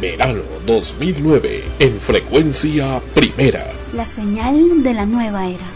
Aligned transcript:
Verano 0.00 0.42
2009 0.64 1.62
en 1.78 2.00
frecuencia 2.00 3.02
primera. 3.14 3.70
La 3.92 4.06
señal 4.06 4.82
de 4.82 4.94
la 4.94 5.04
nueva 5.04 5.46
era. 5.46 5.66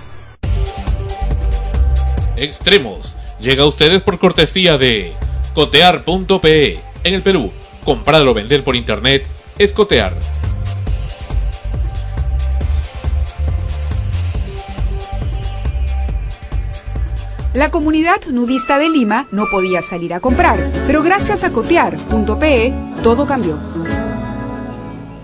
Extremos. 2.37 3.17
Llega 3.39 3.65
a 3.65 3.67
ustedes 3.67 4.01
por 4.01 4.19
cortesía 4.19 4.79
de 4.79 5.13
cotear.pe. 5.55 6.81
En 7.05 7.15
el 7.15 7.23
Perú, 7.23 7.53
comprar 7.85 8.27
o 8.27 8.33
vender 8.33 8.65
por 8.65 8.77
internet 8.77 9.27
es 9.59 9.73
cotear. 9.75 10.15
La 17.53 17.71
comunidad 17.71 18.21
nudista 18.33 18.79
de 18.79 18.89
Lima 18.89 19.29
no 19.31 19.45
podía 19.49 19.81
salir 19.81 20.13
a 20.15 20.21
comprar, 20.21 20.71
pero 20.87 21.03
gracias 21.03 21.45
a 21.45 21.53
cotear.pe 21.53 22.75
todo 23.05 23.27
cambió. 23.27 23.59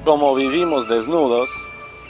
Como 0.04 0.34
vivimos 0.34 0.88
desnudos, 0.88 1.50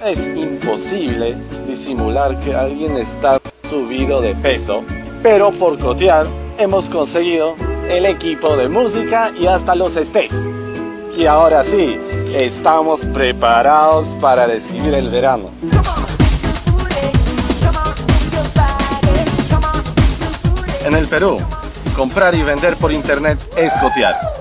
es 0.04 0.18
imposible 0.36 1.36
disimular 1.66 2.38
que 2.38 2.54
alguien 2.54 2.96
está 2.96 3.40
subido 3.68 4.20
de 4.20 4.34
peso, 4.36 4.82
pero 5.24 5.50
por 5.50 5.76
cotear 5.78 6.26
hemos 6.56 6.88
conseguido 6.88 7.56
el 7.88 8.06
equipo 8.06 8.56
de 8.56 8.68
música 8.68 9.32
y 9.36 9.48
hasta 9.48 9.74
los 9.74 9.96
estés. 9.96 10.32
Y 11.16 11.26
ahora 11.26 11.64
sí, 11.64 11.98
estamos 12.32 13.00
preparados 13.06 14.06
para 14.20 14.46
recibir 14.46 14.94
el 14.94 15.10
verano. 15.10 15.50
En 20.84 20.94
el 20.94 21.08
Perú, 21.08 21.38
comprar 21.96 22.36
y 22.36 22.42
vender 22.42 22.76
por 22.76 22.92
internet 22.92 23.38
es 23.56 23.76
cotear. 23.78 24.39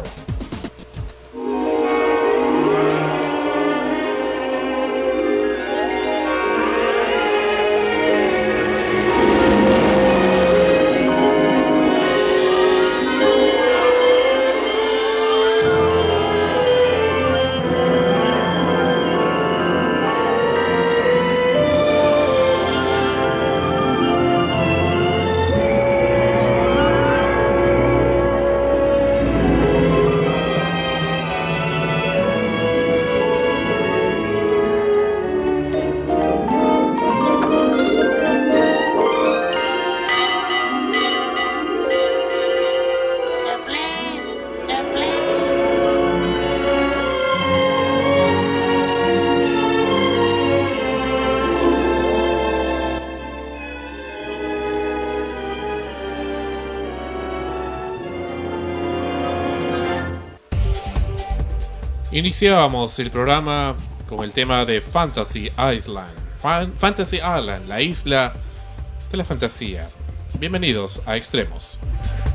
Iniciábamos 62.39 62.97
el 62.99 63.11
programa 63.11 63.75
con 64.07 64.23
el 64.23 64.31
tema 64.31 64.63
de 64.63 64.79
Fantasy 64.79 65.51
Island. 65.57 66.09
Fantasy 66.77 67.17
Island, 67.17 67.67
la 67.67 67.81
isla 67.81 68.33
de 69.11 69.17
la 69.17 69.25
fantasía. 69.25 69.87
Bienvenidos 70.39 71.01
a 71.05 71.17
Extremos. 71.17 71.77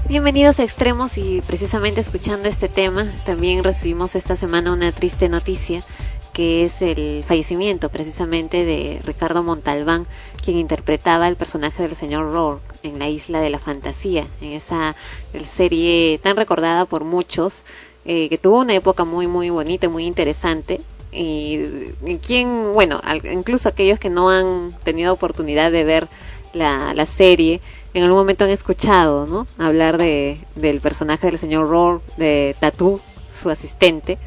Bienvenidos 0.07 0.61
a 0.61 0.65
Extremos 0.65 1.17
y 1.17 1.41
precisamente 1.47 2.03
escuchando 2.03 2.51
este 2.51 2.69
tema, 2.69 3.11
también 3.25 3.65
recibimos 3.65 4.15
esta 4.15 4.37
semana 4.37 4.75
una 4.75 4.93
triste 4.93 5.31
noticia 5.31 5.83
que 6.35 6.65
es 6.65 6.83
el 6.83 7.25
fallecimiento 7.27 7.89
precisamente 7.89 8.67
de 8.67 9.01
Ricardo 9.07 9.43
Montalbán, 9.43 10.07
quien 10.45 10.59
interpretaba 10.59 11.29
el 11.29 11.37
personaje 11.37 11.85
del 11.85 11.97
señor 11.97 12.31
Rourke 12.31 12.75
en 12.83 12.99
la 12.99 13.09
isla 13.09 13.41
de 13.41 13.49
la 13.49 13.59
fantasía, 13.59 14.27
en 14.43 14.53
esa 14.53 14.97
serie 15.49 16.21
tan 16.23 16.37
recordada 16.37 16.85
por 16.85 17.05
muchos 17.05 17.65
eh, 18.05 18.29
que 18.29 18.39
tuvo 18.39 18.61
una 18.61 18.75
época 18.75 19.05
muy, 19.05 19.27
muy 19.27 19.51
bonita, 19.51 19.89
muy 19.89 20.07
interesante. 20.07 20.81
Y, 21.13 21.59
quien, 22.27 22.73
bueno, 22.73 23.01
incluso 23.33 23.69
aquellos 23.69 23.99
que 23.99 24.11
no 24.11 24.31
han 24.31 24.73
tenido 24.83 25.13
oportunidad 25.13 25.71
de 25.71 25.85
ver 25.85 26.09
la, 26.53 26.93
la 26.95 27.07
serie, 27.07 27.61
en 27.95 28.03
algún 28.03 28.19
momento 28.19 28.45
han 28.45 28.51
escuchado, 28.51 29.27
¿no? 29.27 29.47
Hablar 29.59 29.97
de, 29.97 30.39
del 30.57 30.81
personaje 30.81 31.29
del 31.29 31.39
señor 31.39 31.69
Rourke, 31.69 32.05
de 32.17 32.57
Tattoo, 32.59 33.01
su 33.35 33.51
asistente. 33.51 34.19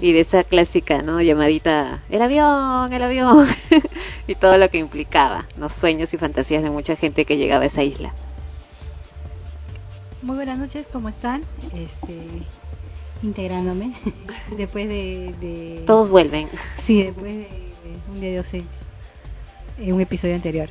Y 0.00 0.12
de 0.12 0.20
esa 0.20 0.44
clásica, 0.44 1.02
¿no? 1.02 1.20
Llamadita, 1.20 2.02
el 2.10 2.22
avión, 2.22 2.92
el 2.92 3.02
avión. 3.02 3.46
y 4.26 4.34
todo 4.34 4.58
lo 4.58 4.68
que 4.70 4.78
implicaba, 4.78 5.46
los 5.58 5.72
sueños 5.72 6.12
y 6.14 6.18
fantasías 6.18 6.62
de 6.62 6.70
mucha 6.70 6.96
gente 6.96 7.24
que 7.24 7.36
llegaba 7.36 7.64
a 7.64 7.66
esa 7.66 7.82
isla. 7.82 8.14
Muy 10.22 10.36
buenas 10.36 10.58
noches, 10.58 10.88
¿cómo 10.92 11.08
están? 11.08 11.42
Este, 11.74 12.18
integrándome 13.22 13.92
después 14.56 14.88
de, 14.88 15.82
Todos 15.86 16.10
vuelven. 16.10 16.48
Sí, 16.78 17.02
después 17.02 17.34
de, 17.34 17.48
un 18.12 18.20
día 18.20 18.30
de 18.30 18.38
ausencia, 18.38 18.80
en 19.78 19.94
un 19.94 20.00
episodio 20.00 20.34
anterior. 20.34 20.68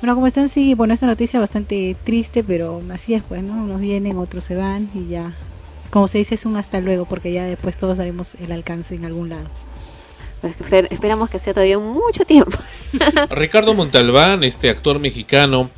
Bueno, 0.00 0.14
como 0.14 0.26
están, 0.28 0.48
sí, 0.48 0.74
bueno, 0.74 0.94
esta 0.94 1.06
noticia 1.06 1.40
bastante 1.40 1.96
triste, 2.04 2.44
pero 2.44 2.80
así 2.92 3.14
es, 3.14 3.22
pues, 3.24 3.42
¿no? 3.42 3.54
Unos 3.54 3.80
vienen, 3.80 4.16
otros 4.18 4.44
se 4.44 4.54
van 4.54 4.88
y 4.94 5.08
ya, 5.08 5.34
como 5.90 6.06
se 6.06 6.18
dice, 6.18 6.36
es 6.36 6.46
un 6.46 6.56
hasta 6.56 6.80
luego, 6.80 7.04
porque 7.04 7.32
ya 7.32 7.44
después 7.44 7.76
todos 7.76 7.98
daremos 7.98 8.36
el 8.36 8.52
alcance 8.52 8.94
en 8.94 9.04
algún 9.04 9.30
lado. 9.30 9.48
esperamos 10.90 11.30
que 11.30 11.40
sea 11.40 11.52
todavía 11.52 11.80
mucho 11.80 12.24
tiempo. 12.24 12.56
Ricardo 13.30 13.74
Montalbán, 13.74 14.44
este 14.44 14.70
actor 14.70 15.00
mexicano, 15.00 15.68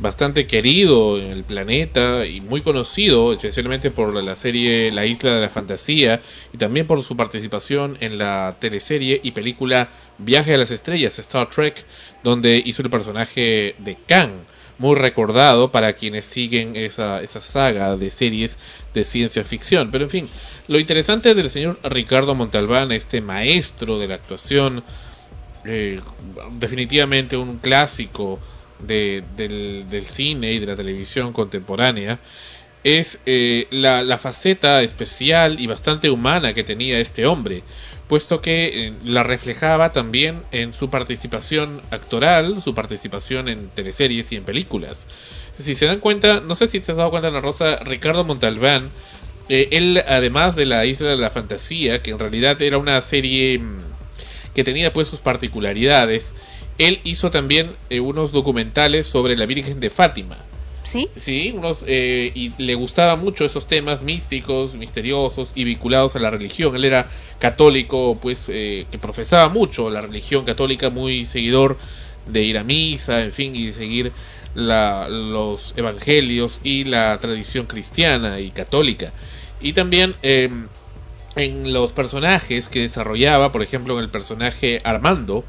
bastante 0.00 0.46
querido 0.46 1.20
en 1.20 1.30
el 1.30 1.42
planeta 1.42 2.24
y 2.24 2.40
muy 2.40 2.60
conocido, 2.60 3.32
especialmente 3.32 3.90
por 3.90 4.14
la 4.22 4.36
serie 4.36 4.92
La 4.92 5.06
Isla 5.06 5.34
de 5.34 5.40
la 5.40 5.48
Fantasía 5.48 6.20
y 6.52 6.58
también 6.58 6.86
por 6.86 7.02
su 7.02 7.16
participación 7.16 7.96
en 8.00 8.16
la 8.18 8.56
teleserie 8.60 9.20
y 9.22 9.32
película 9.32 9.88
Viaje 10.18 10.54
a 10.54 10.58
las 10.58 10.70
Estrellas, 10.70 11.18
Star 11.18 11.50
Trek, 11.50 11.84
donde 12.22 12.62
hizo 12.64 12.82
el 12.82 12.90
personaje 12.90 13.74
de 13.78 13.96
Khan, 14.06 14.32
muy 14.78 14.94
recordado 14.96 15.72
para 15.72 15.94
quienes 15.94 16.24
siguen 16.24 16.76
esa, 16.76 17.20
esa 17.20 17.40
saga 17.40 17.96
de 17.96 18.10
series 18.12 18.58
de 18.94 19.02
ciencia 19.02 19.44
ficción. 19.44 19.90
Pero 19.90 20.04
en 20.04 20.10
fin, 20.10 20.28
lo 20.68 20.78
interesante 20.78 21.34
del 21.34 21.50
señor 21.50 21.78
Ricardo 21.82 22.36
Montalbán, 22.36 22.92
este 22.92 23.20
maestro 23.20 23.98
de 23.98 24.06
la 24.06 24.14
actuación, 24.14 24.84
eh, 25.64 26.00
definitivamente 26.52 27.36
un 27.36 27.58
clásico, 27.58 28.38
de, 28.80 29.24
del, 29.36 30.04
cine 30.04 30.52
y 30.52 30.58
de 30.58 30.66
la 30.66 30.76
televisión 30.76 31.32
contemporánea 31.32 32.18
es 32.84 33.18
eh, 33.26 33.66
la, 33.70 34.18
faceta 34.18 34.82
especial 34.82 35.60
y 35.60 35.66
bastante 35.66 36.10
humana 36.10 36.54
que 36.54 36.64
tenía 36.64 37.00
este 37.00 37.26
hombre, 37.26 37.62
puesto 38.06 38.40
que 38.40 38.86
eh, 38.86 38.92
la 39.04 39.22
reflejaba 39.24 39.92
también 39.92 40.42
en 40.52 40.72
su 40.72 40.88
participación 40.88 41.82
actoral, 41.90 42.62
su 42.62 42.74
participación 42.74 43.48
en 43.48 43.68
teleseries 43.70 44.32
y 44.32 44.36
en 44.36 44.44
películas. 44.44 45.08
Si 45.58 45.74
se 45.74 45.86
dan 45.86 45.98
cuenta, 45.98 46.40
no 46.40 46.54
sé 46.54 46.68
si 46.68 46.80
te 46.80 46.92
has 46.92 46.98
dado 46.98 47.10
cuenta, 47.10 47.30
la 47.30 47.40
Rosa, 47.40 47.76
Ricardo 47.80 48.24
Montalbán, 48.24 48.90
eh, 49.48 49.68
él 49.72 50.02
además 50.06 50.56
de 50.56 50.66
la 50.66 50.84
Isla 50.86 51.10
de 51.10 51.16
la 51.16 51.30
Fantasía, 51.30 52.02
que 52.02 52.10
en 52.10 52.18
realidad 52.18 52.60
era 52.62 52.78
una 52.78 53.00
serie 53.02 53.58
mm, 53.58 53.78
que 54.54 54.64
tenía 54.64 54.92
pues 54.92 55.08
sus 55.08 55.20
particularidades, 55.20 56.32
él 56.78 57.00
hizo 57.04 57.30
también 57.30 57.70
eh, 57.90 58.00
unos 58.00 58.32
documentales 58.32 59.06
sobre 59.06 59.36
la 59.36 59.46
Virgen 59.46 59.80
de 59.80 59.90
Fátima. 59.90 60.36
¿Sí? 60.84 61.08
Sí, 61.16 61.52
unos, 61.54 61.78
eh, 61.86 62.32
y 62.34 62.52
le 62.56 62.74
gustaba 62.74 63.16
mucho 63.16 63.44
esos 63.44 63.66
temas 63.66 64.02
místicos, 64.02 64.74
misteriosos 64.74 65.50
y 65.54 65.64
vinculados 65.64 66.16
a 66.16 66.18
la 66.18 66.30
religión. 66.30 66.74
Él 66.76 66.84
era 66.84 67.08
católico, 67.38 68.16
pues, 68.22 68.46
eh, 68.48 68.86
que 68.90 68.96
profesaba 68.96 69.50
mucho 69.50 69.90
la 69.90 70.00
religión 70.00 70.46
católica, 70.46 70.88
muy 70.88 71.26
seguidor 71.26 71.76
de 72.26 72.42
ir 72.42 72.56
a 72.56 72.64
misa, 72.64 73.22
en 73.22 73.32
fin, 73.32 73.54
y 73.54 73.66
de 73.66 73.72
seguir 73.74 74.12
la, 74.54 75.08
los 75.10 75.74
evangelios 75.76 76.60
y 76.64 76.84
la 76.84 77.18
tradición 77.18 77.66
cristiana 77.66 78.40
y 78.40 78.50
católica. 78.50 79.12
Y 79.60 79.74
también 79.74 80.14
em, 80.22 80.68
en 81.36 81.72
los 81.72 81.92
personajes 81.92 82.68
que 82.68 82.80
desarrollaba, 82.80 83.52
por 83.52 83.62
ejemplo, 83.62 83.98
en 83.98 84.04
el 84.04 84.10
personaje 84.10 84.80
Armando, 84.84 85.44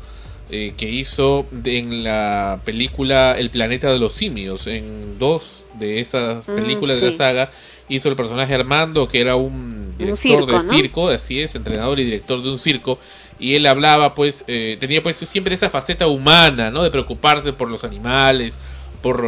eh, 0.51 0.73
que 0.77 0.89
hizo 0.89 1.45
en 1.63 2.03
la 2.03 2.61
película 2.65 3.35
El 3.37 3.49
planeta 3.49 3.91
de 3.91 3.99
los 3.99 4.13
simios. 4.13 4.67
En 4.67 5.19
dos 5.19 5.65
de 5.75 5.99
esas 5.99 6.47
mm, 6.47 6.55
películas 6.55 6.99
de 6.99 7.11
la 7.11 7.17
saga 7.17 7.51
hizo 7.87 8.09
el 8.09 8.15
personaje 8.15 8.53
Armando, 8.53 9.07
que 9.07 9.21
era 9.21 9.35
un 9.35 9.95
director 9.97 10.17
circo, 10.17 10.45
de 10.45 10.63
¿no? 10.63 10.73
circo, 10.73 11.09
así 11.09 11.41
es, 11.41 11.55
entrenador 11.55 11.99
y 11.99 12.05
director 12.05 12.41
de 12.41 12.49
un 12.49 12.59
circo, 12.59 12.99
y 13.39 13.55
él 13.55 13.65
hablaba, 13.65 14.15
pues, 14.15 14.43
eh, 14.47 14.77
tenía 14.79 15.01
pues 15.01 15.17
siempre 15.17 15.55
esa 15.55 15.69
faceta 15.69 16.07
humana, 16.07 16.71
¿no? 16.71 16.83
De 16.83 16.91
preocuparse 16.91 17.53
por 17.53 17.69
los 17.69 17.83
animales, 17.83 18.59
por, 19.01 19.23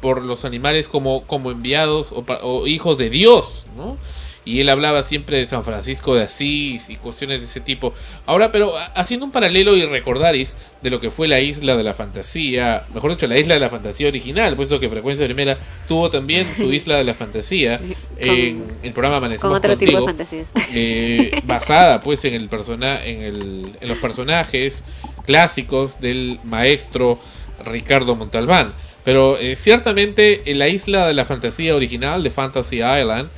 por 0.00 0.22
los 0.22 0.44
animales 0.44 0.88
como, 0.88 1.22
como 1.24 1.50
enviados 1.50 2.12
o, 2.12 2.24
o 2.42 2.66
hijos 2.66 2.98
de 2.98 3.10
Dios, 3.10 3.66
¿no? 3.76 3.96
Y 4.46 4.60
él 4.60 4.68
hablaba 4.68 5.02
siempre 5.04 5.38
de 5.38 5.46
San 5.46 5.64
Francisco 5.64 6.14
de 6.14 6.24
Asís 6.24 6.90
y 6.90 6.96
cuestiones 6.96 7.40
de 7.40 7.46
ese 7.46 7.60
tipo. 7.60 7.94
Ahora, 8.26 8.52
pero 8.52 8.76
ha- 8.76 8.86
haciendo 8.94 9.24
un 9.24 9.32
paralelo 9.32 9.74
y 9.76 9.84
recordaris 9.86 10.56
de 10.82 10.90
lo 10.90 11.00
que 11.00 11.10
fue 11.10 11.28
la 11.28 11.40
isla 11.40 11.76
de 11.78 11.82
la 11.82 11.94
fantasía, 11.94 12.84
mejor 12.92 13.12
dicho, 13.12 13.26
la 13.26 13.38
isla 13.38 13.54
de 13.54 13.60
la 13.60 13.70
fantasía 13.70 14.06
original, 14.08 14.54
puesto 14.54 14.78
que 14.80 14.90
Frecuencia 14.90 15.24
Primera 15.24 15.56
tuvo 15.88 16.10
también 16.10 16.46
su 16.56 16.70
isla 16.74 16.96
de 16.98 17.04
la 17.04 17.14
fantasía 17.14 17.80
en 18.18 18.62
el 18.82 18.92
programa 18.92 19.16
Amanecemos 19.16 19.48
Con 19.50 19.56
otro 19.56 19.78
tipo 19.78 19.98
de 20.00 20.06
fantasías. 20.06 20.48
eh, 20.74 21.30
basada 21.44 22.00
pues 22.00 22.24
en 22.26 22.34
el 22.34 22.48
persona 22.48 23.04
en, 23.04 23.22
el, 23.22 23.68
en 23.80 23.88
los 23.88 23.98
personajes 23.98 24.84
clásicos 25.26 26.00
del 26.00 26.38
maestro 26.44 27.18
Ricardo 27.64 28.14
Montalbán 28.14 28.72
pero 29.04 29.38
eh, 29.38 29.56
ciertamente 29.56 30.42
en 30.50 30.58
la 30.58 30.68
isla 30.68 31.06
de 31.06 31.14
la 31.14 31.24
fantasía 31.24 31.74
original 31.74 32.22
de 32.22 32.30
Fantasy 32.30 32.76
Island 32.76 33.28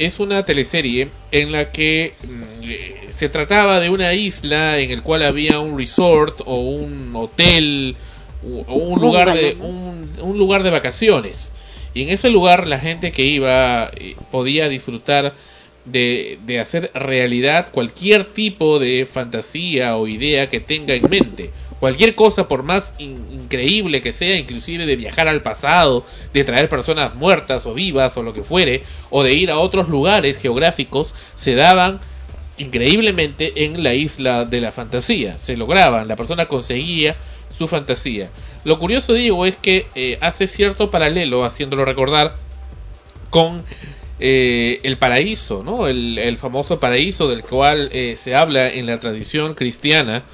es 0.00 0.18
una 0.18 0.46
teleserie 0.46 1.10
en 1.30 1.52
la 1.52 1.70
que 1.70 2.14
mm, 2.26 2.42
eh, 2.64 3.06
se 3.10 3.28
trataba 3.28 3.80
de 3.80 3.90
una 3.90 4.14
isla 4.14 4.78
en 4.78 4.90
el 4.90 5.02
cual 5.02 5.22
había 5.22 5.60
un 5.60 5.76
resort 5.78 6.40
o 6.46 6.60
un 6.60 7.14
hotel 7.14 7.96
o 8.42 8.74
un 8.74 8.98
lugar 8.98 9.34
de 9.34 9.54
un 9.60 10.38
lugar 10.38 10.62
de 10.62 10.70
vacaciones 10.70 11.52
y 11.92 12.04
en 12.04 12.08
ese 12.08 12.30
lugar 12.30 12.66
la 12.66 12.78
gente 12.78 13.12
que 13.12 13.24
iba 13.24 13.90
eh, 13.94 14.16
podía 14.30 14.70
disfrutar 14.70 15.34
de, 15.84 16.38
de 16.46 16.60
hacer 16.60 16.90
realidad 16.94 17.70
cualquier 17.70 18.24
tipo 18.24 18.78
de 18.78 19.06
fantasía 19.10 19.98
o 19.98 20.06
idea 20.06 20.48
que 20.48 20.60
tenga 20.60 20.94
en 20.94 21.10
mente. 21.10 21.50
Cualquier 21.80 22.14
cosa, 22.14 22.46
por 22.46 22.62
más 22.62 22.92
in- 22.98 23.26
increíble 23.32 24.02
que 24.02 24.12
sea, 24.12 24.36
inclusive 24.36 24.86
de 24.86 24.96
viajar 24.96 25.26
al 25.28 25.42
pasado, 25.42 26.04
de 26.32 26.44
traer 26.44 26.68
personas 26.68 27.14
muertas 27.14 27.64
o 27.66 27.72
vivas 27.74 28.16
o 28.18 28.22
lo 28.22 28.34
que 28.34 28.42
fuere, 28.44 28.84
o 29.08 29.22
de 29.22 29.32
ir 29.32 29.50
a 29.50 29.58
otros 29.58 29.88
lugares 29.88 30.38
geográficos, 30.38 31.14
se 31.36 31.54
daban 31.54 31.98
increíblemente 32.58 33.64
en 33.64 33.82
la 33.82 33.94
isla 33.94 34.44
de 34.44 34.60
la 34.60 34.72
fantasía. 34.72 35.38
Se 35.38 35.56
lograban, 35.56 36.06
la 36.06 36.16
persona 36.16 36.44
conseguía 36.46 37.16
su 37.56 37.66
fantasía. 37.66 38.28
Lo 38.64 38.78
curioso, 38.78 39.14
digo, 39.14 39.46
es 39.46 39.56
que 39.56 39.86
eh, 39.94 40.18
hace 40.20 40.46
cierto 40.46 40.90
paralelo, 40.90 41.44
haciéndolo 41.46 41.86
recordar, 41.86 42.36
con 43.30 43.64
eh, 44.18 44.80
el 44.82 44.98
paraíso, 44.98 45.62
¿no? 45.64 45.86
El, 45.86 46.18
el 46.18 46.36
famoso 46.36 46.78
paraíso 46.78 47.28
del 47.28 47.42
cual 47.42 47.88
eh, 47.92 48.18
se 48.22 48.34
habla 48.34 48.68
en 48.68 48.84
la 48.84 49.00
tradición 49.00 49.54
cristiana, 49.54 50.24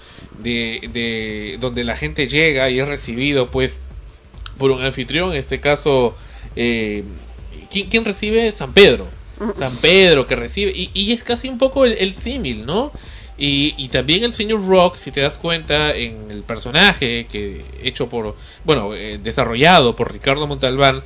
de, 0.42 0.88
de 0.92 1.56
donde 1.60 1.84
la 1.84 1.96
gente 1.96 2.28
llega 2.28 2.70
y 2.70 2.80
es 2.80 2.88
recibido, 2.88 3.50
pues, 3.50 3.76
por 4.58 4.70
un 4.70 4.82
anfitrión, 4.82 5.32
en 5.32 5.38
este 5.38 5.60
caso, 5.60 6.16
eh, 6.54 7.04
¿quién, 7.70 7.88
quién 7.88 8.04
recibe? 8.04 8.52
San 8.52 8.72
Pedro. 8.72 9.08
San 9.58 9.76
Pedro 9.76 10.26
que 10.26 10.34
recibe, 10.34 10.72
y, 10.74 10.90
y 10.94 11.12
es 11.12 11.22
casi 11.22 11.48
un 11.48 11.58
poco 11.58 11.84
el, 11.84 11.92
el 11.98 12.14
símil, 12.14 12.64
¿no? 12.64 12.90
Y, 13.36 13.74
y 13.76 13.88
también 13.88 14.24
el 14.24 14.32
señor 14.32 14.66
Rock, 14.66 14.96
si 14.96 15.10
te 15.10 15.20
das 15.20 15.36
cuenta, 15.36 15.94
en 15.94 16.30
el 16.30 16.42
personaje 16.42 17.26
que 17.30 17.60
hecho 17.82 18.08
por, 18.08 18.34
bueno, 18.64 18.94
eh, 18.94 19.18
desarrollado 19.22 19.94
por 19.94 20.10
Ricardo 20.10 20.46
Montalbán, 20.46 21.02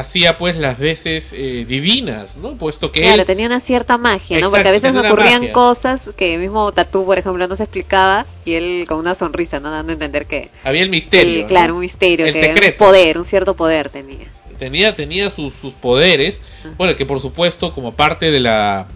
hacía 0.00 0.38
pues 0.38 0.56
las 0.56 0.78
veces 0.78 1.30
eh, 1.32 1.64
divinas, 1.68 2.36
¿no? 2.36 2.56
Puesto 2.56 2.90
que 2.90 3.00
Claro, 3.02 3.22
él, 3.22 3.26
tenía 3.26 3.46
una 3.46 3.60
cierta 3.60 3.96
magia, 3.96 4.40
¿no? 4.40 4.50
Porque 4.50 4.68
a 4.68 4.72
veces 4.72 4.94
ocurrían 4.96 5.40
magia. 5.42 5.52
cosas 5.52 6.10
que 6.16 6.34
el 6.34 6.40
mismo 6.40 6.72
Tatú, 6.72 7.04
por 7.06 7.16
ejemplo, 7.18 7.46
no 7.46 7.54
se 7.56 7.62
explicaba 7.62 8.26
y 8.44 8.54
él 8.54 8.86
con 8.88 8.98
una 8.98 9.14
sonrisa, 9.14 9.60
¿no? 9.60 9.70
Dando 9.70 9.92
a 9.92 9.94
entender 9.94 10.26
que... 10.26 10.50
había 10.64 10.82
el 10.82 10.90
misterio, 10.90 11.34
el- 11.34 11.40
¿no? 11.42 11.46
claro, 11.46 11.74
un 11.74 11.80
misterio, 11.80 12.26
El 12.26 12.32
que 12.32 12.40
secreto. 12.42 12.84
un 12.84 12.88
poder, 12.88 13.18
un 13.18 13.24
cierto 13.24 13.54
poder 13.54 13.88
tenía. 13.88 14.26
tenía 14.58 14.96
tenía 14.96 15.30
sus, 15.30 15.54
sus 15.54 15.72
poderes 15.74 16.40
bueno 16.76 16.96
que 16.96 17.04
por 17.06 17.20
supuesto 17.20 17.72
como 17.72 17.92
parte 17.94 18.30
de 18.30 18.40
la 18.40 18.86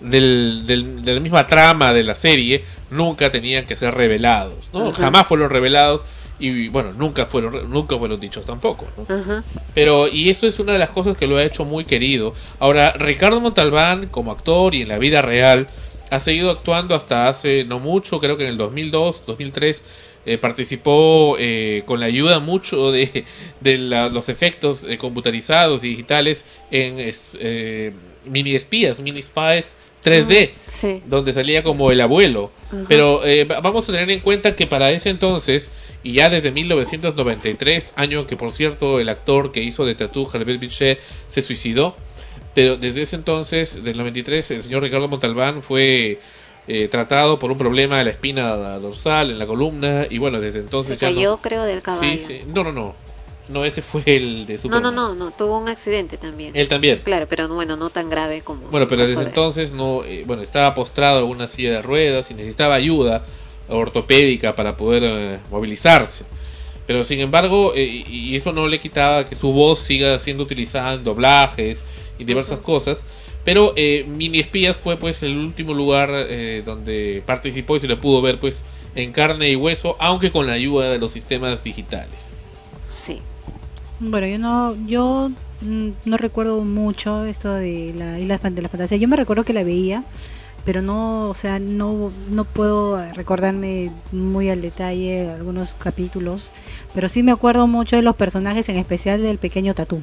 del, 0.00 0.64
del- 0.66 1.04
de 1.04 1.14
la 1.14 1.20
misma 1.20 1.46
trama 1.46 1.92
de 1.92 2.02
la 2.04 2.14
serie 2.14 2.64
nunca 2.90 3.30
tenían 3.30 3.66
que 3.66 3.76
ser 3.76 3.94
revelados 3.94 4.68
no 4.72 4.92
jamás 4.92 5.26
fueron 5.26 5.50
revelados 5.50 6.02
y 6.38 6.68
bueno 6.68 6.92
nunca 6.92 7.26
fueron 7.26 7.70
nunca 7.70 7.96
fueron 7.98 8.18
dichos 8.20 8.44
tampoco 8.44 8.86
pero 9.74 10.08
y 10.08 10.30
eso 10.30 10.46
es 10.46 10.58
una 10.58 10.72
de 10.72 10.78
las 10.78 10.90
cosas 10.90 11.16
que 11.16 11.26
lo 11.26 11.36
ha 11.36 11.42
hecho 11.44 11.64
muy 11.64 11.84
querido. 11.84 12.32
Ahora 12.60 12.92
Ricardo 12.92 13.40
Montalbán 13.40 14.06
como 14.08 14.30
actor 14.32 14.74
y 14.74 14.82
en 14.82 14.88
la 14.88 14.98
vida 14.98 15.20
real 15.22 15.68
ha 16.10 16.20
seguido 16.20 16.50
actuando 16.50 16.94
hasta 16.94 17.28
hace 17.28 17.64
no 17.64 17.80
mucho 17.80 18.20
creo 18.20 18.36
que 18.36 18.44
en 18.44 18.50
el 18.50 18.56
2002 18.56 19.24
2003 19.26 19.82
eh, 20.26 20.38
participó 20.38 21.36
eh, 21.38 21.82
con 21.86 21.98
la 22.00 22.06
ayuda 22.06 22.38
mucho 22.38 22.92
de, 22.92 23.24
de 23.60 23.78
la- 23.78 24.08
los 24.08 24.28
efectos 24.28 24.84
eh, 24.88 24.96
computarizados 24.98 25.82
y 25.84 25.88
digitales 25.88 26.44
en 26.70 26.96
eh, 26.98 27.92
mini 28.24 28.54
espías 28.54 29.00
mini 29.00 29.22
spies 29.22 29.66
3D 30.04 30.50
Sí. 30.68 31.02
donde 31.06 31.32
salía 31.32 31.62
como 31.62 31.90
el 31.90 32.00
abuelo. 32.00 32.50
Ajá. 32.68 32.84
Pero 32.88 33.24
eh, 33.24 33.44
va- 33.44 33.60
vamos 33.60 33.88
a 33.88 33.92
tener 33.92 34.10
en 34.10 34.20
cuenta 34.20 34.54
que 34.54 34.66
para 34.66 34.90
ese 34.90 35.08
entonces, 35.10 35.70
y 36.02 36.12
ya 36.12 36.28
desde 36.28 36.50
1993, 36.52 37.92
año 37.96 38.26
que 38.26 38.36
por 38.36 38.52
cierto 38.52 39.00
el 39.00 39.08
actor 39.08 39.52
que 39.52 39.62
hizo 39.62 39.84
de 39.86 39.94
Tattoo, 39.94 40.28
Herbert 40.32 40.60
Bichet, 40.60 41.00
se 41.28 41.42
suicidó, 41.42 41.96
pero 42.54 42.76
desde 42.76 43.02
ese 43.02 43.16
entonces, 43.16 43.82
del 43.82 43.96
93, 43.96 44.50
el 44.52 44.62
señor 44.62 44.82
Ricardo 44.82 45.08
Montalbán 45.08 45.62
fue 45.62 46.20
eh, 46.68 46.88
tratado 46.88 47.38
por 47.38 47.50
un 47.50 47.58
problema 47.58 47.98
de 47.98 48.04
la 48.04 48.10
espina 48.10 48.50
dorsal 48.78 49.30
en 49.30 49.38
la 49.38 49.46
columna, 49.46 50.06
y 50.08 50.18
bueno, 50.18 50.40
desde 50.40 50.60
Se 50.60 50.64
entonces 50.64 50.98
ya 50.98 51.08
cayó, 51.08 51.30
no... 51.32 51.36
creo, 51.42 51.64
del 51.64 51.82
caballo. 51.82 52.10
Sí, 52.10 52.18
sí. 52.18 52.40
No, 52.46 52.62
no, 52.64 52.72
no. 52.72 52.94
No, 53.48 53.64
ese 53.64 53.82
fue 53.82 54.02
el 54.06 54.46
de 54.46 54.54
No, 54.54 54.60
Superman. 54.60 54.82
no, 54.82 54.90
no, 54.92 55.14
no, 55.14 55.30
tuvo 55.30 55.58
un 55.58 55.68
accidente 55.68 56.16
también. 56.16 56.52
Él 56.56 56.68
también. 56.68 56.98
Claro, 57.04 57.26
pero 57.28 57.46
no, 57.46 57.54
bueno, 57.54 57.76
no 57.76 57.90
tan 57.90 58.08
grave 58.08 58.40
como. 58.42 58.68
Bueno, 58.68 58.88
pero 58.88 59.06
desde 59.06 59.20
de- 59.20 59.26
entonces 59.26 59.72
no, 59.72 60.02
eh, 60.04 60.22
bueno, 60.26 60.42
estaba 60.42 60.74
postrado 60.74 61.20
en 61.24 61.26
una 61.30 61.46
silla 61.48 61.72
de 61.72 61.82
ruedas 61.82 62.30
y 62.30 62.34
necesitaba 62.34 62.74
ayuda 62.74 63.24
ortopédica 63.68 64.54
para 64.56 64.76
poder 64.76 65.02
eh, 65.04 65.38
movilizarse. 65.50 66.24
Pero 66.86 67.04
sin 67.04 67.20
embargo, 67.20 67.72
eh, 67.74 67.84
y 68.06 68.36
eso 68.36 68.52
no 68.52 68.66
le 68.68 68.78
quitaba 68.80 69.24
que 69.26 69.34
su 69.36 69.52
voz 69.52 69.80
siga 69.80 70.18
siendo 70.18 70.42
utilizada 70.44 70.94
en 70.94 71.04
doblajes 71.04 71.78
y 72.18 72.24
diversas 72.24 72.60
cosas. 72.60 73.04
Pero 73.44 73.74
eh, 73.76 74.06
Mini 74.08 74.40
Espías 74.40 74.76
fue 74.76 74.96
pues 74.96 75.22
el 75.22 75.36
último 75.36 75.74
lugar 75.74 76.08
eh, 76.12 76.62
donde 76.64 77.22
participó 77.26 77.76
y 77.76 77.80
se 77.80 77.88
le 77.88 77.96
pudo 77.96 78.22
ver 78.22 78.38
pues 78.38 78.64
en 78.94 79.12
carne 79.12 79.50
y 79.50 79.56
hueso, 79.56 79.96
aunque 79.98 80.30
con 80.30 80.46
la 80.46 80.54
ayuda 80.54 80.90
de 80.90 80.98
los 80.98 81.12
sistemas 81.12 81.62
digitales. 81.64 82.30
Sí. 82.92 83.20
Bueno, 84.00 84.26
yo 84.26 84.38
no, 84.38 84.86
yo 84.86 85.30
mm, 85.60 85.88
no 86.04 86.16
recuerdo 86.16 86.64
mucho 86.64 87.24
esto 87.24 87.52
de 87.54 87.92
la 87.96 88.18
isla 88.18 88.38
de 88.38 88.62
la 88.62 88.68
fantasía. 88.68 88.98
Yo 88.98 89.08
me 89.08 89.16
recuerdo 89.16 89.44
que 89.44 89.52
la 89.52 89.64
veía, 89.64 90.04
pero 90.64 90.82
no, 90.82 91.30
o 91.30 91.34
sea, 91.34 91.58
no, 91.58 92.10
no 92.30 92.44
puedo 92.44 92.98
recordarme 93.12 93.90
muy 94.12 94.50
al 94.50 94.62
detalle 94.62 95.30
algunos 95.30 95.74
capítulos. 95.74 96.50
Pero 96.94 97.08
sí 97.08 97.24
me 97.24 97.32
acuerdo 97.32 97.66
mucho 97.66 97.96
de 97.96 98.02
los 98.02 98.14
personajes, 98.14 98.68
en 98.68 98.76
especial 98.76 99.20
del 99.22 99.38
pequeño 99.38 99.74
Tatú. 99.74 100.00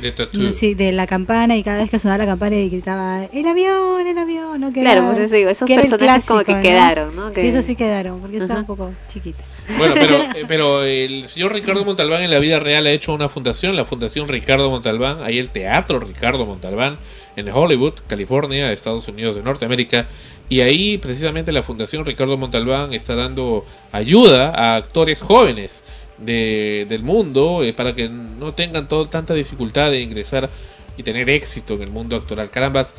De 0.00 0.12
Tattoo. 0.12 0.52
Sí, 0.52 0.74
de 0.74 0.92
la 0.92 1.06
campana 1.08 1.56
y 1.56 1.64
cada 1.64 1.78
vez 1.78 1.90
que 1.90 1.98
sonaba 1.98 2.18
la 2.18 2.26
campana 2.26 2.54
y 2.56 2.68
gritaba 2.70 3.24
el 3.24 3.46
avión, 3.46 4.06
el 4.06 4.16
avión, 4.16 4.72
Claro, 4.72 5.06
pues 5.06 5.18
eso 5.18 5.34
digo, 5.34 5.50
esos 5.50 5.68
personajes 5.68 6.26
como 6.26 6.44
que 6.44 6.60
quedaron, 6.60 7.16
¿no? 7.16 7.32
Que- 7.32 7.40
Sí, 7.40 7.48
eso 7.48 7.62
sí 7.62 7.74
quedaron, 7.74 8.20
porque 8.20 8.36
estaba 8.38 8.60
un 8.60 8.66
poco 8.66 8.92
chiquita. 9.08 9.42
Bueno, 9.76 9.94
pero, 9.94 10.22
eh, 10.36 10.44
pero 10.46 10.82
el 10.84 11.26
señor 11.28 11.52
Ricardo 11.52 11.84
Montalbán 11.84 12.22
en 12.22 12.30
la 12.30 12.38
vida 12.38 12.60
real 12.60 12.86
ha 12.86 12.90
hecho 12.90 13.12
una 13.12 13.28
fundación, 13.28 13.74
la 13.74 13.84
Fundación 13.84 14.28
Ricardo 14.28 14.70
Montalbán, 14.70 15.18
hay 15.22 15.38
el 15.38 15.50
Teatro 15.50 15.98
Ricardo 15.98 16.46
Montalbán 16.46 16.98
en 17.36 17.48
Hollywood, 17.50 17.94
California, 18.06 18.72
Estados 18.72 19.06
Unidos 19.08 19.36
de 19.36 19.42
Norteamérica, 19.42 20.06
y 20.48 20.60
ahí 20.60 20.98
precisamente 20.98 21.52
la 21.52 21.62
Fundación 21.62 22.04
Ricardo 22.04 22.38
Montalbán 22.38 22.92
está 22.92 23.14
dando 23.14 23.66
ayuda 23.92 24.52
a 24.54 24.76
actores 24.76 25.20
jóvenes 25.20 25.84
de, 26.18 26.86
del 26.88 27.02
mundo 27.02 27.62
eh, 27.62 27.72
para 27.72 27.94
que 27.94 28.08
no 28.08 28.54
tengan 28.54 28.88
todo, 28.88 29.08
tanta 29.08 29.34
dificultad 29.34 29.90
de 29.90 30.00
ingresar 30.00 30.50
y 30.96 31.02
tener 31.02 31.30
éxito 31.30 31.74
en 31.74 31.82
el 31.82 31.90
mundo 31.90 32.16
actoral. 32.16 32.50
Carambas, 32.50 32.94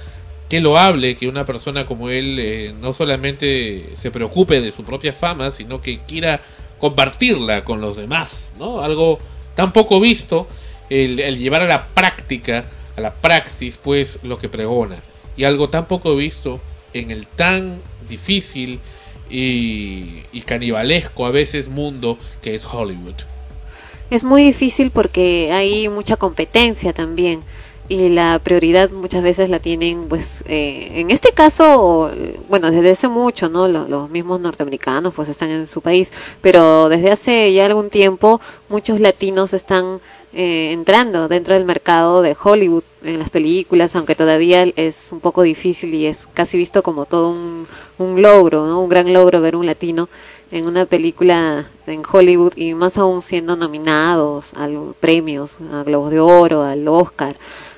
qué 0.47 0.59
loable 0.59 1.15
que 1.15 1.27
una 1.27 1.45
persona 1.45 1.85
como 1.85 2.09
él 2.09 2.37
eh, 2.39 2.73
no 2.79 2.93
solamente 2.93 3.89
se 4.01 4.11
preocupe 4.11 4.61
de 4.61 4.71
su 4.71 4.83
propia 4.83 5.13
fama, 5.13 5.51
sino 5.51 5.81
que 5.81 5.99
quiera 5.99 6.39
compartirla 6.79 7.65
con 7.65 7.81
los 7.81 7.97
demás, 7.97 8.53
¿no? 8.57 8.81
Algo 8.81 9.19
tan 9.55 9.73
poco 9.73 9.99
visto, 9.99 10.47
el 10.89 11.37
llevar 11.37 11.61
a 11.61 11.67
la 11.67 11.87
práctica, 11.87 12.65
a 12.95 13.01
la 13.01 13.13
praxis, 13.13 13.77
pues 13.77 14.19
lo 14.23 14.39
que 14.39 14.47
pregona. 14.47 14.97
Y 15.35 15.43
algo 15.43 15.69
tan 15.69 15.87
poco 15.87 16.15
visto 16.15 16.61
en 16.93 17.11
el 17.11 17.27
tan 17.27 17.81
difícil 18.07 18.79
y, 19.29 20.23
y 20.31 20.41
canibalesco 20.41 21.25
a 21.25 21.31
veces 21.31 21.67
mundo 21.67 22.17
que 22.41 22.55
es 22.55 22.65
Hollywood. 22.65 23.15
Es 24.09 24.23
muy 24.23 24.43
difícil 24.43 24.89
porque 24.91 25.51
hay 25.51 25.87
mucha 25.87 26.15
competencia 26.15 26.93
también. 26.93 27.41
y 27.91 28.09
la 28.09 28.39
prioridad 28.43 28.91
muchas 28.91 29.23
veces 29.23 29.49
la 29.49 29.59
tienen, 29.59 30.07
pues, 30.09 30.43
eh, 30.45 30.91
en 30.99 31.09
este 31.09 31.31
caso, 31.31 32.11
bueno, 32.47 32.69
desde 32.69 32.91
hace 32.91 33.07
mucho, 33.07 33.49
¿no? 33.49 33.67
Los, 33.67 33.89
los, 33.89 34.11
mismos 34.11 34.39
norteamericanos, 34.39 35.11
pues, 35.15 35.27
están 35.27 35.49
en 35.49 35.65
su 35.65 35.81
país, 35.81 36.11
pero 36.41 36.87
desde 36.87 37.09
hace 37.09 37.51
ya 37.51 37.65
algún 37.65 37.89
tiempo 37.89 38.41
muchos 38.69 38.99
latinos 38.99 39.53
están 39.53 40.01
eh, 40.31 40.71
entrando 40.71 41.27
dentro 41.27 41.55
del 41.55 41.65
mercado 41.65 42.21
de 42.21 42.37
Hollywood 42.41 42.83
en 43.03 43.17
las 43.17 43.31
películas, 43.31 43.95
aunque 43.95 44.15
todavía 44.15 44.63
es 44.75 45.07
un 45.11 45.19
poco 45.21 45.41
difícil 45.41 45.93
y 45.93 46.05
es 46.05 46.27
casi 46.33 46.57
visto 46.57 46.83
como 46.83 47.05
todo 47.05 47.31
un, 47.31 47.67
logro. 48.21 48.79
Un 48.79 48.89
gran 48.89 49.11
logro 49.11 49.41
ver 49.41 49.55
un 49.55 49.65
latino 49.65 50.07
en 50.51 50.67
una 50.67 50.85
película 50.85 51.67
en 51.87 52.03
Hollywood 52.09 52.53
y 52.55 52.73
más 52.75 52.97
aún 52.97 53.21
siendo 53.21 53.55
nominados 53.55 54.53
a 54.55 54.69
premios, 54.99 55.57
a 55.71 55.83
Globos 55.83 56.11
de 56.11 56.19
Oro, 56.19 56.61
al 56.61 56.87
Oscar. 56.87 57.35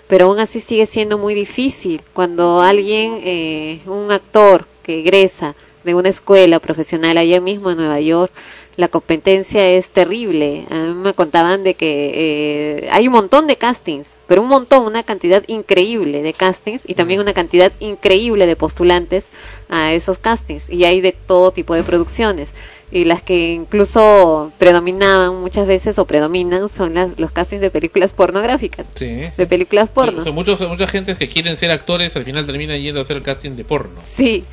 Pero 0.07 0.25
aún 0.25 0.39
así 0.39 0.59
sigue 0.59 0.85
siendo 0.85 1.17
muy 1.17 1.33
difícil 1.33 2.01
cuando 2.13 2.61
alguien, 2.61 3.19
eh, 3.23 3.79
un 3.85 4.11
actor 4.11 4.67
que 4.83 4.99
egresa 4.99 5.55
de 5.83 5.95
una 5.95 6.09
escuela 6.09 6.59
profesional 6.59 7.17
allá 7.17 7.39
mismo 7.39 7.71
en 7.71 7.77
Nueva 7.77 7.99
York, 7.99 8.31
la 8.81 8.87
competencia 8.87 9.69
es 9.69 9.91
terrible. 9.91 10.65
A 10.71 10.73
mí 10.73 10.93
me 10.95 11.13
contaban 11.13 11.63
de 11.63 11.75
que 11.75 12.11
eh, 12.15 12.89
hay 12.91 13.07
un 13.07 13.13
montón 13.13 13.45
de 13.45 13.55
castings, 13.55 14.17
pero 14.25 14.41
un 14.41 14.47
montón, 14.47 14.85
una 14.87 15.03
cantidad 15.03 15.43
increíble 15.45 16.23
de 16.23 16.33
castings 16.33 16.81
y 16.87 16.95
también 16.95 17.19
una 17.19 17.33
cantidad 17.33 17.71
increíble 17.79 18.47
de 18.47 18.55
postulantes 18.55 19.27
a 19.69 19.93
esos 19.93 20.17
castings. 20.17 20.67
Y 20.67 20.85
hay 20.85 20.99
de 20.99 21.11
todo 21.11 21.51
tipo 21.51 21.75
de 21.75 21.83
producciones 21.83 22.53
y 22.91 23.05
las 23.05 23.23
que 23.23 23.53
incluso 23.53 24.51
predominaban 24.57 25.39
muchas 25.39 25.65
veces 25.65 25.97
o 25.97 26.05
predominan 26.05 26.67
son 26.67 26.93
las, 26.93 27.17
los 27.17 27.31
castings 27.31 27.61
de 27.61 27.71
películas 27.71 28.11
pornográficas. 28.11 28.87
De 28.95 29.47
películas 29.47 29.89
porno. 29.89 30.23
muchos, 30.33 30.59
mucha 30.67 30.87
gente 30.87 31.15
que 31.15 31.27
quieren 31.29 31.55
ser 31.55 31.71
actores 31.71 32.15
al 32.17 32.25
final 32.25 32.45
terminan 32.45 32.81
yendo 32.81 32.99
a 32.99 33.03
hacer 33.03 33.17
el 33.17 33.23
casting 33.23 33.51
de 33.51 33.63
porno. 33.63 34.01
Sí. 34.05 34.43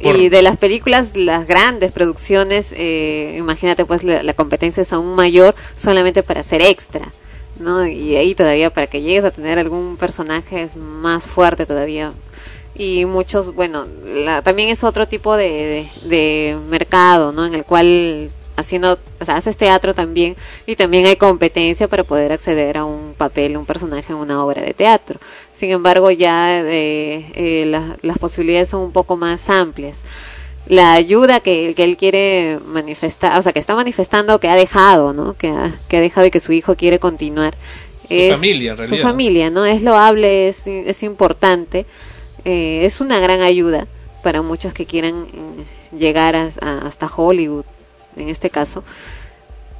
Y 0.00 0.28
de 0.28 0.42
las 0.42 0.58
películas, 0.58 1.16
las 1.16 1.46
grandes 1.46 1.90
producciones, 1.92 2.72
eh, 2.72 3.36
imagínate 3.38 3.86
pues 3.86 4.04
la, 4.04 4.34
competencia 4.34 4.82
es 4.82 4.92
aún 4.92 5.14
mayor 5.14 5.54
solamente 5.76 6.22
para 6.22 6.42
ser 6.42 6.60
extra. 6.60 7.10
¿no? 7.58 7.86
Y 7.86 8.16
ahí 8.16 8.34
todavía 8.34 8.70
para 8.70 8.86
que 8.86 9.02
llegues 9.02 9.24
a 9.24 9.30
tener 9.30 9.58
algún 9.58 9.96
personaje 9.98 10.62
es 10.62 10.76
más 10.76 11.24
fuerte 11.24 11.66
todavía 11.66 12.12
y 12.80 13.04
muchos, 13.04 13.54
bueno, 13.54 13.86
también 14.42 14.70
es 14.70 14.84
otro 14.84 15.06
tipo 15.06 15.36
de, 15.36 15.86
de, 16.04 16.56
mercado, 16.70 17.30
¿no? 17.30 17.44
En 17.44 17.54
el 17.54 17.66
cual 17.66 18.30
haciendo, 18.56 18.98
o 19.20 19.24
sea, 19.26 19.36
haces 19.36 19.58
teatro 19.58 19.92
también 19.92 20.34
y 20.64 20.76
también 20.76 21.04
hay 21.04 21.16
competencia 21.16 21.88
para 21.88 22.04
poder 22.04 22.32
acceder 22.32 22.78
a 22.78 22.86
un 22.86 23.12
papel, 23.18 23.58
un 23.58 23.66
personaje 23.66 24.14
en 24.14 24.18
una 24.18 24.42
obra 24.42 24.62
de 24.62 24.72
teatro. 24.72 25.20
Sin 25.52 25.70
embargo, 25.72 26.10
ya 26.10 26.58
eh, 26.62 27.30
eh 27.34 27.66
las 28.00 28.18
posibilidades 28.18 28.70
son 28.70 28.80
un 28.80 28.92
poco 28.92 29.14
más 29.14 29.50
amplias. 29.50 29.98
La 30.66 30.94
ayuda 30.94 31.40
que, 31.40 31.74
que, 31.76 31.84
él 31.84 31.98
quiere 31.98 32.60
manifestar, 32.64 33.38
o 33.38 33.42
sea, 33.42 33.52
que 33.52 33.60
está 33.60 33.74
manifestando, 33.74 34.40
que 34.40 34.48
ha 34.48 34.54
dejado, 34.54 35.12
¿no? 35.12 35.36
Que 35.36 35.48
ha, 35.48 35.78
que 35.86 35.98
ha 35.98 36.00
dejado 36.00 36.26
y 36.28 36.30
que 36.30 36.40
su 36.40 36.52
hijo 36.52 36.76
quiere 36.76 36.98
continuar. 36.98 37.58
Es, 38.08 38.30
su 38.30 38.36
familia, 38.36 38.70
en 38.70 38.78
realidad. 38.78 38.96
Su 38.96 39.02
familia, 39.02 39.50
¿no? 39.50 39.66
Es 39.66 39.82
loable, 39.82 40.48
es, 40.48 40.66
es 40.66 41.02
importante 41.02 41.84
eh, 42.44 42.84
es 42.84 43.00
una 43.00 43.20
gran 43.20 43.40
ayuda 43.40 43.86
para 44.22 44.42
muchos 44.42 44.72
que 44.74 44.86
quieran 44.86 45.26
eh, 45.32 45.96
llegar 45.96 46.36
hasta 46.36 47.06
Hollywood, 47.14 47.64
en 48.16 48.28
este 48.28 48.50
caso. 48.50 48.84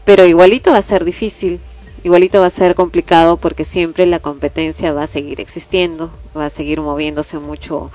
Pero 0.05 0.26
igualito 0.26 0.73
va 0.73 0.79
a 0.79 0.83
ser 0.83 1.05
difícil, 1.05 1.61
igualito 2.05 2.40
va 2.40 2.47
a 2.47 2.50
ser 2.50 2.75
complicado 2.75 3.37
porque 3.37 3.64
siempre 3.64 4.07
la 4.07 4.21
competencia 4.21 4.93
va 4.93 5.05
a 5.05 5.07
seguir 5.07 5.40
existiendo, 5.40 6.11
va 6.37 6.47
a 6.47 6.50
seguir 6.50 6.81
moviéndose 6.81 7.38
mucho 7.38 7.90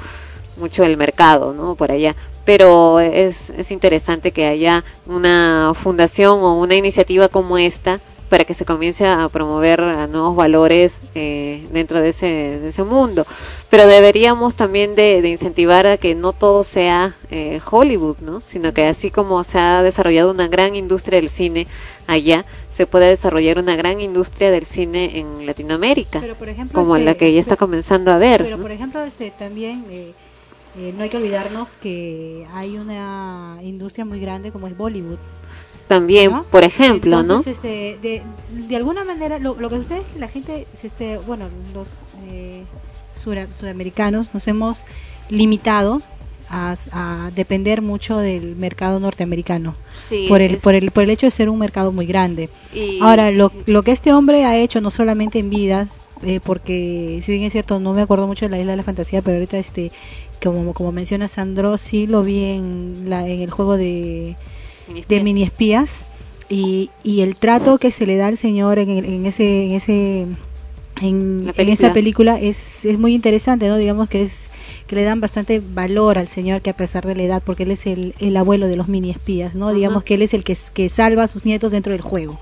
mucho 0.58 0.84
el 0.86 0.96
mercado, 0.98 1.54
¿no? 1.54 1.76
Por 1.76 1.92
allá. 1.92 2.16
Pero 2.46 3.00
es, 3.00 3.50
es 3.50 3.72
interesante 3.72 4.32
que 4.32 4.46
haya 4.46 4.84
una 5.06 5.74
fundación 5.76 6.42
o 6.42 6.58
una 6.60 6.76
iniciativa 6.76 7.28
como 7.28 7.58
esta 7.58 8.00
para 8.30 8.44
que 8.44 8.54
se 8.54 8.66
comience 8.66 9.06
a 9.06 9.30
promover 9.30 9.82
nuevos 10.10 10.36
valores 10.36 11.00
eh, 11.14 11.68
dentro 11.72 12.02
de 12.02 12.10
ese, 12.10 12.26
de 12.60 12.70
ese 12.70 12.84
mundo. 12.84 13.26
Pero 13.70 13.88
deberíamos 13.88 14.56
también 14.56 14.96
de, 14.96 15.28
incentivar 15.30 15.86
a 15.88 15.98
que 15.98 16.16
no 16.16 16.34
todo 16.34 16.64
sea 16.64 17.16
eh, 17.30 17.60
Hollywood, 17.70 18.18
¿no? 18.22 18.42
sino 18.42 18.74
que 18.74 18.86
así 18.86 19.12
como 19.12 19.44
se 19.44 19.60
ha 19.60 19.84
desarrollado 19.84 20.32
una 20.32 20.48
gran 20.48 20.76
industria 20.76 21.20
del 21.20 21.30
cine 21.30 21.68
allá, 22.08 22.46
se 22.70 22.88
puede 22.88 23.10
desarrollar 23.10 23.58
una 23.60 23.76
gran 23.76 24.02
industria 24.02 24.52
del 24.52 24.66
cine 24.66 25.20
en 25.20 25.46
Latinoamérica, 25.46 26.22
como 26.74 26.98
la 26.98 27.12
este, 27.12 27.26
que 27.26 27.34
ya 27.34 27.42
está 27.42 27.58
comenzando 27.58 28.12
a 28.12 28.18
ver. 28.18 28.44
Pero 28.44 28.58
por 28.58 28.72
ejemplo, 28.72 29.04
este 29.04 29.32
también 29.32 29.86
eh, 29.90 30.14
no 30.98 31.04
hay 31.04 31.10
que 31.10 31.18
olvidarnos 31.18 31.78
que 31.78 32.46
hay 32.54 32.78
una 32.78 33.60
industria 33.62 34.04
muy 34.04 34.20
grande 34.20 34.52
como 34.52 34.68
es 34.68 34.76
Bollywood 34.76 35.20
también, 35.88 36.32
por 36.52 36.64
ejemplo, 36.64 37.24
¿no? 37.24 37.44
Este, 37.46 37.98
de, 38.02 38.22
de, 38.52 38.76
alguna 38.76 39.04
manera, 39.04 39.40
lo, 39.40 39.56
lo, 39.56 39.70
que 39.70 39.78
sucede 39.78 40.00
es 40.00 40.06
que 40.06 40.20
la 40.20 40.28
gente, 40.28 40.68
este, 40.84 41.18
bueno, 41.20 41.46
los 41.74 41.88
eh, 42.30 42.64
sudamericanos 43.14 44.34
nos 44.34 44.48
hemos 44.48 44.84
limitado 45.30 46.02
a, 46.50 46.76
a, 46.92 47.32
depender 47.36 47.82
mucho 47.82 48.18
del 48.18 48.56
mercado 48.56 49.00
norteamericano 49.00 49.76
por 50.28 50.42
el 50.42 50.58
por 50.58 50.76
el 50.76 50.92
por 50.92 51.04
el 51.04 51.10
hecho 51.10 51.26
de 51.26 51.32
ser 51.32 51.50
un 51.50 51.58
mercado 51.58 51.92
muy 51.92 52.06
grande 52.06 52.50
ahora 53.02 53.32
lo, 53.32 53.52
lo 53.66 53.82
que 53.82 53.92
este 53.92 54.14
hombre 54.14 54.46
ha 54.46 54.56
hecho 54.56 54.80
no 54.80 54.92
solamente 54.92 55.40
en 55.40 55.50
vidas 55.50 56.00
eh, 56.24 56.40
porque 56.44 57.20
si 57.24 57.32
bien 57.32 57.46
es 57.46 57.52
cierto 57.52 57.80
no 57.80 57.94
me 57.94 58.04
acuerdo 58.04 58.28
mucho 58.28 58.46
de 58.46 58.52
la 58.52 58.60
isla 58.60 58.74
de 58.74 58.78
la 58.78 58.84
fantasía 58.84 59.24
pero 59.24 59.38
ahorita 59.38 59.58
este 59.58 59.92
como 60.44 60.76
como 60.76 60.92
menciona 60.92 61.28
Sandro 61.28 61.80
sí 61.80 62.06
lo 62.06 62.22
vi 62.22 62.44
en 62.44 63.06
la 63.08 63.28
en 63.28 63.40
el 63.40 63.50
juego 63.50 63.76
de 63.76 64.36
de 65.08 65.24
mini 65.24 65.44
espías 65.44 66.06
y, 66.50 66.90
y 67.04 67.22
el 67.22 67.36
trato 67.36 67.78
que 67.78 67.92
se 67.92 68.06
le 68.06 68.18
da 68.18 68.28
al 68.28 68.38
señor 68.38 68.80
en, 68.80 68.90
en 68.90 69.26
ese 69.26 69.66
en 69.66 69.72
ese 69.72 70.28
en, 71.02 71.54
esa 71.58 71.92
película. 71.92 72.40
es, 72.40 72.86
es 72.86 72.98
muy 73.00 73.14
interesante 73.14 73.68
no 73.68 73.78
digamos 73.78 74.08
que 74.10 74.24
es 74.24 74.50
que 74.88 74.96
le 74.96 75.04
dan 75.04 75.20
bastante 75.20 75.60
valor 75.60 76.18
al 76.18 76.28
señor 76.28 76.62
que 76.62 76.70
a 76.70 76.76
pesar 76.76 77.06
de 77.06 77.16
la 77.16 77.24
edad 77.24 77.44
porque 77.44 77.64
él 77.64 77.72
es 77.72 77.88
el, 77.88 78.14
el 78.20 78.38
abuelo 78.38 78.68
de 78.68 78.76
los 78.76 78.88
mini 78.88 79.10
espías 79.10 79.56
no 79.56 79.74
digamos 79.74 80.04
que 80.04 80.14
él 80.14 80.22
es 80.22 80.34
el 80.34 80.44
que, 80.44 80.56
que 80.74 80.90
salva 80.90 81.24
a 81.24 81.28
sus 81.28 81.46
nietos 81.46 81.72
dentro 81.72 81.92
del 81.92 82.02
juego 82.02 82.40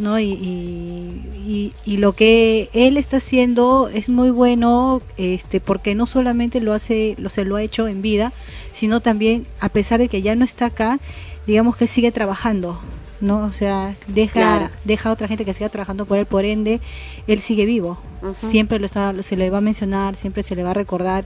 ¿no? 0.00 0.18
Y, 0.18 0.32
y, 0.32 1.72
y, 1.84 1.96
lo 1.98 2.14
que 2.14 2.70
él 2.72 2.96
está 2.96 3.18
haciendo 3.18 3.90
es 3.92 4.08
muy 4.08 4.30
bueno, 4.30 5.02
este, 5.18 5.60
porque 5.60 5.94
no 5.94 6.06
solamente 6.06 6.60
lo 6.60 6.72
hace, 6.72 7.14
lo 7.18 7.28
se 7.28 7.44
lo 7.44 7.56
ha 7.56 7.62
hecho 7.62 7.86
en 7.86 8.00
vida, 8.00 8.32
sino 8.72 9.00
también 9.00 9.46
a 9.60 9.68
pesar 9.68 10.00
de 10.00 10.08
que 10.08 10.22
ya 10.22 10.34
no 10.34 10.44
está 10.44 10.66
acá, 10.66 10.98
digamos 11.46 11.76
que 11.76 11.86
sigue 11.86 12.12
trabajando, 12.12 12.78
¿no? 13.20 13.44
O 13.44 13.52
sea, 13.52 13.94
deja, 14.08 14.70
deja 14.84 15.08
a 15.08 15.12
otra 15.12 15.28
gente 15.28 15.44
que 15.44 15.54
siga 15.54 15.68
trabajando 15.68 16.06
por 16.06 16.18
él, 16.18 16.26
por 16.26 16.44
ende, 16.44 16.80
él 17.26 17.40
sigue 17.40 17.66
vivo. 17.66 17.98
Siempre 18.38 18.78
lo 18.78 18.86
está, 18.86 19.14
se 19.22 19.36
le 19.36 19.50
va 19.50 19.58
a 19.58 19.62
mencionar, 19.62 20.16
siempre 20.16 20.42
se 20.42 20.56
le 20.56 20.62
va 20.62 20.70
a 20.70 20.74
recordar. 20.74 21.24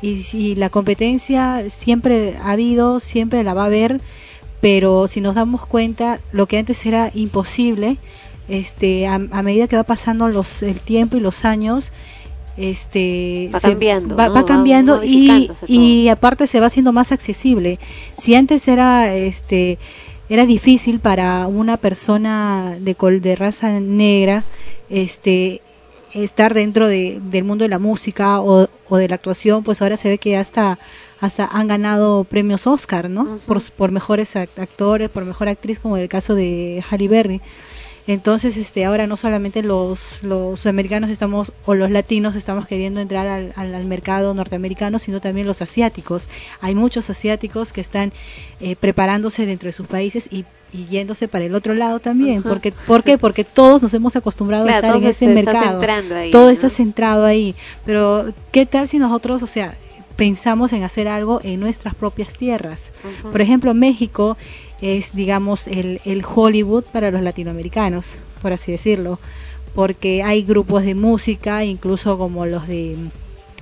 Y 0.00 0.22
si 0.22 0.54
la 0.54 0.70
competencia 0.70 1.68
siempre 1.70 2.36
ha 2.38 2.52
habido, 2.52 3.00
siempre 3.00 3.44
la 3.44 3.54
va 3.54 3.62
a 3.62 3.66
haber, 3.66 4.00
pero 4.60 5.08
si 5.08 5.20
nos 5.20 5.34
damos 5.34 5.66
cuenta, 5.66 6.20
lo 6.32 6.46
que 6.46 6.58
antes 6.58 6.84
era 6.86 7.10
imposible, 7.14 7.98
este, 8.48 9.06
a, 9.06 9.18
medida 9.18 9.68
que 9.68 9.76
va 9.76 9.84
pasando 9.84 10.28
los, 10.28 10.62
el 10.62 10.80
tiempo 10.80 11.16
y 11.16 11.20
los 11.20 11.44
años, 11.44 11.92
este 12.56 13.50
va 13.54 13.60
cambiando, 13.60 14.16
va, 14.16 14.44
cambiando 14.44 15.02
y, 15.04 15.50
y 15.66 16.08
aparte 16.08 16.46
se 16.46 16.60
va 16.60 16.66
haciendo 16.66 16.92
más 16.92 17.12
accesible. 17.12 17.78
Si 18.16 18.34
antes 18.34 18.68
era 18.68 19.14
este 19.14 19.78
era 20.28 20.46
difícil 20.46 21.00
para 21.00 21.46
una 21.46 21.76
persona 21.76 22.76
de 22.80 22.94
de 23.20 23.36
raza 23.36 23.80
negra 23.80 24.44
este 24.88 25.62
estar 26.14 26.52
dentro 26.54 26.88
de, 26.88 27.20
del 27.22 27.44
mundo 27.44 27.64
de 27.64 27.68
la 27.68 27.78
música 27.78 28.40
o, 28.40 28.68
o, 28.88 28.96
de 28.96 29.08
la 29.08 29.14
actuación 29.14 29.62
pues 29.62 29.80
ahora 29.80 29.96
se 29.96 30.10
ve 30.10 30.18
que 30.18 30.36
hasta 30.36 30.78
hasta 31.20 31.46
han 31.46 31.68
ganado 31.68 32.24
premios 32.24 32.66
Oscar 32.66 33.08
no 33.08 33.38
por, 33.46 33.62
por 33.72 33.92
mejores 33.92 34.36
actores 34.36 35.08
por 35.08 35.24
mejor 35.24 35.48
actriz 35.48 35.78
como 35.78 35.96
el 35.96 36.08
caso 36.08 36.34
de 36.34 36.84
Halle 36.90 37.08
Berry 37.08 37.40
entonces, 38.06 38.56
este, 38.56 38.84
ahora 38.84 39.06
no 39.06 39.16
solamente 39.16 39.62
los, 39.62 40.22
los 40.24 40.60
sudamericanos 40.60 41.08
estamos, 41.08 41.52
o 41.64 41.74
los 41.74 41.90
latinos 41.90 42.34
estamos 42.34 42.66
queriendo 42.66 43.00
entrar 43.00 43.28
al, 43.28 43.52
al, 43.54 43.84
mercado 43.84 44.34
norteamericano, 44.34 44.98
sino 44.98 45.20
también 45.20 45.46
los 45.46 45.62
asiáticos. 45.62 46.28
Hay 46.60 46.74
muchos 46.74 47.10
asiáticos 47.10 47.72
que 47.72 47.80
están 47.80 48.12
eh, 48.60 48.74
preparándose 48.74 49.46
dentro 49.46 49.68
de 49.68 49.72
sus 49.72 49.86
países 49.86 50.28
y, 50.32 50.44
y, 50.72 50.86
yéndose 50.86 51.28
para 51.28 51.44
el 51.44 51.54
otro 51.54 51.74
lado 51.74 52.00
también. 52.00 52.42
porque, 52.42 52.72
¿Por 52.72 53.04
qué? 53.04 53.18
Porque 53.18 53.44
todos 53.44 53.82
nos 53.82 53.94
hemos 53.94 54.16
acostumbrado 54.16 54.66
a 54.66 54.74
estar 54.74 54.96
en 54.96 55.06
ese 55.06 55.28
mercado. 55.28 55.80
todo 56.32 56.50
está 56.50 56.70
centrado 56.70 57.24
ahí. 57.24 57.54
Pero, 57.86 58.32
¿qué 58.50 58.66
tal 58.66 58.88
si 58.88 58.98
nosotros, 58.98 59.44
o 59.44 59.46
sea, 59.46 59.76
pensamos 60.16 60.72
en 60.72 60.82
hacer 60.82 61.06
algo 61.06 61.40
en 61.44 61.60
nuestras 61.60 61.94
propias 61.94 62.32
tierras? 62.34 62.90
Por 63.30 63.40
ejemplo, 63.40 63.74
México 63.74 64.36
es, 64.82 65.14
digamos, 65.14 65.66
el, 65.66 66.02
el 66.04 66.22
Hollywood 66.22 66.84
para 66.92 67.10
los 67.10 67.22
latinoamericanos, 67.22 68.06
por 68.42 68.52
así 68.52 68.72
decirlo 68.72 69.18
porque 69.74 70.22
hay 70.22 70.42
grupos 70.42 70.82
de 70.84 70.94
música, 70.94 71.64
incluso 71.64 72.18
como 72.18 72.46
los 72.46 72.66
de 72.66 72.96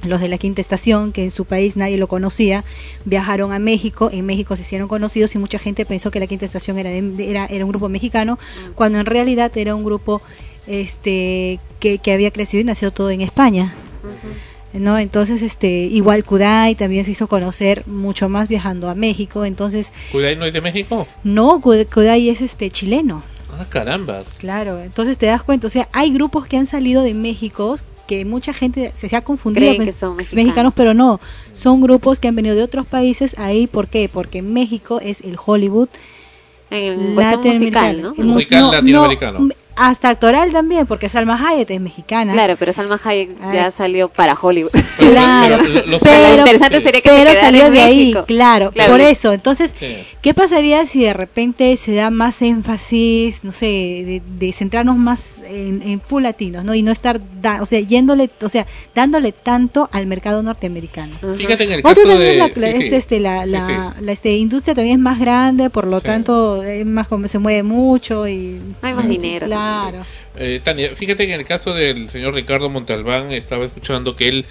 los 0.03 0.21
de 0.23 0.29
la 0.29 0.39
quinta 0.39 0.63
estación, 0.63 1.13
que 1.13 1.23
en 1.23 1.31
su 1.31 1.45
país 1.45 1.77
nadie 1.77 1.99
lo 1.99 2.09
conocía, 2.09 2.65
viajaron 3.05 3.53
a 3.53 3.59
México, 3.59 4.09
en 4.11 4.25
México 4.25 4.57
se 4.57 4.63
hicieron 4.63 4.89
conocidos 4.89 5.35
y 5.35 5.39
mucha 5.39 5.59
gente 5.59 5.85
pensó 5.85 6.11
que 6.11 6.21
la 6.21 6.27
quinta 6.27 6.47
estación 6.47 6.79
era, 6.79 6.91
era, 6.91 7.45
era 7.45 7.67
un 7.67 7.71
grupo 7.71 7.91
mexicano, 7.91 8.39
cuando 8.75 8.99
en 8.99 9.05
realidad 9.05 9.53
era 9.57 9.75
un 9.75 9.85
grupo 9.85 10.23
este 10.67 11.61
que, 11.81 11.99
que 11.99 12.13
había 12.15 12.31
crecido 12.31 12.63
y 12.63 12.65
nació 12.65 12.93
todo 12.93 13.11
en 13.11 13.21
España. 13.21 13.75
¿No? 14.73 14.99
Entonces, 14.99 15.43
este, 15.43 15.69
igual 15.69 16.25
Kudai 16.25 16.75
también 16.75 17.05
se 17.05 17.13
hizo 17.13 17.27
conocer 17.27 17.87
mucho 17.87 18.29
más 18.29 18.49
viajando 18.49 18.89
a 18.89 18.95
México, 18.95 19.45
entonces... 19.45 19.93
¿Kudai 20.13 20.37
no 20.37 20.45
es 20.45 20.53
de 20.53 20.61
México? 20.61 21.07
No, 21.25 21.61
Kudai 21.61 22.29
es 22.29 22.41
este 22.41 22.71
chileno. 22.71 23.23
Ah, 23.53 23.67
caramba. 23.69 24.23
Claro, 24.39 24.81
entonces 24.81 25.19
te 25.19 25.27
das 25.27 25.43
cuenta, 25.43 25.67
o 25.67 25.71
sea, 25.71 25.89
hay 25.93 26.13
grupos 26.13 26.47
que 26.47 26.57
han 26.57 26.67
salido 26.67 27.03
de 27.03 27.15
México 27.15 27.79
que 28.07 28.25
mucha 28.25 28.53
gente 28.53 28.91
se 28.95 29.15
ha 29.15 29.23
confundido 29.23 29.85
que 29.85 29.93
son 29.93 30.17
mexicanos. 30.17 30.73
pero 30.75 30.95
no, 30.95 31.21
son 31.57 31.81
grupos 31.81 32.19
que 32.19 32.27
han 32.27 32.35
venido 32.35 32.57
de 32.57 32.63
otros 32.63 32.87
países 32.87 33.39
ahí, 33.39 33.69
¿por 33.69 33.87
qué? 33.87 34.09
Porque 34.13 34.43
México 34.43 35.01
es 35.01 35.21
el 35.21 35.37
Hollywood 35.45 35.89
el 36.71 36.99
musical, 36.99 38.03
¿no? 38.03 38.15
Musical 38.17 38.71
latinoamericano 38.73 39.49
hasta 39.89 40.11
actoral 40.11 40.53
también, 40.53 40.87
porque 40.87 41.09
Salma 41.09 41.37
Hayek 41.49 41.71
es 41.71 41.81
mexicana. 41.81 42.33
Claro, 42.33 42.57
pero 42.59 42.73
Salma 42.73 43.01
Hayek 43.03 43.31
ya 43.53 43.67
Ah. 43.67 43.71
salió 43.71 44.09
para 44.09 44.35
Hollywood. 44.41 44.71
Claro, 44.99 45.59
Pero 45.61 45.73
lo- 45.75 45.87
lo- 45.93 45.99
pero, 45.99 46.29
Lo 46.35 46.39
interesante 46.39 46.81
sería 46.83 47.01
que 47.01 47.09
pero 47.11 47.31
salió 47.35 47.67
en 47.67 47.73
de 47.73 47.81
ahí, 47.81 47.99
México. 47.99 48.25
claro, 48.27 48.71
Claro. 48.73 48.91
por 48.93 49.01
eso. 49.01 49.33
Entonces, 49.33 49.75
Sí. 49.79 49.97
¿qué 50.21 50.35
pasaría 50.35 50.85
si 50.87 51.03
de 51.03 51.13
repente 51.15 51.77
se 51.77 51.95
da 51.95 52.11
más 52.11 52.43
énfasis, 52.43 53.43
no 53.45 53.53
sé, 53.53 53.67
de, 53.67 54.23
de 54.39 54.53
centrarnos 54.53 54.97
más 54.97 55.39
en, 55.49 55.83
en 55.83 56.01
full 56.01 56.23
latinos, 56.23 56.65
¿no? 56.65 56.75
Y 56.75 56.83
no 56.83 56.93
estar, 56.93 57.21
da- 57.41 57.63
o 57.63 57.67
sea, 57.67 57.81
yéndole, 57.81 58.31
o 58.43 58.49
sea, 58.49 58.67
dándole 58.95 59.33
tanto 59.33 59.89
al 59.93 60.07
mercado 60.07 60.43
norteamericano. 60.43 61.15
Fíjate 61.37 61.65
en 61.65 61.73
el 61.73 61.81
Otro 61.81 61.95
caso 61.95 62.09
también 62.09 62.33
de... 62.33 62.37
la, 62.37 62.49
sí, 62.49 62.79
es 62.83 62.89
sí. 62.89 62.95
este 62.95 63.21
la, 63.21 63.45
Sí, 63.45 63.51
la, 63.53 63.67
sí. 63.67 63.73
la, 64.03 64.13
este, 64.13 64.33
industria 64.37 64.75
también 64.75 64.97
es 64.97 65.03
más 65.03 65.19
grande 65.19 65.71
por 65.71 65.87
lo 65.87 66.01
Sí. 66.01 66.07
tanto 66.07 66.63
es 66.63 66.85
más 66.87 67.09
como 67.09 67.27
se 67.29 67.39
mueve 67.39 67.63
mucho 67.63 68.29
y 68.29 68.61
Hay 68.83 68.95
más 68.95 69.09
dinero 69.09 69.47
claro 69.47 69.70
Eh, 70.37 70.61
Tania, 70.63 70.91
fíjate 70.91 71.27
que 71.27 71.35
en 71.35 71.41
el 71.41 71.47
caso 71.47 71.75
del 71.75 72.11
señor 72.11 72.35
Ricardo 72.35 72.69
Montalbán 72.69 73.33
estaba 73.33 73.65
escuchando 73.65 74.17
que 74.17 74.29
él 74.29 74.47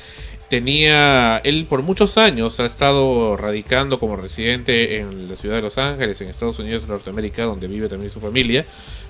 tenía, 0.50 1.38
él 1.44 1.66
por 1.70 1.84
muchos 1.84 2.18
años 2.18 2.60
ha 2.60 2.66
estado 2.66 3.38
radicando 3.38 4.00
como 4.00 4.16
residente 4.16 4.98
en 4.98 5.30
la 5.30 5.36
ciudad 5.36 5.58
de 5.58 5.62
Los 5.62 5.78
Ángeles, 5.78 6.20
en 6.22 6.30
Estados 6.30 6.60
Unidos, 6.60 6.84
en 6.84 6.90
Norteamérica, 6.90 7.44
donde 7.44 7.68
vive 7.68 7.88
también 7.88 8.12
su 8.12 8.20
familia, 8.20 8.66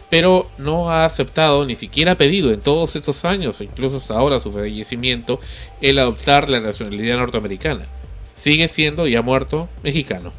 pero 0.10 0.50
no 0.58 0.90
ha 0.90 1.06
aceptado, 1.06 1.66
ni 1.66 1.76
siquiera 1.76 2.14
ha 2.14 2.16
pedido 2.16 2.52
en 2.52 2.60
todos 2.60 2.96
estos 2.96 3.24
años, 3.26 3.62
incluso 3.62 3.98
hasta 3.98 4.16
ahora 4.16 4.40
su 4.40 4.52
fallecimiento, 4.52 5.40
el 5.82 5.98
adoptar 6.00 6.50
la 6.50 6.60
nacionalidad 6.60 7.18
norteamericana. 7.18 7.86
Sigue 8.36 8.68
siendo, 8.68 9.08
y 9.08 9.16
ha 9.16 9.22
muerto, 9.22 9.70
mexicano. 9.84 10.34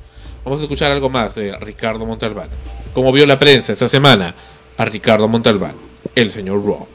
Vamos 0.44 0.60
a 0.60 0.62
escuchar 0.62 0.90
algo 0.90 1.10
más 1.10 1.34
de 1.34 1.54
Ricardo 1.56 2.06
Montalbán. 2.06 2.48
Como 2.94 3.12
vio 3.12 3.26
la 3.26 3.38
prensa 3.38 3.72
esta 3.72 3.88
semana, 3.88 4.34
a 4.80 4.84
Ricardo 4.86 5.28
Montalbán, 5.28 5.74
el 6.14 6.30
señor 6.30 6.64
Rock. 6.64 6.88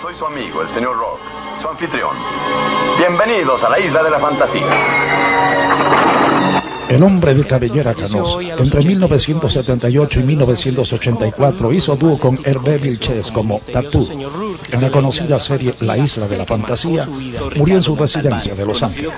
Soy 0.00 0.14
su 0.14 0.24
amigo, 0.24 0.62
el 0.62 0.70
señor 0.70 0.96
Rock, 0.96 1.20
su 1.60 1.68
anfitrión. 1.68 2.16
Bienvenidos 2.96 3.62
a 3.62 3.68
la 3.68 3.78
isla 3.78 4.02
de 4.02 4.10
la 4.10 4.18
fantasía. 4.18 6.13
El 6.88 7.02
hombre 7.02 7.34
de 7.34 7.46
cabellera 7.46 7.94
canosa, 7.94 8.40
entre 8.58 8.82
1978 8.82 10.20
y 10.20 10.22
1984 10.22 11.72
hizo 11.72 11.96
dúo 11.96 12.18
con 12.18 12.38
Hervé 12.44 12.78
Vilches 12.78 13.30
como 13.30 13.58
Tattoo 13.60 14.06
en 14.70 14.80
la 14.80 14.90
conocida 14.90 15.38
serie 15.38 15.72
La 15.80 15.96
Isla 15.96 16.28
de 16.28 16.38
la 16.38 16.44
Fantasía, 16.44 17.08
murió 17.56 17.76
en 17.76 17.82
su 17.82 17.96
residencia 17.96 18.54
de 18.54 18.66
Los 18.66 18.82
Ángeles. 18.82 19.10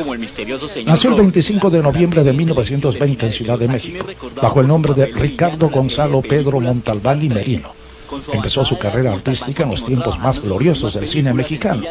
Nació 0.84 1.10
el 1.10 1.16
25 1.16 1.70
de 1.70 1.82
noviembre 1.82 2.22
de 2.22 2.32
1920 2.32 3.26
en 3.26 3.32
Ciudad 3.32 3.58
de 3.58 3.68
México, 3.68 4.06
bajo 4.40 4.60
el 4.60 4.68
nombre 4.68 4.94
de 4.94 5.06
Ricardo 5.06 5.68
Gonzalo 5.68 6.22
Pedro 6.22 6.60
Montalbán 6.60 7.22
y 7.22 7.28
Merino. 7.28 7.86
Empezó 8.32 8.64
su 8.64 8.78
carrera 8.78 9.12
artística 9.12 9.64
en 9.64 9.70
los 9.70 9.84
tiempos 9.84 10.18
más 10.18 10.40
gloriosos 10.40 10.94
del 10.94 11.06
cine 11.06 11.34
mexicano, 11.34 11.82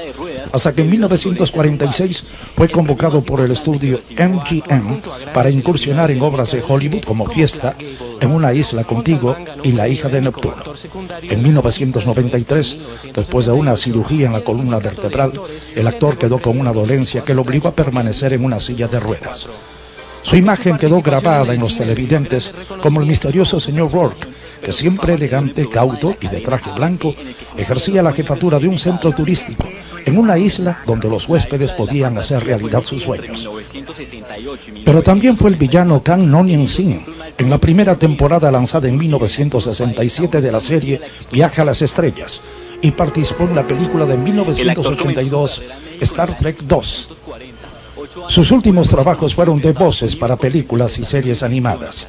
hasta 0.52 0.74
que 0.74 0.82
en 0.82 0.90
1946 0.90 2.24
fue 2.56 2.70
convocado 2.70 3.22
por 3.22 3.42
el 3.42 3.52
estudio 3.52 4.00
MGM 4.18 5.02
para 5.34 5.50
incursionar 5.50 6.12
en 6.12 6.22
obras 6.22 6.52
de 6.52 6.64
Hollywood 6.66 7.04
como 7.04 7.28
Fiesta, 7.28 7.76
En 8.22 8.32
una 8.32 8.54
isla 8.54 8.84
contigo 8.84 9.36
y 9.64 9.74
La 9.74 9.88
hija 9.88 10.10
de 10.10 10.22
Neptuno. 10.22 10.64
En 11.24 11.44
1993, 11.44 12.78
después 13.14 13.46
de 13.46 13.52
una 13.52 13.76
cirugía 13.76 14.28
en 14.28 14.34
la 14.34 14.42
columna 14.42 14.80
vertebral, 14.80 15.34
el 15.76 15.88
actor 15.88 16.18
quedó 16.18 16.40
con 16.40 16.60
una 16.60 16.72
dolencia 16.72 17.24
que 17.24 17.34
lo 17.34 17.42
obligó 17.42 17.68
a 17.68 17.76
permanecer 17.76 18.34
en 18.34 18.46
una 18.46 18.60
silla 18.60 18.88
de 18.88 19.00
ruedas. 19.00 19.48
Su 20.24 20.36
imagen 20.38 20.78
quedó 20.78 21.02
grabada 21.02 21.54
en 21.54 21.60
los 21.60 21.78
televidentes 21.78 22.52
como 22.82 23.00
el 23.00 23.06
misterioso 23.06 23.60
señor 23.60 23.92
Rourke, 23.92 24.28
que 24.64 24.74
siempre 24.74 25.14
elegante, 25.14 25.70
cauto 25.70 26.16
y 26.20 26.28
de 26.28 26.42
traje 26.42 26.72
blanco, 26.72 27.14
ejercía 27.56 28.02
la 28.02 28.12
jefatura 28.12 28.58
de 28.58 28.68
un 28.68 28.80
centro 28.80 29.12
turístico 29.12 29.68
en 30.06 30.18
una 30.18 30.38
isla 30.38 30.82
donde 30.86 31.10
los 31.10 31.28
huéspedes 31.28 31.72
podían 31.72 32.18
hacer 32.18 32.44
realidad 32.44 32.82
sus 32.82 33.04
sueños. 33.04 33.50
Pero 34.86 35.02
también 35.02 35.38
fue 35.38 35.50
el 35.50 35.56
villano 35.56 36.02
Kang 36.04 36.26
Nonien 36.26 36.68
Singh 36.68 37.06
en 37.38 37.50
la 37.50 37.58
primera 37.58 37.96
temporada 37.96 38.52
lanzada 38.52 38.88
en 38.88 38.98
1967 38.98 40.42
de 40.42 40.52
la 40.52 40.60
serie 40.60 41.02
Viaja 41.32 41.64
a 41.64 41.66
las 41.66 41.82
Estrellas 41.82 42.42
y 42.82 42.92
participó 42.92 43.46
en 43.46 43.56
la 43.56 43.68
película 43.68 44.06
de 44.06 44.18
1982 44.18 45.62
Star 46.02 46.38
Trek 46.38 46.62
2. 46.64 47.10
Sus 48.28 48.52
últimos 48.52 48.90
trabajos 48.90 49.34
fueron 49.34 49.58
de 49.58 49.72
voces 49.72 50.16
para 50.16 50.38
películas 50.38 50.98
y 51.00 51.04
series 51.04 51.42
animadas. 51.44 52.08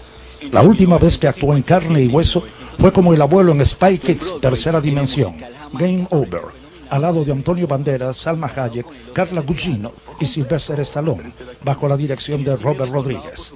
La 0.53 0.63
última 0.63 0.99
vez 0.99 1.19
que 1.19 1.29
actuó 1.29 1.57
en 1.57 1.63
carne 1.63 2.03
y 2.03 2.09
hueso 2.09 2.45
fue 2.79 2.93
como 2.93 3.15
el 3.15 3.23
abuelo 3.23 3.53
en 3.53 3.65
Spy 3.65 3.99
Kids 3.99 4.35
Tercera 4.41 4.81
Dimensión, 4.81 5.37
Game 5.73 6.07
Over, 6.11 6.43
al 6.91 7.03
lado 7.03 7.25
de 7.25 7.33
Antonio 7.33 7.67
Banderas, 7.67 8.17
Salma 8.17 8.51
Hayek, 8.55 9.13
Carla 9.13 9.41
Gugino 9.41 9.93
y 10.21 10.27
Sylvester 10.27 10.81
Stallone, 10.81 11.33
bajo 11.65 11.89
la 11.89 11.97
dirección 11.97 12.45
de 12.45 12.57
Robert 12.57 12.91
Rodríguez. 12.91 13.53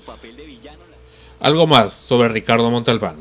Algo 1.41 1.67
más 1.67 1.93
sobre 1.93 2.29
Ricardo 2.29 2.71
Montalbán. 2.71 3.17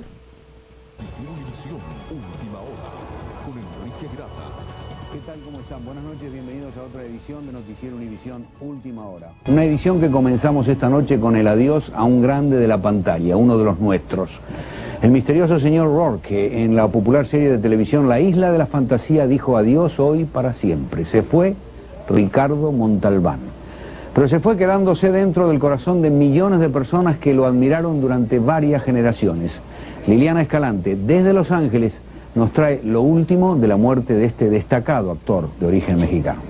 ¿Qué 5.12 5.20
tal? 5.26 5.40
¿Cómo 5.42 5.60
están? 5.60 5.86
Buenas 5.86 6.04
noches, 6.04 6.32
bienvenidos 6.32 6.76
a 6.78 6.84
otra 6.84 7.04
edición 7.04 7.46
de 7.46 7.54
Noticiero 7.54 7.96
Univisión 7.96 8.46
Última 8.60 9.08
Hora. 9.08 9.32
Una 9.48 9.64
edición 9.64 10.00
que 10.00 10.12
comenzamos 10.12 10.68
esta 10.68 10.90
noche 10.90 11.20
con 11.20 11.36
el 11.36 11.48
adiós 11.48 11.92
a 11.96 12.04
un 12.04 12.22
grande 12.22 12.58
de 12.58 12.68
la 12.68 12.78
pantalla, 12.82 13.38
uno 13.38 13.58
de 13.58 13.66
los 13.66 13.80
nuestros. 13.80 14.32
El 15.02 15.12
misterioso 15.12 15.62
señor 15.62 15.88
Rourke, 15.88 16.62
en 16.62 16.76
la 16.76 16.90
popular 16.90 17.26
serie 17.26 17.50
de 17.50 17.58
televisión 17.58 18.10
La 18.10 18.20
Isla 18.20 18.52
de 18.52 18.58
la 18.58 18.66
Fantasía 18.66 19.28
dijo 19.28 19.56
adiós 19.56 19.98
hoy 19.98 20.26
para 20.26 20.54
siempre. 20.54 21.06
Se 21.06 21.22
fue 21.22 21.56
Ricardo 22.10 22.74
Montalbán. 22.74 23.40
Pero 24.14 24.28
se 24.28 24.42
fue 24.42 24.58
quedándose 24.58 25.14
dentro 25.14 25.48
del 25.48 25.58
corazón 25.58 26.02
de 26.02 26.10
millones 26.10 26.60
de 26.60 26.68
personas 26.68 27.18
que 27.18 27.34
lo 27.34 27.46
admiraron 27.46 28.02
durante 28.02 28.40
varias 28.40 28.84
generaciones. 28.84 29.54
Liliana 30.06 30.42
Escalante, 30.42 30.98
desde 30.98 31.32
Los 31.32 31.50
Ángeles, 31.52 31.94
nos 32.36 32.52
trae 32.52 32.82
lo 32.84 33.02
último 33.02 33.56
de 33.56 33.70
la 33.70 33.78
muerte 33.78 34.16
de 34.16 34.26
este 34.26 34.50
destacado 34.50 35.12
actor 35.12 35.48
de 35.62 35.66
origen 35.66 35.98
mexicano. 35.98 36.49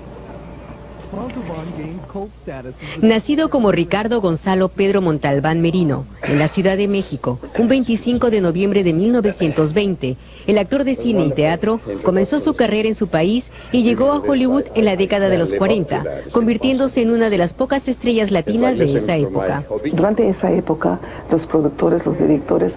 Nacido 3.02 3.50
como 3.50 3.72
Ricardo 3.72 4.20
Gonzalo 4.20 4.68
Pedro 4.68 5.00
Montalbán 5.02 5.60
Merino, 5.60 6.06
en 6.22 6.38
la 6.38 6.48
Ciudad 6.48 6.76
de 6.76 6.86
México, 6.86 7.38
un 7.58 7.68
25 7.68 8.30
de 8.30 8.40
noviembre 8.40 8.84
de 8.84 8.92
1920, 8.92 10.16
el 10.46 10.58
actor 10.58 10.84
de 10.84 10.94
cine 10.94 11.26
y 11.26 11.32
teatro 11.32 11.80
comenzó 12.02 12.38
su 12.38 12.54
carrera 12.54 12.88
en 12.88 12.94
su 12.94 13.08
país 13.08 13.50
y 13.72 13.82
llegó 13.82 14.12
a 14.12 14.20
Hollywood 14.20 14.64
en 14.74 14.84
la 14.84 14.96
década 14.96 15.28
de 15.28 15.38
los 15.38 15.52
40, 15.52 16.04
convirtiéndose 16.32 17.02
en 17.02 17.10
una 17.10 17.28
de 17.28 17.38
las 17.38 17.54
pocas 17.54 17.88
estrellas 17.88 18.30
latinas 18.30 18.78
de 18.78 18.84
esa 18.84 19.16
época. 19.16 19.64
Durante 19.92 20.28
esa 20.28 20.52
época, 20.52 21.00
los 21.30 21.44
productores, 21.46 22.06
los 22.06 22.18
directores, 22.18 22.74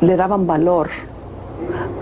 le 0.00 0.16
daban 0.16 0.46
valor 0.46 0.90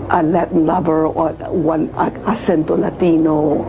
al 0.09 0.31
Latin 0.31 0.65
lover 0.65 1.05
o, 1.15 1.25
a- 1.27 1.49
o 1.49 1.71
al 1.71 1.89
a- 1.97 2.11
acento 2.31 2.77
latino 2.77 3.65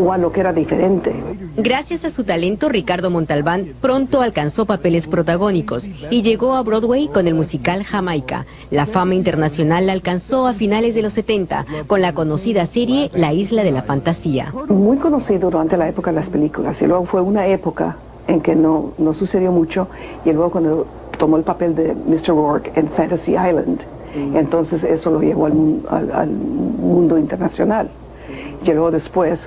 o 0.00 0.12
a 0.12 0.18
lo 0.18 0.32
que 0.32 0.40
era 0.40 0.52
diferente. 0.52 1.12
Gracias 1.56 2.04
a 2.06 2.10
su 2.10 2.24
talento, 2.24 2.68
Ricardo 2.70 3.10
Montalbán 3.10 3.66
pronto 3.80 4.22
alcanzó 4.22 4.64
papeles 4.64 5.06
protagónicos 5.06 5.86
y 6.10 6.22
llegó 6.22 6.54
a 6.54 6.62
Broadway 6.62 7.08
con 7.08 7.26
el 7.26 7.34
musical 7.34 7.84
Jamaica. 7.84 8.46
La 8.70 8.86
fama 8.86 9.14
internacional 9.14 9.86
la 9.86 9.92
alcanzó 9.92 10.46
a 10.46 10.54
finales 10.54 10.94
de 10.94 11.02
los 11.02 11.12
70 11.12 11.66
con 11.86 12.00
la 12.00 12.14
conocida 12.14 12.66
serie 12.66 13.10
La 13.14 13.32
Isla 13.34 13.64
de 13.64 13.70
la 13.72 13.82
Fantasía. 13.82 14.52
Muy 14.68 14.96
conocido 14.96 15.50
durante 15.50 15.76
la 15.76 15.88
época 15.88 16.10
de 16.10 16.20
las 16.20 16.30
películas 16.30 16.80
y 16.80 16.86
luego 16.86 17.04
fue 17.04 17.20
una 17.20 17.46
época 17.46 17.96
en 18.28 18.40
que 18.40 18.54
no, 18.54 18.92
no 18.98 19.12
sucedió 19.12 19.52
mucho 19.52 19.88
y 20.24 20.32
luego 20.32 20.50
cuando 20.50 20.86
tomó 21.18 21.36
el 21.36 21.42
papel 21.42 21.74
de 21.74 21.94
Mr. 21.94 22.28
Rourke 22.28 22.72
en 22.76 22.88
Fantasy 22.88 23.32
Island 23.32 23.80
Entonces 24.14 24.84
eso 24.84 25.10
lo 25.10 25.20
llevó 25.20 25.46
al, 25.46 25.80
al- 25.90 26.12
al 26.12 26.28
mundo 26.30 27.18
internacional. 27.18 27.88
Llegó 28.64 28.90
después 28.90 29.40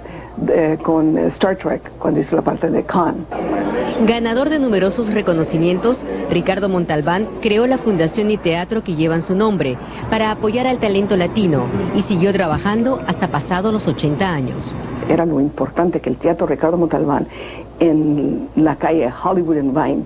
eh, 0.50 0.78
con 0.84 1.18
Star 1.18 1.56
Trek, 1.56 1.82
cuando 2.00 2.20
hizo 2.20 2.36
la 2.36 2.42
parte 2.42 2.70
de 2.70 2.84
Khan. 2.84 3.16
Ganador 4.06 4.50
de 4.50 4.60
numerosos 4.60 5.14
reconocimientos, 5.14 6.04
Ricardo 6.30 6.68
Montalbán 6.68 7.26
creó 7.42 7.66
la 7.66 7.78
fundación 7.78 8.30
y 8.30 8.38
teatro 8.38 8.84
que 8.84 8.96
llevan 8.96 9.22
su 9.22 9.34
nombre 9.36 9.78
para 10.10 10.32
apoyar 10.32 10.68
al 10.68 10.80
talento 10.80 11.16
latino 11.16 11.64
y 11.96 12.02
siguió 12.02 12.34
trabajando 12.34 13.00
hasta 13.08 13.30
pasados 13.30 13.72
los 13.72 13.88
80 13.88 14.28
años. 14.30 14.76
Era 15.08 15.26
lo 15.26 15.40
importante 15.40 16.02
que 16.02 16.10
el 16.10 16.18
Teatro 16.18 16.46
Ricardo 16.48 16.76
Montalbán 16.78 17.28
en 17.80 18.50
la 18.56 18.76
calle 18.76 19.10
Hollywood 19.24 19.58
and 19.60 19.74
Vine 19.84 20.04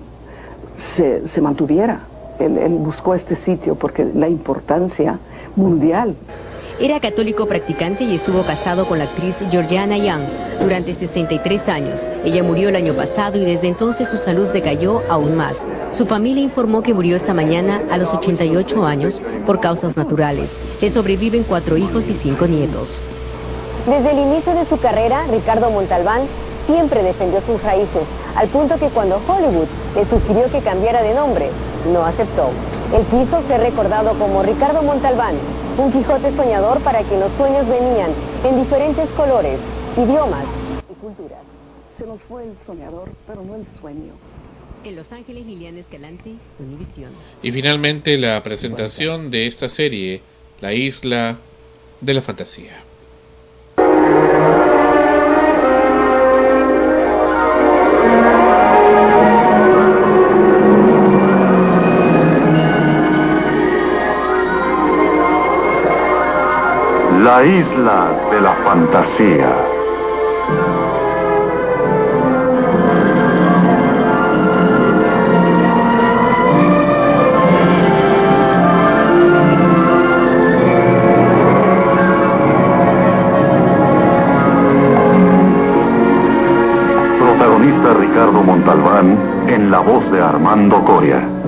se, 0.94 1.26
se 1.28 1.40
mantuviera. 1.40 2.00
Él, 2.40 2.58
él 2.58 2.72
buscó 2.72 3.14
este 3.14 3.36
sitio 3.36 3.74
porque 3.74 4.06
la 4.14 4.28
importancia 4.28 5.18
mundial 5.56 6.14
Era 6.80 6.98
católico 6.98 7.46
practicante 7.46 8.04
y 8.04 8.14
estuvo 8.14 8.42
casado 8.42 8.88
con 8.88 8.98
la 8.98 9.04
actriz 9.04 9.34
Georgiana 9.50 9.98
Young 9.98 10.22
durante 10.62 10.94
63 10.94 11.68
años. 11.68 12.00
Ella 12.24 12.42
murió 12.42 12.70
el 12.70 12.76
año 12.76 12.94
pasado 12.94 13.36
y 13.36 13.44
desde 13.44 13.68
entonces 13.68 14.08
su 14.08 14.16
salud 14.16 14.48
decayó 14.48 15.02
aún 15.10 15.36
más. 15.36 15.56
Su 15.92 16.06
familia 16.06 16.42
informó 16.42 16.82
que 16.82 16.94
murió 16.94 17.16
esta 17.16 17.34
mañana 17.34 17.82
a 17.90 17.98
los 17.98 18.14
88 18.14 18.86
años 18.86 19.20
por 19.44 19.60
causas 19.60 19.96
naturales. 19.96 20.48
Le 20.80 20.88
sobreviven 20.88 21.42
cuatro 21.42 21.76
hijos 21.76 22.08
y 22.08 22.14
cinco 22.14 22.46
nietos. 22.46 23.02
Desde 23.86 24.12
el 24.12 24.18
inicio 24.18 24.54
de 24.54 24.64
su 24.64 24.78
carrera, 24.78 25.26
Ricardo 25.30 25.70
Montalbán 25.70 26.22
siempre 26.66 27.02
defendió 27.02 27.40
sus 27.42 27.62
raíces, 27.62 28.04
al 28.36 28.48
punto 28.48 28.78
que 28.78 28.88
cuando 28.88 29.20
Hollywood 29.26 29.68
le 29.96 30.04
sugirió 30.06 30.50
que 30.50 30.60
cambiara 30.60 31.02
de 31.02 31.14
nombre, 31.14 31.50
no 31.86 32.04
aceptó. 32.04 32.50
Él 32.94 33.04
quiso 33.06 33.42
ser 33.48 33.60
recordado 33.60 34.12
como 34.18 34.42
Ricardo 34.42 34.82
Montalbán, 34.82 35.34
un 35.78 35.92
Quijote 35.92 36.34
soñador 36.36 36.80
para 36.80 37.02
quien 37.02 37.20
los 37.20 37.32
sueños 37.32 37.66
venían 37.68 38.10
en 38.44 38.62
diferentes 38.62 39.08
colores, 39.10 39.58
idiomas 39.96 40.44
y 40.90 40.94
culturas. 40.94 41.38
se 41.98 42.06
nos 42.06 42.20
fue 42.22 42.44
el 42.44 42.54
soñador, 42.66 43.10
pero 43.26 43.42
no 43.42 43.56
el 43.56 43.66
sueño. 43.80 44.12
En 44.82 44.96
Los 44.96 45.12
Ángeles, 45.12 45.44
Liliana 45.44 45.80
Escalante, 45.80 46.34
Univisión. 46.58 47.12
Y 47.42 47.52
finalmente 47.52 48.16
la 48.16 48.42
presentación 48.42 49.30
de 49.30 49.46
esta 49.46 49.68
serie, 49.68 50.22
La 50.62 50.72
Isla 50.72 51.36
de 52.00 52.14
la 52.14 52.22
Fantasía. 52.22 52.89
La 67.30 67.44
isla 67.44 68.10
de 68.32 68.40
la 68.40 68.54
fantasía. 68.64 69.52
Protagonista 87.16 87.94
Ricardo 87.94 88.42
Montalbán 88.42 89.16
en 89.46 89.70
la 89.70 89.78
voz 89.78 90.10
de 90.10 90.20
Armando 90.20 90.84
Coria. 90.84 91.39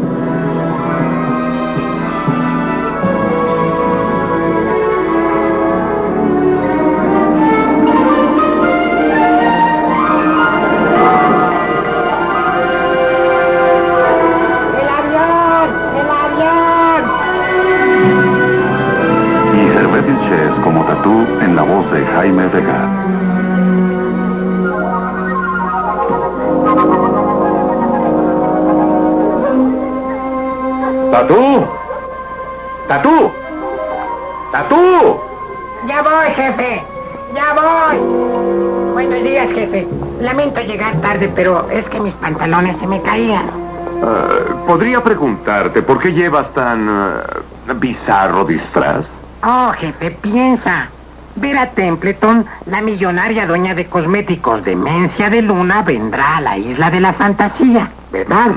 Tarde, 41.23 41.33
pero 41.35 41.69
es 41.71 41.89
que 41.89 42.01
mis 42.01 42.15
pantalones 42.15 42.77
se 42.79 42.87
me 42.87 43.01
caían. 43.03 43.47
Eh, 43.47 44.55
¿Podría 44.67 45.03
preguntarte 45.03 45.83
por 45.83 46.01
qué 46.01 46.13
llevas 46.13 46.53
tan 46.55 46.89
eh, 46.89 47.73
bizarro 47.75 48.45
disfraz? 48.45 49.07
Oh, 49.45 49.73
jefe, 49.79 50.11
piensa. 50.11 50.89
Vera 51.35 51.71
Templeton, 51.71 52.45
la 52.67 52.83
millonaria 52.83 53.47
dueña 53.47 53.75
de 53.75 53.87
cosméticos 53.87 54.65
Demencia 54.65 55.31
de 55.31 55.41
Luna, 55.41 55.83
vendrá 55.83 56.37
a 56.37 56.41
la 56.43 56.59
isla 56.59 56.91
de 56.91 57.01
la 57.01 57.15
fantasía, 57.15 57.89
¿verdad? 58.13 58.51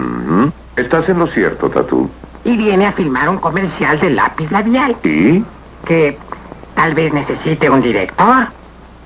Estás 0.76 1.08
en 1.08 1.20
lo 1.20 1.28
cierto, 1.28 1.70
Tatú. 1.70 2.10
Y 2.44 2.58
viene 2.58 2.86
a 2.86 2.92
filmar 2.92 3.30
un 3.30 3.38
comercial 3.38 3.98
de 4.02 4.10
lápiz 4.10 4.52
labial. 4.52 4.98
¿Y? 5.04 5.44
Que 5.86 6.18
tal 6.76 6.94
vez 6.94 7.14
necesite 7.14 7.70
un 7.70 7.82
director. 7.82 8.48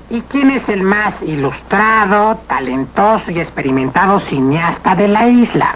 ¿Y 0.09 0.21
quién 0.21 0.49
es 0.51 0.67
el 0.69 0.83
más 0.83 1.13
ilustrado, 1.21 2.39
talentoso 2.47 3.29
y 3.31 3.39
experimentado 3.39 4.19
cineasta 4.21 4.95
de 4.95 5.07
la 5.07 5.27
isla? 5.27 5.75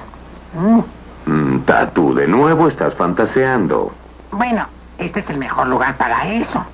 Mm, 0.54 0.82
Mm, 1.26 1.60
Tatú, 1.60 2.14
de 2.14 2.28
nuevo 2.28 2.68
estás 2.68 2.94
fantaseando. 2.96 3.94
Bueno, 4.32 4.68
este 4.98 5.22
es 5.22 5.30
el 5.30 5.38
mejor 5.38 5.68
lugar 5.68 5.98
para 5.98 6.34
eso. 6.34 6.66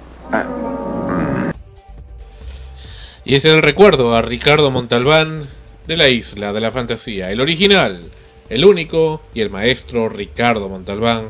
Y 3.26 3.36
ese 3.36 3.50
es 3.50 3.56
el 3.56 3.62
recuerdo 3.62 4.15
a 4.15 4.22
Ricardo 4.22 4.72
Montalbán 4.72 5.48
de 5.86 5.98
la 5.98 6.10
Isla 6.10 6.52
de 6.52 6.62
la 6.62 6.72
Fantasía, 6.72 7.30
el 7.30 7.41
original, 7.41 8.12
el 8.50 8.65
único 8.65 9.22
y 9.34 9.41
el 9.41 9.50
maestro 9.50 10.10
Ricardo 10.10 10.67
Montalbán. 10.67 11.28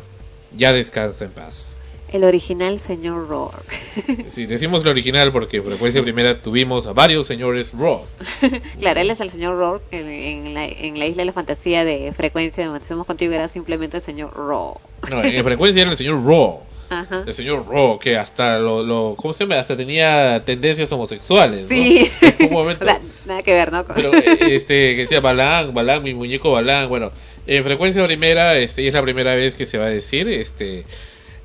Ya 0.56 0.72
descansa 0.72 1.26
en 1.26 1.32
paz. 1.32 1.76
El 2.12 2.24
original 2.24 2.80
señor 2.80 3.28
Rourke. 3.28 3.78
Sí, 4.28 4.46
decimos 4.46 4.84
el 4.84 4.90
original 4.90 5.32
porque 5.32 5.58
en 5.58 5.66
frecuencia 5.66 6.02
primera 6.02 6.42
tuvimos 6.42 6.86
a 6.86 6.94
varios 6.94 7.28
señores 7.28 7.72
Raw. 7.74 8.02
claro, 8.80 9.00
él 9.00 9.10
es 9.10 9.20
el 9.20 9.30
señor 9.30 9.58
Rourke. 9.58 9.84
En, 9.92 10.08
en 10.08 10.54
la, 10.54 10.66
en 10.66 11.00
la 11.00 11.06
isla 11.06 11.22
de 11.22 11.26
la 11.26 11.34
fantasía 11.34 11.86
de 11.86 12.12
frecuencia 12.14 12.64
de 12.64 12.70
Matizamos 12.70 13.06
Contigo 13.06 13.34
era 13.34 13.48
simplemente 13.48 13.98
el 13.98 14.04
señor 14.04 14.36
Raw. 14.36 14.76
No, 15.10 15.24
en 15.24 15.44
frecuencia 15.44 15.82
era 15.82 15.92
el 15.92 15.98
señor 15.98 16.24
Raw. 16.24 16.62
Ajá. 16.90 17.24
El 17.26 17.34
señor 17.34 17.68
Raw, 17.70 18.00
que 18.00 18.18
hasta 18.18 18.58
lo, 18.58 18.84
lo. 18.84 19.16
¿Cómo 19.16 19.34
se 19.34 19.44
llama? 19.44 19.60
Hasta 19.60 19.78
tenía 19.78 20.44
tendencias 20.44 20.92
homosexuales. 20.92 21.62
¿no? 21.64 21.68
Sí. 21.68 22.12
En 22.22 22.48
un 22.48 22.54
momento. 22.54 22.86
O 22.86 22.88
sea, 22.88 23.00
nada 23.26 23.44
que 23.44 23.54
ver, 23.54 23.72
¿no? 23.72 23.86
Pero 23.86 24.12
eh, 24.14 24.56
este 24.56 24.96
que 24.96 25.02
decía 25.02 25.20
Balán, 25.20 25.74
Balán, 25.74 26.02
mi 26.02 26.16
muñeco 26.16 26.52
Balán, 26.52 26.90
bueno, 26.90 27.12
en 27.46 27.64
frecuencia 27.64 28.04
primera, 28.06 28.58
este, 28.58 28.82
y 28.82 28.88
es 28.88 28.94
la 28.94 29.04
primera 29.04 29.36
vez 29.36 29.54
que 29.54 29.66
se 29.66 29.78
va 29.78 29.86
a 29.86 29.90
decir, 29.90 30.28
este, 30.28 30.86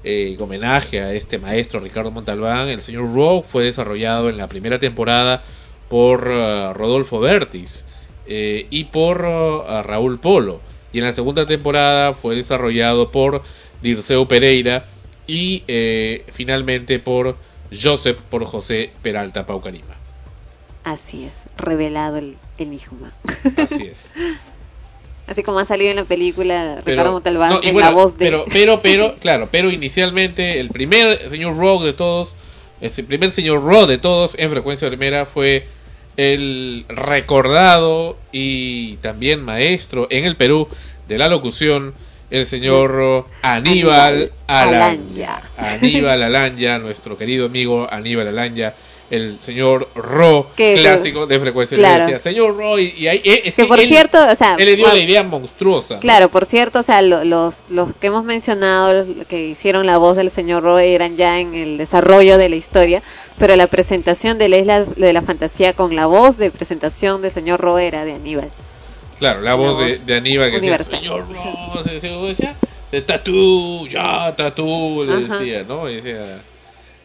eh, 0.05 0.35
en 0.35 0.43
homenaje 0.43 1.01
a 1.01 1.13
este 1.13 1.39
maestro 1.39 1.81
Ricardo 1.81 2.11
Montalbán, 2.11 2.69
el 2.69 2.83
señor 2.83 3.13
Rogue 3.15 3.47
fue 3.47 3.65
desarrollado 3.65 4.29
en 4.29 4.37
la 4.37 4.49
primera 4.49 4.79
temporada 4.79 5.43
por 5.89 6.29
uh, 6.29 6.73
Rodolfo 6.75 7.21
Bertis 7.21 7.85
eh, 8.27 8.67
y 8.71 8.85
por 8.85 9.25
uh, 9.25 9.83
Raúl 9.83 10.19
Polo, 10.19 10.61
y 10.93 10.99
en 10.99 11.05
la 11.05 11.13
segunda 11.13 11.47
temporada 11.47 12.15
fue 12.15 12.37
desarrollado 12.37 13.11
por 13.11 13.43
Dirceu 13.83 14.27
Pereira 14.27 14.85
y 15.27 15.65
eh, 15.69 16.25
finalmente 16.33 16.99
por 16.99 17.37
Joseph, 17.73 18.19
por 18.31 18.45
José 18.45 18.93
Peralta 19.03 19.47
Paucarima. 19.47 19.95
Así 20.85 21.25
es, 21.25 21.41
revelado 21.57 22.19
el 22.19 22.37
enigma. 22.59 23.13
Así 23.57 23.85
es. 23.85 24.13
Así 25.27 25.43
como 25.43 25.59
ha 25.59 25.65
salido 25.65 25.91
en 25.91 25.97
la 25.97 26.05
película 26.05 26.81
Pero- 26.85 26.97
Ricardo 26.97 27.13
Montalbán 27.13 27.51
no, 27.55 27.61
en 27.63 27.73
bueno, 27.73 27.89
la 27.89 27.95
voz 27.95 28.19
de... 28.19 28.27
Pero, 28.27 28.45
pero, 28.53 28.81
pero, 28.83 29.15
claro, 29.21 29.49
pero 29.51 29.71
inicialmente 29.71 30.61
el 30.61 30.69
primer 30.69 31.31
señor 31.31 31.57
Rogue 31.57 31.87
de 31.87 31.93
todos, 31.95 32.35
el 32.81 32.91
primer 33.07 33.31
señor 33.31 33.63
Rogue 33.63 33.93
de 33.93 33.99
todos 33.99 34.35
en 34.39 34.51
frecuencia 34.51 34.89
primera 34.89 35.25
fue 35.27 35.67
el 36.17 36.85
recordado 36.89 38.17
y 38.33 38.97
también 38.97 39.43
maestro 39.43 40.07
en 40.11 40.25
el 40.25 40.37
Perú 40.37 40.69
de 41.09 41.19
la 41.19 41.29
locución, 41.29 41.95
el 42.31 42.47
señor 42.47 43.27
Aníbal 43.43 44.31
Aníbal 44.31 44.33
Alanya. 44.47 45.43
Aníbal 45.57 46.23
Alanya, 46.23 46.79
nuestro 46.79 47.17
querido 47.19 47.47
amigo 47.47 47.89
Aníbal 47.91 48.29
Alanya, 48.29 48.75
el 49.11 49.39
señor 49.41 49.89
Ro, 49.95 50.47
Que- 50.57 50.75
clásico 50.81 51.27
de 51.27 51.39
frecuencia. 51.39 51.77
Claro. 51.77 52.07
Le 52.07 52.13
decía, 52.15 52.31
señor 52.33 52.57
Ro, 52.57 52.79
y, 52.79 52.95
y 52.97 53.07
ahí, 53.07 53.21
eh, 53.23 53.43
es 53.45 53.55
Que 53.55 53.65
por 53.67 53.79
él- 53.79 53.87
cierto, 53.89 54.19
o 54.31 54.35
sea, 54.35 54.57
él 54.59 54.65
le 54.65 54.77
dio 54.77 54.85
bueno, 54.87 54.99
la 54.99 55.05
idea 55.05 55.23
monstruosa. 55.23 55.95
¿no? 55.95 56.01
Claro, 56.01 56.29
por 56.31 56.47
cierto, 56.47 56.81
o 56.81 56.83
sea, 56.83 57.03
lo- 57.03 57.23
los, 57.25 57.59
los 57.69 57.95
que 58.01 58.07
hemos 58.09 58.25
mencionado, 58.25 58.93
los 59.05 59.27
que 59.27 59.47
hicieron 59.49 59.87
la 59.87 59.99
voz 59.99 60.17
del 60.17 60.31
señor 60.31 60.63
Roy 60.63 60.93
eran 60.93 61.17
ya 61.17 61.39
en 61.39 61.55
el 61.55 61.77
desarrollo 61.79 62.39
de 62.39 62.49
la 62.49 62.57
historia, 62.57 63.03
pero 63.39 63.55
la 63.57 63.67
presentación 63.67 64.39
de 64.39 64.49
la 64.49 64.57
isla 64.59 64.85
de 64.85 65.13
la 65.13 65.23
fantasía 65.23 65.73
con 65.75 65.95
la 65.95 66.07
voz 66.07 66.37
de 66.39 66.51
presentación 66.51 67.21
del 67.23 67.31
señor 67.33 67.61
Roy 67.61 67.85
era 67.85 68.05
de 68.05 68.15
Aníbal. 68.15 68.49
Claro, 69.19 69.43
la 69.43 69.55
voz, 69.55 69.79
de, 69.79 69.99
de 69.99 70.17
Aníbal 70.17 70.51
que 70.51 70.61
decía, 70.61 70.83
señor 70.83 71.25
Ro, 71.31 71.83
se- 71.85 72.01
se- 72.01 72.09
decía, 72.09 72.57
de 72.91 73.01
tatú, 73.03 73.87
ya, 73.89 74.35
tatú, 74.37 75.05
le 75.07 75.25
Ajá. 75.25 75.39
decía, 75.39 75.65
¿no? 75.69 75.89
Y 75.89 75.97
decía, 75.97 76.41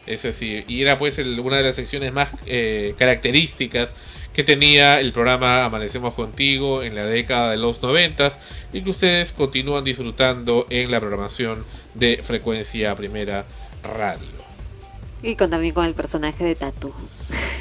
es 0.06 0.24
así. 0.24 0.64
Y 0.68 0.82
era 0.82 0.98
pues 0.98 1.18
el- 1.18 1.38
una 1.40 1.58
de 1.58 1.62
las 1.64 1.76
secciones 1.76 2.12
más 2.12 2.28
eh, 2.46 2.94
características 2.98 3.94
que 4.32 4.44
tenía 4.44 5.00
el 5.00 5.12
programa 5.12 5.64
Amanecemos 5.64 6.14
Contigo 6.14 6.82
en 6.82 6.94
la 6.94 7.04
década 7.04 7.50
de 7.50 7.56
los 7.56 7.82
noventas 7.82 8.38
y 8.72 8.82
que 8.82 8.90
ustedes 8.90 9.32
continúan 9.32 9.82
disfrutando 9.84 10.66
en 10.70 10.90
la 10.90 11.00
programación 11.00 11.64
de 11.94 12.20
Frecuencia 12.24 12.94
Primera 12.94 13.44
Radio. 13.82 14.40
Y 15.22 15.34
con, 15.36 15.50
también 15.50 15.74
con 15.74 15.84
el 15.84 15.94
personaje 15.94 16.44
de 16.44 16.54
Tatú. 16.54 16.94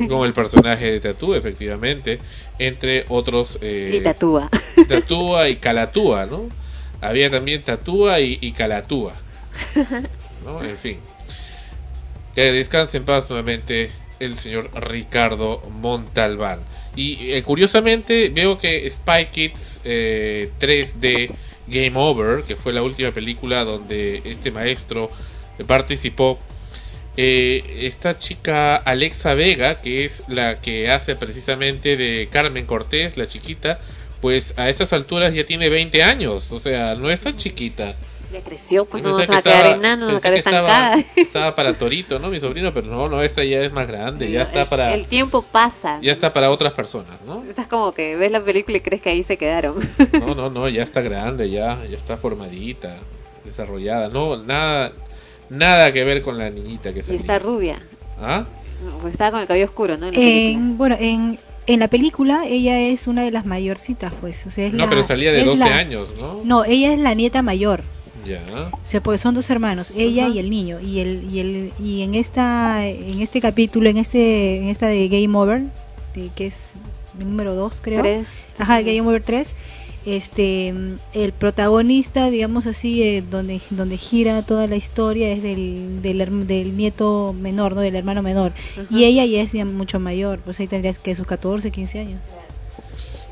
Con 0.07 0.25
el 0.25 0.31
personaje 0.33 0.91
de 0.91 0.99
Tatú, 1.01 1.33
efectivamente, 1.33 2.19
entre 2.57 3.05
otros... 3.09 3.57
eh, 3.61 3.95
Y 3.95 3.99
Tatúa. 4.01 4.49
Tatúa 4.87 5.49
y 5.49 5.57
Calatúa, 5.57 6.25
¿no? 6.25 6.47
Había 7.01 7.29
también 7.29 7.61
Tatúa 7.61 8.19
y, 8.21 8.37
y 8.41 8.53
Calatúa, 8.53 9.13
¿no? 10.45 10.63
En 10.63 10.77
fin. 10.77 10.99
Que 12.39 12.53
descanse 12.53 12.95
en 12.95 13.03
paz 13.03 13.29
nuevamente 13.29 13.91
el 14.21 14.37
señor 14.37 14.71
Ricardo 14.73 15.61
Montalbán. 15.81 16.61
Y 16.95 17.33
eh, 17.33 17.43
curiosamente 17.43 18.29
veo 18.29 18.57
que 18.57 18.89
Spy 18.89 19.25
Kids 19.29 19.81
eh, 19.83 20.49
3D 20.57 21.31
Game 21.67 21.91
Over, 21.95 22.43
que 22.43 22.55
fue 22.55 22.71
la 22.71 22.81
última 22.81 23.11
película 23.11 23.65
donde 23.65 24.21
este 24.23 24.51
maestro 24.51 25.11
participó, 25.67 26.39
eh, 27.17 27.81
esta 27.81 28.17
chica 28.19 28.77
Alexa 28.77 29.33
Vega, 29.33 29.75
que 29.81 30.05
es 30.05 30.23
la 30.29 30.61
que 30.61 30.89
hace 30.89 31.17
precisamente 31.17 31.97
de 31.97 32.29
Carmen 32.31 32.65
Cortés, 32.65 33.17
la 33.17 33.27
chiquita, 33.27 33.81
pues 34.21 34.53
a 34.55 34.69
esas 34.69 34.93
alturas 34.93 35.33
ya 35.33 35.43
tiene 35.43 35.67
20 35.67 36.03
años, 36.03 36.53
o 36.53 36.61
sea, 36.61 36.95
no 36.95 37.11
es 37.11 37.19
tan 37.19 37.35
chiquita. 37.35 37.97
Ya 38.31 38.41
creció, 38.43 38.85
pues 38.85 39.01
no 39.03 39.17
Pensé 39.17 39.31
va 39.31 39.39
a 39.39 39.41
que 39.41 39.49
quedar 39.49 39.65
enano, 39.77 40.05
no 40.05 40.11
va 40.13 40.17
a 40.19 40.21
quedar 40.21 40.33
que 40.33 40.39
estaba, 40.39 40.93
estancada. 40.93 41.05
estaba 41.15 41.55
para 41.55 41.73
Torito, 41.77 42.19
¿no? 42.19 42.29
Mi 42.29 42.39
sobrino, 42.39 42.71
pero 42.73 42.87
no, 42.87 43.09
no, 43.09 43.23
esta 43.23 43.43
ya 43.43 43.61
es 43.63 43.71
más 43.73 43.87
grande, 43.87 44.29
ya 44.29 44.43
está 44.43 44.69
para 44.69 44.93
El 44.93 45.05
tiempo 45.05 45.41
pasa. 45.41 45.99
ya 46.01 46.11
está 46.11 46.31
para 46.31 46.51
otras 46.51 46.73
personas, 46.73 47.19
¿no? 47.25 47.43
Estás 47.49 47.67
como 47.67 47.91
que 47.91 48.15
ves 48.17 48.31
la 48.31 48.39
película 48.41 48.77
y 48.77 48.81
crees 48.81 49.01
que 49.01 49.09
ahí 49.09 49.23
se 49.23 49.37
quedaron. 49.37 49.75
No, 50.19 50.35
no, 50.35 50.49
no, 50.51 50.69
ya 50.69 50.83
está 50.83 51.01
grande, 51.01 51.49
ya, 51.49 51.83
ya 51.89 51.97
está 51.97 52.17
formadita, 52.17 52.97
desarrollada, 53.45 54.09
no, 54.09 54.37
nada, 54.37 54.91
nada 55.49 55.91
que 55.91 56.03
ver 56.03 56.21
con 56.21 56.37
la 56.37 56.49
niñita 56.51 56.93
que 56.93 56.99
y 56.99 57.03
salió. 57.03 57.17
está 57.19 57.39
rubia. 57.39 57.79
¿Ah? 58.21 58.45
No, 58.85 58.97
pues 58.99 59.13
estaba 59.13 59.31
con 59.31 59.39
el 59.41 59.47
cabello 59.47 59.65
oscuro, 59.65 59.97
¿no? 59.97 60.07
En. 60.07 60.15
En, 60.15 60.77
bueno, 60.77 60.95
en, 60.99 61.39
en 61.67 61.79
la 61.79 61.87
película 61.87 62.43
ella 62.45 62.79
es 62.79 63.07
una 63.07 63.23
de 63.23 63.31
las 63.31 63.45
mayorcitas, 63.45 64.13
pues. 64.21 64.45
O 64.45 64.51
sea, 64.51 64.67
es 64.67 64.73
No, 64.73 64.83
la- 64.85 64.89
pero 64.89 65.03
salía 65.03 65.31
de 65.31 65.39
es 65.39 65.45
12 65.45 65.57
la- 65.57 65.75
años, 65.77 66.09
¿no? 66.19 66.41
No, 66.43 66.63
ella 66.65 66.93
es 66.93 66.99
la 66.99 67.13
nieta 67.15 67.41
mayor. 67.41 67.83
Ya. 68.25 68.41
O 68.71 68.79
sea, 68.83 69.01
porque 69.01 69.17
son 69.17 69.35
dos 69.35 69.49
hermanos, 69.49 69.91
ella 69.95 70.27
y 70.27 70.39
el 70.39 70.49
niño. 70.49 70.79
Y 70.79 70.99
el, 70.99 71.29
y 71.31 71.39
el 71.39 71.73
y 71.83 72.01
en 72.01 72.15
esta 72.15 72.85
en 72.85 73.21
este 73.21 73.41
capítulo, 73.41 73.89
en 73.89 73.97
este 73.97 74.57
en 74.57 74.69
esta 74.69 74.87
de 74.87 75.07
Game 75.07 75.37
Over, 75.37 75.63
de- 76.15 76.29
que 76.35 76.47
es 76.47 76.71
el 77.19 77.27
número 77.27 77.55
2, 77.55 77.79
creo. 77.81 78.01
Tres. 78.01 78.27
Ajá, 78.57 78.81
Game 78.81 79.01
Over 79.01 79.23
3. 79.23 79.55
Este 80.05 80.73
el 81.13 81.33
protagonista, 81.33 82.29
digamos 82.29 82.65
así, 82.67 83.03
eh, 83.03 83.21
donde 83.21 83.61
donde 83.69 83.97
gira 83.97 84.41
toda 84.43 84.65
la 84.67 84.75
historia 84.75 85.29
es 85.31 85.43
del, 85.43 86.01
del, 86.01 86.77
nieto 86.77 87.35
menor, 87.37 87.75
¿no? 87.75 87.81
Del 87.81 87.95
hermano 87.95 88.21
menor. 88.21 88.53
Y 88.89 89.03
ella 89.03 89.25
ya 89.25 89.41
es 89.41 89.51
ya 89.51 89.65
mucho 89.65 89.99
mayor, 89.99 90.39
pues 90.39 90.59
ahí 90.59 90.67
tendrías 90.67 90.99
que 90.99 91.15
sus 91.15 91.27
14, 91.27 91.69
15 91.69 91.99
años. 91.99 92.21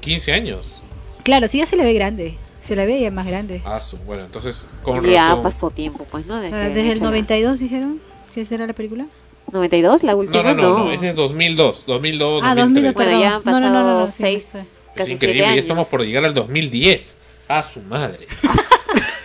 15 0.02 0.34
años. 0.34 0.82
Claro, 1.24 1.48
sí 1.48 1.58
ya 1.58 1.66
se 1.66 1.78
le 1.78 1.84
ve 1.84 1.94
grande. 1.94 2.38
Se 2.68 2.76
la 2.76 2.84
ve 2.84 3.00
ya 3.00 3.12
más 3.12 3.26
grande. 3.26 3.62
Ah, 3.64 3.80
su- 3.82 3.96
bueno, 4.00 4.24
entonces 4.24 4.66
con 4.84 5.02
ya 5.06 5.28
razón. 5.30 5.42
pasó 5.44 5.70
tiempo, 5.70 6.06
pues, 6.12 6.26
¿no? 6.26 6.42
Desde, 6.42 6.58
desde 6.58 6.82
el 6.82 6.88
hecho 6.98 7.04
la- 7.06 7.12
92 7.12 7.60
dijeron 7.62 8.02
que 8.36 8.44
será 8.44 8.68
la 8.68 8.74
película. 8.74 9.08
92, 9.54 10.04
la 10.04 10.12
No, 10.12 10.18
última, 10.18 10.44
no, 10.44 10.54
no, 10.54 10.78
no, 10.86 10.92
ese 10.92 11.10
es 11.12 11.16
2002, 11.16 11.86
2002, 11.88 12.42
Ah, 12.44 12.54
2003. 12.56 12.94
2002, 12.94 12.94
Bueno, 12.94 13.22
ya 13.22 13.36
han 13.36 13.42
No, 13.46 13.52
no, 13.52 13.60
no, 13.62 13.66
pasado 13.74 13.94
no, 13.94 14.00
no, 14.02 14.08
sí, 14.08 14.14
seis, 14.18 14.50
sí. 14.52 14.58
Es 14.58 14.66
casi 14.96 15.12
increíble, 15.14 15.18
siete 15.18 15.38
ya 15.38 15.48
años. 15.52 15.64
estamos 15.64 15.88
por 15.88 16.02
llegar 16.06 16.26
al 16.26 16.34
2010. 16.34 17.16
A 17.48 17.64
su 17.64 17.80
madre. 17.84 18.28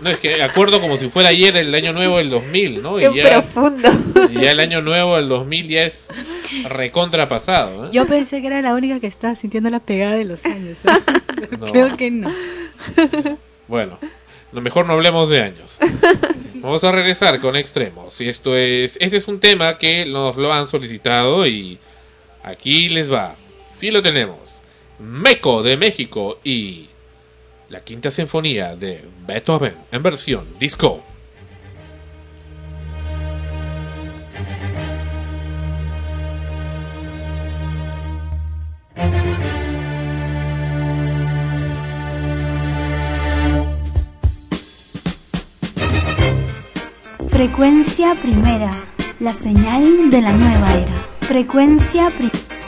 No, 0.00 0.10
es 0.10 0.18
que 0.18 0.42
acuerdo 0.42 0.80
como 0.80 0.96
si 0.96 1.08
fuera 1.10 1.28
ayer 1.28 1.56
el 1.56 1.74
año 1.74 1.92
nuevo 1.92 2.18
del 2.18 2.30
2000, 2.30 2.82
¿no? 2.82 2.96
Qué 2.96 3.10
y 3.12 3.16
ya, 3.16 3.42
profundo. 3.42 3.88
y 4.30 4.40
ya 4.40 4.52
el 4.52 4.60
año 4.60 4.80
nuevo 4.80 5.16
del 5.16 5.28
2000 5.28 5.68
ya 5.68 5.84
es 5.84 6.08
recontrapasado, 6.68 7.86
¿eh? 7.86 7.90
Yo 7.92 8.06
pensé 8.06 8.40
que 8.40 8.46
era 8.46 8.62
la 8.62 8.74
única 8.74 8.98
que 9.00 9.06
estaba 9.06 9.36
sintiendo 9.36 9.68
la 9.70 9.80
pegada 9.80 10.16
de 10.16 10.24
los 10.24 10.44
años. 10.44 10.78
¿eh? 10.84 10.88
No. 11.58 11.66
Creo 11.72 11.96
que 11.96 12.10
no. 12.10 12.30
Bueno, 13.66 13.98
lo 14.52 14.60
mejor 14.60 14.86
no 14.86 14.92
hablemos 14.92 15.30
de 15.30 15.40
años. 15.40 15.78
Vamos 16.56 16.84
a 16.84 16.92
regresar 16.92 17.40
con 17.40 17.56
extremos. 17.56 18.20
Y 18.20 18.28
esto 18.28 18.54
es, 18.54 18.98
este 19.00 19.16
es 19.16 19.26
un 19.26 19.40
tema 19.40 19.78
que 19.78 20.04
nos 20.04 20.36
lo 20.36 20.52
han 20.52 20.66
solicitado 20.66 21.46
y 21.46 21.78
aquí 22.42 22.90
les 22.90 23.10
va. 23.10 23.36
Sí 23.72 23.90
lo 23.90 24.02
tenemos. 24.02 24.60
Meco 24.98 25.62
de 25.62 25.78
México 25.78 26.38
y 26.44 26.89
la 27.70 27.80
quinta 27.82 28.10
sinfonía 28.10 28.76
de 28.76 29.04
Beethoven 29.26 29.74
en 29.92 30.02
versión 30.02 30.58
disco. 30.58 31.02
Frecuencia 47.28 48.14
primera, 48.16 48.70
la 49.20 49.32
señal 49.32 50.10
de 50.10 50.20
la 50.20 50.32
nueva 50.32 50.74
era. 50.74 50.94
Frecuencia 51.20 52.10
primera. 52.10 52.59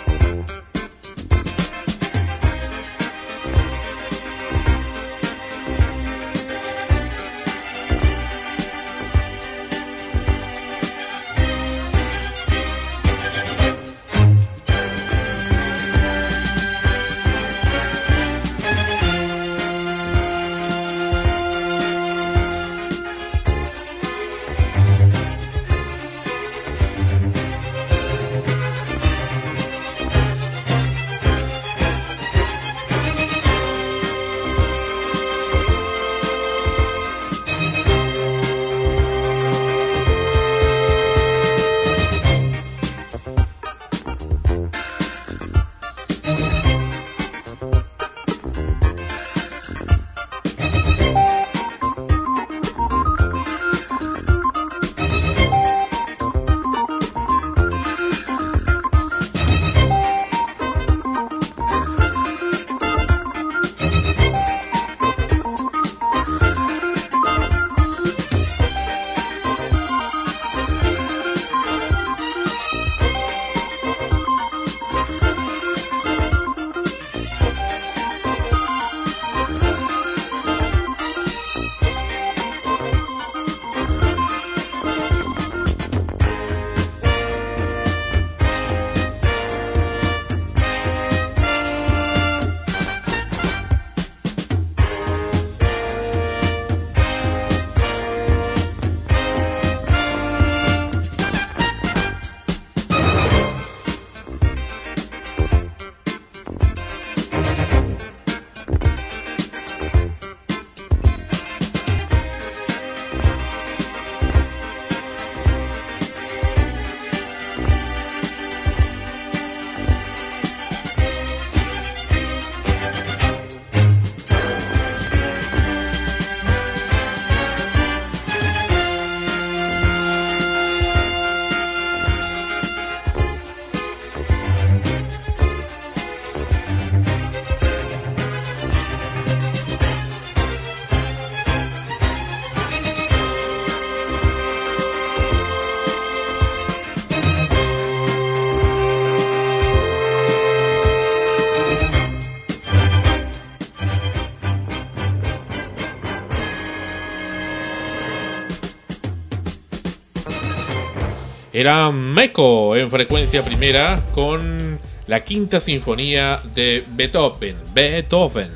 Era 161.62 161.92
Meco 161.92 162.74
en 162.74 162.90
frecuencia 162.90 163.44
primera 163.44 164.04
con 164.16 164.80
la 165.06 165.22
quinta 165.22 165.60
sinfonía 165.60 166.40
de 166.56 166.82
Beethoven. 166.88 167.56
Beethoven. 167.72 168.50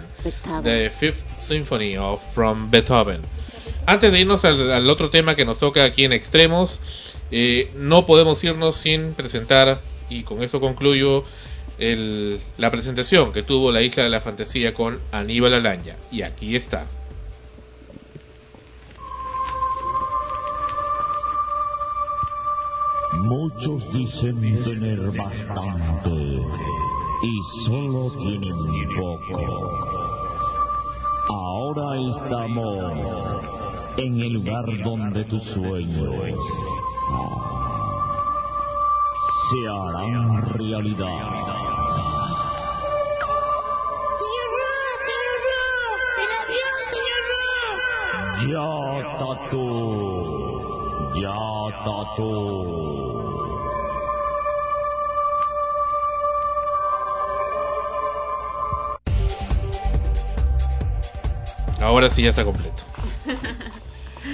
The 0.64 0.90
Fifth 0.90 1.22
Symphony 1.38 1.96
of 1.96 2.20
from 2.34 2.68
Beethoven. 2.68 3.20
Antes 3.86 4.10
de 4.10 4.18
irnos 4.18 4.44
al, 4.44 4.90
otro 4.90 5.08
tema 5.10 5.36
que 5.36 5.44
nos 5.44 5.60
toca 5.60 5.84
aquí 5.84 6.04
en 6.04 6.12
Extremos, 6.12 6.80
eh, 7.30 7.70
no 7.76 8.06
podemos 8.06 8.42
irnos 8.42 8.74
sin 8.74 9.12
presentar, 9.12 9.80
y 10.10 10.24
con 10.24 10.42
eso 10.42 10.60
concluyo, 10.60 11.22
el, 11.78 12.40
la 12.58 12.72
presentación 12.72 13.32
que 13.32 13.44
tuvo 13.44 13.70
la 13.70 13.82
Isla 13.82 14.02
de 14.02 14.10
la 14.10 14.20
Fantasía 14.20 14.74
con 14.74 14.98
Aníbal 15.12 15.54
Alaña. 15.54 15.94
Y 16.10 16.22
aquí 16.22 16.56
está. 16.56 16.88
Muchos 23.56 23.90
dicen 23.90 24.62
tener 24.64 25.00
bastante 25.16 26.10
y 26.10 27.42
solo 27.64 28.12
tienen 28.18 28.54
poco. 28.94 29.40
Ahora 31.30 31.98
estamos 32.10 33.08
en 33.96 34.20
el 34.20 34.34
lugar 34.34 34.66
donde 34.84 35.24
tus 35.24 35.42
sueños 35.42 36.36
se 39.48 39.68
harán 39.68 40.50
realidad. 40.50 41.46
Ya, 48.50 49.16
Tatu. 49.18 49.96
Ya, 51.14 51.34
Tatu. 51.86 53.45
Ahora 61.86 62.10
sí 62.10 62.20
ya 62.20 62.30
está 62.30 62.42
completo. 62.42 62.82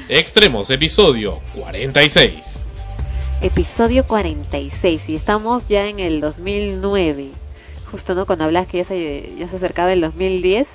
Extremos, 0.08 0.70
episodio 0.70 1.40
46. 1.54 2.64
Episodio 3.42 4.06
46 4.06 5.10
y 5.10 5.16
estamos 5.16 5.68
ya 5.68 5.86
en 5.86 6.00
el 6.00 6.22
2009. 6.22 7.28
Justo 7.90 8.14
no 8.14 8.24
cuando 8.24 8.46
hablas 8.46 8.66
que 8.66 8.78
ya 8.78 8.84
se, 8.84 9.34
ya 9.36 9.48
se 9.48 9.56
acercaba 9.56 9.92
el 9.92 10.00
2010. 10.00 10.66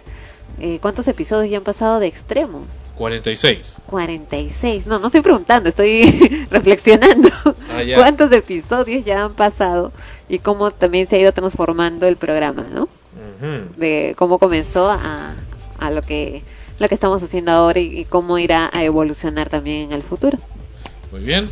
Eh, 0.59 0.77
¿Cuántos 0.79 1.07
episodios 1.07 1.49
ya 1.49 1.57
han 1.57 1.63
pasado 1.63 1.99
de 1.99 2.05
extremos? 2.05 2.67
46. 2.95 3.77
46. 3.87 4.85
No, 4.85 4.99
no 4.99 5.07
estoy 5.07 5.21
preguntando, 5.21 5.69
estoy 5.69 6.45
reflexionando. 6.51 7.29
Ah, 7.71 7.81
¿Cuántos 7.95 8.31
episodios 8.31 9.03
ya 9.03 9.25
han 9.25 9.33
pasado 9.33 9.91
y 10.29 10.37
cómo 10.37 10.69
también 10.69 11.07
se 11.07 11.15
ha 11.15 11.19
ido 11.19 11.31
transformando 11.31 12.05
el 12.05 12.17
programa, 12.17 12.67
¿no? 12.71 12.87
De 13.77 14.13
cómo 14.15 14.37
comenzó 14.37 14.91
a, 14.91 15.35
a 15.79 15.91
lo 15.91 16.03
que 16.03 16.43
lo 16.79 16.87
que 16.87 16.93
estamos 16.93 17.21
haciendo 17.23 17.51
ahora 17.51 17.79
y, 17.79 18.05
cómo 18.05 18.37
irá 18.37 18.69
a 18.71 18.83
evolucionar 18.83 19.49
también 19.49 19.83
en 19.83 19.93
el 19.93 20.03
futuro. 20.03 20.37
Muy 21.11 21.21
bien. 21.21 21.49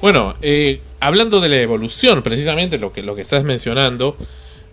Bueno, 0.00 0.34
eh, 0.42 0.80
hablando 1.00 1.40
de 1.40 1.48
la 1.48 1.56
evolución, 1.56 2.22
precisamente 2.22 2.78
lo 2.78 2.92
que 2.92 3.02
lo 3.02 3.14
que 3.14 3.22
estás 3.22 3.44
mencionando, 3.44 4.16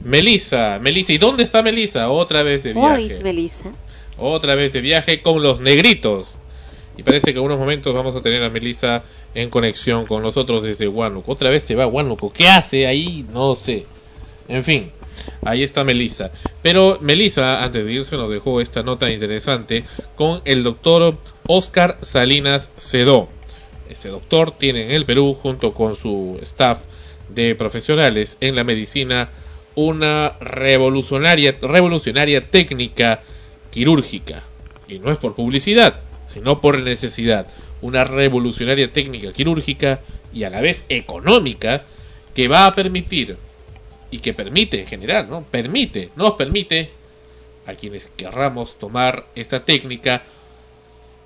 Melissa, 0.04 0.80
Melissa, 0.82 1.14
¿y 1.14 1.18
dónde 1.18 1.44
está 1.44 1.62
Melissa? 1.62 2.10
Otra 2.10 2.44
vez 2.44 2.64
de 2.64 2.74
viaje. 2.74 3.20
Melissa. 3.24 3.72
Otra 4.18 4.56
vez 4.56 4.74
de 4.74 4.82
viaje 4.82 5.22
con 5.22 5.42
los 5.42 5.60
negritos. 5.60 6.38
Y 6.98 7.04
parece 7.04 7.34
que 7.34 7.40
en 7.40 7.46
unos 7.46 7.58
momentos 7.58 7.94
vamos 7.94 8.16
a 8.16 8.22
tener 8.22 8.44
a 8.44 8.50
Melissa 8.50 9.04
en 9.34 9.50
conexión 9.50 10.06
con 10.06 10.22
nosotros 10.22 10.64
desde 10.64 10.88
Huánuco. 10.88 11.32
Otra 11.32 11.50
vez 11.50 11.64
se 11.64 11.76
va 11.76 11.84
a 11.84 11.88
Huánuco. 11.88 12.32
¿Qué 12.32 12.48
hace 12.48 12.86
ahí? 12.86 13.26
No 13.32 13.56
sé. 13.56 13.86
En 14.48 14.64
fin. 14.64 14.92
Ahí 15.44 15.64
está 15.64 15.84
Melissa. 15.84 16.32
Pero 16.62 16.98
Melissa, 17.02 17.64
antes 17.64 17.86
de 17.86 17.94
irse, 17.94 18.18
nos 18.18 18.30
dejó 18.30 18.62
esta 18.62 18.84
nota 18.84 19.10
interesante 19.10 19.84
con 20.16 20.42
el 20.46 20.64
doctor 20.64 21.18
Oscar 21.48 21.98
Salinas 22.02 22.70
Cedó. 22.78 23.30
Este 23.90 24.10
doctor 24.10 24.52
tiene 24.52 24.86
en 24.86 24.92
el 24.92 25.06
Perú, 25.06 25.38
junto 25.42 25.74
con 25.74 25.96
su 25.96 26.40
staff 26.44 26.80
de 27.30 27.56
profesionales 27.56 28.38
en 28.42 28.56
la 28.56 28.64
medicina, 28.64 29.30
una 29.76 30.38
revolucionaria, 30.40 31.56
revolucionaria 31.62 32.50
técnica 32.50 33.22
quirúrgica. 33.70 34.44
Y 34.88 35.00
no 35.00 35.12
es 35.12 35.18
por 35.18 35.36
publicidad, 35.36 36.02
sino 36.28 36.62
por 36.62 36.80
necesidad. 36.80 37.48
Una 37.82 38.04
revolucionaria 38.04 38.92
técnica 38.92 39.34
quirúrgica 39.34 40.02
y 40.34 40.44
a 40.44 40.50
la 40.50 40.62
vez 40.62 40.84
económica 40.90 41.84
que 42.36 42.48
va 42.48 42.66
a 42.66 42.76
permitir 42.76 43.38
y 44.12 44.20
que 44.20 44.34
permite 44.34 44.82
en 44.82 44.88
general, 44.88 45.30
¿no? 45.30 45.44
Permite, 45.44 46.10
nos 46.16 46.34
permite 46.34 46.92
a 47.66 47.74
quienes 47.74 48.12
querramos 48.18 48.78
tomar 48.78 49.26
esta 49.36 49.64
técnica 49.66 50.24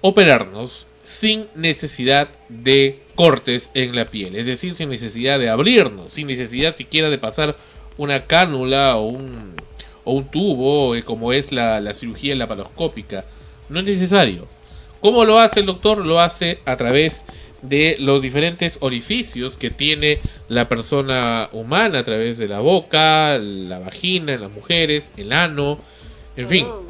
operarnos 0.01 0.85
sin 1.03 1.47
necesidad 1.55 2.29
de 2.49 2.99
cortes 3.15 3.71
en 3.73 3.95
la 3.95 4.09
piel, 4.09 4.35
es 4.35 4.45
decir, 4.45 4.75
sin 4.75 4.89
necesidad 4.89 5.39
de 5.39 5.49
abrirnos, 5.49 6.13
sin 6.13 6.27
necesidad 6.27 6.75
siquiera 6.75 7.09
de 7.09 7.17
pasar 7.17 7.55
una 7.97 8.25
cánula 8.25 8.97
o 8.97 9.07
un, 9.07 9.55
o 10.03 10.13
un 10.13 10.25
tubo, 10.29 10.95
eh, 10.95 11.03
como 11.03 11.33
es 11.33 11.51
la, 11.51 11.79
la 11.81 11.93
cirugía 11.93 12.35
laparoscópica. 12.35 13.25
No 13.69 13.79
es 13.79 13.85
necesario. 13.85 14.47
¿Cómo 14.99 15.25
lo 15.25 15.39
hace 15.39 15.61
el 15.61 15.65
doctor? 15.65 16.05
Lo 16.05 16.19
hace 16.19 16.59
a 16.65 16.75
través 16.75 17.23
de 17.23 17.35
los 17.99 18.21
diferentes 18.21 18.77
orificios 18.81 19.57
que 19.57 19.69
tiene 19.69 20.19
la 20.49 20.69
persona 20.69 21.49
humana 21.51 21.99
a 21.99 22.03
través 22.03 22.37
de 22.37 22.47
la 22.47 22.59
boca, 22.59 23.37
la 23.37 23.79
vagina 23.79 24.33
en 24.33 24.41
las 24.41 24.51
mujeres, 24.51 25.11
el 25.17 25.33
ano, 25.33 25.79
en 26.35 26.47
fin. 26.47 26.65
Oh. 26.67 26.83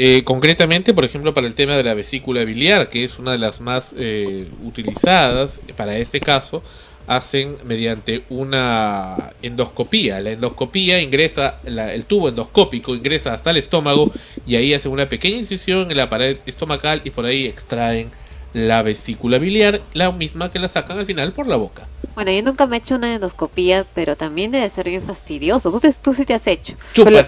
Eh, 0.00 0.22
concretamente, 0.22 0.94
por 0.94 1.04
ejemplo, 1.04 1.34
para 1.34 1.48
el 1.48 1.56
tema 1.56 1.76
de 1.76 1.82
la 1.82 1.92
vesícula 1.92 2.44
biliar, 2.44 2.88
que 2.88 3.02
es 3.02 3.18
una 3.18 3.32
de 3.32 3.38
las 3.38 3.60
más 3.60 3.92
eh, 3.98 4.48
utilizadas 4.62 5.60
para 5.76 5.98
este 5.98 6.20
caso, 6.20 6.62
hacen 7.08 7.56
mediante 7.64 8.22
una 8.28 9.32
endoscopía. 9.42 10.20
La 10.20 10.30
endoscopía 10.30 11.00
ingresa, 11.00 11.56
el 11.64 12.04
tubo 12.04 12.28
endoscópico 12.28 12.94
ingresa 12.94 13.34
hasta 13.34 13.50
el 13.50 13.56
estómago 13.56 14.12
y 14.46 14.54
ahí 14.54 14.72
hacen 14.72 14.92
una 14.92 15.08
pequeña 15.08 15.38
incisión 15.38 15.90
en 15.90 15.96
la 15.96 16.08
pared 16.08 16.36
estomacal 16.46 17.00
y 17.04 17.10
por 17.10 17.24
ahí 17.24 17.46
extraen 17.46 18.10
la 18.52 18.82
vesícula 18.82 19.38
biliar, 19.38 19.82
la 19.92 20.10
misma 20.12 20.50
que 20.50 20.58
la 20.58 20.68
sacan 20.68 20.98
al 20.98 21.06
final 21.06 21.32
por 21.32 21.46
la 21.46 21.56
boca. 21.56 21.86
Bueno, 22.14 22.30
yo 22.30 22.42
nunca 22.42 22.66
me 22.66 22.76
he 22.76 22.78
hecho 22.80 22.96
una 22.96 23.14
endoscopía, 23.14 23.84
pero 23.94 24.16
también 24.16 24.50
debe 24.50 24.68
ser 24.70 24.88
bien 24.88 25.02
fastidioso. 25.02 25.70
Tú, 25.70 25.80
tú 26.02 26.14
sí 26.14 26.24
te 26.24 26.34
has 26.34 26.46
hecho. 26.46 26.74
Lo, 26.96 27.10
lo, 27.10 27.26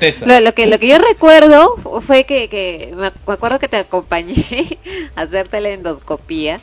que, 0.55 0.67
lo 0.67 0.79
que 0.79 0.89
yo 0.89 0.99
recuerdo 0.99 1.77
fue 2.01 2.25
que, 2.25 2.49
que 2.49 2.95
me 2.97 3.33
acuerdo 3.33 3.59
que 3.59 3.69
te 3.69 3.77
acompañé 3.77 4.79
a 5.15 5.23
hacerte 5.23 5.61
la 5.61 5.71
endoscopía 5.71 6.61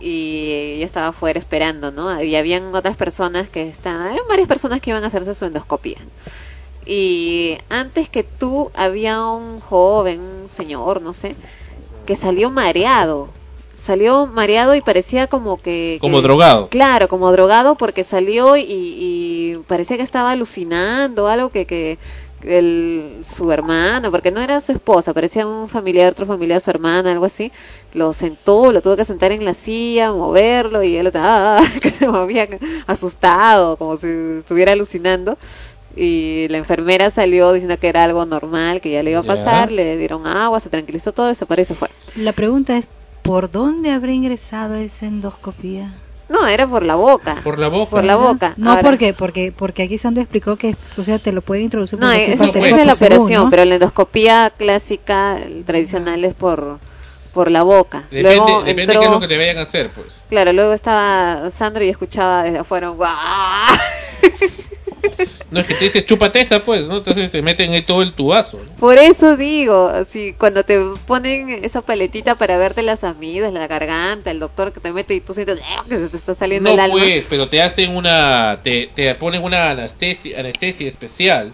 y 0.00 0.78
yo 0.78 0.86
estaba 0.86 1.08
afuera 1.08 1.38
esperando, 1.38 1.92
¿no? 1.92 2.22
Y 2.22 2.34
habían 2.36 2.74
otras 2.74 2.96
personas 2.96 3.50
que 3.50 3.68
estaban, 3.68 4.16
varias 4.28 4.48
personas 4.48 4.80
que 4.80 4.90
iban 4.90 5.04
a 5.04 5.08
hacerse 5.08 5.34
su 5.34 5.44
endoscopía. 5.44 5.98
Y 6.86 7.58
antes 7.68 8.08
que 8.08 8.24
tú 8.24 8.70
había 8.74 9.22
un 9.22 9.60
joven, 9.60 10.20
un 10.20 10.48
señor, 10.48 11.02
no 11.02 11.12
sé, 11.12 11.36
que 12.06 12.16
salió 12.16 12.50
mareado 12.50 13.28
salió 13.90 14.28
mareado 14.28 14.76
y 14.76 14.82
parecía 14.82 15.26
como 15.26 15.60
que... 15.60 15.98
Como 16.00 16.22
drogado. 16.22 16.68
Claro, 16.68 17.08
como 17.08 17.32
drogado 17.32 17.74
porque 17.74 18.04
salió 18.04 18.56
y, 18.56 19.60
parecía 19.66 19.96
que 19.96 20.04
estaba 20.04 20.30
alucinando, 20.30 21.26
algo 21.26 21.50
que, 21.50 21.66
que 21.66 21.98
el, 22.44 23.16
su 23.24 23.50
hermana, 23.50 24.08
porque 24.12 24.30
no 24.30 24.40
era 24.40 24.60
su 24.60 24.70
esposa, 24.70 25.12
parecía 25.12 25.44
un 25.44 25.68
familiar, 25.68 26.12
otro 26.12 26.24
familiar 26.24 26.60
de 26.60 26.64
su 26.64 26.70
hermana, 26.70 27.10
algo 27.10 27.24
así, 27.24 27.50
lo 27.92 28.12
sentó, 28.12 28.70
lo 28.70 28.80
tuvo 28.80 28.96
que 28.96 29.04
sentar 29.04 29.32
en 29.32 29.44
la 29.44 29.54
silla, 29.54 30.12
moverlo 30.12 30.84
y 30.84 30.96
él 30.96 31.08
estaba 31.08 31.60
que 31.82 31.90
se 31.90 32.06
movía 32.06 32.48
asustado, 32.86 33.76
como 33.76 33.96
si 33.96 34.06
estuviera 34.38 34.70
alucinando. 34.70 35.36
Y 35.96 36.46
la 36.48 36.58
enfermera 36.58 37.10
salió 37.10 37.52
diciendo 37.52 37.76
que 37.76 37.88
era 37.88 38.04
algo 38.04 38.24
normal, 38.24 38.80
que 38.80 38.92
ya 38.92 39.02
le 39.02 39.10
iba 39.10 39.20
a 39.20 39.24
pasar, 39.24 39.72
le 39.72 39.96
dieron 39.96 40.24
agua, 40.28 40.60
se 40.60 40.68
tranquilizó 40.68 41.10
todo, 41.10 41.26
desapareció, 41.26 41.74
fue. 41.74 41.88
La 42.14 42.32
pregunta 42.32 42.78
es, 42.78 42.86
¿Por 43.22 43.50
dónde 43.50 43.90
habrá 43.90 44.12
ingresado 44.12 44.74
esa 44.74 45.06
endoscopía? 45.06 45.92
No, 46.30 46.46
era 46.46 46.66
por 46.66 46.84
la 46.84 46.94
boca. 46.94 47.40
Por 47.42 47.58
la 47.58 47.68
boca. 47.68 47.90
Por 47.90 48.04
la 48.04 48.14
boca. 48.14 48.54
No, 48.56 48.80
¿por 48.80 48.98
qué? 48.98 49.12
Porque, 49.12 49.52
porque 49.56 49.82
aquí 49.82 49.98
Sandro 49.98 50.22
explicó 50.22 50.56
que, 50.56 50.76
o 50.96 51.02
sea, 51.02 51.18
te 51.18 51.32
lo 51.32 51.42
puede 51.42 51.62
introducir 51.62 51.98
por 51.98 52.06
No, 52.06 52.12
es, 52.12 52.40
es 52.40 52.86
la 52.86 52.92
operación, 52.92 53.50
pero 53.50 53.64
la 53.64 53.74
endoscopía 53.74 54.52
clásica, 54.56 55.38
tradicional, 55.66 56.24
es 56.24 56.34
por, 56.34 56.78
por 57.34 57.50
la 57.50 57.64
boca. 57.64 58.04
Depende, 58.12 58.36
luego 58.36 58.62
depende 58.62 58.92
de 58.92 58.98
qué 59.00 59.04
es 59.06 59.10
lo 59.10 59.18
que 59.20 59.26
te 59.26 59.36
vayan 59.38 59.58
a 59.58 59.62
hacer, 59.62 59.90
pues. 59.90 60.22
Claro, 60.28 60.52
luego 60.52 60.72
estaba 60.72 61.50
Sandro 61.50 61.82
y 61.82 61.88
escuchaba 61.88 62.44
desde 62.44 62.58
afuera, 62.58 62.92
No 65.50 65.60
es 65.60 65.66
que 65.66 65.74
te 65.74 65.84
dice 65.86 66.04
chúpate 66.04 66.40
esa, 66.40 66.62
pues, 66.64 66.86
¿no? 66.86 66.98
Entonces 66.98 67.30
te 67.30 67.42
meten 67.42 67.72
ahí 67.72 67.82
todo 67.82 68.02
el 68.02 68.12
tubazo. 68.12 68.58
¿no? 68.58 68.76
Por 68.76 68.98
eso 68.98 69.36
digo, 69.36 69.88
así, 69.88 70.32
cuando 70.38 70.64
te 70.64 70.78
ponen 71.06 71.64
esa 71.64 71.82
paletita 71.82 72.36
para 72.36 72.56
verte 72.56 72.82
las 72.82 73.02
amigas, 73.02 73.52
la 73.52 73.66
garganta, 73.66 74.30
el 74.30 74.38
doctor 74.38 74.72
que 74.72 74.80
te 74.80 74.92
mete 74.92 75.14
y 75.14 75.20
tú 75.20 75.34
sientes 75.34 75.58
"Ah", 75.76 75.84
que 75.88 75.96
se 75.98 76.08
te 76.08 76.16
está 76.16 76.34
saliendo 76.34 76.68
No, 76.70 76.74
el 76.74 76.80
alma. 76.80 76.96
pues, 76.98 77.24
pero 77.28 77.48
te 77.48 77.60
hacen 77.62 77.96
una. 77.96 78.60
Te, 78.62 78.90
te 78.94 79.12
ponen 79.16 79.42
una 79.42 79.70
anestesia, 79.70 80.38
anestesia 80.38 80.86
especial 80.88 81.52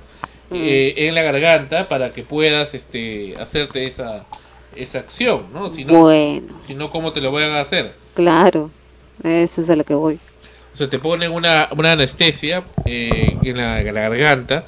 eh, 0.52 0.94
en 0.96 1.14
la 1.14 1.22
garganta 1.22 1.88
para 1.88 2.12
que 2.12 2.22
puedas 2.22 2.74
este 2.74 3.34
hacerte 3.40 3.86
esa 3.86 4.24
esa 4.76 4.98
acción, 4.98 5.46
¿no? 5.54 5.70
Si 5.70 5.86
no, 5.86 6.00
Bueno. 6.02 6.52
si 6.66 6.74
no 6.74 6.90
¿cómo 6.90 7.12
te 7.14 7.22
lo 7.22 7.32
van 7.32 7.50
a 7.52 7.60
hacer? 7.60 7.94
Claro, 8.12 8.70
eso 9.24 9.62
es 9.62 9.70
a 9.70 9.74
lo 9.76 9.84
que 9.84 9.94
voy. 9.94 10.18
O 10.76 10.78
sea, 10.78 10.90
te 10.90 10.98
ponen 10.98 11.32
una, 11.32 11.68
una 11.74 11.92
anestesia 11.92 12.62
eh, 12.84 13.34
en, 13.42 13.56
la, 13.56 13.80
en 13.80 13.94
la 13.94 14.10
garganta, 14.10 14.66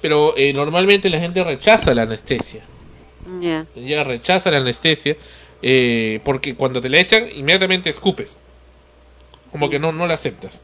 pero 0.00 0.32
eh, 0.36 0.52
normalmente 0.52 1.10
la 1.10 1.18
gente 1.18 1.42
rechaza 1.42 1.92
la 1.92 2.02
anestesia. 2.02 2.62
Ya. 3.40 3.66
Ella 3.74 4.04
rechaza 4.04 4.52
la 4.52 4.58
anestesia 4.58 5.16
eh, 5.60 6.20
porque 6.22 6.54
cuando 6.54 6.80
te 6.80 6.88
la 6.88 7.00
echan, 7.00 7.26
inmediatamente 7.34 7.90
escupes. 7.90 8.38
Como 9.50 9.68
que 9.68 9.80
no, 9.80 9.90
no 9.90 10.06
la 10.06 10.14
aceptas. 10.14 10.62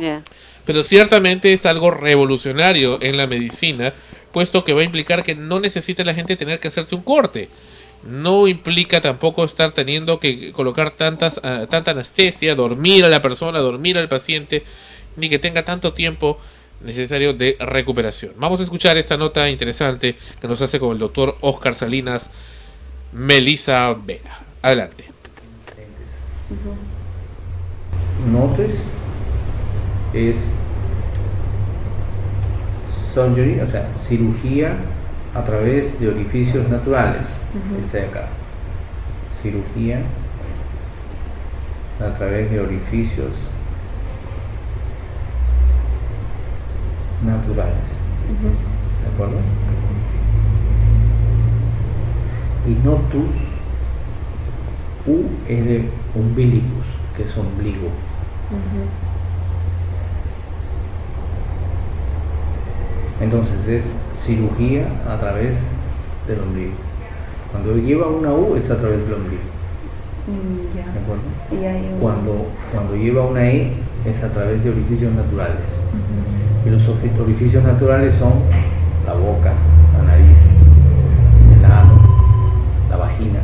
Ya. 0.00 0.22
Pero 0.64 0.84
ciertamente 0.84 1.52
es 1.52 1.66
algo 1.66 1.90
revolucionario 1.90 3.02
en 3.02 3.16
la 3.16 3.26
medicina, 3.26 3.94
puesto 4.30 4.62
que 4.62 4.74
va 4.74 4.82
a 4.82 4.84
implicar 4.84 5.24
que 5.24 5.34
no 5.34 5.58
necesita 5.58 6.04
la 6.04 6.14
gente 6.14 6.36
tener 6.36 6.60
que 6.60 6.68
hacerse 6.68 6.94
un 6.94 7.02
corte. 7.02 7.48
No 8.06 8.46
implica 8.48 9.00
tampoco 9.00 9.44
estar 9.44 9.72
teniendo 9.72 10.20
que 10.20 10.52
colocar 10.52 10.90
tantas, 10.90 11.40
ah, 11.42 11.66
tanta 11.70 11.92
anestesia, 11.92 12.54
dormir 12.54 13.04
a 13.04 13.08
la 13.08 13.22
persona, 13.22 13.60
dormir 13.60 13.96
al 13.96 14.08
paciente, 14.08 14.62
ni 15.16 15.28
que 15.28 15.38
tenga 15.38 15.64
tanto 15.64 15.94
tiempo 15.94 16.38
necesario 16.80 17.32
de 17.32 17.56
recuperación. 17.58 18.32
Vamos 18.36 18.60
a 18.60 18.64
escuchar 18.64 18.96
esta 18.98 19.16
nota 19.16 19.48
interesante 19.48 20.16
que 20.40 20.48
nos 20.48 20.60
hace 20.60 20.78
con 20.78 20.92
el 20.92 20.98
doctor 20.98 21.38
Oscar 21.40 21.74
Salinas, 21.74 22.30
Melissa 23.12 23.94
Vera. 24.04 24.40
Adelante. 24.60 25.04
Notes 28.30 28.70
es 30.12 30.36
cirugía 34.08 34.76
a 35.34 35.44
través 35.44 35.98
de 36.00 36.08
orificios 36.08 36.68
naturales. 36.68 37.22
Este 37.54 37.98
de 37.98 38.06
acá. 38.06 38.26
Cirugía 39.40 40.02
a 42.00 42.18
través 42.18 42.50
de 42.50 42.58
orificios 42.58 43.30
naturales. 47.24 47.76
¿De 49.02 49.12
acuerdo? 49.14 49.38
Y 52.66 52.74
notus, 52.84 53.36
U 55.06 55.28
es 55.48 55.64
de 55.64 55.90
umbilicus, 56.16 56.86
que 57.16 57.22
es 57.22 57.36
ombligo. 57.36 57.88
Entonces 63.20 63.68
es 63.68 63.84
cirugía 64.24 64.88
a 65.08 65.20
través 65.20 65.54
del 66.26 66.40
ombligo. 66.40 66.93
Cuando 67.54 67.76
lleva 67.76 68.08
una 68.08 68.32
U 68.32 68.56
es 68.56 68.68
a 68.68 68.76
través 68.76 68.98
del 69.06 69.14
ombligo. 69.14 69.46
Mm, 70.26 70.74
ya. 70.76 70.90
¿De 70.90 70.98
acuerdo? 70.98 71.22
Y 71.52 71.64
hay 71.64 71.88
un- 71.94 72.00
Cuando, 72.00 72.46
cuando 72.72 72.96
lleva 72.96 73.26
una 73.26 73.46
E 73.46 73.72
es 74.04 74.22
a 74.24 74.28
través 74.28 74.64
de 74.64 74.70
orificios 74.70 75.14
naturales. 75.14 75.62
Y 76.66 76.70
los 76.70 76.82
orificios 76.88 77.62
naturales 77.62 78.14
son 78.16 78.32
la 79.06 79.12
boca, 79.14 79.52
la 79.96 80.02
nariz, 80.02 80.36
el 81.56 81.64
ano, 81.64 82.00
la 82.90 82.96
vagina, 82.96 83.38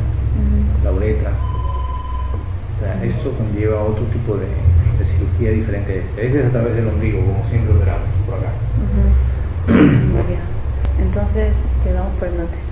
la 0.82 0.90
uretra. 0.90 1.30
O 1.30 2.82
sea, 2.82 3.04
esto 3.04 3.30
conlleva 3.38 3.82
otro 3.84 4.02
tipo 4.06 4.34
de, 4.34 4.46
de 4.48 5.04
cirugía 5.12 5.50
diferente 5.52 6.02
de. 6.16 6.26
Ese 6.26 6.40
es 6.40 6.46
a 6.46 6.50
través 6.50 6.74
del 6.74 6.88
ombligo, 6.88 7.20
como 7.20 7.46
siempre 7.48 7.74
lo 7.74 7.80
por 8.26 8.38
acá. 8.40 8.50
Ujú. 8.82 9.70
Ya. 10.30 11.02
Entonces, 11.04 11.54
este, 11.68 11.92
vamos 11.94 12.12
por 12.18 12.28
el 12.28 12.36
notes. 12.38 12.69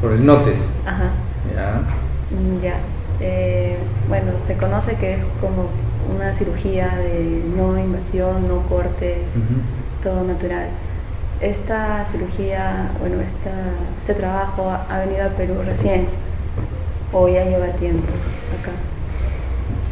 Por 0.00 0.12
el 0.12 0.24
notes. 0.24 0.58
Ajá. 0.86 1.10
¿ya? 1.54 1.80
Mm, 2.30 2.62
Ya. 2.62 2.76
Eh, 3.20 3.76
bueno, 4.08 4.32
se 4.46 4.56
conoce 4.56 4.96
que 4.96 5.14
es 5.14 5.20
como 5.40 5.68
una 6.14 6.34
cirugía 6.34 6.88
de 6.96 7.42
no 7.56 7.78
invasión, 7.78 8.48
no 8.48 8.62
cortes, 8.62 9.18
todo 10.02 10.24
natural. 10.24 10.66
Esta 11.40 12.04
cirugía, 12.04 12.90
bueno, 13.00 13.20
esta, 13.20 13.50
este 14.00 14.14
trabajo 14.14 14.70
ha, 14.70 14.98
venido 15.00 15.24
a 15.24 15.28
Perú 15.28 15.54
recién 15.64 16.06
o 17.12 17.28
ya 17.28 17.44
lleva 17.44 17.66
tiempo 17.78 18.08
acá. 18.60 18.72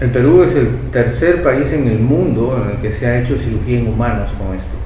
El 0.00 0.10
Perú 0.10 0.42
es 0.42 0.56
el 0.56 0.90
tercer 0.90 1.42
país 1.42 1.70
en 1.72 1.86
el 1.86 2.00
mundo 2.00 2.60
en 2.64 2.70
el 2.70 2.76
que 2.78 2.98
se 2.98 3.06
ha 3.06 3.20
hecho 3.20 3.36
cirugía 3.36 3.78
en 3.80 3.88
humanos 3.88 4.30
con 4.38 4.56
esto. 4.56 4.80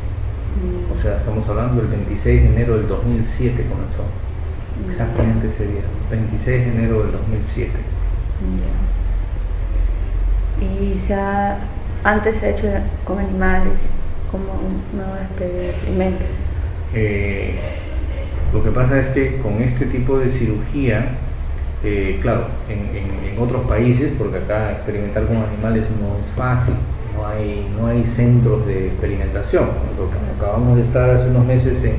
O 0.99 1.03
sea, 1.03 1.17
estamos 1.17 1.49
hablando 1.49 1.81
del 1.81 1.91
26 1.91 2.43
de 2.43 2.49
enero 2.49 2.77
del 2.77 2.89
2007 2.89 3.67
comenzó. 3.69 4.24
Exactamente 4.89 5.49
ese 5.49 5.67
día, 5.67 5.83
26 6.11 6.45
de 6.67 6.71
enero 6.73 7.03
del 7.05 7.13
2007. 7.13 7.71
Ya. 10.61 10.65
Y 10.65 11.01
se 11.07 11.15
ha, 11.15 11.59
antes 12.05 12.37
se 12.39 12.47
ha 12.47 12.51
hecho 12.51 12.69
con 13.05 13.19
animales, 13.19 13.81
como 14.31 14.45
un 14.53 14.83
nuevo 14.97 15.15
experimento. 15.23 16.25
Eh, 16.95 17.55
lo 18.53 18.63
que 18.63 18.71
pasa 18.71 18.99
es 19.01 19.07
que 19.09 19.39
con 19.39 19.55
este 19.63 19.87
tipo 19.87 20.19
de 20.19 20.31
cirugía, 20.31 21.07
eh, 21.83 22.19
claro, 22.23 22.47
en, 22.69 22.79
en- 22.97 23.33
en 23.35 23.43
otros 23.43 23.67
países, 23.67 24.13
porque 24.19 24.39
acá 24.39 24.73
experimentar 24.73 25.25
con 25.27 25.37
animales 25.37 25.85
no 26.01 26.17
es 26.19 26.35
fácil, 26.37 26.75
no 27.17 27.27
hay, 27.27 27.67
no 27.79 27.87
hay 27.89 28.05
centros 28.17 28.67
de 28.67 28.89
experimentación. 28.89 29.65
Nosotros 29.91 30.11
acabamos 30.37 30.77
de 30.77 30.83
estar 30.85 31.11
hace 31.11 31.29
unos 31.31 31.45
meses 31.47 31.79
en, 31.85 31.97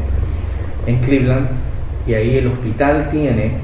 en 0.87 0.99
Cleveland 1.01 1.47
y 2.07 2.13
ahí 2.13 2.37
el 2.37 2.47
hospital 2.47 3.09
tiene, 3.11 3.57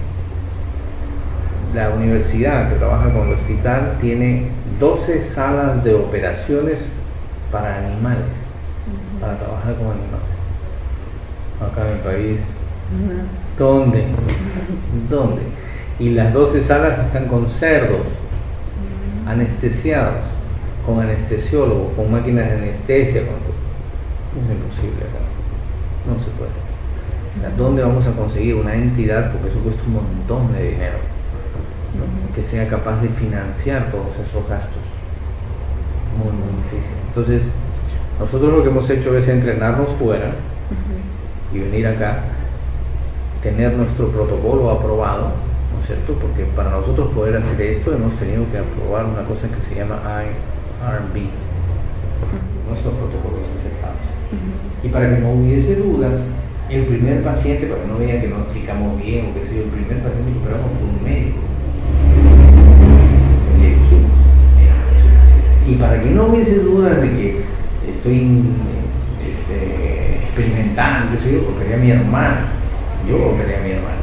la 1.74 1.90
universidad 1.92 2.70
que 2.70 2.76
trabaja 2.76 3.12
con 3.12 3.28
el 3.28 3.34
hospital 3.34 3.98
tiene 4.02 4.48
12 4.80 5.22
salas 5.22 5.84
de 5.84 5.94
operaciones 5.94 6.80
para 7.52 7.78
animales, 7.78 8.26
para 9.20 9.38
trabajar 9.38 9.76
con 9.76 9.88
animales. 9.88 10.32
Acá 11.62 11.88
en 11.88 11.94
el 11.94 12.00
país 12.00 12.40
¿Dónde? 13.58 14.04
¿Dónde? 15.10 15.42
Y 16.00 16.10
las 16.10 16.34
12 16.34 16.64
salas 16.66 17.00
están 17.00 17.28
con 17.28 17.50
cerdos, 17.50 18.02
anestesiados, 19.28 20.16
con 20.86 21.00
anestesiólogos, 21.00 21.94
con 21.94 22.12
máquinas 22.12 22.50
de 22.50 22.56
anestesia. 22.56 23.22
Con... 23.22 23.36
Es 24.42 24.50
imposible 24.50 25.04
acá. 25.04 25.20
No 26.08 26.16
se 26.16 26.32
puede. 26.32 26.71
¿Dónde 27.58 27.84
vamos 27.84 28.06
a 28.06 28.12
conseguir 28.12 28.56
una 28.56 28.76
entidad? 28.76 29.32
Porque 29.32 29.50
eso 29.50 29.60
cuesta 29.60 29.82
un 29.88 29.94
montón 29.94 30.54
de 30.54 30.72
dinero. 30.72 30.98
¿no? 31.96 32.36
Que 32.36 32.44
sea 32.44 32.68
capaz 32.68 33.02
de 33.02 33.10
financiar 33.10 33.92
todos 33.92 34.12
esos 34.16 34.48
gastos. 34.48 34.84
Muy, 36.18 36.32
muy 36.32 36.64
difícil. 36.64 36.96
Entonces, 37.08 37.42
nosotros 38.20 38.54
lo 38.54 38.64
que 38.64 38.70
hemos 38.70 38.90
hecho 38.90 39.18
es 39.18 39.28
entrenarnos 39.28 39.90
fuera 39.98 40.36
y 41.54 41.60
venir 41.60 41.88
acá 41.88 42.20
tener 43.42 43.74
nuestro 43.74 44.10
protocolo 44.10 44.70
aprobado, 44.70 45.32
¿no 45.74 45.82
es 45.82 45.88
cierto? 45.88 46.14
Porque 46.14 46.44
para 46.56 46.70
nosotros 46.70 47.10
poder 47.14 47.38
hacer 47.38 47.60
esto 47.60 47.94
hemos 47.94 48.14
tenido 48.20 48.46
que 48.52 48.60
aprobar 48.60 49.06
una 49.06 49.24
cosa 49.24 49.48
que 49.48 49.68
se 49.68 49.80
llama 49.80 50.00
IRB, 50.06 51.26
nuestros 52.70 52.94
protocolos 52.94 53.50
aceptados. 53.58 53.98
Y 54.84 54.90
para 54.90 55.10
que 55.10 55.22
no 55.22 55.32
hubiese 55.32 55.76
dudas, 55.76 56.14
el 56.72 56.86
primer 56.86 57.22
paciente, 57.22 57.68
para 57.68 57.82
que 57.82 57.88
no 57.88 57.98
vean 57.98 58.22
que 58.22 58.28
no 58.30 58.38
explicamos 58.38 59.02
bien 59.02 59.28
o 59.28 59.34
qué 59.34 59.46
sé 59.48 59.56
yo, 59.56 59.64
el 59.64 59.76
primer 59.76 60.00
paciente 60.00 60.32
que 60.32 60.40
operamos 60.40 60.72
fue 60.80 60.88
un 60.88 61.04
médico. 61.04 61.40
Le 63.60 63.68
dijimos, 63.76 64.12
"Mira, 64.56 64.76
y 65.68 65.76
para 65.76 66.02
que 66.02 66.10
no 66.12 66.28
hubiese 66.28 66.56
dudas 66.60 67.02
de 67.02 67.10
que 67.10 67.42
estoy 67.92 68.40
este, 69.20 70.16
experimentando, 70.24 71.20
sé 71.22 71.34
yo, 71.34 71.44
porque 71.44 71.68
era 71.68 71.78
mi 71.78 71.92
hermano, 71.92 72.38
yo 73.08 73.18
operé 73.18 73.58
a 73.58 73.64
mi 73.64 73.72
hermano. 73.72 74.02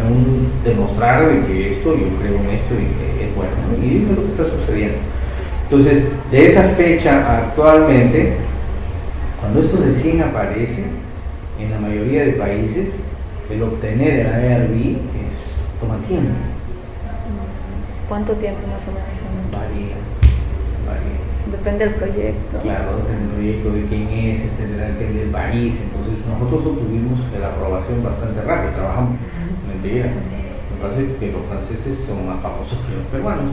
Aún 0.00 0.48
demostrar 0.64 1.28
de 1.28 1.46
que 1.46 1.72
esto, 1.72 1.94
yo 1.94 2.06
creo 2.20 2.38
en 2.38 2.50
esto 2.50 2.74
y 2.74 2.86
que 3.18 3.26
es 3.26 3.34
bueno. 3.34 3.50
¿no? 3.66 3.84
Y 3.84 3.96
eso 3.98 4.12
es 4.12 4.16
lo 4.16 4.24
que 4.24 4.30
está 4.30 4.44
sucediendo. 4.58 4.98
Entonces, 5.64 6.04
de 6.30 6.46
esa 6.46 6.62
fecha 6.76 7.38
actualmente, 7.38 8.34
cuando 9.40 9.60
esto 9.60 9.82
recién 9.84 10.22
aparece, 10.22 10.84
en 11.64 11.70
la 11.70 11.80
mayoría 11.80 12.24
de 12.24 12.32
países, 12.32 12.88
el 13.50 13.62
obtener 13.62 14.20
el 14.20 14.26
ARB 14.26 14.74
es, 14.74 15.36
toma 15.80 15.96
tiempo. 16.08 16.32
¿Cuánto 18.08 18.32
tiempo 18.34 18.60
más 18.66 18.82
o 18.88 18.92
menos 18.92 19.14
toma? 19.16 19.62
Varía, 19.62 19.96
varía. 20.86 21.18
Depende 21.50 21.84
del 21.86 21.94
proyecto. 21.94 22.58
Claro, 22.62 22.96
depende 22.96 23.22
del 23.22 23.34
proyecto, 23.34 23.66
de 23.72 23.82
quién 23.86 24.08
es, 24.08 24.40
etcétera, 24.52 24.88
depende 24.88 25.20
del 25.20 25.30
país. 25.30 25.74
Entonces 25.80 26.24
nosotros 26.26 26.76
obtuvimos 26.76 27.18
la 27.38 27.48
aprobación 27.48 28.02
bastante 28.02 28.40
rápido, 28.42 28.72
trabajamos 28.74 29.18
mentira. 29.68 30.06
Me 30.06 30.76
parece 30.80 31.14
que 31.16 31.32
los 31.32 31.46
franceses 31.46 32.04
son 32.06 32.26
más 32.26 32.40
famosos 32.40 32.78
que 32.86 32.96
los 32.96 33.06
peruanos. 33.06 33.52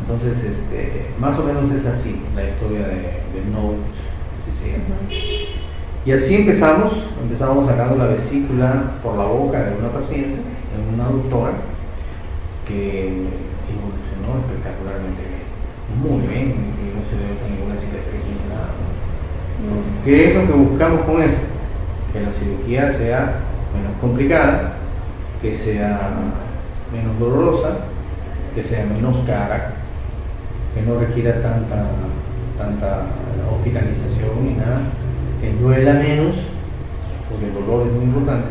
Entonces, 0.00 0.34
este, 0.40 1.10
más 1.20 1.38
o 1.38 1.44
menos 1.44 1.70
es 1.70 1.84
así 1.86 2.16
la 2.34 2.48
historia 2.48 2.80
de, 2.88 3.22
de 3.28 3.40
Notes. 3.52 3.94
así 4.40 4.50
se 4.56 4.72
llama. 4.72 4.96
Y 6.08 6.12
así 6.12 6.36
empezamos, 6.36 6.94
empezamos 7.20 7.66
sacando 7.66 7.96
la 7.96 8.06
vesícula 8.06 8.94
por 9.02 9.18
la 9.18 9.26
boca 9.26 9.60
de 9.62 9.76
una 9.76 9.90
paciente, 9.90 10.40
de 10.40 10.94
una 10.94 11.04
doctora, 11.04 11.52
que 12.66 13.28
evolucionó 13.68 14.40
espectacularmente 14.40 15.20
bien. 15.28 15.44
Muy 16.00 16.26
bien, 16.26 16.46
y 16.80 16.96
no 16.96 17.04
se 17.04 17.20
nota 17.20 17.44
ninguna 17.44 17.74
cicatriz 17.76 18.24
nada. 18.48 18.72
¿Qué 20.02 20.30
es 20.30 20.34
lo 20.34 20.46
que 20.46 20.52
buscamos 20.54 21.00
con 21.02 21.20
eso? 21.20 21.44
Que 22.14 22.20
la 22.20 22.32
cirugía 22.40 22.96
sea 22.96 23.40
menos 23.76 23.92
complicada, 24.00 24.78
que 25.42 25.58
sea 25.58 26.08
menos 26.90 27.18
dolorosa, 27.20 27.84
que 28.54 28.64
sea 28.64 28.86
menos 28.86 29.14
cara, 29.26 29.74
que 30.72 30.80
no 30.88 30.98
requiera 30.98 31.42
tanta, 31.42 31.84
tanta 32.56 33.02
hospitalización 33.52 34.46
ni 34.46 34.54
nada, 34.54 34.88
que 35.40 35.52
duela 35.62 35.94
menos, 35.94 36.34
porque 37.30 37.46
el 37.46 37.54
dolor 37.54 37.86
es 37.86 37.92
muy 37.92 38.04
importante, 38.04 38.48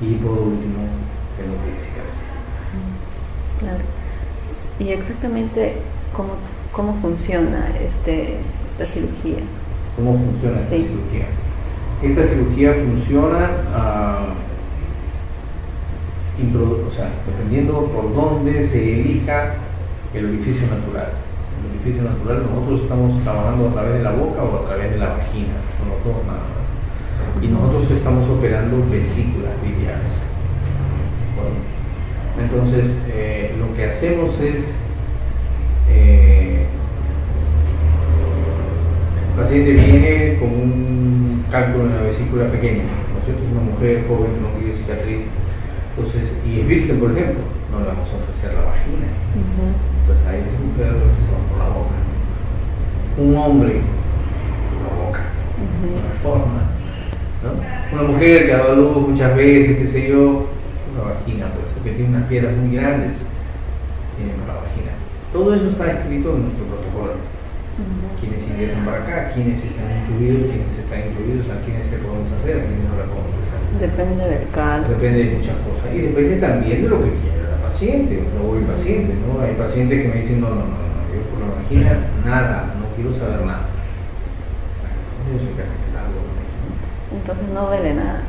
y 0.00 0.14
por 0.14 0.32
último, 0.32 0.84
que 1.36 1.42
no 1.46 1.54
cicatrices. 1.64 2.30
Claro. 3.60 3.84
¿Y 4.78 4.88
exactamente 4.90 5.76
cómo, 6.14 6.34
cómo 6.72 6.94
funciona 7.00 7.68
este, 7.86 8.36
esta 8.68 8.86
cirugía? 8.86 9.38
¿Cómo 9.96 10.18
funciona 10.18 10.56
esta 10.60 10.74
Sí. 10.76 10.86
cirugía? 10.88 11.26
Esta 12.02 12.24
cirugía 12.34 12.74
funciona, 12.74 13.50
ah, 13.74 14.26
introdu- 16.42 16.88
o 16.90 16.94
sea, 16.94 17.08
dependiendo 17.26 17.86
por 17.86 18.12
dónde 18.14 18.66
se 18.66 19.00
elija 19.00 19.54
el 20.12 20.26
orificio 20.26 20.66
natural. 20.66 21.08
Natural 21.84 22.42
nosotros 22.48 22.82
estamos 22.82 23.22
trabajando 23.22 23.68
a 23.68 23.72
través 23.72 23.94
de 23.94 24.02
la 24.02 24.12
boca 24.12 24.42
o 24.42 24.64
a 24.64 24.66
través 24.66 24.90
de 24.92 24.98
la 24.98 25.08
vagina, 25.08 25.54
son 25.78 25.88
los 25.90 26.04
dos 26.04 26.24
nada 26.26 26.40
más. 26.40 27.44
Y 27.44 27.48
nosotros 27.48 27.90
estamos 27.90 28.28
operando 28.30 28.78
vesículas 28.90 29.52
biliares. 29.62 30.16
Bueno, 31.36 31.60
entonces, 32.40 32.90
eh, 33.08 33.54
lo 33.58 33.74
que 33.76 33.84
hacemos 33.84 34.40
es 34.40 34.64
eh, 35.90 36.66
el 39.34 39.42
paciente 39.42 39.72
viene 39.72 40.38
con 40.38 40.48
un 40.48 41.44
cálculo 41.50 41.84
en 41.84 41.96
la 41.96 42.02
vesícula 42.02 42.50
pequeña, 42.50 42.84
¿no 43.12 43.18
es 43.18 43.24
cierto? 43.26 43.42
Una 43.50 43.70
mujer 43.70 44.04
joven 44.08 44.30
no 44.40 44.48
tiene 44.58 44.74
cicatriz, 44.74 45.26
entonces, 45.96 46.22
y 46.46 46.60
es 46.60 46.66
virgen, 46.66 46.98
por 46.98 47.12
ejemplo, 47.12 47.42
no 47.70 47.80
le 47.80 47.86
vamos 47.86 48.08
a 48.10 48.18
ofrecer 48.18 48.54
la 48.54 48.66
vagina, 48.66 49.06
pues 50.06 50.18
ahí 50.26 50.42
es 50.42 50.54
un 50.58 50.70
pedo 50.78 50.94
que 50.94 51.18
se 51.18 51.30
va 51.30 51.38
por 51.50 51.58
la 51.58 51.68
boca. 51.70 51.98
Un 53.16 53.36
hombre, 53.36 53.80
por 54.70 54.82
la 54.82 55.06
boca, 55.06 55.20
de 55.82 55.88
una 55.94 56.14
forma, 56.22 56.62
¿no? 57.42 57.98
Una 57.98 58.10
mujer 58.10 58.46
que 58.46 58.52
ha 58.52 58.58
dado 58.58 58.74
luz 58.76 59.08
muchas 59.08 59.36
veces, 59.36 59.78
qué 59.78 59.86
sé 59.86 60.08
yo, 60.08 60.48
una 60.92 61.14
vagina, 61.14 61.46
pues, 61.54 61.66
que 61.84 61.92
tiene 61.92 62.16
unas 62.16 62.28
piedras 62.28 62.56
muy 62.56 62.74
grandes, 62.74 63.12
tiene 64.16 64.32
la 64.46 64.54
vagina. 64.54 64.92
Todo 65.32 65.54
eso 65.54 65.68
está 65.70 65.92
escrito 65.92 66.34
en 66.34 66.42
nuestro 66.42 66.64
protocolo 66.66 67.34
quiénes 68.20 68.42
ingresan 68.46 68.84
para 68.84 69.02
acá, 69.02 69.32
quiénes 69.34 69.58
están 69.58 69.90
incluidos, 69.90 70.46
quiénes 70.50 70.74
están 70.78 71.00
incluidos, 71.10 71.46
a 71.50 71.58
quiénes 71.66 71.90
le 71.90 71.98
podemos 71.98 72.30
hacer, 72.38 72.54
a 72.54 72.64
quiénes 72.70 72.86
no 72.86 72.94
le 72.98 73.06
podemos 73.10 73.34
hacer. 73.42 73.60
Depende 73.82 74.22
del 74.30 74.46
caso. 74.54 74.88
Depende 74.94 75.18
de 75.18 75.30
muchas 75.38 75.58
cosas. 75.66 75.86
Y 75.90 75.98
depende 75.98 76.34
también 76.38 76.82
de 76.82 76.88
lo 76.88 77.02
que 77.02 77.10
quiera 77.18 77.58
la 77.58 77.58
paciente 77.66 78.14
o 78.38 78.54
el 78.54 78.64
paciente, 78.64 79.10
¿no? 79.22 79.42
Hay 79.42 79.54
pacientes 79.58 80.02
que 80.02 80.08
me 80.08 80.22
dicen, 80.22 80.40
no, 80.40 80.50
no, 80.54 80.66
no, 80.70 80.78
no, 80.78 81.02
yo 81.10 81.22
por 81.30 81.38
la 81.42 81.50
vagina 81.58 81.90
nada, 82.22 82.74
no 82.78 82.83
quiero 82.96 83.12
saber 83.18 83.46
nada. 83.46 83.66
Entonces 87.12 87.48
no 87.54 87.66
duele 87.66 87.94
nada. 87.94 88.20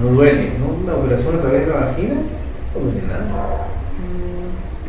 No 0.00 0.08
duele, 0.10 0.52
¿no? 0.58 0.66
Una 0.82 0.94
operación 0.94 1.36
a 1.36 1.40
través 1.40 1.66
de 1.66 1.72
la 1.72 1.80
vagina 1.86 2.14
no 2.74 2.80
duele 2.80 3.02
nada. 3.06 3.66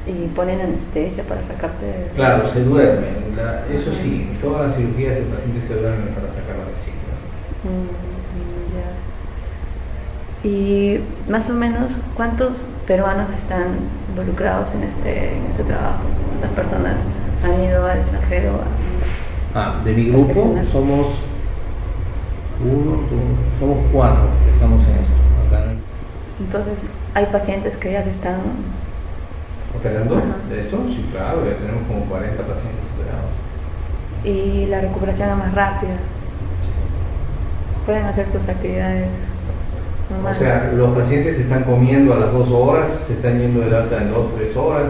Y 0.05 0.27
ponen 0.35 0.59
anestesia 0.59 1.23
para 1.23 1.41
sacarte. 1.43 2.07
Claro, 2.15 2.49
se 2.51 2.63
duerme. 2.63 3.07
La- 3.37 3.63
eso 3.73 3.91
sí, 4.03 4.29
todas 4.41 4.67
las 4.67 4.75
cirugías 4.77 5.17
el 5.17 5.23
paciente 5.25 5.67
se 5.67 5.73
duerme 5.75 6.07
para 6.11 6.27
sacar 6.27 6.55
la 6.59 6.65
vesícula. 6.69 7.15
Mm, 7.63 7.87
ya. 8.75 8.89
Y 10.49 10.99
más 11.29 11.49
o 11.49 11.53
menos, 11.53 11.99
¿cuántos 12.15 12.65
peruanos 12.85 13.27
están 13.37 13.63
involucrados 14.09 14.69
en 14.75 14.83
este, 14.83 15.37
en 15.37 15.45
este 15.49 15.63
trabajo? 15.63 16.03
¿Cuántas 16.29 16.51
personas 16.51 16.95
han 17.43 17.63
ido 17.63 17.85
al 17.87 17.99
extranjero? 17.99 18.51
Ah, 19.55 19.75
de 19.83 19.93
mi 19.93 20.09
grupo 20.09 20.55
somos 20.71 21.07
uno, 22.63 22.91
dos, 22.91 23.59
somos 23.59 23.77
cuatro 23.91 24.23
que 24.45 24.51
estamos 24.53 24.81
en 24.85 24.91
esto. 24.93 25.13
Acá 25.47 25.71
en- 25.71 26.45
Entonces, 26.45 26.79
¿hay 27.13 27.25
pacientes 27.27 27.75
que 27.77 27.91
ya 27.91 28.03
se 28.03 28.11
están 28.11 28.35
operando 29.77 30.21
de 30.49 30.61
esto, 30.61 30.77
sí, 30.89 31.05
claro, 31.11 31.43
ya 31.45 31.57
tenemos 31.57 31.83
como 31.87 32.05
40 32.05 32.41
pacientes 32.43 32.85
operados. 32.95 33.31
y 34.23 34.67
la 34.67 34.79
recuperación 34.81 35.29
es 35.31 35.37
más 35.37 35.53
rápida? 35.53 35.95
Pueden 37.85 38.05
hacer 38.05 38.25
sus 38.31 38.47
actividades 38.47 39.07
O 40.09 40.33
sea, 40.39 40.71
los 40.73 40.97
pacientes 40.97 41.37
están 41.37 41.63
comiendo 41.63 42.13
a 42.13 42.17
las 42.17 42.31
dos 42.31 42.49
horas, 42.51 42.87
se 43.07 43.13
están 43.13 43.39
yendo 43.39 43.59
del 43.61 43.73
alta 43.73 44.01
en 44.01 44.11
dos, 44.13 44.27
tres 44.37 44.55
horas. 44.55 44.83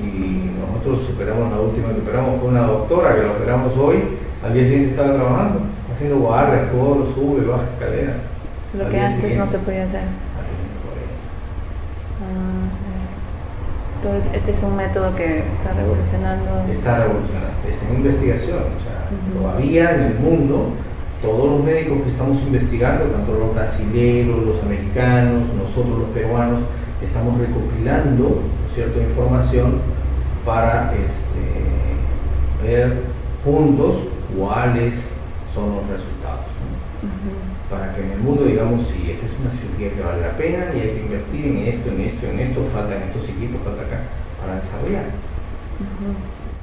Y 0.00 0.50
nosotros 0.58 1.10
operamos 1.14 1.52
la 1.52 1.60
última 1.60 1.88
que 1.88 2.00
operamos 2.00 2.40
fue 2.40 2.48
una 2.48 2.62
doctora 2.62 3.14
que 3.14 3.22
la 3.22 3.32
operamos 3.32 3.76
hoy, 3.76 3.96
al 4.44 4.54
día 4.54 4.62
siguiente 4.64 4.90
estaba 4.90 5.14
trabajando, 5.14 5.60
haciendo 5.94 6.18
guardias, 6.18 6.72
todo, 6.72 7.12
sube, 7.14 7.46
baja 7.46 7.64
escaleras. 7.74 8.16
Lo 8.78 8.88
que 8.88 9.00
antes 9.00 9.36
no 9.36 9.46
se 9.46 9.58
podía 9.58 9.84
hacer. 9.84 10.00
Ah, 12.22 12.72
Entonces, 13.96 14.32
este 14.34 14.50
es 14.52 14.62
un 14.62 14.76
método 14.76 15.14
que 15.14 15.38
está 15.40 15.74
revolucionando. 15.76 16.50
está 16.72 16.98
revolucionando, 17.04 17.52
está 17.68 17.88
en 17.88 17.96
investigación, 17.96 18.58
o 18.58 18.80
sea, 18.80 19.12
todavía 19.38 19.94
en 19.94 20.02
el 20.02 20.14
mundo, 20.18 20.70
todos 21.20 21.50
los 21.50 21.64
médicos 21.64 21.98
que 22.02 22.10
estamos 22.10 22.40
investigando, 22.42 23.04
tanto 23.12 23.32
los 23.32 23.54
brasileños, 23.54 24.42
los 24.42 24.62
americanos, 24.62 25.44
nosotros 25.54 25.98
los 26.00 26.08
peruanos, 26.08 26.60
estamos 27.04 27.38
recopilando 27.38 28.42
¿no 28.42 28.68
es 28.68 28.74
cierto? 28.74 29.00
información 29.00 29.80
para 30.44 30.92
este, 30.94 32.62
ver 32.62 33.02
juntos 33.44 34.08
cuáles 34.36 34.94
son 35.54 35.76
los 35.76 35.86
resultados. 35.88 36.46
¿no? 36.58 37.70
Para 37.70 37.94
que 37.94 38.02
en 38.02 38.12
el 38.12 38.18
mundo 38.18 38.44
digamos, 38.44 38.86
sí, 38.88 39.10
esta 39.10 39.26
es 39.26 39.32
una 39.40 39.50
cirugía 39.58 39.94
que 39.94 40.02
vale 40.02 40.22
la 40.22 40.36
pena 40.36 40.72
y 40.74 40.80
hay 40.80 40.90
que 40.94 41.02
invertir 41.02 41.46
en 41.46 41.56
esto, 41.68 41.90
en 41.90 42.00
esto, 42.00 42.26
en 42.26 42.40
esto, 42.40 42.68
faltan 42.72 43.02
estos 43.02 43.28
equipos, 43.28 43.60
falta 43.64 43.82
acá, 43.82 44.00
para 44.40 44.60
desarrollar. 44.60 45.08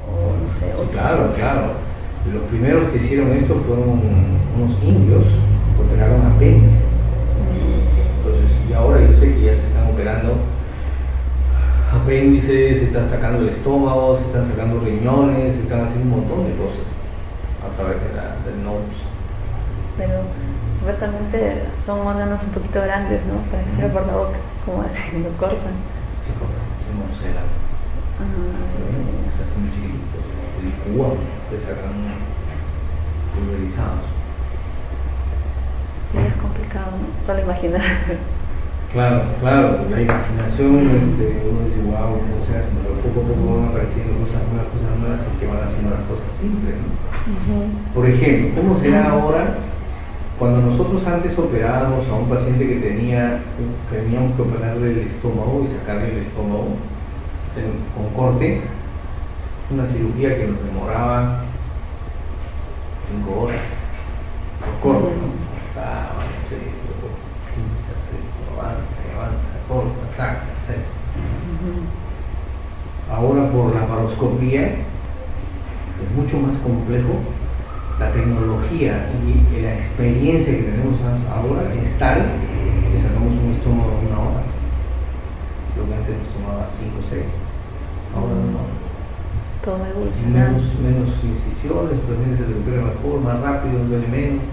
O 0.06 0.38
no 0.38 0.50
sé, 0.54 0.70
Sí, 0.70 0.88
claro, 0.92 1.34
claro. 1.36 1.90
Los 2.34 2.44
primeros 2.50 2.90
que 2.92 2.98
hicieron 2.98 3.32
esto 3.32 3.62
fueron 3.66 4.02
unos 4.56 4.84
indios 4.84 5.24
que 5.24 5.82
operaron. 5.82 6.20
Entonces, 6.40 6.56
y 6.58 6.89
ahora 8.80 9.02
yo 9.02 9.20
sé 9.20 9.34
que 9.34 9.42
ya 9.44 9.54
se 9.56 9.68
están 9.68 9.92
operando 9.92 10.40
apéndices, 11.92 12.80
se 12.80 12.84
están 12.86 13.10
sacando 13.10 13.42
el 13.44 13.50
estómago, 13.50 14.18
se 14.18 14.26
están 14.26 14.48
sacando 14.48 14.80
riñones, 14.80 15.56
se 15.56 15.62
están 15.64 15.82
haciendo 15.82 16.06
un 16.06 16.22
montón 16.22 16.48
de 16.48 16.56
cosas 16.56 16.88
a 17.60 17.68
través 17.76 17.98
de 18.00 18.10
la, 18.16 18.40
del 18.48 18.64
NOPS. 18.64 18.98
pero 19.98 20.24
supuestamente 20.80 21.68
son 21.86 22.08
órganos 22.08 22.42
un 22.44 22.52
poquito 22.52 22.82
grandes, 22.82 23.20
¿no? 23.28 23.44
Para 23.52 23.64
que 23.64 23.70
entre 23.70 23.90
por 23.90 24.08
la 24.08 24.16
boca, 24.16 24.40
como 24.66 24.82
así, 24.84 25.04
lo 25.24 25.32
cortan. 25.36 25.76
Se 26.24 26.32
cortan, 26.40 26.66
se 26.80 26.92
morcelan, 26.96 27.50
se 28.16 29.40
hacen 29.44 29.60
muy 29.60 29.72
chiquititos, 29.76 30.24
se 30.24 30.60
licúan, 30.64 31.20
se 31.52 31.58
sacan 31.68 32.00
pulverizados. 33.36 34.08
Sí, 36.12 36.18
es 36.18 36.36
complicado, 36.42 36.96
¿no? 36.96 37.26
Solo 37.28 37.44
imaginar. 37.44 37.84
Claro, 38.94 39.22
claro, 39.40 39.86
la 39.90 40.02
imaginación, 40.02 40.82
este, 40.90 41.46
uno 41.46 41.62
dice, 41.70 41.82
wow, 41.86 42.18
¿cómo 42.18 42.42
se 42.48 42.58
hace? 42.58 42.70
Pero 42.82 42.98
poco 43.06 43.22
a 43.22 43.28
poco 43.30 43.60
van 43.60 43.70
apareciendo 43.70 44.18
cosas 44.26 44.42
nuevas, 44.50 44.68
cosas 44.74 44.94
nuevas 44.98 45.22
y 45.30 45.40
que 45.40 45.48
van 45.48 45.62
haciendo 45.62 45.90
las 45.92 46.06
cosas 46.10 46.30
simples, 46.40 46.76
¿no? 46.82 47.94
Por 47.94 48.10
ejemplo, 48.10 48.62
¿cómo 48.62 48.80
será 48.80 49.12
ahora 49.12 49.58
cuando 50.40 50.62
nosotros 50.62 51.06
antes 51.06 51.38
operábamos 51.38 52.08
a 52.08 52.14
un 52.14 52.30
paciente 52.30 52.68
que 52.68 52.80
tenía, 52.80 53.42
teníamos 53.92 54.36
que 54.36 54.42
operarle 54.42 54.92
el 54.92 55.00
estómago 55.00 55.66
y 55.66 55.80
sacarle 55.80 56.10
el 56.10 56.18
estómago 56.26 56.74
con 57.94 58.10
corte? 58.16 58.62
una 59.72 59.86
cirugía 59.86 60.36
que 60.36 60.48
nos 60.48 60.66
demoraba 60.66 61.44
cinco 63.08 63.42
horas, 63.42 63.62
por 64.60 64.74
corto, 64.82 65.10
¿no? 65.10 65.30
Ah, 65.80 66.10
bueno, 66.16 66.32
sí, 66.50 66.58
luego 66.90 67.14
pinza, 67.54 67.94
sí, 68.10 68.18
avanza, 68.50 68.98
y 69.06 69.14
avanza, 69.14 70.09
Ahora 73.10 73.50
por 73.52 73.74
la 73.74 73.88
paroscopía 73.88 74.68
es 74.68 76.12
mucho 76.16 76.40
más 76.40 76.58
complejo. 76.58 77.20
La 78.00 78.12
tecnología 78.12 79.10
y 79.26 79.62
la 79.62 79.76
experiencia 79.76 80.56
que 80.56 80.64
tenemos 80.64 81.00
ahora 81.30 81.74
es 81.74 81.98
tal 82.00 82.18
que 82.18 83.02
sacamos 83.02 83.34
un 83.44 83.54
estómago 83.56 84.00
en 84.00 84.08
una 84.08 84.20
hora. 84.20 84.44
Lo 85.76 85.86
que 85.88 85.94
antes 85.96 86.16
nos 86.16 86.30
tomaba 86.36 86.70
5 86.80 86.96
o 86.96 87.04
6. 87.10 87.24
Ahora 88.16 88.36
no. 88.40 88.64
Todo 89.64 89.86
evolucionado. 89.86 90.56
Menos, 90.56 90.80
menos 90.80 91.10
incisiones, 91.20 92.00
pacientes 92.08 92.40
se 92.40 92.46
recupera 92.48 92.88
mejor, 92.88 93.20
más 93.20 93.42
rápido, 93.42 93.84
duele 93.84 94.08
menos. 94.08 94.44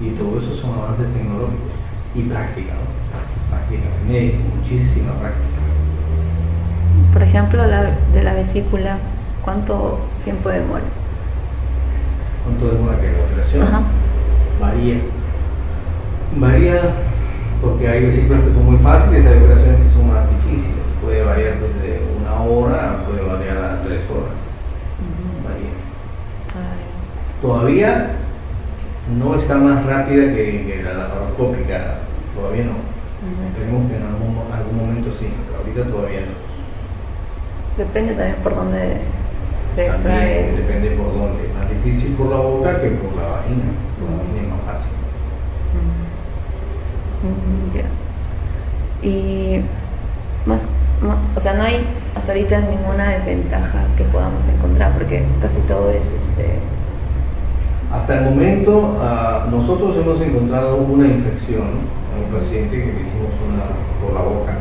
Y 0.00 0.10
todo 0.10 0.40
eso 0.40 0.56
son 0.60 0.76
avances 0.76 1.08
tecnológicos 1.12 1.72
y 2.14 2.22
práctica, 2.22 2.74
¿no? 2.74 2.99
Práctica 3.70 3.88
médica, 4.08 4.38
muchísima 4.56 5.12
práctica. 5.12 5.60
Por 7.12 7.22
ejemplo, 7.22 7.66
la, 7.66 7.90
de 8.12 8.22
la 8.24 8.34
vesícula, 8.34 8.98
¿cuánto 9.44 10.00
tiempo 10.24 10.48
demora? 10.48 10.82
¿Cuánto 12.42 12.74
demora 12.74 13.00
que 13.00 13.12
la 13.12 13.24
operación? 13.24 13.62
Ajá. 13.62 13.82
Varía. 14.60 14.96
Varía 16.36 16.80
porque 17.62 17.88
hay 17.88 18.06
vesículas 18.06 18.42
que 18.42 18.54
son 18.54 18.64
muy 18.64 18.78
fáciles, 18.78 19.24
hay 19.24 19.38
operaciones 19.38 19.82
que 19.86 19.94
son 19.94 20.08
más 20.08 20.28
difíciles. 20.30 20.82
Puede 21.00 21.22
variar 21.22 21.54
desde 21.54 22.02
una 22.18 22.42
hora, 22.42 23.04
puede 23.06 23.22
variar 23.22 23.56
a 23.56 23.82
tres 23.84 24.00
horas. 24.10 24.34
Varía. 25.44 25.70
Todavía 27.40 28.10
no 29.16 29.34
está 29.36 29.56
más 29.58 29.86
rápida 29.86 30.34
que, 30.34 30.64
que 30.66 30.82
la 30.84 30.94
laparoscópica, 30.94 31.98
todavía 32.34 32.64
no. 32.64 32.99
Esperemos 33.20 33.90
que 33.90 33.96
en 33.96 34.02
algún, 34.02 34.32
algún 34.50 34.76
momento 34.80 35.10
sí, 35.18 35.28
pero 35.46 35.58
ahorita 35.60 35.82
todavía 35.94 36.20
no. 36.24 36.34
Depende 37.76 38.12
también 38.14 38.36
por 38.42 38.54
dónde 38.54 38.96
se 39.74 39.84
También 39.86 39.94
extrae. 39.94 40.52
depende 40.56 40.90
por 40.96 41.12
dónde. 41.12 41.44
Es 41.46 41.54
más 41.54 41.68
difícil 41.68 42.14
por 42.14 42.26
la 42.30 42.36
boca 42.40 42.80
que 42.80 42.88
por 42.96 43.12
la 43.16 43.28
vagina. 43.28 43.68
Por 44.00 44.08
la 44.10 44.16
vagina 44.24 44.40
es 44.42 44.48
más 44.48 44.62
fácil. 44.68 44.92
Mm, 47.22 47.76
ya. 47.76 49.06
Y 49.06 49.60
más, 50.46 50.62
más- 51.02 51.18
o 51.36 51.40
sea, 51.40 51.54
no 51.54 51.62
hay 51.62 51.84
hasta 52.16 52.32
ahorita 52.32 52.60
ninguna 52.60 53.10
desventaja 53.10 53.84
que 53.96 54.04
podamos 54.04 54.44
encontrar, 54.46 54.92
porque 54.94 55.24
casi 55.40 55.58
todo 55.68 55.90
es 55.90 56.06
este. 56.06 56.58
Hasta 57.92 58.18
el 58.18 58.24
momento, 58.24 58.98
ah, 59.00 59.46
nosotros 59.50 59.96
hemos 59.96 60.20
encontrado 60.20 60.76
una 60.76 61.06
infección 61.06 61.99
en 62.10 62.24
un 62.26 62.30
paciente 62.34 62.74
que 62.74 62.92
le 62.92 63.00
hicimos 63.06 63.32
una 63.46 63.66
por 64.02 64.12
la 64.14 64.22
boca. 64.22 64.54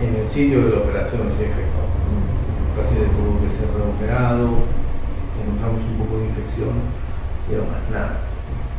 En 0.00 0.14
el 0.14 0.28
sitio 0.28 0.64
de 0.64 0.70
la 0.70 0.80
operación 0.82 1.28
se. 1.36 1.44
El 1.48 2.84
paciente 2.84 3.10
tuvo 3.10 3.42
que 3.42 3.50
ser 3.58 3.66
reoperado, 3.74 4.62
encontramos 5.34 5.82
un 5.82 5.96
poco 5.98 6.22
de 6.22 6.30
infección, 6.30 6.74
pero 7.50 7.66
más 7.66 7.82
nada. 7.90 8.22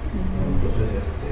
Entonces, 0.09 1.03
este, 1.03 1.29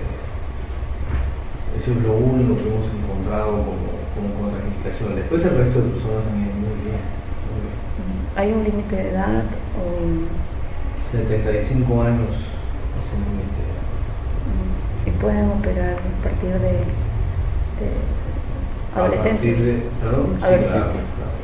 eso 1.79 1.89
es 1.95 1.99
lo 2.03 2.13
único 2.19 2.59
que 2.59 2.67
hemos 2.67 2.91
encontrado 2.91 3.63
como, 3.63 3.87
como 4.11 4.29
contraindicación. 4.35 5.15
Después 5.15 5.39
el 5.47 5.55
resto 5.55 5.79
de 5.79 5.95
personas 5.95 6.27
muy 6.27 6.43
bien. 6.43 6.59
muy 6.59 6.75
bien. 6.91 6.99
¿Hay 8.35 8.51
un 8.51 8.63
límite 8.67 8.95
de 8.95 9.09
edad 9.15 9.47
o 9.79 10.37
75 11.11 12.01
años 12.03 12.35
es 12.35 13.07
un 13.15 13.23
límite. 13.31 13.66
Y 15.07 15.11
pueden 15.11 15.49
operar 15.49 15.95
a 15.95 16.23
partir 16.23 16.51
de, 16.53 16.59
de 16.59 17.89
A 18.95 18.99
adolescentes? 18.99 19.53
partir 19.55 19.65
de- 19.65 19.81
perdón, 20.01 20.35
sí, 20.39 20.43
adolescentes. 20.45 20.71
claro, 20.71 20.91
claro. 20.91 21.37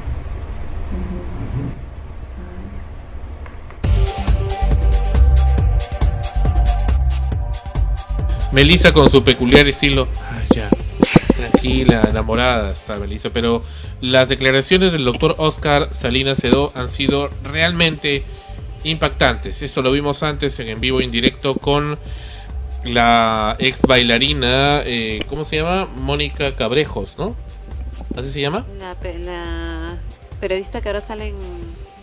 Melissa 8.51 8.93
con 8.93 9.09
su 9.09 9.23
peculiar 9.23 9.67
estilo. 9.67 10.07
Ah, 10.29 10.39
ya. 10.55 10.69
Tranquila, 11.35 12.07
enamorada 12.09 12.71
está 12.71 12.97
Melissa. 12.97 13.29
Pero 13.31 13.61
las 14.01 14.29
declaraciones 14.29 14.91
del 14.91 15.03
doctor 15.05 15.35
Oscar 15.39 15.89
Salinas 15.93 16.37
Sedó 16.37 16.71
han 16.75 16.89
sido 16.89 17.29
realmente 17.43 18.23
impactantes. 18.83 19.61
Esto 19.61 19.81
lo 19.81 19.91
vimos 19.91 20.21
antes 20.23 20.59
en 20.59 20.67
en 20.67 20.79
vivo 20.79 21.01
en 21.01 21.09
directo 21.11 21.55
con 21.55 21.97
la 22.83 23.55
ex 23.59 23.81
bailarina, 23.81 24.81
eh, 24.85 25.23
¿cómo 25.29 25.45
se 25.45 25.57
llama? 25.57 25.87
Mónica 25.97 26.55
Cabrejos, 26.55 27.15
¿no? 27.17 27.35
¿Así 28.15 28.31
se 28.31 28.41
llama? 28.41 28.65
La, 28.79 28.95
la 29.19 30.01
periodista 30.39 30.81
que 30.81 30.89
ahora 30.89 31.01
sale 31.01 31.29
en... 31.29 31.35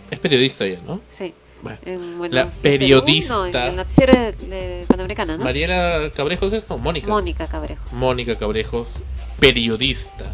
Es 0.09 0.19
periodista 0.19 0.65
ya, 0.67 0.79
¿no? 0.85 0.99
Sí. 1.07 1.33
Bueno. 1.61 1.77
en, 1.85 2.17
bueno, 2.17 2.33
La 2.33 2.41
en 2.41 2.49
Perú, 2.49 2.61
periodista. 2.61 3.33
no, 3.35 3.45
en 3.45 3.55
el 3.55 3.75
noticiero 3.75 4.13
de, 4.13 4.31
de 4.31 4.85
Panamericana, 4.87 5.37
¿no? 5.37 5.43
Mariela 5.43 6.09
Cabrejos 6.15 6.51
es, 6.53 6.67
no, 6.67 6.79
Mónica. 6.79 7.07
Mónica 7.07 7.47
Cabrejo. 7.47 7.83
Mónica 7.91 8.35
Cabrejos, 8.35 8.87
periodista. 9.39 10.33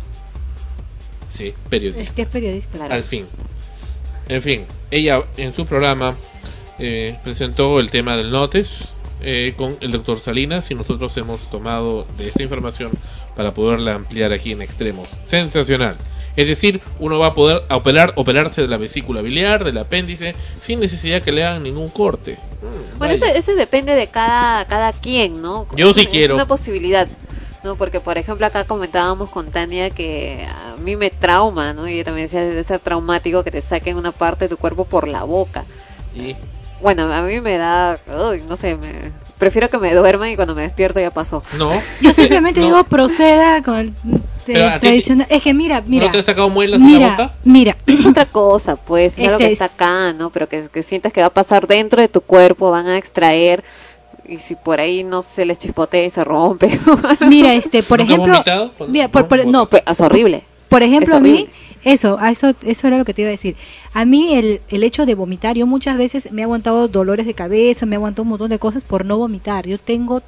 Sí, 1.35 1.53
periodista. 1.69 2.01
Es 2.01 2.13
que 2.13 2.21
es 2.21 2.27
periodista. 2.29 2.85
Al 2.85 3.03
fin. 3.03 3.27
En 4.29 4.41
fin, 4.41 4.65
ella 4.89 5.23
en 5.35 5.53
su 5.53 5.65
programa 5.65 6.15
eh, 6.79 7.17
presentó 7.23 7.79
el 7.81 7.91
tema 7.91 8.15
del 8.15 8.31
notes 8.31 8.89
eh, 9.21 9.53
con 9.57 9.77
el 9.81 9.91
doctor 9.91 10.19
Salinas 10.19 10.69
y 10.71 10.75
nosotros 10.75 11.15
hemos 11.17 11.49
tomado 11.49 12.05
de 12.17 12.27
esta 12.27 12.43
información 12.43 12.91
para 13.35 13.53
poderla 13.53 13.95
ampliar 13.95 14.31
aquí 14.33 14.51
en 14.51 14.61
extremos. 14.61 15.07
Sensacional. 15.25 15.95
Es 16.35 16.47
decir, 16.47 16.81
uno 16.99 17.17
va 17.17 17.27
a 17.27 17.33
poder 17.33 17.63
operar, 17.69 18.13
operarse 18.15 18.61
de 18.61 18.67
la 18.67 18.77
vesícula 18.77 19.21
biliar, 19.23 19.63
del 19.63 19.77
apéndice, 19.79 20.35
sin 20.61 20.79
necesidad 20.79 21.23
que 21.23 21.31
le 21.31 21.43
hagan 21.43 21.63
ningún 21.63 21.89
corte. 21.89 22.33
Mm, 22.61 22.97
Bueno, 22.99 23.13
ese, 23.15 23.35
ese 23.37 23.55
depende 23.55 23.95
de 23.95 24.05
cada, 24.07 24.65
cada 24.65 24.93
quien, 24.93 25.41
¿no? 25.41 25.67
Yo 25.75 25.93
sí 25.95 26.01
Es 26.01 26.07
quiero. 26.09 26.35
una 26.35 26.47
posibilidad, 26.47 27.07
¿no? 27.63 27.75
Porque, 27.75 27.99
por 27.99 28.19
ejemplo, 28.19 28.45
acá 28.45 28.65
comentábamos 28.65 29.31
con 29.31 29.49
Tania 29.49 29.89
que 29.89 30.45
a 30.47 30.75
mí 30.79 30.95
me 30.95 31.09
trauma, 31.09 31.73
¿no? 31.73 31.87
Y 31.87 31.93
ella 31.93 32.03
también 32.03 32.27
decía, 32.27 32.41
debe 32.45 32.63
ser 32.63 32.79
traumático 32.81 33.43
que 33.43 33.49
te 33.49 33.63
saquen 33.63 33.97
una 33.97 34.11
parte 34.11 34.45
de 34.45 34.49
tu 34.49 34.57
cuerpo 34.57 34.85
por 34.85 35.07
la 35.07 35.23
boca. 35.23 35.65
Y 36.15 36.35
Bueno, 36.81 37.11
a 37.11 37.21
mí 37.23 37.41
me 37.41 37.57
da, 37.57 37.97
uy, 38.29 38.43
no 38.47 38.55
sé, 38.55 38.75
me, 38.75 39.11
prefiero 39.37 39.67
que 39.69 39.77
me 39.79 39.93
duerman 39.95 40.29
y 40.29 40.35
cuando 40.35 40.53
me 40.55 40.61
despierto 40.61 40.99
ya 40.99 41.11
pasó. 41.11 41.41
no. 41.57 41.71
Yo 42.01 42.13
simplemente 42.13 42.59
digo 42.65 42.83
proceda 42.83 43.61
con 43.63 43.77
el 43.79 43.87
eh, 43.89 44.71
ti- 44.75 44.79
tradicional. 44.79 45.27
Es 45.29 45.41
que 45.41 45.53
mira, 45.53 45.81
mira. 45.85 46.05
¿No 46.05 46.11
te 46.11 46.19
has 46.19 46.25
sacado 46.25 46.49
muelas 46.49 46.79
de 46.79 46.85
la 46.85 46.91
mira, 46.91 47.09
boca? 47.11 47.33
mira. 47.43 47.77
Es 47.87 48.05
otra 48.05 48.25
cosa, 48.27 48.75
pues, 48.75 49.13
es 49.17 49.19
algo 49.19 49.31
Este 49.31 49.37
que 49.39 49.45
es- 49.47 49.51
está 49.61 49.65
acá, 49.65 50.13
¿no? 50.13 50.29
Pero 50.29 50.47
que, 50.47 50.69
que 50.71 50.83
sientas 50.83 51.11
que 51.11 51.21
va 51.21 51.27
a 51.27 51.33
pasar 51.33 51.65
dentro 51.67 51.99
de 52.01 52.07
tu 52.09 52.21
cuerpo, 52.21 52.69
van 52.71 52.87
a 52.87 52.97
extraer 52.97 53.63
y 54.29 54.37
si 54.37 54.55
por 54.55 54.79
ahí 54.79 55.03
no 55.03 55.21
se 55.23 55.45
les 55.45 55.57
chispotea 55.57 56.03
y 56.03 56.09
se 56.09 56.23
rompe. 56.23 56.69
Mira, 57.27 57.53
este, 57.55 57.81
por 57.81 57.99
¿Nunca 57.99 58.13
has 58.13 58.19
ejemplo, 58.43 58.87
mira, 58.87 59.07
por, 59.07 59.27
por- 59.27 59.45
no, 59.47 59.67
Pues, 59.67 59.83
es 59.89 59.99
horrible. 60.01 60.43
Por 60.69 60.83
ejemplo, 60.83 61.15
a 61.15 61.19
mí. 61.21 61.47
Eso, 61.83 62.17
a 62.19 62.31
eso, 62.31 62.53
eso 62.65 62.87
era 62.87 62.97
lo 62.97 63.05
que 63.05 63.13
te 63.13 63.21
iba 63.21 63.29
a 63.29 63.31
decir. 63.31 63.55
A 63.93 64.05
mí 64.05 64.33
el, 64.35 64.61
el 64.69 64.83
hecho 64.83 65.05
de 65.05 65.15
vomitar, 65.15 65.55
yo 65.55 65.65
muchas 65.67 65.97
veces 65.97 66.31
me 66.31 66.41
he 66.41 66.43
aguantado 66.43 66.87
dolores 66.87 67.25
de 67.25 67.33
cabeza, 67.33 67.85
me 67.85 67.95
he 67.95 67.97
aguantado 67.97 68.23
un 68.23 68.29
montón 68.29 68.49
de 68.49 68.59
cosas 68.59 68.83
por 68.83 69.05
no 69.05 69.17
vomitar. 69.17 69.67
Yo 69.67 69.77
tengo 69.77 70.21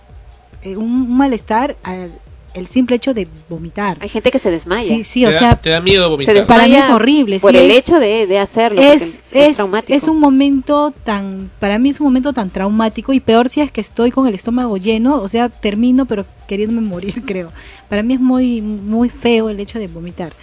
eh, 0.64 0.76
un, 0.78 0.86
un 0.86 1.18
malestar 1.18 1.76
al 1.84 2.12
el 2.56 2.66
simple 2.66 2.96
hecho 2.96 3.14
de 3.14 3.28
vomitar. 3.48 3.98
Hay 4.02 4.10
gente 4.10 4.32
que 4.32 4.40
se 4.40 4.50
desmaya. 4.50 4.88
Sí, 4.96 5.04
sí, 5.04 5.24
o 5.24 5.30
Te 5.30 5.36
da- 5.36 5.40
sea, 5.40 5.56
te 5.56 5.70
da 5.70 5.82
miedo 5.82 6.10
vomitar. 6.10 6.36
Se 6.36 6.42
para 6.46 6.66
mí 6.66 6.76
es 6.76 6.90
horrible. 6.90 7.40
Por 7.40 7.52
sí, 7.52 7.60
el 7.60 7.70
es- 7.70 7.78
hecho 7.78 8.00
de, 8.00 8.26
de 8.26 8.40
hacerlo. 8.40 8.82
es, 8.82 9.04
es, 9.04 9.20
es, 9.34 9.56
traumático. 9.58 9.94
es 9.96 10.04
un 10.06 10.20
momento 10.20 10.92
tan, 11.04 11.52
para 11.60 11.78
mí 11.78 11.90
es 11.90 12.00
un 12.00 12.06
momento 12.08 12.34
tan 12.34 12.50
traumático 12.50 13.14
y 13.14 13.20
peor 13.20 13.50
si 13.50 13.62
es 13.62 13.72
que 13.72 13.82
estoy 13.82 14.10
con 14.10 14.28
el 14.28 14.34
estómago 14.34 14.78
lleno, 14.78 15.22
o 15.22 15.28
sea, 15.30 15.50
termino 15.50 16.08
pero 16.08 16.26
queriéndome 16.48 16.82
morir, 16.88 17.22
creo. 17.26 17.52
Para 17.88 18.02
mí 18.02 18.16
es 18.16 18.20
muy, 18.20 18.62
muy 18.62 19.10
feo 19.10 19.50
el 19.50 19.60
hecho 19.60 19.78
de 19.78 19.88
vomitar. 19.88 20.34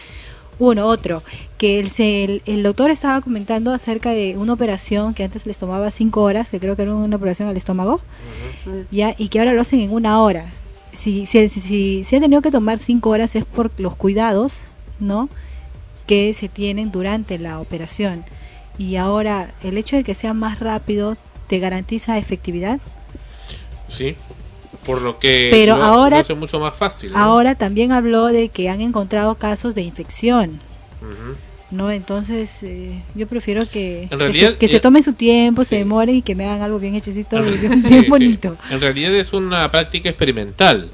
Uno, 0.58 0.86
otro, 0.86 1.22
que 1.58 1.78
el, 1.78 1.90
se- 1.90 2.24
el, 2.24 2.42
el 2.46 2.62
doctor 2.62 2.90
estaba 2.90 3.20
comentando 3.20 3.72
acerca 3.74 4.10
de 4.10 4.36
una 4.38 4.54
operación 4.54 5.12
que 5.12 5.24
antes 5.24 5.44
les 5.46 5.58
tomaba 5.58 5.90
cinco 5.90 6.22
horas, 6.22 6.48
que 6.50 6.58
creo 6.60 6.76
que 6.76 6.82
era 6.82 6.94
una 6.94 7.16
operación 7.16 7.48
al 7.48 7.56
estómago, 7.56 8.00
ya 8.90 9.14
y 9.18 9.28
que 9.28 9.38
ahora 9.38 9.52
lo 9.52 9.60
hacen 9.60 9.80
en 9.80 9.92
una 9.92 10.20
hora. 10.22 10.52
Si, 10.92 11.26
si, 11.26 11.48
si, 11.50 11.60
si, 11.60 12.04
si 12.04 12.16
ha 12.16 12.20
tenido 12.20 12.40
que 12.40 12.50
tomar 12.50 12.78
cinco 12.78 13.10
horas 13.10 13.36
es 13.36 13.44
por 13.44 13.70
los 13.78 13.94
cuidados, 13.96 14.54
¿no? 14.98 15.28
Que 16.06 16.32
se 16.32 16.48
tienen 16.48 16.90
durante 16.90 17.38
la 17.38 17.60
operación. 17.60 18.24
Y 18.78 18.96
ahora, 18.96 19.50
el 19.62 19.76
hecho 19.76 19.96
de 19.96 20.04
que 20.04 20.14
sea 20.14 20.32
más 20.32 20.58
rápido, 20.60 21.16
¿te 21.48 21.58
garantiza 21.58 22.16
efectividad? 22.16 22.78
Sí. 23.90 24.16
Por 24.86 25.02
lo 25.02 25.18
que 25.18 25.48
Pero 25.50 25.76
lo- 25.76 25.82
ahora- 25.84 26.16
lo 26.18 26.22
hace 26.22 26.34
mucho 26.34 26.60
más 26.60 26.74
fácil. 26.76 27.12
¿no? 27.12 27.18
Ahora 27.18 27.54
también 27.56 27.92
habló 27.92 28.26
de 28.26 28.48
que 28.48 28.68
han 28.70 28.80
encontrado 28.80 29.34
casos 29.34 29.74
de 29.74 29.82
infección. 29.82 30.60
¿no? 31.70 31.90
Entonces, 31.90 32.62
eh, 32.62 33.02
yo 33.16 33.26
prefiero 33.26 33.68
que, 33.68 34.04
En 34.10 34.18
que, 34.18 34.32
se, 34.32 34.56
que 34.56 34.68
se 34.68 34.76
eh, 34.76 34.80
tomen 34.80 35.02
su 35.02 35.14
tiempo, 35.14 35.64
se 35.64 35.76
demoren 35.76 36.14
y 36.16 36.22
que 36.22 36.36
me 36.36 36.44
hagan 36.46 36.62
algo 36.62 36.78
bien 36.78 36.94
hechicito 36.94 37.38
y 37.44 37.56
bien, 37.58 37.82
Sí, 37.82 37.88
bien 37.88 38.04
sí. 38.04 38.08
bonito. 38.10 38.56
En 38.70 38.80
realidad 38.80 39.12
es 39.14 39.32
una 39.32 39.68
práctica 39.72 40.08
experimental 40.08 40.88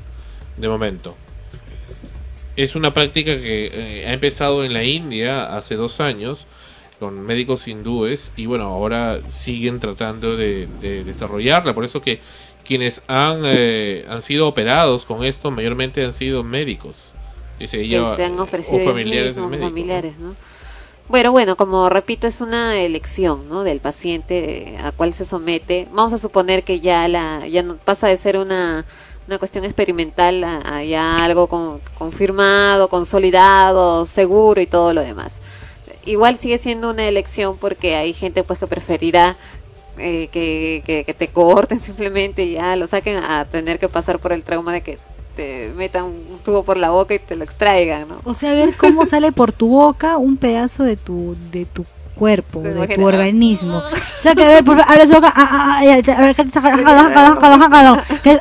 de 0.56 0.68
momento. 0.68 1.14
Es 2.56 2.74
una 2.74 2.92
práctica 2.92 3.36
que 3.36 3.70
eh, 3.72 4.06
ha 4.08 4.12
empezado 4.12 4.64
en 4.64 4.72
la 4.72 4.84
India 4.84 5.56
hace 5.56 5.74
dos 5.74 6.00
años 6.00 6.46
con 6.98 7.20
médicos 7.20 7.66
hindúes 7.66 8.30
y 8.36 8.46
bueno, 8.46 8.64
ahora 8.64 9.20
siguen 9.30 9.80
tratando 9.80 10.36
de, 10.36 10.68
de 10.80 11.02
desarrollarla. 11.04 11.74
Por 11.74 11.84
eso 11.84 12.00
que 12.00 12.20
quienes 12.64 13.02
han, 13.06 13.42
eh, 13.44 14.04
han 14.08 14.22
sido 14.22 14.48
operados 14.48 15.04
con 15.04 15.24
esto 15.24 15.50
mayormente 15.50 16.04
han 16.04 16.12
sido 16.12 16.44
médicos. 16.44 17.12
Y 17.58 17.66
se 17.66 17.78
que 17.78 17.88
lleva- 17.88 18.16
se 18.16 18.24
han 18.24 18.38
ofrecido 18.40 18.82
o 18.82 18.84
familiares 18.92 19.36
mismos, 19.36 19.58
familiares, 19.60 20.18
¿no? 20.18 20.34
Bueno, 21.08 21.32
bueno, 21.32 21.56
como 21.56 21.88
repito, 21.88 22.26
es 22.26 22.40
una 22.40 22.80
elección, 22.80 23.48
¿no? 23.48 23.64
Del 23.64 23.80
paciente 23.80 24.74
eh, 24.74 24.78
a 24.82 24.92
cuál 24.92 25.12
se 25.14 25.24
somete. 25.24 25.86
Vamos 25.92 26.12
a 26.12 26.18
suponer 26.18 26.64
que 26.64 26.80
ya 26.80 27.06
la 27.08 27.46
ya 27.46 27.62
no, 27.62 27.76
pasa 27.76 28.08
de 28.08 28.16
ser 28.16 28.36
una 28.38 28.84
una 29.28 29.38
cuestión 29.38 29.64
experimental 29.64 30.42
a, 30.42 30.78
a 30.78 30.82
ya 30.84 31.24
algo 31.24 31.46
con- 31.46 31.80
confirmado, 31.96 32.88
consolidado, 32.88 34.04
seguro 34.06 34.60
y 34.60 34.66
todo 34.66 34.92
lo 34.94 35.02
demás. 35.02 35.32
Igual 36.04 36.36
sigue 36.38 36.58
siendo 36.58 36.90
una 36.90 37.06
elección 37.06 37.56
porque 37.58 37.94
hay 37.94 38.12
gente 38.14 38.42
pues 38.42 38.58
que 38.58 38.66
preferirá 38.66 39.36
eh, 39.98 40.28
que, 40.32 40.82
que, 40.84 41.04
que 41.04 41.14
te 41.14 41.28
corten 41.28 41.80
simplemente 41.80 42.44
y 42.44 42.52
ya 42.52 42.76
lo 42.76 42.86
saquen 42.86 43.18
a 43.18 43.44
tener 43.44 43.78
que 43.78 43.88
pasar 43.88 44.18
por 44.18 44.32
el 44.32 44.44
trauma 44.44 44.72
de 44.72 44.82
que 44.82 44.98
te 45.36 45.72
metan 45.74 46.04
un 46.04 46.38
tubo 46.44 46.62
por 46.62 46.76
la 46.76 46.90
boca 46.90 47.14
y 47.14 47.18
te 47.18 47.36
lo 47.36 47.44
extraigan, 47.44 48.08
¿no? 48.08 48.16
O 48.24 48.34
sea, 48.34 48.52
ver 48.54 48.74
cómo 48.76 49.04
sale 49.06 49.32
por 49.32 49.52
tu 49.52 49.68
boca 49.68 50.18
un 50.18 50.36
pedazo 50.36 50.84
de 50.84 50.96
tu 50.96 51.36
de 51.50 51.64
tu 51.64 51.84
cuerpo, 52.14 52.60
de 52.60 52.72
imaginas, 52.72 52.98
tu 52.98 53.06
organismo. 53.06 53.78
O 53.78 53.82
sea, 54.18 54.34
que 54.34 54.44
a 54.44 54.48
ver, 54.48 54.64
por 54.64 54.76
favor, 54.76 54.92
abre 54.92 55.08
su 55.08 55.14
boca. 55.14 55.32
Ah, 55.34 55.48
ah, 55.50 55.80
ah, 55.82 55.90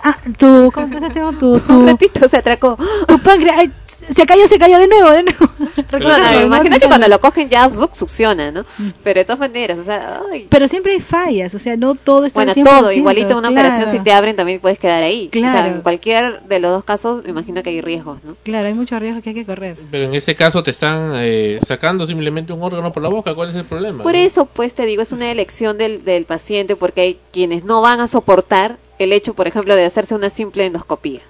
a 0.04 0.10
ah, 0.10 0.18
tu, 0.38 0.72
¿cómo 0.72 0.88
se 0.88 1.00
llama? 1.00 1.38
Tu, 1.40 1.60
tu, 1.60 1.74
Un 1.74 1.88
ratito 1.88 2.30
se 2.30 2.38
atracó. 2.38 2.78
tu 3.08 3.20
páncreas. 3.20 3.70
Se 4.16 4.26
cayó, 4.26 4.48
se 4.48 4.58
cayó 4.60 4.78
de 4.80 4.88
nuevo, 4.88 5.10
de 5.12 5.24
nuevo. 5.24 5.50
No, 5.60 5.66
no, 5.66 5.84
Recuerda, 5.92 6.32
¿no? 6.34 6.42
imagínate 6.46 6.88
cuando 6.88 7.08
lo 7.08 7.20
cogen 7.20 7.50
ya 7.50 7.70
zuc, 7.70 7.94
succiona, 7.96 8.52
¿no? 8.52 8.64
Pero 9.04 9.20
de 9.20 9.26
todas 9.26 9.40
maneras, 9.40 9.78
o 9.80 9.84
sea, 9.84 10.22
ay. 10.32 10.48
Pero 10.50 10.68
siempre 10.68 10.94
hay 10.94 11.00
fallas, 11.00 11.54
o 11.56 11.60
sea, 11.60 11.76
no 11.78 11.96
todo 11.96 12.26
está 12.26 12.40
bueno, 12.40 12.52
al 12.52 12.58
100%, 12.58 12.64
todo, 12.80 12.92
igualito 12.92 13.38
una 13.38 13.50
claro. 13.50 13.68
operación, 13.70 13.92
si 13.98 14.04
te 14.04 14.12
abren 14.14 14.36
también 14.36 14.60
puedes 14.60 14.80
quedar 14.80 15.04
ahí. 15.04 15.30
O 15.30 15.40
sea, 15.40 15.52
Claro. 15.52 15.76
en 15.76 15.82
cualquier 15.82 16.42
de 16.44 16.60
los 16.60 16.72
dos 16.72 16.84
casos, 16.84 17.24
imagino 17.28 17.62
que 17.64 17.70
hay 17.72 17.82
riesgos, 17.82 18.24
¿no? 18.24 18.36
Claro, 18.44 18.68
hay 18.68 18.74
muchos 18.74 19.00
riesgos 19.00 19.24
que 19.24 19.30
hay 19.30 19.36
que 19.36 19.46
correr. 19.46 19.78
Pero 19.92 20.06
en 20.06 20.16
este 20.16 20.36
caso 20.36 20.64
te 20.64 20.72
están 20.72 21.12
eh, 21.16 21.60
sacando 21.68 22.06
simplemente 22.08 22.54
un 22.54 22.62
órgano 22.64 22.92
por 22.94 23.04
la 23.04 23.10
boca. 23.10 23.34
¿Cuál 23.36 23.50
es 23.52 23.56
el 23.56 23.66
problema? 23.66 24.04
Por 24.04 24.16
eso, 24.16 24.46
pues 24.46 24.74
te 24.74 24.86
digo, 24.86 25.02
es 25.02 25.12
una 25.12 25.30
elección 25.32 25.78
del, 25.78 26.04
del 26.06 26.26
paciente 26.26 26.76
porque 26.76 27.02
hay 27.02 27.20
quienes 27.32 27.64
no 27.66 27.82
van 27.82 28.00
a 28.00 28.08
soportar 28.08 28.78
el 29.00 29.14
hecho, 29.14 29.34
por 29.34 29.48
ejemplo, 29.48 29.76
de 29.76 29.86
hacerse 29.86 30.14
una 30.16 30.30
simple 30.30 30.66
endoscopía. 30.66 31.22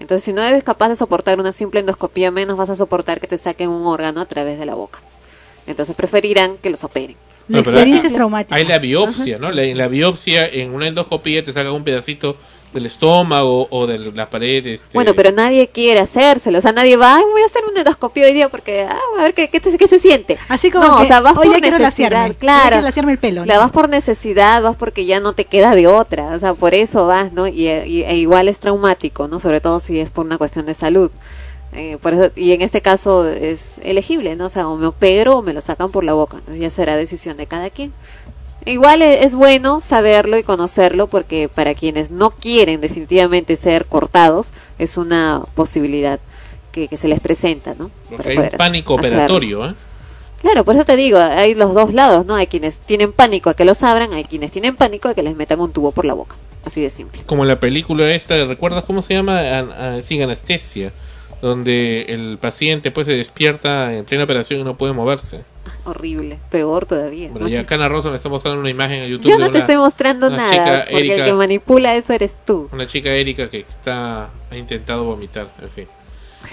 Entonces, 0.00 0.24
si 0.24 0.32
no 0.32 0.42
eres 0.42 0.64
capaz 0.64 0.88
de 0.88 0.96
soportar 0.96 1.38
una 1.38 1.52
simple 1.52 1.80
endoscopía, 1.80 2.30
menos 2.30 2.56
vas 2.56 2.70
a 2.70 2.76
soportar 2.76 3.20
que 3.20 3.26
te 3.26 3.38
saquen 3.38 3.68
un 3.68 3.86
órgano 3.86 4.20
a 4.20 4.26
través 4.26 4.58
de 4.58 4.66
la 4.66 4.74
boca. 4.74 4.98
Entonces, 5.66 5.94
preferirán 5.94 6.56
que 6.56 6.70
los 6.70 6.82
operen. 6.84 7.16
La 7.48 7.58
experiencia 7.60 8.02
hay- 8.02 8.06
es 8.08 8.12
traumática. 8.14 8.54
Hay 8.56 8.64
la 8.64 8.78
biopsia, 8.78 9.38
¿no? 9.38 9.50
La, 9.52 9.62
en 9.64 9.76
la 9.78 9.88
biopsia, 9.88 10.46
en 10.48 10.72
una 10.74 10.88
endoscopía 10.88 11.44
te 11.44 11.52
sacan 11.52 11.72
un 11.72 11.84
pedacito 11.84 12.36
del 12.72 12.86
estómago 12.86 13.66
o 13.70 13.86
de 13.86 13.98
las 13.98 14.28
paredes. 14.28 14.80
este, 14.80 14.94
Bueno, 14.94 15.12
pero 15.14 15.32
nadie 15.32 15.68
quiere 15.68 16.00
hacérselo, 16.00 16.58
o 16.58 16.60
sea, 16.60 16.72
nadie 16.72 16.96
va, 16.96 17.16
"Ay, 17.16 17.24
voy 17.32 17.42
a 17.42 17.46
hacer 17.46 17.62
una 17.68 17.80
endoscopia 17.80 18.24
hoy 18.26 18.32
día 18.32 18.48
porque, 18.48 18.82
ah, 18.88 18.96
a 19.18 19.22
ver 19.22 19.34
qué, 19.34 19.48
qué, 19.48 19.58
te- 19.60 19.76
qué 19.76 19.88
se 19.88 19.98
siente. 19.98 20.38
Así 20.48 20.70
como 20.70 20.86
no, 20.86 20.98
que, 20.98 21.04
o 21.04 21.06
sea, 21.06 21.20
vas 21.20 21.36
"Oye, 21.36 21.50
por 21.60 21.60
necesidad, 21.80 22.10
claro. 22.38 22.76
el 23.08 23.18
pelo", 23.18 23.44
La 23.44 23.54
¿no? 23.54 23.60
vas 23.60 23.72
por 23.72 23.88
necesidad, 23.88 24.62
vas 24.62 24.76
porque 24.76 25.04
ya 25.06 25.18
no 25.20 25.32
te 25.32 25.44
queda 25.46 25.74
de 25.74 25.86
otra, 25.88 26.28
o 26.34 26.38
sea, 26.38 26.54
por 26.54 26.74
eso 26.74 27.06
vas, 27.06 27.32
¿no? 27.32 27.46
Y, 27.48 27.68
y- 27.68 28.02
e 28.04 28.16
igual 28.16 28.48
es 28.48 28.60
traumático, 28.60 29.26
¿no? 29.28 29.40
Sobre 29.40 29.60
todo 29.60 29.80
si 29.80 29.98
es 29.98 30.10
por 30.10 30.24
una 30.24 30.38
cuestión 30.38 30.64
de 30.66 30.74
salud. 30.74 31.10
Eh, 31.72 31.98
por 32.02 32.14
eso, 32.14 32.32
y 32.34 32.52
en 32.52 32.62
este 32.62 32.80
caso 32.82 33.28
es 33.28 33.74
elegible, 33.82 34.34
¿no? 34.34 34.46
O 34.46 34.48
sea, 34.48 34.66
o 34.68 34.76
me 34.76 34.86
opero 34.88 35.38
o 35.38 35.42
me 35.42 35.52
lo 35.52 35.60
sacan 35.60 35.90
por 35.92 36.02
la 36.02 36.14
boca, 36.14 36.38
ya 36.58 36.68
será 36.68 36.96
decisión 36.96 37.36
de 37.36 37.46
cada 37.46 37.70
quien. 37.70 37.92
Igual 38.66 39.02
e- 39.02 39.24
es 39.24 39.34
bueno 39.34 39.80
saberlo 39.80 40.36
y 40.38 40.42
conocerlo 40.42 41.06
porque 41.06 41.48
para 41.48 41.74
quienes 41.74 42.10
no 42.10 42.30
quieren 42.30 42.80
definitivamente 42.80 43.56
ser 43.56 43.86
cortados 43.86 44.48
es 44.78 44.96
una 44.98 45.42
posibilidad 45.54 46.20
que, 46.72 46.86
que 46.88 46.96
se 46.96 47.08
les 47.08 47.20
presenta, 47.20 47.74
¿no? 47.78 47.90
Porque 48.08 48.28
hay 48.30 48.36
un 48.38 48.48
pánico 48.58 48.94
operatorio, 48.94 49.66
¿eh? 49.70 49.74
Claro, 50.42 50.64
por 50.64 50.74
eso 50.74 50.84
te 50.84 50.96
digo, 50.96 51.18
hay 51.18 51.54
los 51.54 51.74
dos 51.74 51.92
lados, 51.92 52.24
¿no? 52.24 52.34
Hay 52.34 52.46
quienes 52.46 52.78
tienen 52.78 53.12
pánico 53.12 53.50
a 53.50 53.54
que 53.54 53.64
los 53.64 53.82
abran, 53.82 54.12
hay 54.14 54.24
quienes 54.24 54.50
tienen 54.50 54.74
pánico 54.76 55.08
a 55.08 55.14
que 55.14 55.22
les 55.22 55.36
metan 55.36 55.60
un 55.60 55.72
tubo 55.72 55.92
por 55.92 56.04
la 56.04 56.14
boca. 56.14 56.36
Así 56.64 56.80
de 56.80 56.90
simple. 56.90 57.22
Como 57.26 57.44
la 57.44 57.60
película 57.60 58.10
esta, 58.14 58.42
¿recuerdas 58.44 58.84
cómo 58.84 59.02
se 59.02 59.14
llama? 59.14 59.38
An- 59.40 59.72
ah, 59.72 59.98
Sin 60.06 60.22
anestesia. 60.22 60.92
Donde 61.42 62.02
el 62.08 62.36
paciente 62.38 62.90
pues 62.90 63.06
se 63.06 63.14
despierta 63.14 63.94
en 63.94 64.04
plena 64.04 64.24
operación 64.24 64.60
y 64.60 64.64
no 64.64 64.76
puede 64.76 64.92
moverse. 64.92 65.42
Horrible, 65.84 66.38
peor 66.50 66.86
todavía. 66.86 67.30
Bueno, 67.30 67.48
ya. 67.48 67.64
Cana 67.66 67.88
Rosa 67.88 68.10
me 68.10 68.16
está 68.16 68.28
mostrando 68.28 68.60
una 68.60 68.70
imagen 68.70 69.02
en 69.04 69.10
YouTube 69.10 69.28
Yo 69.30 69.36
de 69.36 69.38
no 69.38 69.46
te 69.46 69.50
una- 69.52 69.58
estoy 69.60 69.76
mostrando 69.76 70.30
nada, 70.30 70.50
chica, 70.50 70.84
porque 70.90 70.98
Erika, 70.98 71.14
el 71.16 71.24
que 71.24 71.32
manipula 71.34 71.94
eso 71.94 72.12
eres 72.12 72.36
tú. 72.44 72.68
una 72.72 72.86
chica 72.86 73.10
Erika 73.10 73.48
que 73.50 73.60
está 73.68 74.30
ha 74.50 74.56
intentado 74.56 75.04
vomitar, 75.04 75.48
en 75.60 75.70
fin. 75.70 75.88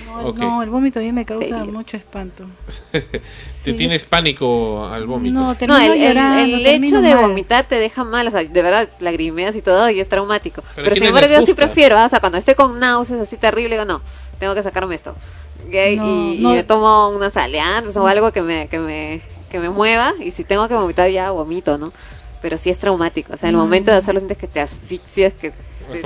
No, 0.05 0.27
Ok. 0.27 0.37
no, 0.37 0.63
el 0.63 0.69
vómito 0.69 0.99
a 0.99 1.01
mí 1.01 1.11
me 1.13 1.25
causa 1.25 1.63
mucho 1.65 1.95
espanto. 1.97 2.43
¿Te 2.91 3.73
tienes 3.73 4.03
pánico 4.05 4.85
al 4.85 5.07
vómito? 5.07 5.33
No, 5.33 5.55
No, 5.67 5.77
el, 5.79 5.91
el- 5.93 6.07
llorando, 6.09 6.57
el 6.57 6.63
termino 6.63 6.97
hecho 6.99 7.07
de 7.07 7.15
mal. 7.15 7.23
vomitar 7.29 7.65
te 7.65 7.75
deja 7.79 8.03
mal, 8.03 8.27
o 8.27 8.31
sea, 8.31 8.43
de 8.43 8.61
verdad 8.61 8.89
lagrimeas 8.99 9.55
y 9.55 9.61
todo 9.61 9.89
y 9.89 9.99
es 9.99 10.09
traumático. 10.09 10.61
Pero 10.61 10.73
Pero, 10.75 10.87
sin 10.87 11.03
¿quiénes 11.03 11.09
embargo 11.23 11.39
yo 11.39 11.45
sí 11.45 11.53
prefiero, 11.53 11.97
ah, 11.97 12.05
o 12.05 12.09
sea, 12.09 12.19
cuando 12.19 12.37
estoy 12.37 12.55
con 12.55 12.79
náuseas 12.79 13.21
así 13.21 13.37
terrible, 13.37 13.75
digo, 13.75 13.85
no, 13.85 14.01
tengo 14.39 14.53
que 14.55 14.63
sacarme 14.63 14.93
esto. 14.95 15.15
Y, 15.71 15.75
y 16.35 16.39
no. 16.41 16.49
me 16.51 16.63
tomo 16.63 17.09
unas 17.09 17.35
aleantes 17.37 17.95
o 17.97 18.07
algo 18.07 18.31
que 18.31 18.41
me, 18.41 18.67
que 18.67 18.79
me, 18.79 19.21
que 19.49 19.59
me 19.59 19.69
mueva 19.69 20.13
y 20.19 20.31
si 20.31 20.43
tengo 20.43 20.67
que 20.67 20.73
vomitar 20.75 21.09
ya 21.09 21.31
vomito, 21.31 21.77
¿no? 21.77 21.91
Pero 22.41 22.57
sí 22.57 22.69
es 22.69 22.77
traumático, 22.77 23.33
o 23.33 23.37
sea, 23.37 23.49
el 23.49 23.55
Mm. 23.55 23.59
momento 23.59 23.91
de 23.91 23.97
hacerlo 23.97 24.19
sientes 24.21 24.37
que 24.37 24.47
te 24.47 24.59
asfixias, 24.61 25.33
que 25.33 25.51
te 25.91 26.01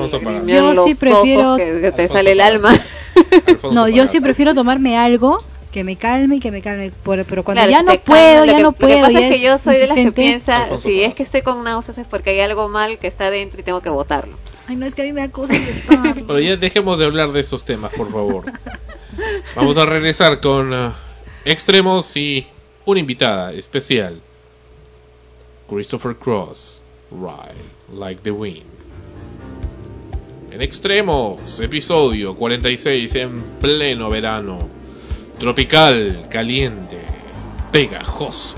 Yo 0.46 0.74
los 0.74 0.86
sí 0.86 0.96
prefiero- 0.96 1.42
ojos, 1.54 1.58
que, 1.58 1.82
que 1.82 1.92
te 1.92 2.08
sale 2.08 2.32
el 2.32 2.42
alma. 2.42 2.72
No, 3.72 3.88
yo 3.88 4.08
sí 4.08 4.20
prefiero 4.20 4.54
tomarme 4.56 4.98
algo 4.98 5.38
que 5.72 5.84
me 5.84 5.96
calme 5.96 6.38
y 6.38 6.40
que 6.40 6.52
me 6.52 6.62
calme. 6.62 6.92
Por- 7.04 7.24
pero 7.26 7.44
cuando 7.44 7.60
Claro, 7.64 7.72
ya 7.72 7.82
no 7.84 8.00
puedo, 8.02 8.46
ya 8.46 8.52
lo 8.54 8.58
que, 8.58 8.64
no 8.64 8.70
Lo 8.72 8.76
que 8.76 8.86
puedo. 8.86 9.02
pasa 9.06 9.20
es 9.20 9.34
que 9.34 9.40
yo 9.42 9.58
soy 9.58 9.78
de 9.78 9.88
las 9.88 9.96
que 9.98 10.12
piensa, 10.12 10.64
Alfonso 10.64 10.84
si 10.88 11.04
es 11.04 11.14
que 11.14 11.24
estoy 11.24 11.42
con 11.44 11.64
náuseas 11.64 11.98
es 11.98 12.08
porque 12.08 12.32
hay 12.32 12.40
algo 12.42 12.68
mal 12.70 12.98
que 12.98 13.08
está 13.08 13.30
dentro 13.30 13.60
y 13.60 13.64
tengo 13.64 13.80
que 13.82 13.90
botarlo. 13.90 14.38
No, 14.76 14.86
es 14.86 14.96
que 14.96 15.02
a 15.02 15.06
mí 15.06 15.14
me 15.14 15.22
da 15.22 15.28
de 15.28 16.24
Pero 16.26 16.40
ya 16.40 16.56
dejemos 16.56 16.98
de 16.98 17.06
hablar 17.06 17.32
de 17.32 17.42
estos 17.42 17.66
temas, 17.66 17.92
por 17.94 18.12
favor. 18.12 18.46
Vamos 19.56 19.76
a 19.78 19.86
regresar 19.86 20.40
con 20.40 20.74
ah, 20.74 20.96
extremos 21.44 22.16
y 22.16 22.48
una 22.86 23.00
invitada 23.00 23.52
especial. 23.52 24.22
Christopher 25.70 26.16
Cross, 26.16 26.84
Ride 27.12 28.00
Like 28.00 28.22
the 28.22 28.32
Wind. 28.32 28.64
En 30.52 30.62
extremos, 30.62 31.60
episodio 31.60 32.36
46 32.36 33.16
en 33.16 33.42
pleno 33.60 34.10
verano. 34.10 34.60
Tropical, 35.40 36.28
caliente, 36.30 36.98
pegajoso. 37.72 38.58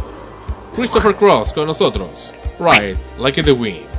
Christopher 0.76 1.16
Cross 1.16 1.54
con 1.54 1.68
nosotros. 1.68 2.34
Ride 2.60 2.98
Like 3.20 3.44
the 3.44 3.52
Wind. 3.52 3.93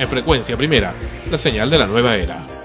En 0.00 0.08
frecuencia 0.08 0.56
primera, 0.56 0.94
la 1.30 1.36
señal 1.36 1.68
de 1.68 1.76
la 1.76 1.86
nueva 1.86 2.16
era. 2.16 2.59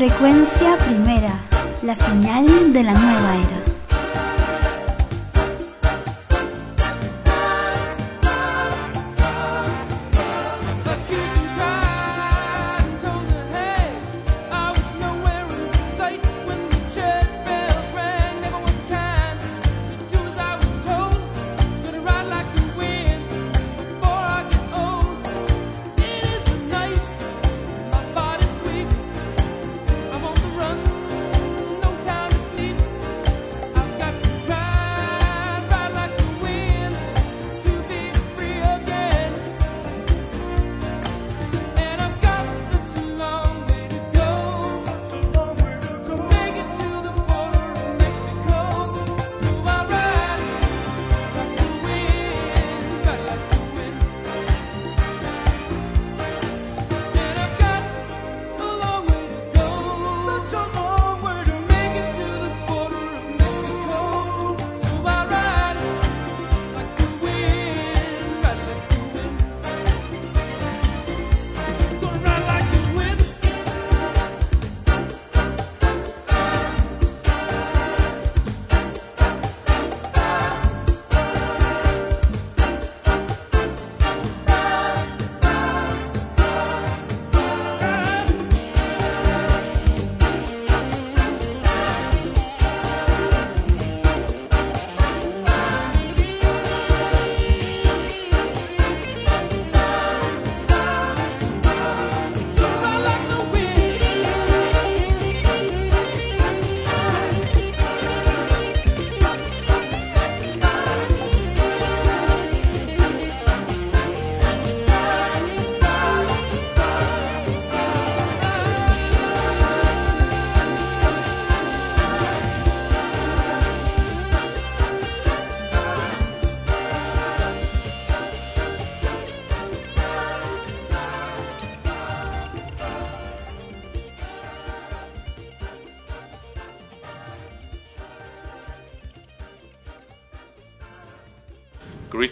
Frecuencia 0.00 0.39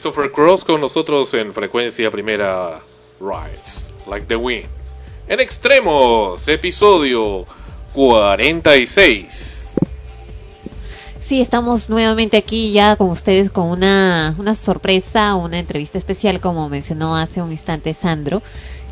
Christopher 0.09 0.33
Cross 0.33 0.65
con 0.65 0.81
nosotros 0.81 1.35
en 1.35 1.53
frecuencia 1.53 2.11
primera 2.11 2.81
Rise, 3.21 3.85
Like 4.09 4.25
the 4.27 4.37
Wind. 4.37 4.65
En 5.29 5.39
extremos, 5.39 6.49
episodio 6.49 7.45
46. 7.93 9.75
Sí, 11.21 11.43
estamos 11.43 11.91
nuevamente 11.91 12.39
aquí 12.39 12.73
ya 12.73 12.97
con 12.97 13.11
ustedes 13.11 13.51
con 13.51 13.67
una, 13.67 14.35
una 14.39 14.55
sorpresa, 14.55 15.35
una 15.35 15.59
entrevista 15.59 15.99
especial 15.99 16.41
como 16.41 16.71
mencionó 16.71 17.15
hace 17.15 17.43
un 17.43 17.53
instante 17.53 17.93
Sandro 17.93 18.43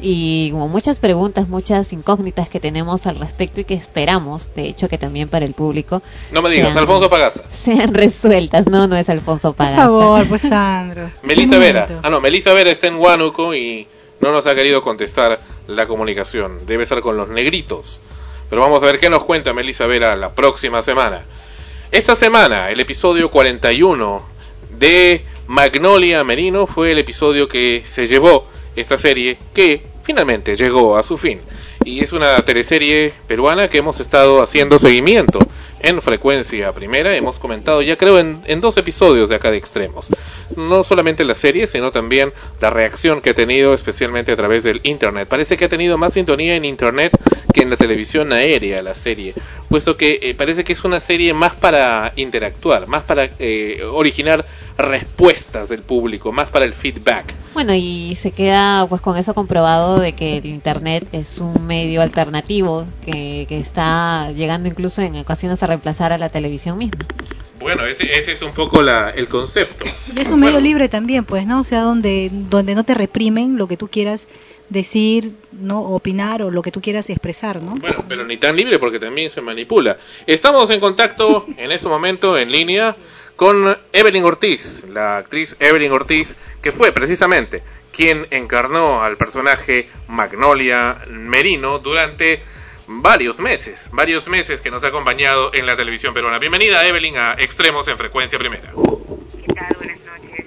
y 0.00 0.50
como 0.50 0.68
muchas 0.68 0.98
preguntas, 0.98 1.48
muchas 1.48 1.92
incógnitas 1.92 2.48
que 2.48 2.60
tenemos 2.60 3.06
al 3.06 3.18
respecto 3.18 3.60
y 3.60 3.64
que 3.64 3.74
esperamos, 3.74 4.48
de 4.54 4.68
hecho 4.68 4.88
que 4.88 4.98
también 4.98 5.28
para 5.28 5.44
el 5.46 5.54
público. 5.54 6.02
No 6.32 6.42
me 6.42 6.50
digas, 6.50 6.76
Alfonso 6.76 7.08
Pagasa. 7.08 7.44
Sean 7.50 7.94
resueltas, 7.94 8.66
no, 8.66 8.86
no 8.86 8.96
es 8.96 9.08
Alfonso 9.08 9.54
Pagasa. 9.54 9.88
Por 9.88 10.00
favor, 10.00 10.26
pues 10.26 10.42
Sandro. 10.48 11.10
Melissa 11.22 11.58
Vera. 11.58 12.00
Ah, 12.02 12.10
no, 12.10 12.20
Melissa 12.20 12.52
Vera 12.52 12.70
está 12.70 12.88
en 12.88 12.96
Huánuco 12.96 13.54
y 13.54 13.86
no 14.20 14.32
nos 14.32 14.46
ha 14.46 14.54
querido 14.54 14.82
contestar 14.82 15.40
la 15.66 15.86
comunicación. 15.86 16.66
Debe 16.66 16.86
ser 16.86 17.00
con 17.00 17.16
los 17.16 17.28
negritos. 17.28 18.00
Pero 18.48 18.62
vamos 18.62 18.82
a 18.82 18.86
ver 18.86 19.00
qué 19.00 19.10
nos 19.10 19.24
cuenta 19.24 19.52
Melissa 19.52 19.86
Vera 19.86 20.14
la 20.14 20.34
próxima 20.34 20.82
semana. 20.82 21.24
Esta 21.90 22.16
semana, 22.16 22.70
el 22.70 22.80
episodio 22.80 23.30
41 23.30 24.22
de 24.78 25.24
Magnolia 25.46 26.22
Merino 26.24 26.66
fue 26.66 26.92
el 26.92 26.98
episodio 26.98 27.48
que 27.48 27.82
se 27.86 28.06
llevó 28.06 28.46
esta 28.76 28.98
serie 28.98 29.36
que 29.52 29.82
finalmente 30.02 30.56
llegó 30.56 30.96
a 30.96 31.02
su 31.02 31.18
fin. 31.18 31.40
Y 31.84 32.02
es 32.02 32.12
una 32.12 32.40
teleserie 32.44 33.12
peruana 33.26 33.68
que 33.68 33.78
hemos 33.78 34.00
estado 34.00 34.42
haciendo 34.42 34.78
seguimiento 34.78 35.38
en 35.80 36.00
frecuencia 36.02 36.72
primera. 36.72 37.16
Hemos 37.16 37.38
comentado 37.38 37.82
ya 37.82 37.96
creo 37.96 38.18
en, 38.18 38.60
dos 38.60 38.76
episodios 38.76 39.28
de 39.28 39.36
acá 39.36 39.50
de 39.50 39.56
extremos. 39.56 40.08
No 40.56 40.84
solamente 40.84 41.24
la 41.24 41.34
serie, 41.34 41.66
sino 41.66 41.90
también 41.90 42.32
la 42.60 42.70
reacción 42.70 43.20
que 43.20 43.30
ha 43.30 43.34
tenido 43.34 43.74
especialmente 43.74 44.32
a 44.32 44.36
través 44.36 44.64
del 44.64 44.80
Internet. 44.84 45.28
Parece 45.28 45.56
que 45.56 45.66
ha 45.66 45.68
tenido 45.68 45.98
más 45.98 46.14
sintonía 46.14 46.56
en 46.56 46.64
Internet 46.64 47.12
que 47.52 47.62
en 47.62 47.70
la 47.70 47.76
televisión 47.76 48.32
aérea 48.32 48.82
la 48.82 48.94
serie. 48.94 49.34
Puesto 49.68 49.96
que 49.96 50.20
eh, 50.22 50.34
parece 50.34 50.62
que 50.62 50.72
es 50.72 50.84
una 50.84 51.00
serie 51.00 51.34
más 51.34 51.54
para 51.54 52.12
interactuar, 52.16 52.86
más 52.86 53.02
para 53.02 53.30
eh, 53.38 53.82
originar 53.90 54.44
respuestas 54.78 55.68
del 55.68 55.82
público, 55.82 56.32
más 56.32 56.48
para 56.48 56.64
el 56.64 56.74
feedback. 56.74 57.34
Bueno, 57.54 57.72
y 57.74 58.14
se 58.16 58.32
queda 58.32 58.86
pues 58.86 59.00
con 59.00 59.16
eso 59.16 59.32
comprobado 59.32 59.98
de 59.98 60.12
que 60.12 60.36
el 60.36 60.46
Internet 60.46 61.08
es 61.12 61.38
un 61.38 61.66
medio 61.66 62.02
alternativo 62.02 62.86
que, 63.04 63.46
que 63.48 63.58
está 63.58 64.30
llegando 64.32 64.68
incluso 64.68 65.00
en 65.00 65.16
ocasiones 65.16 65.62
a 65.62 65.65
reemplazar 65.66 66.12
a 66.12 66.18
la 66.18 66.28
televisión 66.28 66.78
misma. 66.78 67.04
Bueno, 67.58 67.86
ese, 67.86 68.04
ese 68.18 68.32
es 68.32 68.42
un 68.42 68.52
poco 68.52 68.82
la, 68.82 69.10
el 69.10 69.28
concepto. 69.28 69.84
Y 70.14 70.20
es 70.20 70.28
un 70.28 70.40
medio 70.40 70.60
libre 70.60 70.88
también, 70.88 71.24
pues, 71.24 71.46
¿no? 71.46 71.60
O 71.60 71.64
sea, 71.64 71.80
donde, 71.80 72.30
donde 72.32 72.74
no 72.74 72.84
te 72.84 72.94
reprimen 72.94 73.56
lo 73.56 73.66
que 73.66 73.76
tú 73.76 73.88
quieras 73.88 74.28
decir, 74.68 75.32
no 75.52 75.80
opinar 75.80 76.42
o 76.42 76.50
lo 76.50 76.62
que 76.62 76.70
tú 76.70 76.80
quieras 76.80 77.08
expresar, 77.10 77.62
¿no? 77.62 77.76
Bueno, 77.76 78.04
pero 78.08 78.24
ni 78.24 78.36
tan 78.36 78.56
libre 78.56 78.78
porque 78.78 78.98
también 78.98 79.30
se 79.30 79.40
manipula. 79.40 79.96
Estamos 80.26 80.70
en 80.70 80.80
contacto 80.80 81.46
en 81.56 81.72
este 81.72 81.88
momento 81.88 82.36
en 82.36 82.50
línea 82.50 82.96
con 83.36 83.76
Evelyn 83.92 84.24
Ortiz, 84.24 84.82
la 84.88 85.18
actriz 85.18 85.56
Evelyn 85.60 85.92
Ortiz, 85.92 86.36
que 86.62 86.72
fue 86.72 86.92
precisamente 86.92 87.62
quien 87.92 88.26
encarnó 88.30 89.02
al 89.02 89.16
personaje 89.16 89.88
Magnolia 90.08 90.98
Merino 91.10 91.78
durante 91.78 92.42
varios 92.86 93.38
meses, 93.38 93.88
varios 93.92 94.28
meses 94.28 94.60
que 94.60 94.70
nos 94.70 94.84
ha 94.84 94.88
acompañado 94.88 95.50
en 95.54 95.66
la 95.66 95.76
televisión 95.76 96.14
peruana. 96.14 96.38
Bienvenida 96.38 96.86
Evelyn 96.86 97.16
a 97.18 97.34
Extremos 97.34 97.86
en 97.88 97.98
Frecuencia 97.98 98.38
Primera. 98.38 98.72
¿Qué 98.72 99.52
tal? 99.52 99.76
Buenas 99.76 99.98
noches. 100.00 100.44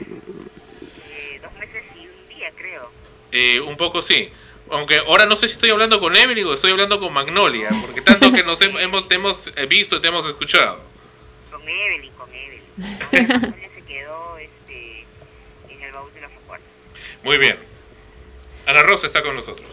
Eh, 1.10 1.40
dos 1.42 1.54
meses 1.54 1.84
y 1.96 2.08
un 2.08 2.38
día, 2.38 2.52
creo. 2.56 2.92
Eh, 3.32 3.60
un 3.60 3.76
poco 3.78 4.02
sí. 4.02 4.32
Aunque 4.72 5.00
ahora 5.00 5.26
no 5.26 5.36
sé 5.36 5.48
si 5.48 5.54
estoy 5.54 5.72
hablando 5.72 6.00
con 6.00 6.16
Evelyn 6.16 6.46
o 6.46 6.54
estoy 6.54 6.72
hablando 6.72 7.00
con 7.00 7.12
Magnolia, 7.12 7.70
porque 7.82 8.02
tanto 8.02 8.32
que 8.32 8.44
nos 8.44 8.60
hemos, 8.62 9.08
te 9.08 9.16
hemos 9.16 9.52
visto 9.68 9.98
y 9.98 10.02
te 10.02 10.08
hemos 10.08 10.28
escuchado. 10.28 10.82
Con 11.52 11.62
Evelyn, 11.68 12.14
con 12.14 12.30
Evelyn. 12.34 12.64
Se 13.10 13.82
quedó 13.88 14.38
este, 14.38 15.06
en 15.70 15.82
el 15.82 15.92
baúl 15.92 16.14
de 16.14 16.22
los 16.22 16.32
recuerdos. 16.32 16.68
Muy 17.24 17.38
bien. 17.38 17.58
Ana 18.68 18.84
Rosa 18.84 19.08
está 19.08 19.24
con 19.24 19.36
nosotros. 19.36 19.68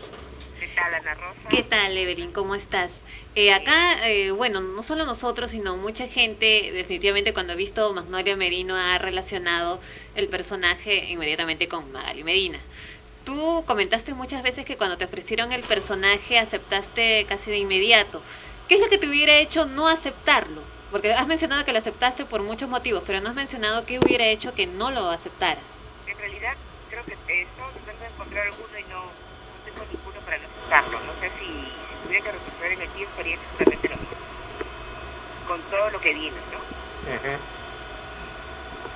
¿Qué 0.76 0.82
tal, 0.82 0.94
Ana 0.94 1.14
Rosa? 1.14 1.48
¿Qué 1.50 1.62
tal, 1.62 1.96
Evelyn? 1.96 2.32
¿Cómo 2.32 2.54
estás? 2.54 3.02
Eh, 3.34 3.52
acá, 3.54 4.06
eh, 4.08 4.30
bueno, 4.30 4.60
no 4.60 4.82
solo 4.82 5.06
nosotros, 5.06 5.50
sino 5.50 5.76
mucha 5.78 6.06
gente, 6.06 6.70
definitivamente 6.72 7.32
cuando 7.32 7.54
ha 7.54 7.56
visto 7.56 7.94
Magnolia 7.94 8.36
Merino 8.36 8.76
ha 8.76 8.98
relacionado 8.98 9.80
el 10.14 10.28
personaje 10.28 11.06
inmediatamente 11.10 11.68
con 11.68 11.90
Magali 11.92 12.24
Medina. 12.24 12.60
Tú 13.24 13.64
comentaste 13.66 14.14
muchas 14.14 14.42
veces 14.42 14.66
que 14.66 14.76
cuando 14.76 14.98
te 14.98 15.06
ofrecieron 15.06 15.52
el 15.52 15.62
personaje 15.62 16.38
aceptaste 16.38 17.26
casi 17.26 17.50
de 17.50 17.58
inmediato. 17.58 18.22
¿qué 18.68 18.74
es 18.76 18.80
lo 18.80 18.88
que 18.88 18.98
te 18.98 19.08
hubiera 19.08 19.38
hecho 19.38 19.66
no 19.66 19.88
aceptarlo? 19.88 20.62
Porque 20.90 21.12
has 21.14 21.26
mencionado 21.26 21.64
que 21.64 21.72
lo 21.72 21.78
aceptaste 21.78 22.26
por 22.26 22.42
muchos 22.42 22.68
motivos, 22.68 23.02
pero 23.06 23.20
no 23.20 23.28
has 23.30 23.34
mencionado 23.34 23.86
qué 23.86 23.98
hubiera 23.98 24.26
hecho 24.26 24.54
que 24.54 24.66
no 24.66 24.90
lo 24.90 25.10
aceptaras. 25.10 25.64
En 26.06 26.18
realidad, 26.18 26.54
creo 26.88 27.04
que 27.04 27.14
eh, 27.14 27.42
estamos 27.42 27.72
tratando 27.74 28.02
de 28.04 28.08
encontrar 28.10 28.46
alguno 28.46 28.78
y 28.78 28.84
no, 28.84 29.02
no 29.04 29.60
tengo 29.64 29.84
ninguno 29.90 30.20
para 30.24 30.38
no 30.38 30.46
aceptarlo. 30.46 31.00
No 31.00 31.20
sé 31.20 31.30
si, 31.38 31.46
si 31.46 31.94
tuviera 32.04 32.76
que 32.76 32.85
el 32.96 33.06
tiempo, 33.06 33.20
haría 33.20 33.34
exactamente 33.34 33.88
lo 33.88 33.96
mismo. 33.96 34.16
Con 35.46 35.60
todo 35.62 35.90
lo 35.90 36.00
que 36.00 36.14
viene, 36.14 36.36
¿no? 36.52 36.58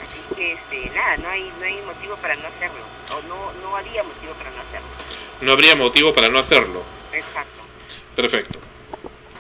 Así 0.01 0.35
que, 0.35 0.53
este, 0.53 0.91
nada, 0.95 1.17
no 1.19 1.29
hay, 1.29 1.53
no 1.59 1.65
hay 1.65 1.81
motivo 1.83 2.17
para 2.17 2.35
no 2.35 2.49
hacerlo. 2.49 2.81
O 3.11 3.23
no, 3.29 3.53
no 3.63 3.77
había 3.77 4.03
motivo 4.03 4.33
para 4.35 4.51
no 4.51 4.61
hacerlo. 4.61 4.89
No 5.41 5.53
habría 5.53 5.77
motivo 5.77 6.15
para 6.15 6.29
no 6.29 6.39
hacerlo. 6.39 6.83
Exacto. 7.13 7.63
Perfecto. 8.17 8.59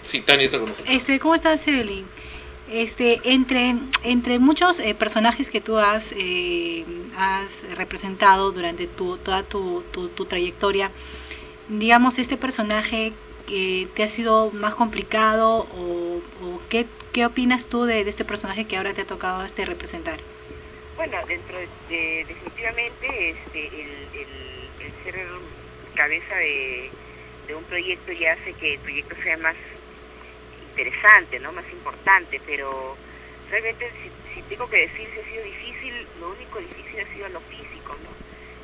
Sí, 0.02 0.20
Tania 0.22 0.46
está 0.46 0.58
con 0.58 0.68
nosotros. 0.68 0.94
Este, 0.94 1.18
¿Cómo 1.18 1.34
estás, 1.34 1.66
Evelyn? 1.66 2.06
Este, 2.70 3.20
entre, 3.24 3.74
entre 4.04 4.38
muchos 4.38 4.78
eh, 4.78 4.94
personajes 4.94 5.50
que 5.50 5.60
tú 5.60 5.78
has, 5.78 6.12
eh, 6.12 6.84
has 7.16 7.62
representado 7.76 8.52
durante 8.52 8.86
tu, 8.86 9.18
toda 9.18 9.42
tu, 9.42 9.82
tu, 9.90 10.08
tu 10.08 10.24
trayectoria, 10.24 10.90
digamos, 11.68 12.18
este 12.18 12.36
personaje 12.36 13.12
te 13.94 14.02
ha 14.02 14.08
sido 14.08 14.50
más 14.52 14.74
complicado 14.74 15.66
o, 15.74 16.20
qué, 16.68 16.86
qué 17.12 17.26
opinas 17.26 17.66
tú 17.66 17.84
de, 17.84 18.00
este 18.02 18.24
personaje 18.24 18.64
que 18.66 18.76
ahora 18.76 18.94
te 18.94 19.02
ha 19.02 19.06
tocado 19.06 19.44
este 19.44 19.64
representar? 19.64 20.18
Bueno, 20.96 21.18
dentro 21.26 21.58
de, 21.58 21.68
de- 21.88 22.24
definitivamente 22.28 23.30
este, 23.30 23.66
el, 23.66 23.90
el, 24.14 24.92
ser 25.04 25.16
cabeza 25.94 26.34
de, 26.36 26.90
un 27.54 27.64
proyecto 27.64 28.12
ya 28.12 28.32
hace 28.32 28.52
que 28.52 28.74
el 28.74 28.78
proyecto 28.80 29.16
sea 29.24 29.36
más 29.38 29.56
interesante, 30.70 31.40
¿no? 31.40 31.52
Más 31.52 31.64
importante, 31.72 32.40
pero 32.46 32.96
realmente 33.50 33.90
si, 34.02 34.10
si 34.34 34.42
tengo 34.42 34.68
que 34.70 34.86
decir 34.86 35.08
si 35.12 35.20
ha 35.20 35.24
sido 35.24 35.44
difícil, 35.44 36.06
lo 36.20 36.30
único 36.30 36.58
difícil 36.60 37.00
ha 37.00 37.14
sido 37.14 37.28
lo 37.30 37.40
físico, 37.40 37.96
¿no? 38.04 38.10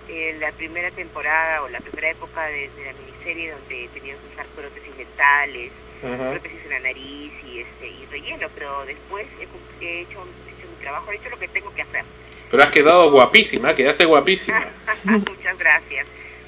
Eh, 0.08 0.36
la 0.38 0.52
primera 0.52 0.90
temporada 0.92 1.62
o 1.62 1.68
la 1.68 1.80
primera 1.80 2.10
época 2.10 2.46
de, 2.46 2.70
la 2.86 2.92
miniserie 3.26 3.52
donde 3.52 3.88
tenían 3.94 4.18
que 4.18 4.32
usar 4.32 4.46
prótesis 4.46 4.96
dentales, 4.96 5.72
Ajá. 6.04 6.30
prótesis 6.30 6.60
en 6.64 6.70
la 6.70 6.80
nariz 6.80 7.32
y 7.44 7.60
este 7.60 7.88
y 7.88 8.06
relleno, 8.06 8.48
pero 8.54 8.84
después 8.86 9.26
he, 9.40 9.84
he 9.84 10.00
hecho, 10.02 10.26
he 10.46 10.50
hecho 10.50 10.68
mi 10.68 10.76
trabajo, 10.80 11.10
he 11.10 11.16
hecho 11.16 11.30
lo 11.30 11.38
que 11.38 11.48
tengo 11.48 11.74
que 11.74 11.82
hacer. 11.82 12.04
Pero 12.50 12.62
has 12.62 12.70
quedado 12.70 13.10
guapísima, 13.10 13.74
quedaste 13.74 14.04
guapísima. 14.04 14.66
muchas 15.04 15.58
gracias, 15.58 16.06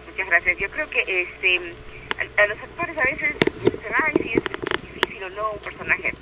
muchas 0.09 0.29
gracias. 0.29 0.59
Yo 0.59 0.71
creo 0.71 0.89
que 0.91 1.01
este 1.01 1.61
a, 2.19 2.43
a 2.43 2.47
los 2.47 2.59
actores 2.59 2.97
a 2.99 3.05
veces 3.05 3.35
dicen, 3.63 3.93
ay, 4.05 4.15
si 4.23 4.33
es 4.35 4.43
difícil 4.95 5.25
o 5.25 5.31
no 5.31 5.51
un 5.53 5.59
personaje. 5.59 6.13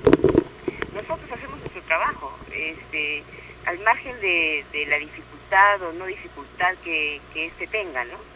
Nosotros 0.94 1.30
hacemos 1.30 1.58
nuestro 1.60 1.82
trabajo, 1.82 2.38
este, 2.50 3.22
al 3.66 3.78
margen 3.80 4.18
de, 4.20 4.64
de 4.72 4.86
la 4.86 4.98
dificultad 4.98 5.82
o 5.82 5.92
no 5.92 6.06
dificultad 6.06 6.74
que, 6.82 7.20
que 7.34 7.46
este 7.46 7.66
tenga, 7.66 8.04
¿no? 8.04 8.35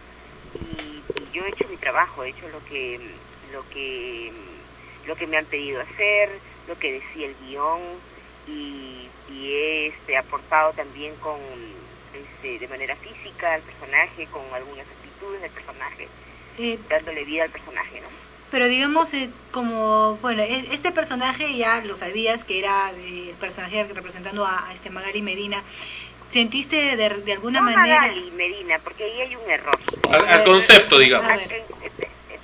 Y, 0.55 1.05
y 1.15 1.31
yo 1.33 1.45
he 1.45 1.51
hecho 1.51 1.69
mi 1.69 1.77
trabajo, 1.77 2.25
he 2.25 2.31
hecho 2.31 2.49
lo 2.49 2.61
que 2.65 2.99
lo 3.53 3.63
que 3.69 4.33
lo 5.05 5.17
que 5.17 5.27
me 5.27 5.39
han 5.39 5.47
pedido 5.47 5.81
hacer, 5.81 6.43
lo 6.67 6.77
que 6.77 6.93
decía 6.93 7.27
el 7.27 7.37
guion 7.37 7.81
y, 8.47 9.09
y 9.29 9.53
he 9.53 9.87
este, 9.89 10.17
aportado 10.17 10.73
también 10.75 11.17
con 11.17 11.39
este, 12.13 12.59
de 12.59 12.69
manera 12.69 12.97
física 12.97 13.55
al 13.55 13.63
personaje, 13.63 14.27
con 14.29 14.43
algunas 14.55 14.87
actitudes 14.91 15.41
del 15.41 15.51
personaje, 15.53 16.09
Eh, 16.59 16.79
dándole 16.91 17.25
vida 17.25 17.45
al 17.45 17.51
personaje, 17.51 18.01
¿no? 18.01 18.09
Pero 18.51 18.67
digamos, 18.67 19.15
eh, 19.15 19.31
como, 19.53 20.17
bueno, 20.17 20.43
e- 20.43 20.67
este 20.75 20.91
personaje 20.91 21.57
ya 21.57 21.81
lo 21.85 21.95
sabías 21.97 22.45
que 22.45 22.59
era 22.59 22.91
eh, 22.93 23.31
el 23.31 23.37
personaje 23.37 23.85
representando 23.85 24.45
a, 24.45 24.69
a 24.69 24.73
este 24.75 24.91
Magali 24.91 25.23
Medina. 25.23 25.63
¿Sentiste 26.31 26.97
de, 26.97 27.09
de 27.09 27.33
alguna 27.33 27.61
no 27.61 27.71
manera... 27.71 28.03
Magali 28.03 28.31
Medina, 28.31 28.79
porque 28.79 29.05
ahí 29.05 29.21
hay 29.21 29.37
un 29.37 29.51
error. 29.51 29.79
Al, 30.11 30.29
al 30.29 30.45
concepto, 30.45 30.99
digamos. 30.99 31.41
Eh, 31.43 31.65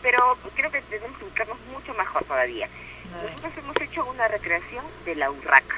Pero 0.02 0.36
creo 0.54 0.70
que 0.72 0.80
tenemos 0.82 1.16
que 1.18 1.24
buscarnos 1.24 1.58
mucho 1.72 1.94
mejor 1.94 2.24
todavía. 2.24 2.68
Nosotros 3.22 3.52
hemos 3.58 3.80
hecho 3.80 4.04
una 4.06 4.28
recreación 4.28 4.84
de 5.04 5.14
la 5.14 5.30
urraca. 5.30 5.76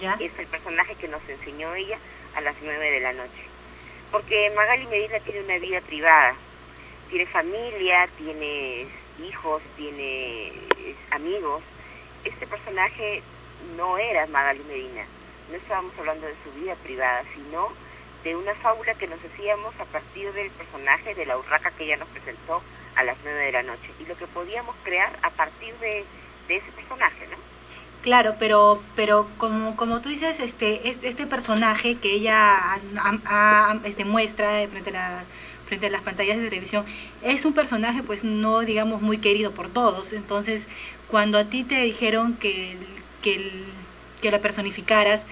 ¿Ya? 0.00 0.16
Es 0.20 0.32
el 0.38 0.46
personaje 0.46 0.94
que 0.94 1.08
nos 1.08 1.20
enseñó 1.28 1.74
ella 1.74 1.98
a 2.36 2.40
las 2.40 2.54
nueve 2.62 2.90
de 2.90 3.00
la 3.00 3.12
noche. 3.12 3.42
Porque 4.12 4.50
Magali 4.54 4.86
Medina 4.86 5.18
tiene 5.20 5.40
una 5.40 5.58
vida 5.58 5.80
privada. 5.80 6.34
Tiene 7.10 7.26
familia, 7.26 8.08
tiene 8.16 8.86
hijos, 9.28 9.62
tiene 9.76 10.48
eh, 10.48 10.94
amigos. 11.10 11.62
Este 12.24 12.46
personaje 12.46 13.22
no 13.76 13.98
era 13.98 14.26
Magali 14.26 14.62
Medina. 14.68 15.04
No 15.50 15.56
estábamos 15.56 15.92
hablando 15.98 16.26
de 16.26 16.34
su 16.44 16.52
vida 16.60 16.74
privada, 16.76 17.22
sino 17.34 17.68
de 18.24 18.36
una 18.36 18.54
fábula 18.56 18.94
que 18.94 19.06
nos 19.06 19.18
hacíamos 19.24 19.74
a 19.80 19.84
partir 19.86 20.32
del 20.32 20.50
personaje 20.50 21.14
de 21.14 21.26
la 21.26 21.38
urraca 21.38 21.70
que 21.70 21.84
ella 21.84 21.96
nos 21.96 22.08
presentó 22.08 22.62
a 22.96 23.04
las 23.04 23.16
nueve 23.24 23.44
de 23.46 23.52
la 23.52 23.62
noche. 23.62 23.90
Y 24.00 24.04
lo 24.06 24.16
que 24.16 24.26
podíamos 24.26 24.74
crear 24.84 25.16
a 25.22 25.30
partir 25.30 25.74
de, 25.80 26.04
ese 26.48 26.72
personaje, 26.72 27.26
¿no? 27.30 27.36
Claro, 28.02 28.36
pero 28.38 28.82
pero 28.96 29.28
como 29.38 29.76
como 29.76 30.00
tú 30.00 30.08
dices, 30.08 30.40
este 30.40 30.88
este, 30.88 31.08
este 31.08 31.26
personaje 31.26 31.96
que 31.96 32.12
ella 32.12 32.78
ha- 32.96 33.78
este 33.84 34.04
muestra 34.04 34.66
frente 34.68 34.90
a 34.90 34.92
la 34.92 35.24
frente 35.66 35.86
a 35.86 35.90
las 35.90 36.02
pantallas 36.02 36.38
de 36.38 36.48
televisión 36.48 36.86
es 37.22 37.44
un 37.44 37.52
personaje 37.52 38.02
pues 38.02 38.24
no 38.24 38.60
digamos 38.60 39.02
muy 39.02 39.18
querido 39.18 39.52
por 39.52 39.68
todos. 39.68 40.12
Entonces, 40.12 40.66
cuando 41.08 41.38
a 41.38 41.44
ti 41.44 41.64
te 41.64 41.80
dijeron 41.82 42.34
que 42.36 42.76
que 43.22 43.34
el- 43.34 43.64
que 44.18 44.30
la 44.30 44.38
personificaras, 44.40 45.26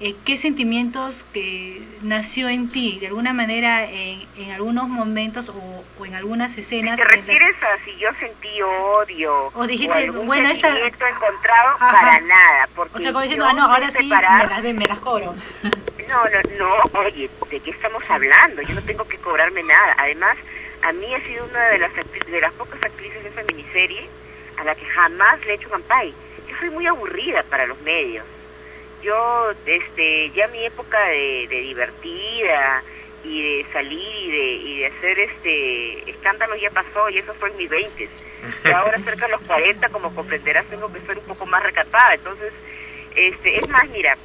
eh, 0.00 0.16
¿qué 0.24 0.36
sentimientos 0.36 1.24
que 1.32 1.82
nació 2.02 2.48
en 2.48 2.68
ti 2.70 2.98
de 3.00 3.06
alguna 3.08 3.32
manera 3.32 3.84
en, 3.84 4.26
en 4.36 4.50
algunos 4.50 4.88
momentos 4.88 5.48
o, 5.48 5.84
o 5.98 6.06
en 6.06 6.14
algunas 6.14 6.56
escenas? 6.58 6.96
¿Te 6.96 7.02
en 7.02 7.08
las- 7.08 7.16
refieres 7.18 7.56
a 7.62 7.84
si 7.84 7.96
yo 7.98 8.08
sentí 8.18 8.60
odio 8.62 9.50
O 9.54 9.66
dijiste, 9.66 9.94
algún 9.96 10.26
bueno, 10.26 10.48
esta- 10.48 10.76
encontrado? 10.78 11.76
Ajá. 11.78 12.00
Para 12.00 12.20
nada, 12.20 12.68
porque 12.74 12.96
O 12.96 13.00
sea, 13.00 13.12
como 13.12 13.22
diciendo, 13.22 13.46
ah, 13.48 13.52
no, 13.52 13.64
ahora 13.64 13.90
sí, 13.92 14.06
me 14.08 14.20
las, 14.20 14.62
me 14.74 14.86
las 14.86 14.98
cobro. 14.98 15.34
No, 16.08 16.24
no, 16.24 16.58
no, 16.58 17.00
oye, 17.00 17.30
¿de 17.50 17.60
qué 17.60 17.70
estamos 17.70 18.02
hablando? 18.10 18.60
Yo 18.60 18.74
no 18.74 18.82
tengo 18.82 19.06
que 19.08 19.16
cobrarme 19.18 19.62
nada. 19.62 19.94
Además, 19.96 20.36
a 20.82 20.92
mí 20.92 21.06
ha 21.14 21.20
sido 21.26 21.46
una 21.46 21.68
de 21.68 21.78
las 21.78 21.90
de 21.94 22.40
las 22.40 22.52
pocas 22.52 22.78
actrices 22.84 23.22
de 23.22 23.30
esa 23.30 23.42
miniserie 23.44 24.10
a 24.58 24.64
la 24.64 24.74
que 24.74 24.84
jamás 24.84 25.40
le 25.46 25.52
he 25.52 25.54
hecho 25.54 25.70
campaña. 25.70 26.12
Yo 26.50 26.56
soy 26.58 26.68
muy 26.68 26.86
aburrida 26.86 27.42
para 27.44 27.64
los 27.66 27.80
medios. 27.80 28.26
Yo, 29.02 29.50
este, 29.66 30.30
ya 30.30 30.46
mi 30.48 30.64
época 30.64 30.98
de, 31.08 31.46
de 31.48 31.60
divertida 31.60 32.82
y 33.24 33.42
de 33.58 33.66
salir 33.72 34.00
y 34.00 34.30
de, 34.30 34.44
y 34.52 34.78
de 34.78 34.86
hacer 34.86 35.18
este 35.18 36.10
escándalos 36.10 36.60
ya 36.60 36.70
pasó 36.70 37.08
y 37.10 37.18
eso 37.18 37.32
fue 37.34 37.50
en 37.50 37.56
mis 37.56 37.68
20. 37.68 38.08
Y 38.64 38.70
ahora 38.70 38.98
cerca 39.04 39.26
de 39.26 39.32
los 39.32 39.40
40, 39.42 39.88
como 39.90 40.14
comprenderás, 40.14 40.66
tengo 40.68 40.90
que 40.92 41.00
ser 41.00 41.18
un 41.18 41.24
poco 41.26 41.46
más 41.46 41.62
recatada. 41.62 42.14
Entonces, 42.14 42.52
este, 43.16 43.58
es 43.58 43.68
más, 43.68 43.88
mira, 43.90 44.16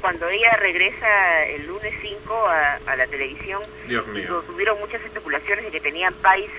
cuando 0.00 0.28
ella 0.28 0.56
regresa 0.58 1.44
el 1.46 1.66
lunes 1.66 1.92
5 2.02 2.46
a, 2.48 2.78
a 2.86 2.96
la 2.96 3.06
televisión, 3.06 3.62
Dios 3.88 4.06
mío. 4.08 4.26
tu- 4.28 4.52
tuvieron 4.52 4.78
muchas 4.80 5.04
especulaciones 5.04 5.64
de 5.64 5.70
que 5.72 5.80
tenían 5.80 6.14
país 6.22 6.50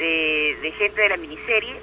de, 0.00 0.56
de 0.60 0.72
gente 0.72 1.00
de 1.02 1.08
la 1.10 1.16
miniserie. 1.16 1.76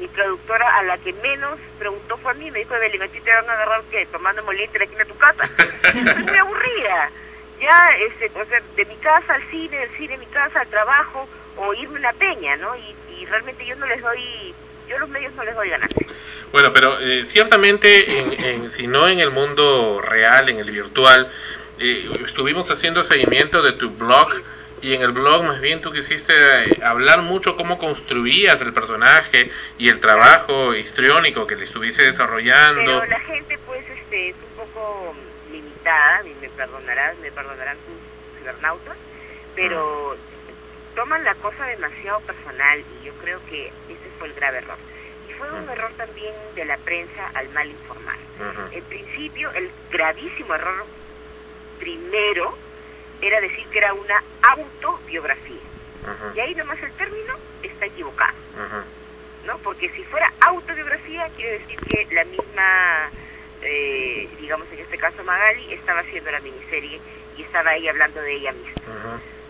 Mi 0.00 0.08
productora, 0.08 0.76
a 0.76 0.82
la 0.82 0.98
que 0.98 1.12
menos 1.14 1.58
preguntó 1.78 2.18
fue 2.18 2.32
a 2.32 2.34
mí, 2.34 2.50
me 2.50 2.58
dijo, 2.58 2.74
Evelyn, 2.74 3.02
a 3.02 3.08
ti 3.08 3.20
te 3.20 3.30
van 3.34 3.48
a 3.48 3.52
agarrar 3.52 3.82
que 3.90 4.04
tomando 4.06 4.42
moliente 4.42 4.82
aquí 4.82 4.92
en 5.00 5.08
tu 5.08 5.16
casa. 5.16 5.44
Estoy 5.84 6.22
muy 6.24 6.36
aburrida. 6.36 7.10
Ya, 7.60 7.90
este, 8.08 8.26
o 8.38 8.44
sea, 8.44 8.60
de 8.76 8.84
mi 8.84 8.96
casa 8.96 9.34
al 9.34 9.42
cine, 9.50 9.78
del 9.78 9.90
cine 9.96 10.14
a 10.14 10.18
mi 10.18 10.26
casa 10.26 10.60
al 10.60 10.66
trabajo, 10.68 11.28
o 11.56 11.72
irme 11.72 11.96
a 11.96 11.98
una 12.00 12.12
peña, 12.14 12.56
¿no? 12.56 12.74
Y, 12.76 12.94
y 13.20 13.26
realmente 13.26 13.64
yo 13.64 13.76
no 13.76 13.86
les 13.86 14.02
doy, 14.02 14.52
yo 14.88 14.96
a 14.96 14.98
los 14.98 15.08
medios 15.08 15.32
no 15.34 15.44
les 15.44 15.54
doy 15.54 15.70
ganancias. 15.70 16.12
Bueno, 16.50 16.72
pero 16.72 16.98
eh, 17.00 17.24
ciertamente, 17.24 18.18
en, 18.18 18.44
en- 18.44 18.70
si 18.70 18.88
no 18.88 19.08
en 19.08 19.20
el 19.20 19.30
mundo 19.30 20.02
real, 20.02 20.48
en 20.48 20.58
el 20.58 20.70
virtual, 20.70 21.30
eh, 21.78 22.10
estuvimos 22.26 22.68
haciendo 22.70 23.04
seguimiento 23.04 23.62
de 23.62 23.72
tu 23.72 23.90
blog 23.90 24.28
y 24.84 24.92
en 24.92 25.00
el 25.00 25.12
blog 25.12 25.44
más 25.44 25.62
bien 25.62 25.80
tú 25.80 25.90
quisiste 25.90 26.34
eh, 26.34 26.80
hablar 26.84 27.22
mucho 27.22 27.56
cómo 27.56 27.78
construías 27.78 28.60
el 28.60 28.74
personaje 28.74 29.50
y 29.78 29.88
el 29.88 29.98
trabajo 29.98 30.74
histriónico 30.74 31.46
que 31.46 31.56
le 31.56 31.64
estuviste 31.64 32.04
desarrollando. 32.04 33.00
Pero 33.00 33.06
la 33.06 33.20
gente, 33.20 33.58
pues, 33.64 33.82
este, 33.88 34.28
es 34.28 34.36
un 34.36 34.66
poco 34.66 35.14
limitada, 35.50 36.22
y 36.26 36.34
me 36.38 36.50
perdonarás, 36.50 37.16
me 37.20 37.32
perdonarán 37.32 37.78
tus 37.78 38.38
cibernautas, 38.38 38.96
pero 39.56 40.18
toman 40.94 41.24
la 41.24 41.34
cosa 41.36 41.64
demasiado 41.64 42.20
personal 42.20 42.80
y 42.80 43.06
yo 43.06 43.14
creo 43.22 43.40
que 43.48 43.68
ese 43.68 44.10
fue 44.18 44.28
el 44.28 44.34
grave 44.34 44.58
error. 44.58 44.76
Y 45.30 45.32
fue 45.32 45.50
un 45.50 45.66
error 45.66 45.92
también 45.96 46.34
de 46.54 46.64
la 46.66 46.76
prensa 46.76 47.30
al 47.32 47.48
mal 47.54 47.70
informar. 47.70 48.18
En 48.70 48.84
principio, 48.84 49.50
el 49.52 49.70
gravísimo 49.90 50.54
error 50.54 50.84
primero 51.80 52.63
era 53.26 53.40
decir 53.40 53.66
que 53.68 53.78
era 53.78 53.92
una 53.94 54.22
autobiografía. 54.42 55.60
Y 56.34 56.40
ahí 56.40 56.54
nomás 56.54 56.82
el 56.82 56.92
término 56.92 57.34
está 57.62 57.86
equivocado. 57.86 58.34
¿no? 59.46 59.58
Porque 59.58 59.90
si 59.90 60.02
fuera 60.04 60.32
autobiografía, 60.40 61.28
quiere 61.36 61.58
decir 61.58 61.78
que 61.80 62.06
la 62.14 62.24
misma, 62.24 63.10
eh, 63.62 64.28
digamos 64.40 64.66
en 64.72 64.80
este 64.80 64.98
caso 64.98 65.22
Magali, 65.24 65.72
estaba 65.72 66.00
haciendo 66.00 66.30
la 66.30 66.40
miniserie 66.40 67.00
y 67.36 67.42
estaba 67.42 67.70
ahí 67.70 67.88
hablando 67.88 68.20
de 68.20 68.32
ella 68.34 68.52
misma. 68.52 68.82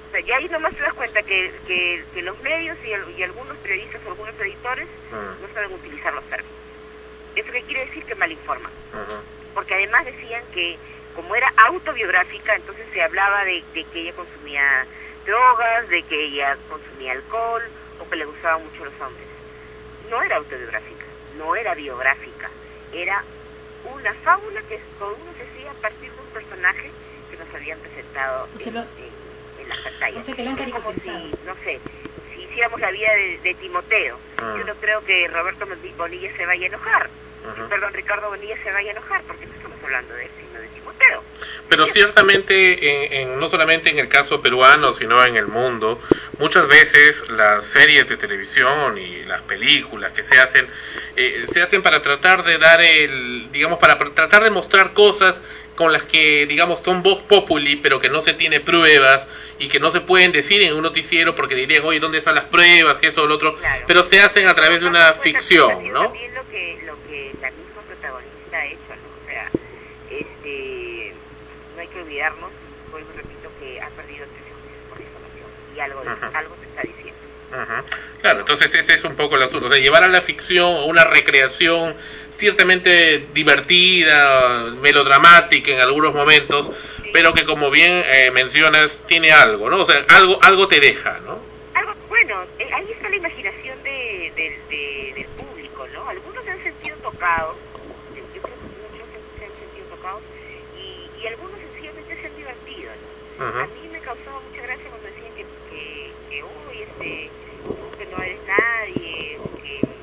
O 0.08 0.10
sea, 0.10 0.20
ya 0.20 0.36
ahí 0.36 0.48
nomás 0.48 0.74
te 0.74 0.82
das 0.82 0.94
cuenta 0.94 1.22
que, 1.22 1.52
que, 1.66 2.04
que 2.14 2.22
los 2.22 2.40
medios 2.42 2.76
y, 2.84 3.18
y 3.18 3.22
algunos 3.24 3.56
periodistas 3.58 4.00
o 4.06 4.10
algunos 4.10 4.34
editores 4.40 4.86
no 5.10 5.54
saben 5.54 5.72
utilizar 5.72 6.12
los 6.14 6.24
términos. 6.24 6.54
¿Eso 7.34 7.50
qué 7.50 7.62
quiere 7.62 7.86
decir? 7.86 8.04
Que 8.04 8.14
mal 8.14 8.30
informan. 8.30 8.70
Porque 9.54 9.74
además 9.74 10.04
decían 10.04 10.42
que 10.52 10.78
como 11.14 11.34
era 11.36 11.52
autobiográfica, 11.56 12.56
entonces 12.56 12.86
se 12.92 13.02
hablaba 13.02 13.44
de, 13.44 13.62
de 13.74 13.84
que 13.84 14.00
ella 14.00 14.12
consumía 14.14 14.86
drogas, 15.24 15.88
de 15.88 16.02
que 16.04 16.24
ella 16.26 16.56
consumía 16.68 17.12
alcohol 17.12 17.62
o 18.00 18.08
que 18.08 18.16
le 18.16 18.24
gustaban 18.24 18.64
mucho 18.64 18.84
los 18.84 18.94
hombres. 19.00 19.26
No 20.10 20.22
era 20.22 20.36
autobiográfica, 20.36 21.04
no 21.38 21.56
era 21.56 21.74
biográfica, 21.74 22.50
era 22.92 23.22
una 23.92 24.12
fábula 24.14 24.60
que 24.68 24.80
todo 24.98 25.14
uno 25.20 25.32
se 25.36 25.44
hacía 25.44 25.70
a 25.70 25.74
partir 25.74 26.10
de 26.10 26.20
un 26.20 26.26
personaje 26.28 26.90
que 27.30 27.36
nos 27.36 27.54
habían 27.54 27.78
presentado 27.80 28.48
O 28.54 28.58
sea, 28.58 28.68
en, 28.68 28.74
lo- 28.74 28.80
en- 28.82 29.62
en 29.62 29.68
la 29.68 29.74
pantalla. 29.82 30.18
o 30.18 30.22
sea, 30.22 30.34
que 30.34 30.42
la 30.44 30.50
han 30.50 31.00
si, 31.00 31.10
no 31.46 31.54
sé, 31.64 31.80
si 32.34 32.42
hiciéramos 32.42 32.80
la 32.80 32.90
vida 32.90 33.12
de, 33.14 33.38
de 33.38 33.54
Timoteo, 33.54 34.18
Ah. 34.38 34.54
yo 34.58 34.64
no 34.64 34.74
creo 34.76 35.04
que 35.04 35.28
Roberto 35.28 35.66
Bonilla 35.96 36.36
se 36.36 36.44
vaya 36.46 36.64
a 36.64 36.68
enojar. 36.68 37.08
Perdón, 37.68 37.92
Ricardo 37.92 38.28
Bonilla 38.30 38.56
se 38.62 38.72
vaya 38.72 38.88
a 38.88 38.92
enojar 38.92 39.22
porque 39.24 39.44
no 39.46 39.52
estamos 39.54 39.76
hablando 39.84 40.14
de 40.14 40.24
él, 40.24 40.30
Pero 41.68 41.86
ciertamente, 41.86 43.06
en, 43.12 43.30
en- 43.30 43.40
no 43.40 43.48
solamente 43.48 43.90
en 43.90 43.98
el 43.98 44.08
caso 44.08 44.40
peruano, 44.42 44.92
sino 44.92 45.22
en 45.24 45.36
el 45.36 45.46
mundo, 45.46 45.98
muchas 46.38 46.68
veces 46.68 47.28
las 47.30 47.64
series 47.64 48.08
de 48.08 48.16
televisión 48.16 48.96
y 48.98 49.24
las 49.24 49.42
películas 49.42 50.12
que 50.12 50.22
se 50.22 50.38
hacen, 50.38 50.66
eh, 51.16 51.46
se 51.52 51.62
hacen 51.62 51.82
para 51.82 52.02
tratar 52.02 52.44
de 52.44 52.58
dar 52.58 52.80
el, 52.82 53.48
digamos, 53.50 53.78
para 53.78 53.98
tratar 53.98 54.44
de 54.44 54.50
mostrar 54.50 54.92
cosas 54.92 55.42
con 55.74 55.92
las 55.92 56.04
que, 56.04 56.46
digamos, 56.46 56.80
son 56.82 57.02
voz 57.02 57.20
populi, 57.22 57.76
pero 57.76 57.98
que 57.98 58.08
no 58.08 58.20
se 58.20 58.34
tiene 58.34 58.60
pruebas 58.60 59.26
y 59.58 59.68
que 59.68 59.80
no 59.80 59.90
se 59.90 60.00
pueden 60.00 60.32
decir 60.32 60.62
en 60.62 60.74
un 60.74 60.82
noticiero 60.82 61.34
porque 61.34 61.54
dirían, 61.56 61.84
oye, 61.84 61.98
¿dónde 61.98 62.18
están 62.18 62.34
las 62.36 62.44
pruebas? 62.44 62.98
que 62.98 63.08
eso 63.08 63.22
o 63.22 63.26
lo 63.26 63.34
otro? 63.36 63.56
Pero 63.86 64.04
se 64.04 64.20
hacen 64.20 64.46
a 64.48 64.54
través 64.54 64.80
de 64.82 64.86
una 64.86 65.12
ficción, 65.14 65.92
¿no? 65.92 66.04
También 66.04 66.34
lo 66.34 66.48
que, 66.50 66.78
lo 66.86 66.94
que 67.08 67.32
la 67.40 67.50
misma 67.50 67.82
protagonista 67.88 68.56
ha 68.58 68.66
hecho, 68.66 68.78
¿no? 68.88 69.22
O 69.22 69.26
sea, 69.26 69.50
este, 70.10 71.12
olvidarnos, 72.24 72.50
vuelvo 72.90 73.10
y 73.12 73.16
repito, 73.16 73.50
que 73.60 73.80
ha 73.80 73.88
perdido 73.90 74.26
13 74.26 74.50
juicios 74.52 74.82
por 74.88 74.98
difamación 74.98 75.50
y 75.76 75.80
algo, 75.80 76.00
Ajá. 76.00 76.38
algo 76.38 76.56
se 76.60 76.66
está 76.66 76.82
diciendo. 76.82 77.20
Claro, 78.20 78.40
entonces 78.40 78.74
ese 78.74 78.94
es 78.94 79.04
un 79.04 79.14
poco 79.14 79.36
el 79.36 79.42
asunto, 79.44 79.66
o 79.66 79.70
sea, 79.70 79.78
llevar 79.78 80.02
a 80.02 80.08
la 80.08 80.20
ficción 80.22 80.84
una 80.88 81.04
recreación 81.04 81.94
ciertamente 82.32 83.18
divertida, 83.32 84.72
melodramática 84.80 85.70
en 85.70 85.80
algunos 85.80 86.14
momentos, 86.14 86.70
pero 87.12 87.32
que 87.32 87.44
como 87.44 87.70
bien 87.70 88.02
eh, 88.12 88.30
mencionas 88.32 88.90
tiene 89.06 89.30
algo, 89.30 89.70
¿no? 89.70 89.82
O 89.82 89.86
sea, 89.86 90.04
algo 90.08 90.38
algo 90.42 90.66
te 90.66 90.80
deja, 90.80 91.20
¿no? 91.20 91.38
Algo, 91.74 91.92
bueno, 92.08 92.42
eh, 92.58 92.68
ahí 92.74 92.86
está 92.90 93.08
la 93.08 93.16
imaginación 93.16 93.80
de, 93.84 94.32
de- 94.34 94.58
de- 94.70 95.12
del 95.14 95.28
público, 95.28 95.86
¿no? 95.92 96.08
Algunos 96.08 96.44
se 96.44 96.50
han 96.50 96.62
sentido 96.64 96.96
tocados, 97.02 97.56
yo 98.34 98.42
creo 98.42 98.56
que 98.56 98.66
muchos 98.82 99.06
se, 99.12 99.38
se 99.38 99.44
han 99.44 99.60
sentido 99.60 99.86
tocados, 99.94 100.22
y, 100.76 101.22
y 101.22 101.26
algunos 101.28 101.60
sencillamente 101.60 102.20
se 102.20 102.26
han 102.26 102.36
divertido, 102.36 102.90
¿no? 102.90 103.23
Ajá. 103.38 103.62
A 103.64 103.66
mí 103.68 103.88
me 103.88 104.00
causaba 104.00 104.40
mucha 104.40 104.62
gracia 104.62 104.90
cuando 104.90 105.08
decían 105.08 105.34
que, 105.34 105.46
que, 105.68 106.14
que 106.28 106.44
uy, 106.44 106.82
este, 106.82 107.32
tú 107.80 107.92
que 107.96 108.06
no 108.06 108.22
eres 108.22 108.40
nadie, 108.44 109.40
que, 109.60 109.98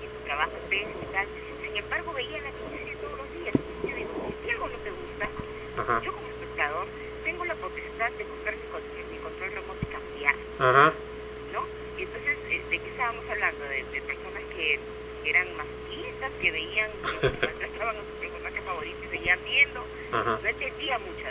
que 0.00 0.08
tu 0.08 0.20
trabajo 0.20 0.56
es 0.56 0.62
pésimo 0.64 1.02
y 1.02 1.06
tal. 1.08 1.28
Sin 1.64 1.76
embargo, 1.76 2.12
veía 2.12 2.40
la 2.42 2.52
noticia 2.52 2.96
todos 3.00 3.18
los 3.18 3.32
días. 3.32 3.54
Y 3.86 3.90
yo 3.90 3.96
digo, 3.96 4.14
si 4.42 4.50
algo 4.50 4.68
no 4.68 4.78
te 4.80 4.90
gusta, 4.90 5.30
Ajá. 5.76 6.00
yo 6.04 6.12
como 6.12 6.28
espectador 6.28 6.88
tengo 7.24 7.44
la 7.44 7.54
potestad 7.56 8.12
de 8.12 8.24
buscar 8.24 8.56
mi, 8.58 8.66
con- 8.68 8.82
mi 9.10 9.18
control 9.18 9.50
remoto 9.52 9.80
y 9.82 9.86
cambiar. 9.88 10.36
Ajá. 10.58 10.94
¿no? 11.52 11.68
Y 11.96 12.02
entonces, 12.04 12.38
¿de 12.70 12.78
qué 12.78 12.88
estábamos 12.90 13.24
hablando? 13.28 13.64
De, 13.64 13.84
de 13.84 14.02
personas 14.02 14.42
que, 14.54 14.80
que 15.22 15.30
eran 15.30 15.56
masquistas, 15.56 16.32
que 16.38 16.50
veían, 16.52 16.90
que 17.10 17.30
maltrataban 17.46 17.96
a 17.96 18.04
su 18.06 18.14
personaje 18.20 18.62
favorito 18.62 19.00
y 19.04 19.08
seguían 19.08 19.42
viendo. 19.44 19.86
Ajá. 20.12 20.38
No 20.42 20.48
entendía 20.48 20.98
mucho, 21.00 21.28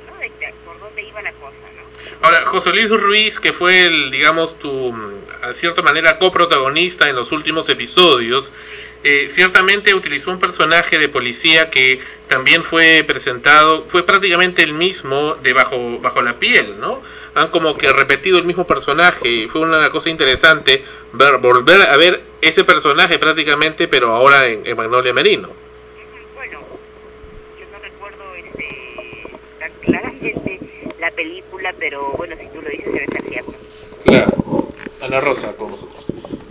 Ahora, 2.22 2.46
José 2.46 2.72
Luis 2.72 2.90
Ruiz, 2.90 3.40
que 3.40 3.54
fue 3.54 3.86
el, 3.86 4.12
digamos, 4.12 4.60
tu, 4.60 4.94
a 5.42 5.54
cierta 5.54 5.82
manera, 5.82 6.20
coprotagonista 6.20 7.10
en 7.10 7.16
los 7.16 7.32
últimos 7.32 7.70
episodios, 7.70 8.52
eh, 9.02 9.28
ciertamente 9.30 9.94
utilizó 9.94 10.30
un 10.30 10.40
personaje 10.40 11.00
de 11.00 11.08
policía 11.08 11.70
que 11.70 12.02
también 12.28 12.64
fue 12.64 13.06
presentado, 13.08 13.86
fue 13.88 14.06
prácticamente 14.06 14.62
el 14.62 14.74
mismo 14.74 15.36
de 15.36 15.54
Bajo, 15.54 16.00
bajo 16.00 16.22
la 16.22 16.38
piel, 16.38 16.78
¿no? 16.82 17.02
Han 17.36 17.48
como 17.50 17.78
que 17.78 17.94
repetido 17.94 18.38
el 18.38 18.44
mismo 18.44 18.68
personaje, 18.68 19.30
y 19.30 19.48
fue 19.48 19.62
una 19.62 19.90
cosa 19.90 20.10
interesante 20.10 20.84
ver, 21.14 21.38
volver 21.38 21.82
a 21.90 21.96
ver 21.96 22.22
ese 22.42 22.66
personaje 22.66 23.18
prácticamente, 23.18 23.88
pero 23.88 24.12
ahora 24.12 24.46
en, 24.46 24.68
en 24.68 24.76
Magnolia 24.76 25.14
Merino. 25.14 25.50
Bueno, 26.36 26.60
yo 27.58 27.66
no 27.72 27.80
recuerdo 27.80 28.36
este, 28.36 29.38
tan 29.60 29.72
claramente 29.80 30.60
la 31.10 31.16
película, 31.16 31.74
pero 31.78 32.12
bueno, 32.18 32.36
si 32.40 32.48
tú 32.48 32.62
lo 32.62 32.70
dices, 32.70 32.86
debe 32.94 33.08
ser 33.08 33.24
cierto. 33.30 33.54
Claro. 34.04 34.68
Ana 35.02 35.20
Rosa 35.20 35.54
con 35.56 35.72
nosotros. 35.72 36.06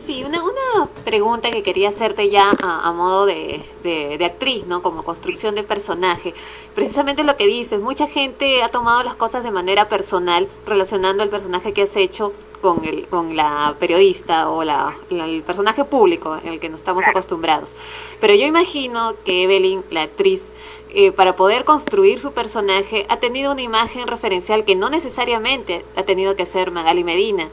Sí, 0.05 0.25
una, 0.25 0.43
una 0.43 0.89
pregunta 1.05 1.51
que 1.51 1.63
quería 1.63 1.91
hacerte 1.91 2.31
ya 2.31 2.51
a, 2.51 2.89
a 2.89 2.93
modo 2.93 3.27
de, 3.27 3.63
de, 3.83 4.17
de 4.17 4.25
actriz, 4.25 4.65
¿no? 4.67 4.81
Como 4.81 5.03
construcción 5.03 5.55
de 5.55 5.65
personaje. 5.65 6.33
Precisamente 6.75 7.25
lo 7.25 7.37
que 7.37 7.47
dices, 7.47 7.79
mucha 7.81 8.07
gente 8.09 8.63
ha 8.63 8.71
tomado 8.71 9.03
las 9.03 9.17
cosas 9.17 9.45
de 9.45 9.51
manera 9.51 9.89
personal, 9.91 10.49
relacionando 10.67 11.23
el 11.23 11.29
personaje 11.29 11.75
que 11.75 11.83
has 11.83 11.95
hecho 11.97 12.33
con, 12.63 12.85
el, 12.87 13.07
con 13.09 13.37
la 13.37 13.77
periodista 13.79 14.49
o 14.51 14.65
la, 14.65 14.97
la- 15.11 15.27
el 15.27 15.43
personaje 15.43 15.85
público 15.85 16.37
en 16.43 16.55
el 16.55 16.59
que 16.61 16.71
nos 16.71 16.81
estamos 16.81 17.05
acostumbrados. 17.07 17.69
Pero 18.21 18.35
yo 18.35 18.47
imagino 18.47 19.15
que 19.27 19.45
Evelyn, 19.45 19.85
la 19.91 20.03
actriz, 20.05 20.43
eh, 20.91 21.13
para 21.13 21.37
poder 21.37 21.65
construir 21.65 22.19
su 22.19 22.33
personaje, 22.33 23.07
ha 23.09 23.19
tenido 23.21 23.53
una 23.53 23.63
imagen 23.63 24.07
referencial 24.07 24.65
que 24.65 24.75
no 24.77 24.89
necesariamente 24.91 25.85
ha 25.97 26.03
tenido 26.05 26.35
que 26.37 26.47
ser 26.47 26.71
Magali 26.71 27.05
Medina. 27.05 27.49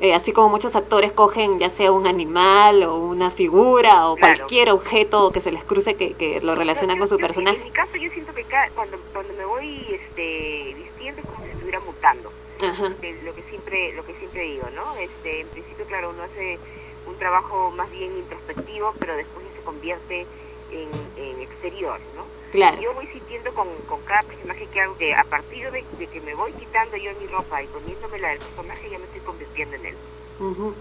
Eh, 0.00 0.14
así 0.14 0.32
como 0.32 0.48
muchos 0.48 0.76
actores 0.76 1.10
cogen 1.12 1.58
ya 1.58 1.70
sea 1.70 1.90
un 1.90 2.06
animal 2.06 2.84
o 2.84 2.98
una 2.98 3.30
figura 3.32 4.08
o 4.08 4.14
Claro. 4.16 4.36
cualquier 4.36 4.70
objeto 4.70 5.32
que 5.32 5.40
se 5.40 5.50
les 5.50 5.64
cruce 5.64 5.96
que, 5.96 6.14
que 6.14 6.40
lo 6.40 6.54
relacionan 6.54 6.98
con 6.98 7.08
su 7.08 7.16
Yo- 7.16 7.26
En 7.26 7.26
personaje. 7.26 7.64
mi 7.64 7.70
caso, 7.72 7.96
yo 7.96 8.08
siento 8.12 8.32
que 8.32 8.44
cada- 8.44 8.70
cuando, 8.70 8.96
cuando 9.12 9.34
me 9.34 9.44
voy 9.44 9.86
este, 9.90 10.74
vistiendo 10.76 11.20
es 11.20 11.26
como 11.26 11.44
si 11.44 11.50
estuviera 11.50 11.80
mutando. 11.80 12.30
Ajá. 12.60 12.88
lo 13.24 13.34
que 13.36 13.42
siempre 13.50 13.92
lo 13.94 14.04
que 14.04 14.14
siempre 14.14 14.42
digo 14.42 14.66
no 14.74 14.96
este 14.96 15.42
en 15.42 15.46
principio 15.46 15.84
claro 15.86 16.10
uno 16.10 16.24
hace 16.24 16.58
un 17.06 17.16
trabajo 17.16 17.70
más 17.70 17.88
bien 17.92 18.18
introspectivo 18.18 18.94
pero 18.98 19.14
después 19.14 19.46
se 19.54 19.62
convierte 19.62 20.26
en, 20.72 20.88
en 21.24 21.40
exterior 21.40 22.00
no 22.16 22.24
Claro. 22.50 22.80
yo 22.80 22.94
voy 22.94 23.06
sintiendo 23.08 23.52
con, 23.52 23.66
con 23.86 24.00
cada 24.02 24.22
personaje 24.22 24.66
que 24.68 24.80
hago 24.80 24.96
que 24.96 25.14
a 25.14 25.24
partir 25.24 25.70
de, 25.70 25.84
de 25.98 26.06
que 26.08 26.20
me 26.20 26.34
voy 26.34 26.52
quitando 26.54 26.96
yo 26.96 27.14
mi 27.20 27.26
ropa 27.26 27.62
y 27.62 27.68
poniéndome 27.68 28.18
la 28.18 28.30
del 28.30 28.40
personaje 28.40 28.90
ya 28.90 28.98
me 28.98 29.04
estoy 29.06 29.20
convirtiendo 29.22 29.76
en 29.76 29.86
él 29.86 29.98
Ujú. 30.38 30.74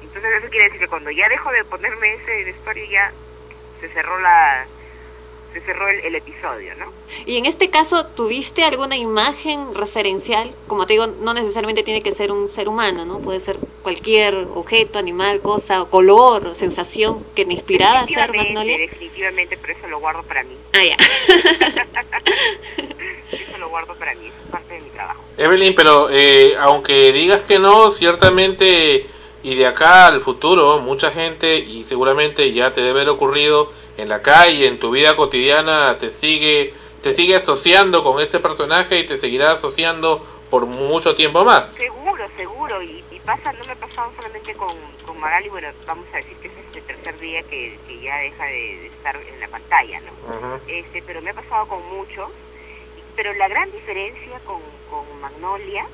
entonces 0.00 0.30
eso 0.38 0.48
quiere 0.50 0.66
decir 0.66 0.80
que 0.80 0.88
cuando 0.88 1.10
ya 1.10 1.28
dejo 1.28 1.50
de 1.50 1.64
ponerme 1.64 2.14
ese 2.14 2.44
vestuario 2.44 2.84
ya 2.90 3.14
se 3.80 3.88
cerró 3.90 4.18
la 4.20 4.68
se 5.54 5.60
cerró 5.62 5.88
el, 5.88 6.00
el 6.00 6.14
episodio 6.16 6.74
no 6.76 6.92
Y 7.26 7.38
en 7.38 7.46
este 7.46 7.70
caso, 7.70 8.06
¿tuviste 8.06 8.64
alguna 8.64 8.96
imagen 8.96 9.74
referencial? 9.74 10.54
Como 10.66 10.86
te 10.86 10.94
digo, 10.94 11.06
no 11.06 11.32
necesariamente 11.32 11.82
tiene 11.84 12.02
que 12.02 12.12
ser 12.12 12.30
un 12.32 12.48
ser 12.50 12.68
humano, 12.68 13.04
¿no? 13.06 13.20
Puede 13.20 13.40
ser 13.40 13.56
cualquier 13.82 14.34
objeto, 14.54 14.98
animal, 14.98 15.40
cosa, 15.40 15.84
color, 15.90 16.46
o 16.48 16.54
sensación 16.54 17.24
que 17.34 17.44
te 17.46 17.52
inspiraba 17.52 18.00
a 18.00 18.06
ser 18.06 18.16
definitivamente, 18.32 18.54
Magnolia. 18.54 18.78
definitivamente 18.78 19.58
pero 19.60 19.72
eso 19.78 19.86
lo 19.86 20.00
guardo 20.00 20.22
para 20.24 20.42
mí 20.42 20.56
Ah, 20.72 20.82
ya. 20.84 20.96
eso 23.32 23.58
lo 23.58 23.68
guardo 23.68 23.94
para 23.94 24.14
mí 24.14 24.26
es 24.26 24.50
parte 24.50 24.74
de 24.74 24.80
mi 24.80 24.90
trabajo 24.90 25.20
Evelyn, 25.38 25.74
pero 25.74 26.08
eh, 26.10 26.54
aunque 26.58 27.12
digas 27.12 27.42
que 27.42 27.58
no, 27.58 27.90
ciertamente 27.90 29.06
y 29.42 29.54
de 29.56 29.66
acá 29.66 30.06
al 30.06 30.20
futuro, 30.22 30.80
mucha 30.80 31.10
gente 31.10 31.58
y 31.58 31.84
seguramente 31.84 32.52
ya 32.54 32.72
te 32.72 32.80
debe 32.80 33.00
haber 33.00 33.10
ocurrido 33.10 33.70
en 33.96 34.08
la 34.08 34.22
calle, 34.22 34.66
en 34.66 34.78
tu 34.78 34.90
vida 34.90 35.16
cotidiana, 35.16 35.98
te 35.98 36.10
sigue 36.10 36.74
te 37.02 37.12
sigue 37.12 37.36
asociando 37.36 38.02
con 38.02 38.18
este 38.18 38.40
personaje 38.40 38.98
y 38.98 39.04
te 39.06 39.18
seguirá 39.18 39.52
asociando 39.52 40.24
por 40.48 40.64
mucho 40.64 41.14
tiempo 41.14 41.44
más. 41.44 41.66
Seguro, 41.74 42.26
seguro, 42.34 42.82
y, 42.82 43.04
y 43.10 43.20
pasa, 43.20 43.52
no 43.52 43.64
me 43.66 43.72
ha 43.72 43.76
pasado 43.76 44.10
solamente 44.16 44.54
con, 44.54 44.74
con 45.04 45.20
Magali, 45.20 45.50
bueno, 45.50 45.68
vamos 45.86 46.06
a 46.14 46.16
decir 46.16 46.34
que 46.38 46.48
es 46.48 46.54
este 46.66 46.80
tercer 46.80 47.18
día 47.20 47.42
que, 47.42 47.78
que 47.86 48.00
ya 48.00 48.16
deja 48.16 48.46
de, 48.46 48.52
de 48.52 48.86
estar 48.86 49.16
en 49.16 49.38
la 49.38 49.48
pantalla, 49.48 50.00
¿no? 50.00 50.60
Este, 50.66 51.02
pero 51.02 51.20
me 51.20 51.30
ha 51.30 51.34
pasado 51.34 51.68
con 51.68 51.86
muchos, 51.94 52.30
pero 53.16 53.34
la 53.34 53.48
gran 53.48 53.70
diferencia 53.70 54.40
con, 54.46 54.62
con 54.88 55.20
Magnolia 55.20 55.86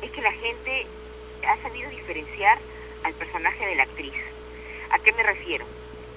es 0.00 0.12
que 0.12 0.22
la 0.22 0.32
gente 0.32 0.86
ha 1.44 1.60
sabido 1.60 1.90
diferenciar 1.90 2.58
al 3.02 3.14
personaje 3.14 3.66
de 3.66 3.74
la 3.74 3.82
actriz. 3.82 4.14
¿A 4.90 4.98
qué 5.00 5.12
me 5.12 5.24
refiero? 5.24 5.64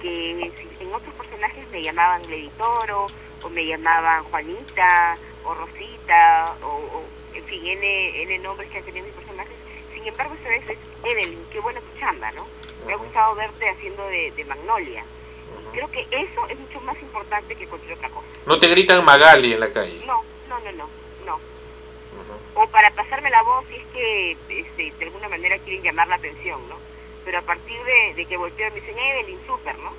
Que 0.00 0.52
en 0.80 0.94
otros 0.94 1.14
personajes 1.14 1.68
me 1.70 1.82
llamaban 1.82 2.22
Lady 2.30 2.50
Toro, 2.56 3.06
o 3.42 3.48
me 3.48 3.66
llamaban 3.66 4.24
Juanita, 4.24 5.16
o 5.44 5.54
Rosita, 5.54 6.54
o, 6.62 6.66
o, 6.66 7.04
en 7.34 7.44
fin, 7.44 7.66
N, 7.66 8.22
N 8.22 8.38
nombres 8.38 8.70
que 8.70 8.78
han 8.78 8.84
tenido 8.84 9.06
mis 9.06 9.14
personajes, 9.14 9.52
sin 9.92 10.06
embargo 10.06 10.34
esta 10.34 10.48
vez 10.48 10.70
es 10.70 10.78
Evelyn, 11.04 11.44
qué 11.52 11.60
buena 11.60 11.80
tu 11.80 11.98
chamba, 11.98 12.30
¿no? 12.32 12.46
Me 12.86 12.92
ha 12.92 12.96
gustado 12.96 13.34
verte 13.34 13.68
haciendo 13.68 14.06
de, 14.06 14.32
de 14.32 14.44
Magnolia. 14.44 15.04
Y 15.60 15.76
creo 15.76 15.90
que 15.90 16.06
eso 16.10 16.46
es 16.48 16.58
mucho 16.58 16.80
más 16.82 17.00
importante 17.00 17.56
que 17.56 17.66
cualquier 17.66 17.94
otra 17.94 18.08
cosa. 18.10 18.28
No 18.46 18.58
te 18.58 18.68
gritan 18.68 19.04
Magali 19.04 19.54
en 19.54 19.60
la 19.60 19.70
calle. 19.70 20.02
No, 20.06 20.22
no, 20.48 20.60
no, 20.60 20.72
no, 20.72 20.88
no. 21.26 21.38
O 22.54 22.66
para 22.68 22.90
pasarme 22.90 23.30
la 23.30 23.42
voz 23.42 23.64
si 23.68 23.76
es 23.76 23.86
que 23.92 24.36
este, 24.48 24.92
de 24.98 25.04
alguna 25.06 25.28
manera 25.28 25.58
quieren 25.58 25.82
llamar 25.82 26.08
la 26.08 26.16
atención, 26.16 26.60
¿no? 26.68 26.76
Pero 27.28 27.40
a 27.40 27.42
partir 27.42 27.76
de, 27.84 28.14
de 28.16 28.26
que 28.26 28.38
volteo 28.38 28.70
me 28.70 28.80
dicen 28.80 28.96
Evelyn, 28.98 29.38
súper, 29.44 29.78
¿no? 29.80 29.92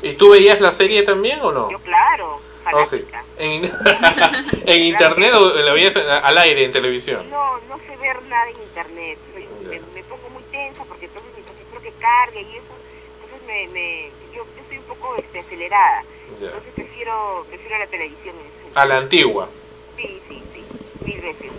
¿Y 0.00 0.12
tú 0.12 0.30
veías 0.30 0.60
la 0.60 0.70
serie 0.70 1.02
también 1.02 1.40
o 1.42 1.50
no? 1.50 1.68
Yo, 1.68 1.78
claro, 1.80 2.38
Oh, 2.72 2.84
sí. 2.84 3.04
¿En, 3.36 3.64
en 4.66 4.82
internet 4.84 5.32
o 5.34 5.54
la 5.54 5.72
veías 5.72 5.96
al 5.96 6.38
aire 6.38 6.66
en 6.66 6.70
televisión? 6.72 7.28
No, 7.30 7.58
no 7.66 7.78
sé 7.86 7.96
ver 7.96 8.22
nada 8.22 8.48
en 8.50 8.62
internet. 8.62 9.18
Soy- 9.32 9.48
me, 9.70 9.80
me 9.80 10.04
pongo 10.04 10.30
muy 10.30 10.44
tensa 10.44 10.84
porque 10.84 11.06
entonces 11.06 11.32
mientras 11.34 11.58
espero 11.58 11.80
que 11.80 11.92
cargue 11.98 12.42
y 12.42 12.56
eso, 12.58 12.78
entonces 13.14 13.42
me, 13.42 13.66
me, 13.68 14.12
yo, 14.30 14.44
yo 14.54 14.62
estoy 14.62 14.78
un 14.78 14.84
poco 14.84 15.16
este, 15.16 15.40
acelerada. 15.40 16.04
Ya. 16.38 16.46
Entonces 16.46 16.74
prefiero, 16.74 17.44
prefiero 17.48 17.78
la 17.78 17.86
televisión. 17.88 18.36
en 18.38 18.52
sentido. 18.52 18.74
A 18.74 18.86
la 18.86 18.98
antigua. 18.98 19.50
Sí, 19.96 20.22
sí, 20.28 20.46
sí, 20.52 20.68
mil 21.02 21.20
veces. 21.22 21.52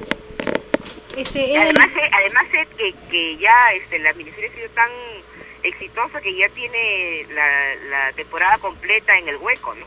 Este, 1.20 1.58
además, 1.58 1.90
sé, 1.94 2.02
además 2.14 2.46
que, 2.78 2.94
que 3.12 3.38
ya 3.38 3.74
este, 3.74 4.00
la 4.00 4.14
miniserie 4.14 4.50
ha 4.50 4.56
sido 4.56 4.70
tan 4.70 4.90
exitosa 5.64 6.22
que 6.22 6.34
ya 6.34 6.48
tiene 6.50 7.26
la, 7.34 7.76
la 7.90 8.14
temporada 8.14 8.58
completa 8.60 9.18
en 9.18 9.28
el 9.28 9.36
hueco, 9.36 9.76
¿no? 9.76 9.86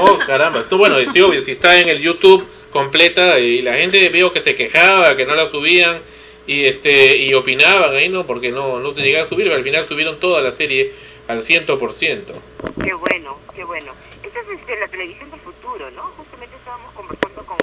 Oh, 0.00 0.18
caramba. 0.26 0.62
Tú, 0.68 0.78
bueno, 0.78 0.96
sí, 1.12 1.20
obvio, 1.20 1.42
si 1.42 1.50
está 1.50 1.78
en 1.78 1.90
el 1.90 2.00
YouTube 2.00 2.46
completa 2.70 3.38
y 3.38 3.60
la 3.60 3.74
gente 3.74 4.08
veo 4.08 4.32
que 4.32 4.40
se 4.40 4.54
quejaba, 4.54 5.14
que 5.14 5.26
no 5.26 5.34
la 5.34 5.46
subían 5.46 6.00
y 6.46 6.64
este 6.64 7.16
y 7.18 7.34
opinaban 7.34 7.94
ahí, 7.94 8.08
¿no? 8.08 8.26
Porque 8.26 8.50
no, 8.50 8.80
no 8.80 8.90
se 8.92 9.02
llegaba 9.02 9.26
a 9.26 9.28
subir, 9.28 9.44
pero 9.44 9.56
al 9.56 9.64
final 9.64 9.84
subieron 9.84 10.20
toda 10.20 10.40
la 10.40 10.52
serie 10.52 10.92
al 11.28 11.42
100%. 11.42 12.24
Qué 12.82 12.94
bueno, 12.94 13.38
qué 13.54 13.64
bueno. 13.64 13.92
Esta 14.22 14.40
es 14.40 14.58
este, 14.58 14.80
la 14.80 14.88
televisión 14.88 15.30
del 15.30 15.40
futuro, 15.40 15.90
¿no? 15.90 16.02
Justamente 16.16 16.56
estábamos 16.56 16.92
conversando 16.94 17.44
con 17.44 17.58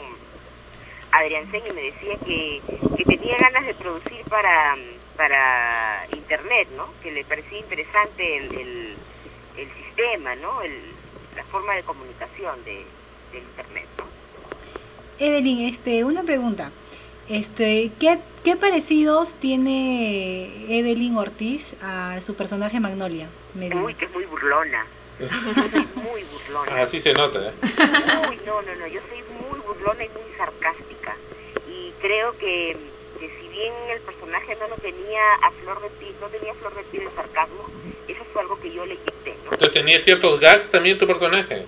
Adrián 1.11 1.47
y 1.47 1.73
me 1.73 1.81
decía 1.81 2.15
que, 2.25 2.61
que 2.97 3.05
tenía 3.05 3.37
ganas 3.37 3.65
de 3.65 3.73
producir 3.73 4.23
para, 4.29 4.75
para 5.17 6.07
Internet, 6.13 6.69
¿no? 6.75 6.87
Que 7.03 7.11
le 7.11 7.25
parecía 7.25 7.59
interesante 7.59 8.37
el, 8.37 8.45
el, 8.53 8.95
el 9.57 9.67
sistema, 9.73 10.35
¿no? 10.35 10.61
El, 10.61 10.73
la 11.35 11.43
forma 11.45 11.75
de 11.75 11.83
comunicación 11.83 12.63
de, 12.63 12.85
del 13.31 13.43
Internet, 13.43 13.87
¿no? 13.97 14.05
Evelyn, 15.19 15.67
este, 15.67 16.03
una 16.03 16.23
pregunta. 16.23 16.71
Este, 17.29 17.91
¿qué, 17.99 18.19
¿Qué 18.43 18.55
parecidos 18.55 19.33
tiene 19.39 20.65
Evelyn 20.67 21.15
Ortiz 21.15 21.75
a 21.81 22.19
su 22.25 22.33
personaje 22.35 22.79
Magnolia? 22.79 23.29
Medina? 23.53 23.83
Uy, 23.83 23.93
que 23.93 24.05
es 24.05 24.11
muy 24.11 24.25
burlona. 24.25 24.85
muy 25.95 26.23
burlona. 26.23 26.81
Así 26.81 26.99
se 26.99 27.13
nota, 27.13 27.49
¿eh? 27.49 27.53
Uy, 28.29 28.39
no, 28.45 28.61
no, 28.63 28.75
no, 28.75 28.87
yo 28.87 28.99
soy 29.01 29.21
muy 29.47 29.59
burlona 29.59 30.03
y 30.03 30.09
muy 30.09 30.37
sarcástica. 30.37 31.15
Y 31.69 31.91
creo 32.01 32.30
que, 32.41 32.75
que 33.19 33.29
si 33.39 33.47
bien 33.47 33.73
el 33.91 34.01
personaje 34.01 34.57
no 34.59 34.67
lo 34.67 34.75
tenía 34.75 35.21
a 35.43 35.51
flor 35.51 35.81
de 35.81 35.89
piel, 35.91 36.13
no 36.19 36.27
tenía 36.27 36.51
a 36.51 36.55
flor 36.55 36.75
de 36.75 36.83
piel 36.83 37.03
el 37.03 37.15
sarcasmo, 37.15 37.65
eso 38.07 38.25
fue 38.33 38.41
algo 38.41 38.59
que 38.59 38.73
yo 38.73 38.85
le 38.85 38.97
quité, 38.97 39.35
¿no? 39.45 39.53
Entonces 39.53 39.73
tenía 39.73 39.99
ciertos 39.99 40.39
gags 40.39 40.69
también 40.69 40.97
tu 40.97 41.07
personaje. 41.07 41.65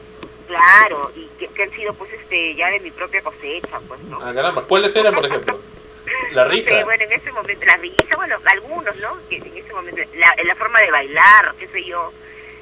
Claro, 0.48 1.12
y 1.16 1.28
que, 1.40 1.48
que 1.48 1.64
han 1.64 1.72
sido 1.72 1.94
pues 1.94 2.12
este 2.12 2.56
ya 2.56 2.70
de 2.70 2.80
mi 2.82 2.92
propia 2.92 3.22
cosecha, 3.22 3.80
pues, 3.88 4.02
¿no? 4.02 4.20
Ah, 4.22 4.34
caramba. 4.34 4.64
¿Cuáles 4.64 4.94
eran, 4.96 5.14
por 5.14 5.26
ejemplo? 5.26 5.60
La 6.32 6.44
risa. 6.46 6.84
bueno, 6.84 7.04
en 7.06 7.14
ese 7.14 7.32
momento, 7.32 7.66
la 7.66 7.78
risa, 7.78 8.16
bueno, 8.18 8.38
algunos, 8.44 8.96
¿no? 8.98 9.18
Que 9.30 9.38
en 9.38 9.56
ese 9.56 9.72
momento, 9.72 10.02
la, 10.16 10.36
la 10.44 10.56
forma 10.56 10.82
de 10.82 10.92
bailar, 10.92 11.56
qué 11.58 11.68
sé 11.68 11.86
yo, 11.86 12.12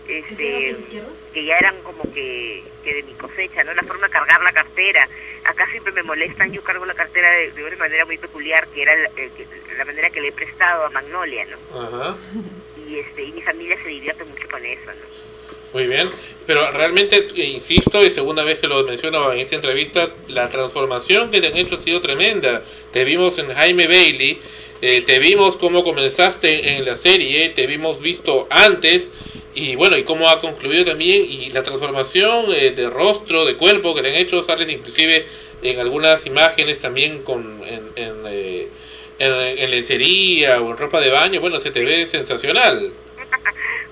este, 0.07 0.76
que 1.34 1.45
ya 1.45 1.57
eran 1.57 1.76
como 1.84 2.03
que, 2.14 2.64
que 2.84 2.94
de 2.95 3.03
mi 3.03 3.14
cosecha, 3.14 3.64
¿no? 3.64 3.73
La 3.73 3.84
forma 3.84 4.07
de 4.07 4.14
cargar 4.14 4.41
la 4.41 4.52
cartera. 4.52 5.07
Acá 5.44 5.65
siempre 5.72 5.94
me 5.94 6.03
molestan, 6.03 6.52
yo 6.52 6.64
cargo 6.64 6.86
la 6.86 6.94
cartera 6.94 7.30
de, 7.32 7.52
de 7.52 7.64
una 7.64 7.78
manera 7.78 8.06
muy 8.06 8.18
peculiar, 8.18 8.68
que 8.68 8.82
era 8.82 8.94
la, 8.95 9.86
manera 9.86 10.10
que 10.10 10.22
le 10.22 10.30
he 10.30 10.32
prestado 10.32 10.86
a 10.86 10.90
Magnolia, 10.90 11.45
¿no? 11.45 11.82
Ajá. 11.82 12.18
Y, 12.90 12.98
este, 12.98 13.23
y 13.23 13.32
mi 13.32 13.41
familia 13.41 13.78
se 13.82 13.88
divierte 13.88 14.26
mucho 14.26 14.45
con 14.49 14.65
eso, 14.65 14.88
¿no? 14.88 15.22
Muy 15.73 15.88
bien, 15.88 16.10
pero 16.45 16.69
realmente, 16.72 17.28
eh, 17.34 17.45
insisto, 17.45 18.03
y 18.03 18.10
segunda 18.10 18.44
vez 18.44 18.60
que 18.60 18.68
lo 18.68 18.84
menciono 18.84 19.32
en 19.32 19.40
esta 19.40 19.56
entrevista, 19.56 20.10
la 20.28 20.49
transformación 20.49 21.32
que 21.32 21.40
te 21.40 21.48
han 21.48 21.56
hecho 21.56 21.76
ha 21.76 21.78
sido 21.78 22.02
tremenda. 22.02 22.64
Te 22.91 23.06
vimos 23.06 23.38
en 23.38 23.53
Jaime 23.53 23.88
Bailey, 23.88 24.41
eh, 24.82 25.02
te 25.02 25.19
vimos 25.19 25.56
cómo 25.56 25.86
comenzaste 25.86 26.76
en 26.76 26.86
la 26.86 26.98
serie, 26.98 27.49
te 27.49 27.68
vimos 27.68 28.02
visto 28.02 28.48
antes, 28.49 29.11
y 29.53 29.76
bueno, 29.76 29.98
y 29.98 30.03
cómo 30.03 30.30
ha 30.30 30.40
concluido 30.40 30.86
también, 30.86 31.23
y 31.26 31.49
la 31.49 31.64
transformación 31.64 32.45
eh, 32.53 32.72
de 32.72 32.90
rostro, 32.90 33.45
de 33.45 33.57
cuerpo 33.57 33.94
que 33.94 34.02
te 34.02 34.10
han 34.10 34.15
hecho, 34.15 34.44
sales 34.44 34.69
inclusive 34.69 35.26
en 35.61 35.80
algunas 35.80 36.26
imágenes 36.26 36.80
también 36.80 37.23
con 37.23 37.61
en, 37.65 37.91
en, 37.95 38.23
eh, 38.28 38.68
en, 39.19 39.34
en 39.34 39.72
lencería 39.72 40.61
o 40.61 40.72
en 40.72 40.78
ropa 40.78 40.99
de 40.99 41.10
baño, 41.10 41.41
bueno, 41.41 41.60
se 41.60 41.72
te 41.72 41.84
ve 41.84 42.06
sensacional. 42.06 42.91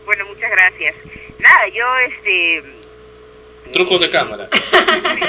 Bueno, 0.05 0.25
muchas 0.25 0.49
gracias. 0.49 0.95
Nada, 1.37 1.67
yo, 1.67 1.85
este... 2.07 2.63
Trucos 3.71 4.01
de 4.01 4.09
cámara. 4.09 4.49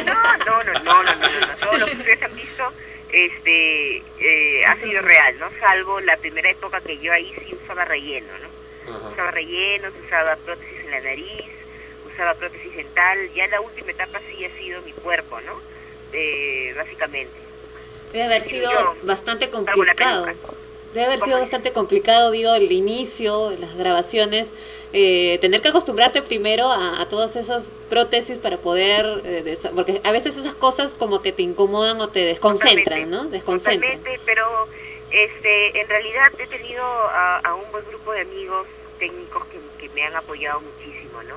No, 0.06 0.38
no, 0.38 0.64
no, 0.64 0.72
no, 0.72 1.02
no, 1.02 1.02
no, 1.04 1.14
no, 1.16 1.46
no. 1.46 1.56
Todo 1.60 1.76
lo 1.76 1.86
que 1.86 1.92
ustedes 1.92 2.22
han 2.22 2.34
visto 2.34 2.72
este, 3.12 4.02
eh, 4.18 4.64
ha 4.64 4.76
sido 4.76 5.02
real, 5.02 5.38
¿no? 5.38 5.50
Salvo 5.60 6.00
la 6.00 6.16
primera 6.16 6.50
época 6.50 6.80
que 6.80 6.98
yo 6.98 7.12
ahí 7.12 7.32
sí 7.46 7.54
usaba 7.62 7.84
relleno, 7.84 8.32
¿no? 8.42 8.48
Usaba 9.12 9.30
rellenos, 9.30 9.92
usaba 10.06 10.36
prótesis 10.36 10.80
en 10.84 10.90
la 10.90 11.00
nariz, 11.00 11.44
usaba 12.12 12.34
prótesis 12.34 12.76
dental. 12.76 13.18
Ya 13.34 13.46
la 13.48 13.60
última 13.60 13.90
etapa 13.90 14.20
sí 14.30 14.44
ha 14.44 14.58
sido 14.58 14.82
mi 14.82 14.92
cuerpo, 14.92 15.40
¿no? 15.40 15.60
Eh, 16.12 16.72
básicamente. 16.76 17.32
Debe 18.12 18.24
haber 18.24 18.42
sido 18.42 18.70
yo, 18.70 18.96
bastante 19.02 19.50
complicado. 19.50 20.26
Debe 20.92 21.06
haber 21.06 21.20
sido 21.20 21.38
bastante 21.38 21.72
complicado, 21.72 22.32
digo, 22.32 22.52
el 22.54 22.72
inicio, 22.72 23.50
las 23.60 23.76
grabaciones, 23.76 24.48
eh, 24.92 25.38
tener 25.40 25.62
que 25.62 25.68
acostumbrarte 25.68 26.20
primero 26.20 26.72
a, 26.72 27.00
a 27.00 27.08
todas 27.08 27.36
esas 27.36 27.62
prótesis 27.88 28.38
para 28.38 28.56
poder, 28.56 29.22
eh, 29.24 29.56
porque 29.72 30.00
a 30.02 30.10
veces 30.10 30.36
esas 30.36 30.54
cosas 30.56 30.90
como 30.98 31.22
que 31.22 31.30
te 31.30 31.42
incomodan 31.42 32.00
o 32.00 32.08
te 32.08 32.20
desconcentran, 32.20 33.08
¿no? 33.08 33.24
Desconcentran. 33.26 33.80
Totalmente, 33.80 34.20
pero 34.26 34.66
este, 35.12 35.80
en 35.80 35.88
realidad 35.88 36.32
he 36.36 36.46
tenido 36.48 36.84
a, 36.84 37.38
a 37.38 37.54
un 37.54 37.70
buen 37.70 37.84
grupo 37.86 38.10
de 38.10 38.22
amigos 38.22 38.66
técnicos 39.00 39.42
que, 39.46 39.88
me 39.88 40.04
han 40.04 40.14
apoyado 40.14 40.60
muchísimo, 40.60 41.20
¿no? 41.24 41.34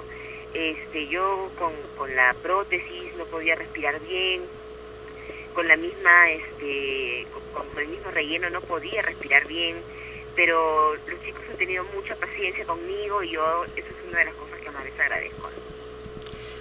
Este, 0.53 1.07
yo 1.07 1.49
con, 1.57 1.72
con 1.98 2.15
la 2.15 2.35
prótesis 2.35 3.15
no 3.18 3.26
podía 3.26 3.56
respirar 3.56 3.99
bien, 4.02 4.44
con 5.56 5.68
la 5.68 5.76
misma, 5.76 6.30
este, 6.30 7.26
con, 7.53 7.65
el 7.80 7.88
mismo 7.88 8.11
relleno 8.11 8.52
no 8.52 8.61
podía 8.61 9.02
respirar 9.02 9.48
bien, 9.48 9.77
pero 10.35 10.95
los 10.95 11.23
chicos 11.26 11.41
han 11.49 11.57
tenido 11.57 11.84
mucha 11.95 12.15
paciencia 12.15 12.65
conmigo 12.65 13.23
y 13.23 13.31
yo, 13.31 13.65
eso 13.76 13.88
es 13.88 14.07
una 14.07 14.19
de 14.19 14.26
las 14.26 14.35
cosas 14.35 14.60
que 14.60 14.69
más 14.69 14.84
les 14.84 14.99
agradezco. 14.99 15.49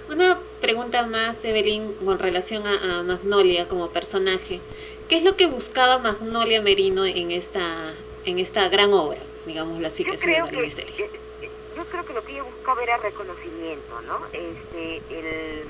Una 0.09 0.39
pregunta 0.61 1.05
más, 1.05 1.43
Evelyn, 1.43 1.93
con 1.93 2.17
relación 2.17 2.65
a, 2.65 2.99
a 2.99 3.03
Magnolia 3.03 3.67
como 3.67 3.89
personaje. 3.89 4.59
¿Qué 5.07 5.17
es 5.17 5.23
lo 5.23 5.35
que 5.35 5.45
buscaba 5.45 5.99
Magnolia 5.99 6.61
Merino 6.61 7.05
en 7.05 7.31
esta, 7.31 7.93
en 8.25 8.39
esta 8.39 8.69
gran 8.69 8.93
obra, 8.93 9.19
digámoslo 9.45 9.87
así, 9.87 10.03
yo 10.03 10.17
creo 10.17 10.47
que 10.47 10.65
eh, 10.67 11.09
eh, 11.41 11.49
yo 11.75 11.85
creo 11.85 12.05
que 12.05 12.13
lo 12.13 12.23
que 12.23 12.33
ella 12.33 12.43
buscaba 12.43 12.83
era 12.83 12.97
reconocimiento 12.97 14.01
no 14.01 14.19
este 14.31 14.97
el 15.09 15.67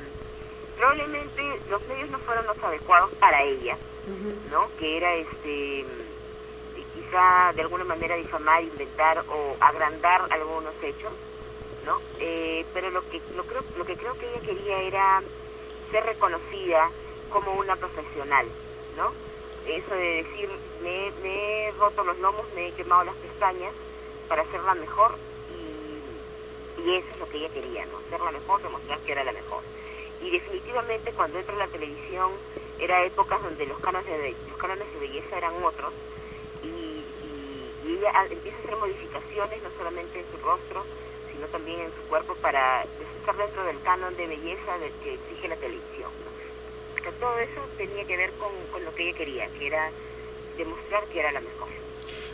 probablemente 0.78 1.42
los 1.70 1.86
medios 1.88 2.10
no 2.10 2.20
fueron 2.20 2.46
los 2.46 2.58
adecuados 2.64 3.12
para 3.20 3.42
ella 3.44 3.78
no 4.52 4.68
que 4.78 4.98
era 4.98 5.16
este 5.16 5.86
quizá 6.94 7.54
de 7.56 7.62
alguna 7.62 7.84
manera 7.86 8.16
difamar 8.16 8.64
inventar 8.64 9.24
o 9.30 9.56
agrandar 9.60 10.28
algunos 10.30 10.74
hechos 10.84 11.12
no 11.86 12.00
Eh, 12.20 12.66
pero 12.74 12.90
lo 12.92 13.02
que 13.10 13.22
lo 13.36 13.44
creo 13.44 13.64
lo 13.78 13.86
que 13.86 13.96
creo 13.96 14.14
que 14.18 14.30
ella 14.30 14.42
quería 14.46 14.78
era 14.82 15.22
ser 15.92 16.04
reconocida 16.06 16.90
como 17.30 17.54
una 17.54 17.76
profesional 17.76 18.46
no 18.98 19.12
eso 19.66 19.94
de 19.96 20.24
decir 20.24 20.50
me, 20.84 21.08
he 21.08 21.72
roto 21.72 22.04
los 22.04 22.18
lomos 22.20 22.46
me 22.54 22.68
he 22.68 22.72
quemado 22.74 23.06
las 23.06 23.16
pestañas 23.16 23.74
para 24.28 24.44
hacerla 24.44 24.76
mejor 24.76 25.16
y, 25.50 26.98
eso 26.98 27.08
es 27.14 27.20
lo 27.20 27.30
que 27.30 27.38
ella 27.38 27.50
quería, 27.50 27.86
¿no? 27.86 27.98
Hacerla 28.08 28.32
mejor, 28.32 28.62
demostrar 28.62 29.00
que 29.00 29.14
era 29.14 29.24
la 29.24 29.32
mejor. 29.32 29.64
Y 30.22 30.30
definitivamente 30.32 31.14
cuando 31.14 31.40
entra 31.40 31.54
en 31.54 31.60
la 31.60 31.68
televisión 31.68 32.32
era 32.78 33.06
épocas 33.06 33.42
donde 33.42 33.66
los 33.66 33.80
cánones 33.80 34.06
de, 34.06 34.36
los 34.50 34.58
cánones 34.58 34.92
de 34.94 35.00
belleza 35.00 35.38
eran 35.38 35.64
otros 35.64 35.94
y, 36.62 36.68
y, 36.68 37.98
ella 37.98 38.12
empieza 38.30 38.58
a 38.58 38.62
hacer 38.62 38.76
modificaciones 38.76 39.64
no 39.64 39.70
solamente 39.78 40.20
en 40.20 40.26
su 40.32 40.46
rostro, 40.46 40.84
sino 41.32 41.48
también 41.48 41.80
en 41.80 41.92
su 41.96 42.02
cuerpo 42.10 42.36
para 42.36 42.84
estar 42.84 43.38
dentro 43.38 43.64
del 43.64 43.82
canon 43.82 44.16
de 44.18 44.28
belleza 44.28 44.78
del 44.80 44.92
que 45.04 45.14
exige 45.14 45.48
la 45.48 45.56
televisión. 45.56 46.12
todo 47.20 47.38
eso 47.40 47.62
tenía 47.78 48.06
que 48.06 48.18
ver 48.18 48.32
con, 48.34 48.52
con 48.72 48.84
lo 48.84 48.94
que 48.94 49.08
ella 49.08 49.18
quería, 49.18 49.48
que 49.58 49.68
era 49.68 49.90
demostrar 50.58 51.06
que 51.06 51.20
era 51.20 51.32
la 51.32 51.42
mejor. 51.42 51.70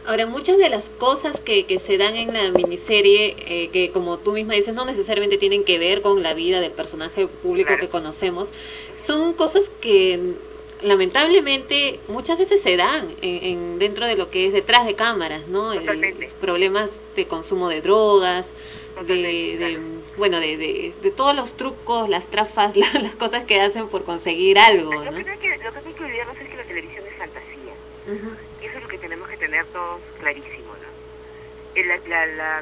Ahora, 0.05 0.25
muchas 0.25 0.57
de 0.57 0.69
las 0.69 0.85
cosas 0.89 1.39
que, 1.41 1.65
que 1.65 1.77
se 1.77 1.97
dan 1.97 2.15
en 2.15 2.33
la 2.33 2.51
miniserie, 2.51 3.35
eh, 3.39 3.69
que 3.69 3.91
como 3.91 4.17
tú 4.17 4.31
misma 4.31 4.55
dices, 4.55 4.73
no 4.73 4.85
necesariamente 4.85 5.37
tienen 5.37 5.63
que 5.63 5.77
ver 5.77 6.01
con 6.01 6.23
la 6.23 6.33
vida 6.33 6.61
del 6.61 6.71
personaje 6.71 7.27
público 7.27 7.73
que 7.79 7.89
conocemos, 7.89 8.47
son 9.05 9.33
cosas 9.33 9.69
que 9.81 10.35
lamentablemente 10.81 11.99
muchas 12.07 12.37
veces 12.37 12.61
se 12.61 12.77
dan 12.77 13.13
en, 13.21 13.79
dentro 13.79 14.07
de 14.07 14.15
lo 14.15 14.29
que 14.29 14.47
es 14.47 14.53
detrás 14.53 14.85
de 14.85 14.95
cámaras, 14.95 15.47
¿no? 15.47 15.73
Totalmente. 15.73 16.31
problemas 16.39 16.89
de 17.15 17.27
consumo 17.27 17.69
de 17.69 17.81
drogas, 17.81 18.45
de, 19.05 19.79
bueno, 20.17 20.39
de, 20.39 20.57
de, 21.01 21.11
todos 21.11 21.35
los 21.35 21.53
trucos, 21.53 22.09
las 22.09 22.27
trafas, 22.27 22.75
las 23.01 23.15
cosas 23.15 23.43
que 23.45 23.59
hacen 23.61 23.87
por 23.87 24.03
conseguir 24.03 24.59
algo, 24.59 24.93
¿no? 24.93 25.11
Lo 25.11 25.11
que, 25.11 25.23
lo 25.23 25.39
que 25.39 25.49
la 25.49 25.88
fantasía. 28.07 28.37
Y 28.61 28.65
eso 28.65 28.77
es 28.77 28.83
lo 28.83 28.89
que 28.89 28.97
tenemos 28.97 29.29
que 29.29 29.37
tener 29.37 29.65
todos 29.67 30.01
clarísimo, 30.19 30.73
¿no? 30.73 31.83
La, 31.83 31.97
la, 32.07 32.25
la, 32.25 32.61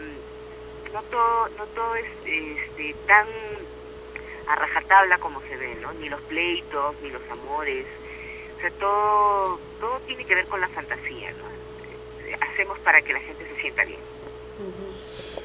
no, 0.94 1.02
todo, 1.04 1.50
no 1.58 1.66
todo 1.68 1.96
es 1.96 2.06
este, 2.26 2.96
tan 3.08 3.26
a 4.48 4.56
rajatabla 4.56 5.18
como 5.18 5.42
se 5.42 5.58
ve, 5.58 5.76
¿no? 5.82 5.94
Ni 5.94 6.10
los 6.10 6.22
pleitos, 6.22 6.96
ni 7.02 7.10
los 7.10 7.22
amores. 7.30 7.86
O 8.58 8.62
sea, 8.62 8.72
todo, 8.72 9.60
todo 9.80 10.00
tiene 10.08 10.24
que 10.26 10.36
ver 10.36 10.46
con 10.46 10.62
la 10.62 10.70
fantasía, 10.70 11.32
¿no? 11.32 11.46
Hacemos 12.52 12.80
para 12.80 13.02
que 13.02 13.14
la 13.14 13.20
gente 13.20 13.46
se 13.54 13.62
sienta 13.62 13.86
bien. 13.86 14.00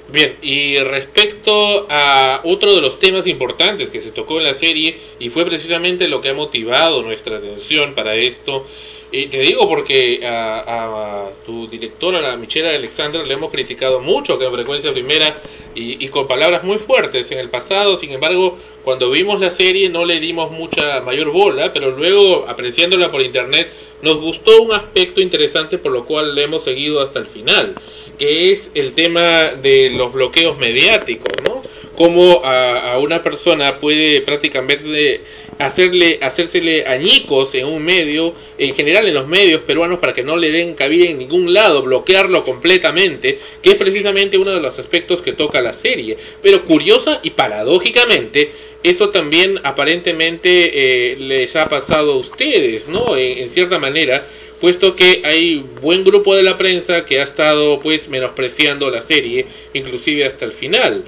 Bien, 0.09 0.36
y 0.43 0.78
respecto 0.78 1.86
a 1.89 2.40
otro 2.44 2.74
de 2.74 2.81
los 2.81 2.98
temas 2.98 3.27
importantes 3.27 3.90
que 3.90 4.01
se 4.01 4.12
tocó 4.12 4.39
en 4.39 4.44
la 4.44 4.55
serie, 4.55 4.98
y 5.19 5.31
fue 5.31 5.44
precisamente 5.44 6.09
lo 6.09 6.20
que 6.20 6.31
ha 6.31 6.35
motivado 6.35 7.02
nuestra 7.02 7.39
atención 7.39 7.94
para 7.94 8.14
esto, 8.14 8.66
y 9.13 9.27
te 9.27 9.41
digo 9.41 9.69
porque 9.69 10.21
a, 10.25 11.29
tu 11.45 11.69
directora, 11.69 12.23
la 12.23 12.37
Michelle 12.37 12.75
Alexander, 12.75 13.27
le 13.27 13.35
hemos 13.35 13.51
criticado 13.51 14.01
mucho 14.01 14.39
que 14.39 14.47
en 14.47 14.53
frecuencia 14.53 14.91
primera 14.91 15.37
y, 15.75 16.09
con 16.09 16.27
palabras 16.27 16.65
muy 16.65 16.79
fuertes 16.79 17.31
en 17.31 17.39
el 17.39 17.51
pasado. 17.51 17.99
Sin 17.99 18.11
embargo, 18.11 18.59
cuando 18.85 19.11
vimos 19.11 19.39
la 19.39 19.51
serie 19.51 19.91
no 19.91 20.07
le 20.07 20.19
dimos 20.19 20.51
mucha 20.51 21.03
mayor 21.03 21.31
bola, 21.31 21.75
pero 21.75 21.91
luego 21.91 22.47
apreciándola 22.49 23.11
por 23.11 23.21
internet 23.21 23.71
nos 24.01 24.19
gustó 24.19 24.63
un 24.63 24.73
aspecto 24.73 25.21
interesante 25.21 25.77
por 25.77 25.93
lo 25.93 26.07
cual 26.07 26.35
le 26.35 26.45
hemos 26.45 26.65
seguido 26.65 27.03
hasta 27.03 27.19
el 27.19 27.27
final, 27.27 27.75
que 28.19 28.51
es 28.51 28.71
el 28.75 28.95
tema 28.95 29.53
de 29.61 29.91
los 29.91 30.11
bloqueos 30.11 30.57
mediáticos, 30.57 31.33
¿no? 31.45 31.61
Cómo 31.97 32.41
a, 32.45 32.95
a 32.95 32.99
una 32.99 33.23
persona 33.23 33.79
puede 33.79 34.23
prácticamente 34.23 35.21
hacerle, 35.59 36.19
hacérsele 36.23 36.87
añicos 36.87 37.55
en 37.55 37.66
un 37.66 37.85
medio, 37.85 38.35
en 38.59 38.74
general 38.74 39.07
en 39.07 39.15
los 39.15 39.27
medios 39.27 39.62
peruanos, 39.62 39.99
para 39.99 40.12
que 40.12 40.23
no 40.23 40.37
le 40.37 40.51
den 40.51 40.74
cabida 40.74 41.11
en 41.11 41.19
ningún 41.19 41.53
lado, 41.53 41.83
bloquearlo 41.83 42.45
completamente, 42.45 43.39
que 43.62 43.70
es 43.70 43.77
precisamente 43.77 44.39
uno 44.39 44.53
de 44.53 44.61
los 44.61 44.79
aspectos 44.79 45.23
que 45.23 45.33
toca 45.33 45.61
la 45.61 45.74
serie. 45.74 46.16
Pero 46.43 46.65
curiosa 46.65 47.20
y 47.23 47.31
paradójicamente, 47.31 48.53
eso 48.83 49.11
también 49.11 49.61
aparentemente 49.62 51.12
eh, 51.12 51.16
les 51.16 51.55
ha 51.57 51.69
pasado 51.69 52.12
a 52.12 52.16
ustedes, 52.16 52.89
¿no? 52.89 53.16
En, 53.16 53.39
en, 53.39 53.51
cierta 53.51 53.79
manera, 53.79 54.27
puesto 54.61 54.97
que 54.97 55.23
hay 55.24 55.59
buen 55.81 56.05
grupo 56.05 56.35
de 56.35 56.43
la 56.43 56.59
prensa 56.59 57.05
que 57.05 57.20
ha 57.20 57.24
estado 57.24 57.81
pues 57.81 58.09
menospreciando 58.09 58.91
la 58.91 59.03
serie, 59.03 59.47
inclusive 59.73 60.24
hasta 60.24 60.45
el 60.45 60.53
final. 60.53 61.05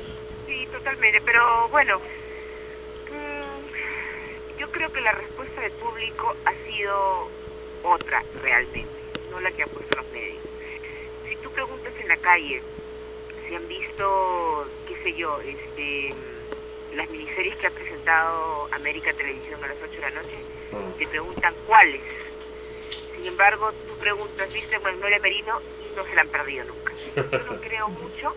Sí, 0.47 0.67
totalmente, 0.73 1.21
pero 1.25 1.69
bueno, 1.71 2.01
creo 4.85 4.93
que 4.93 5.01
la 5.01 5.13
respuesta 5.13 5.63
del 5.63 5.73
público 5.73 6.37
ha 6.45 6.53
sido 6.67 7.31
otra 7.85 8.23
realmente, 8.43 8.91
no 9.31 9.41
la 9.41 9.51
que 9.51 9.63
han 9.63 9.71
puesto 9.71 9.97
los 9.97 10.07
medios. 10.13 10.43
Si 11.27 11.37
tú 11.37 11.51
preguntas 11.53 11.93
en 11.99 12.09
la 12.09 12.19
calle 12.19 12.61
si 13.49 13.55
han 13.55 13.67
visto, 13.67 14.69
qué 14.87 14.97
sé 15.03 15.15
yo, 15.15 15.41
este, 15.41 16.15
las 16.97 17.09
miniseries 17.09 17.57
que 17.57 17.67
ha 17.67 17.71
presentado 17.71 18.69
América 18.73 19.15
Televisión 19.15 19.65
a 19.65 19.69
las 19.69 19.77
8 19.83 19.93
de 19.93 20.01
la 20.01 20.11
noche, 20.11 20.37
mm. 20.73 20.99
te 20.99 21.07
preguntan 21.07 21.55
cuáles. 21.67 22.03
Sin 23.17 23.25
embargo, 23.25 23.73
tú 23.89 23.95
preguntas, 23.97 24.53
¿viste 24.53 24.79
Magnolia 24.81 25.19
Merino? 25.19 25.61
Y 25.81 25.97
no 25.97 26.05
se 26.05 26.15
la 26.15 26.23
han 26.23 26.29
perdido 26.29 26.65
nunca. 26.65 26.93
Yo 27.17 27.45
no 27.45 27.61
creo 27.63 27.89
mucho, 27.89 28.35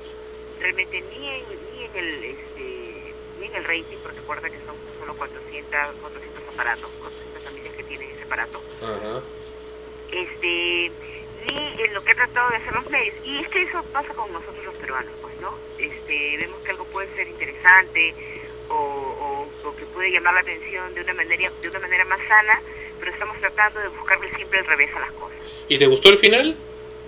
realmente 0.62 1.02
ni 1.02 1.30
en, 1.30 1.44
ni 1.74 1.84
en 1.84 1.96
el 1.96 2.24
este, 2.24 3.14
ni 3.40 3.48
en 3.48 3.56
el 3.56 3.64
rating, 3.66 3.98
porque 4.02 4.20
recuerda 4.20 4.50
que 4.50 4.58
son 4.66 4.76
solo 5.00 5.16
400, 5.16 5.96
400 6.02 6.37
aparatos, 6.58 6.90
400 7.00 7.44
familias 7.44 7.76
que 7.76 7.84
tienen 7.84 8.10
ese 8.10 8.24
aparato. 8.24 8.62
Este, 10.12 10.92
ni 11.46 11.82
en 11.84 11.94
lo 11.94 12.04
que 12.04 12.12
he 12.12 12.16
tratado 12.16 12.50
de 12.50 12.56
hacer 12.56 12.74
los 12.74 12.90
medios. 12.90 13.16
Y 13.24 13.38
es 13.38 13.48
que 13.50 13.62
eso 13.62 13.84
pasa 13.94 14.12
con 14.16 14.34
nosotros 14.34 14.66
los 14.66 14.78
peruanos, 14.78 15.12
pues, 15.22 15.34
¿no? 15.40 15.54
Este, 15.78 16.38
vemos 16.38 16.60
que 16.64 16.72
algo 16.72 16.86
puede 16.86 17.14
ser 17.16 17.28
interesante 17.28 18.16
o, 18.70 19.48
o, 19.64 19.76
que 19.76 19.86
puede 19.86 20.12
llamar 20.12 20.34
la 20.34 20.40
atención 20.40 20.94
de 20.96 21.02
una 21.02 21.14
manera 21.14 21.52
de 21.62 21.70
una 21.70 21.80
manera 21.80 22.06
más 22.06 22.20
sana, 22.28 22.62
pero 23.00 23.12
estamos 23.12 23.38
tratando 23.40 23.80
de 23.80 23.90
buscarle 23.90 24.34
siempre 24.36 24.60
el 24.60 24.66
revés 24.66 24.90
a 24.96 25.00
las 25.02 25.12
cosas. 25.12 25.38
¿Y 25.68 25.78
te 25.78 25.86
gustó 25.86 26.10
el 26.10 26.18
final? 26.18 26.56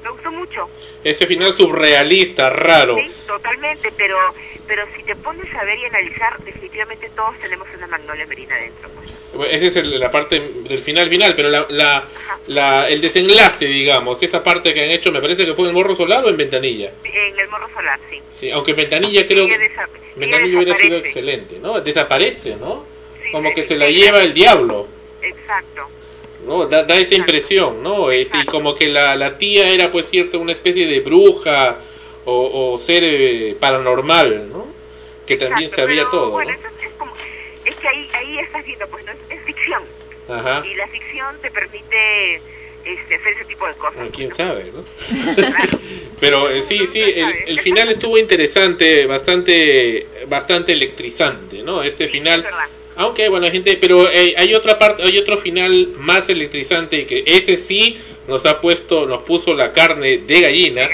Me 0.04 0.10
gustó 0.12 0.32
mucho. 0.32 0.70
Ese 1.04 1.26
final 1.26 1.54
surrealista, 1.54 2.50
raro. 2.50 2.96
Sí, 2.98 3.12
totalmente, 3.26 3.92
pero 3.98 4.18
pero 4.68 4.86
si 4.96 5.02
te 5.02 5.16
pones 5.16 5.52
a 5.56 5.64
ver 5.64 5.80
y 5.80 5.86
analizar, 5.86 6.38
definitivamente 6.44 7.10
todos 7.16 7.38
tenemos 7.40 7.68
una 7.76 7.88
magnolia 7.88 8.28
merina 8.28 8.56
dentro. 8.56 8.88
Esa 9.52 9.80
es 9.80 9.86
la 9.86 10.10
parte 10.10 10.40
del 10.40 10.80
final 10.80 11.10
final, 11.10 11.36
pero 11.36 11.50
la, 11.50 11.66
la, 11.70 12.08
la, 12.48 12.90
el 12.90 13.00
desenlace, 13.00 13.66
digamos, 13.66 14.22
esa 14.24 14.44
parte 14.44 14.74
que 14.74 14.84
han 14.84 14.90
hecho, 14.90 15.12
me 15.12 15.22
parece 15.22 15.46
que 15.46 15.54
fue 15.54 15.66
en 15.66 15.70
el 15.70 15.76
Morro 15.76 15.96
Solar 15.96 16.26
o 16.26 16.30
en 16.30 16.38
Ventanilla. 16.38 16.92
En 17.04 17.40
el 17.40 17.48
Morro 17.48 17.70
Solar, 17.74 18.00
sí. 18.10 18.20
Sí, 18.40 18.52
aunque 18.52 18.72
en 18.72 18.78
Ventanilla 18.78 19.28
creo 19.28 19.48
que 19.48 19.70
Ventanilla 20.16 20.58
hubiera 20.58 20.76
sido 20.76 20.98
excelente, 20.98 21.60
¿no? 21.60 21.80
Desaparece, 21.80 22.56
¿no? 22.56 22.86
Como 23.32 23.54
que 23.54 23.64
se 23.64 23.78
la 23.78 23.88
lleva 23.88 24.24
el 24.24 24.34
diablo. 24.34 24.88
Exacto. 25.22 25.88
¿no? 26.46 26.66
Da, 26.68 26.84
da 26.84 26.96
esa 26.96 27.16
impresión, 27.16 27.84
¿no? 27.84 28.12
Es, 28.12 28.30
y 28.34 28.46
como 28.46 28.76
que 28.76 28.88
la, 28.88 29.16
la 29.16 29.38
tía 29.38 29.70
era 29.70 29.92
pues 29.92 30.10
cierto 30.10 30.40
una 30.40 30.54
especie 30.54 30.88
de 30.88 31.00
bruja 31.02 31.80
o, 32.26 32.78
ser 32.78 33.04
eh, 33.04 33.58
paranormal, 33.60 34.50
¿no? 34.50 34.68
Que 35.26 35.36
también 35.38 35.70
sabía 35.72 36.04
todo. 36.10 36.32
Bueno, 36.32 36.54
es 37.70 37.76
que 37.76 37.88
ahí, 37.88 38.10
ahí 38.14 38.40
estás 38.40 38.66
viendo, 38.66 38.88
pues 38.88 39.06
no 39.06 39.12
es, 39.12 39.42
ficción. 39.46 39.84
Ajá. 40.28 40.64
Y 40.66 40.76
la 40.76 40.88
ficción 40.88 41.36
te 41.42 41.50
permite 41.50 42.36
este, 42.86 43.16
hacer 43.16 43.34
ese 43.34 43.46
tipo 43.46 43.66
de 43.68 43.74
cosas. 43.76 44.10
¿Quién 44.14 44.32
sabe, 44.34 44.72
no? 44.74 44.84
Pero 46.20 46.50
eh, 46.50 46.62
sí, 46.62 46.86
sí, 46.88 47.02
el, 47.02 47.34
el, 47.48 47.60
final 47.62 47.90
estuvo 47.90 48.18
interesante, 48.18 49.06
bastante, 49.06 50.06
bastante 50.28 50.74
electrizante, 50.74 51.64
¿no? 51.64 51.82
Este 51.82 52.08
final 52.08 52.46
aunque 53.00 53.30
bueno, 53.30 53.50
gente, 53.50 53.78
pero 53.80 54.12
eh, 54.12 54.34
hay 54.36 54.54
otra 54.54 54.78
parte, 54.78 55.04
hay 55.04 55.18
otro 55.18 55.38
final 55.38 55.94
más 55.98 56.28
electrizante 56.28 57.08
que 57.08 57.24
ese 57.26 57.56
sí 57.56 57.98
nos 58.30 58.46
ha 58.46 58.62
puesto, 58.62 59.06
nos 59.06 59.24
puso 59.24 59.54
la 59.54 59.74
carne 59.74 60.20
de 60.20 60.42
gallina. 60.42 60.90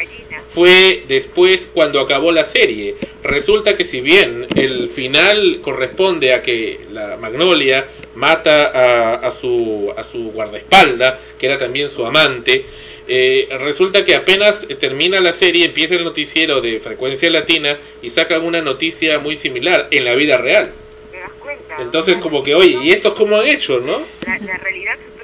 Fue 0.53 1.03
después 1.07 1.69
cuando 1.73 1.99
acabó 1.99 2.31
la 2.31 2.45
serie. 2.45 2.95
Resulta 3.21 3.75
que 3.75 3.83
si 3.83 3.99
bien 3.99 4.47
el 4.55 4.89
final 4.89 5.59
corresponde 5.61 6.33
a 6.33 6.41
que 6.41 6.79
la 6.91 7.17
Magnolia 7.17 7.87
mata 8.15 8.67
a, 8.67 9.15
a 9.15 9.31
su 9.31 9.93
a 9.95 10.03
su 10.03 10.31
guardaespalda, 10.31 11.19
que 11.37 11.47
era 11.47 11.59
también 11.59 11.91
su 11.91 12.05
amante, 12.05 12.65
eh, 13.07 13.47
resulta 13.59 14.03
que 14.03 14.15
apenas 14.15 14.65
termina 14.79 15.19
la 15.19 15.33
serie, 15.33 15.65
empieza 15.65 15.95
el 15.95 16.03
noticiero 16.03 16.61
de 16.61 16.79
frecuencia 16.79 17.29
latina 17.29 17.77
y 18.01 18.09
sacan 18.09 18.43
una 18.43 18.61
noticia 18.61 19.19
muy 19.19 19.35
similar 19.35 19.87
en 19.91 20.05
la 20.05 20.15
vida 20.15 20.37
real. 20.37 20.71
Entonces, 21.79 22.17
como 22.17 22.43
que, 22.43 22.55
oye, 22.55 22.77
¿y 22.83 22.91
esto 22.91 23.09
es 23.09 23.13
como 23.15 23.37
han 23.37 23.47
hecho, 23.47 23.79
no? 23.79 24.01
La, 24.25 24.57
realidad 24.57 24.93
la 24.93 24.97
ficción. 24.97 25.14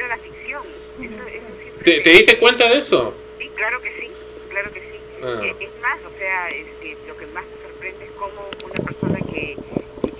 ¿Te, 1.84 2.00
¿Te 2.02 2.10
diste 2.12 2.38
cuenta 2.38 2.70
de 2.70 2.78
eso? 2.78 3.14
Sí, 3.40 3.50
claro 3.56 3.82
que 3.82 3.90
sí, 4.00 4.12
claro 4.50 4.72
que 4.72 4.80
sí. 4.82 5.00
Ah. 5.24 5.40
Eh, 5.44 5.56
es 5.60 5.82
más, 5.82 5.98
o 6.06 6.18
sea, 6.20 6.50
este, 6.50 6.96
lo 7.08 7.18
que 7.18 7.26
más 7.28 7.44
me 7.46 7.70
sorprende 7.70 8.06
es 8.06 8.12
cómo 8.12 8.50
una 8.64 8.86
persona 8.86 9.20
que, 9.32 9.58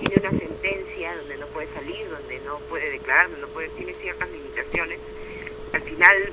tiene 0.00 0.28
una 0.28 0.38
sentencia 0.38 1.16
donde 1.16 1.36
no 1.36 1.46
puede 1.48 1.68
salir, 1.74 2.08
donde 2.10 2.40
no 2.40 2.58
puede 2.68 2.90
declarar, 2.90 3.30
donde 3.30 3.42
no 3.42 3.52
puede, 3.52 3.68
tiene 3.70 3.94
ciertas 3.94 4.28
limitaciones, 4.30 4.98
al 5.72 5.82
final 5.82 6.32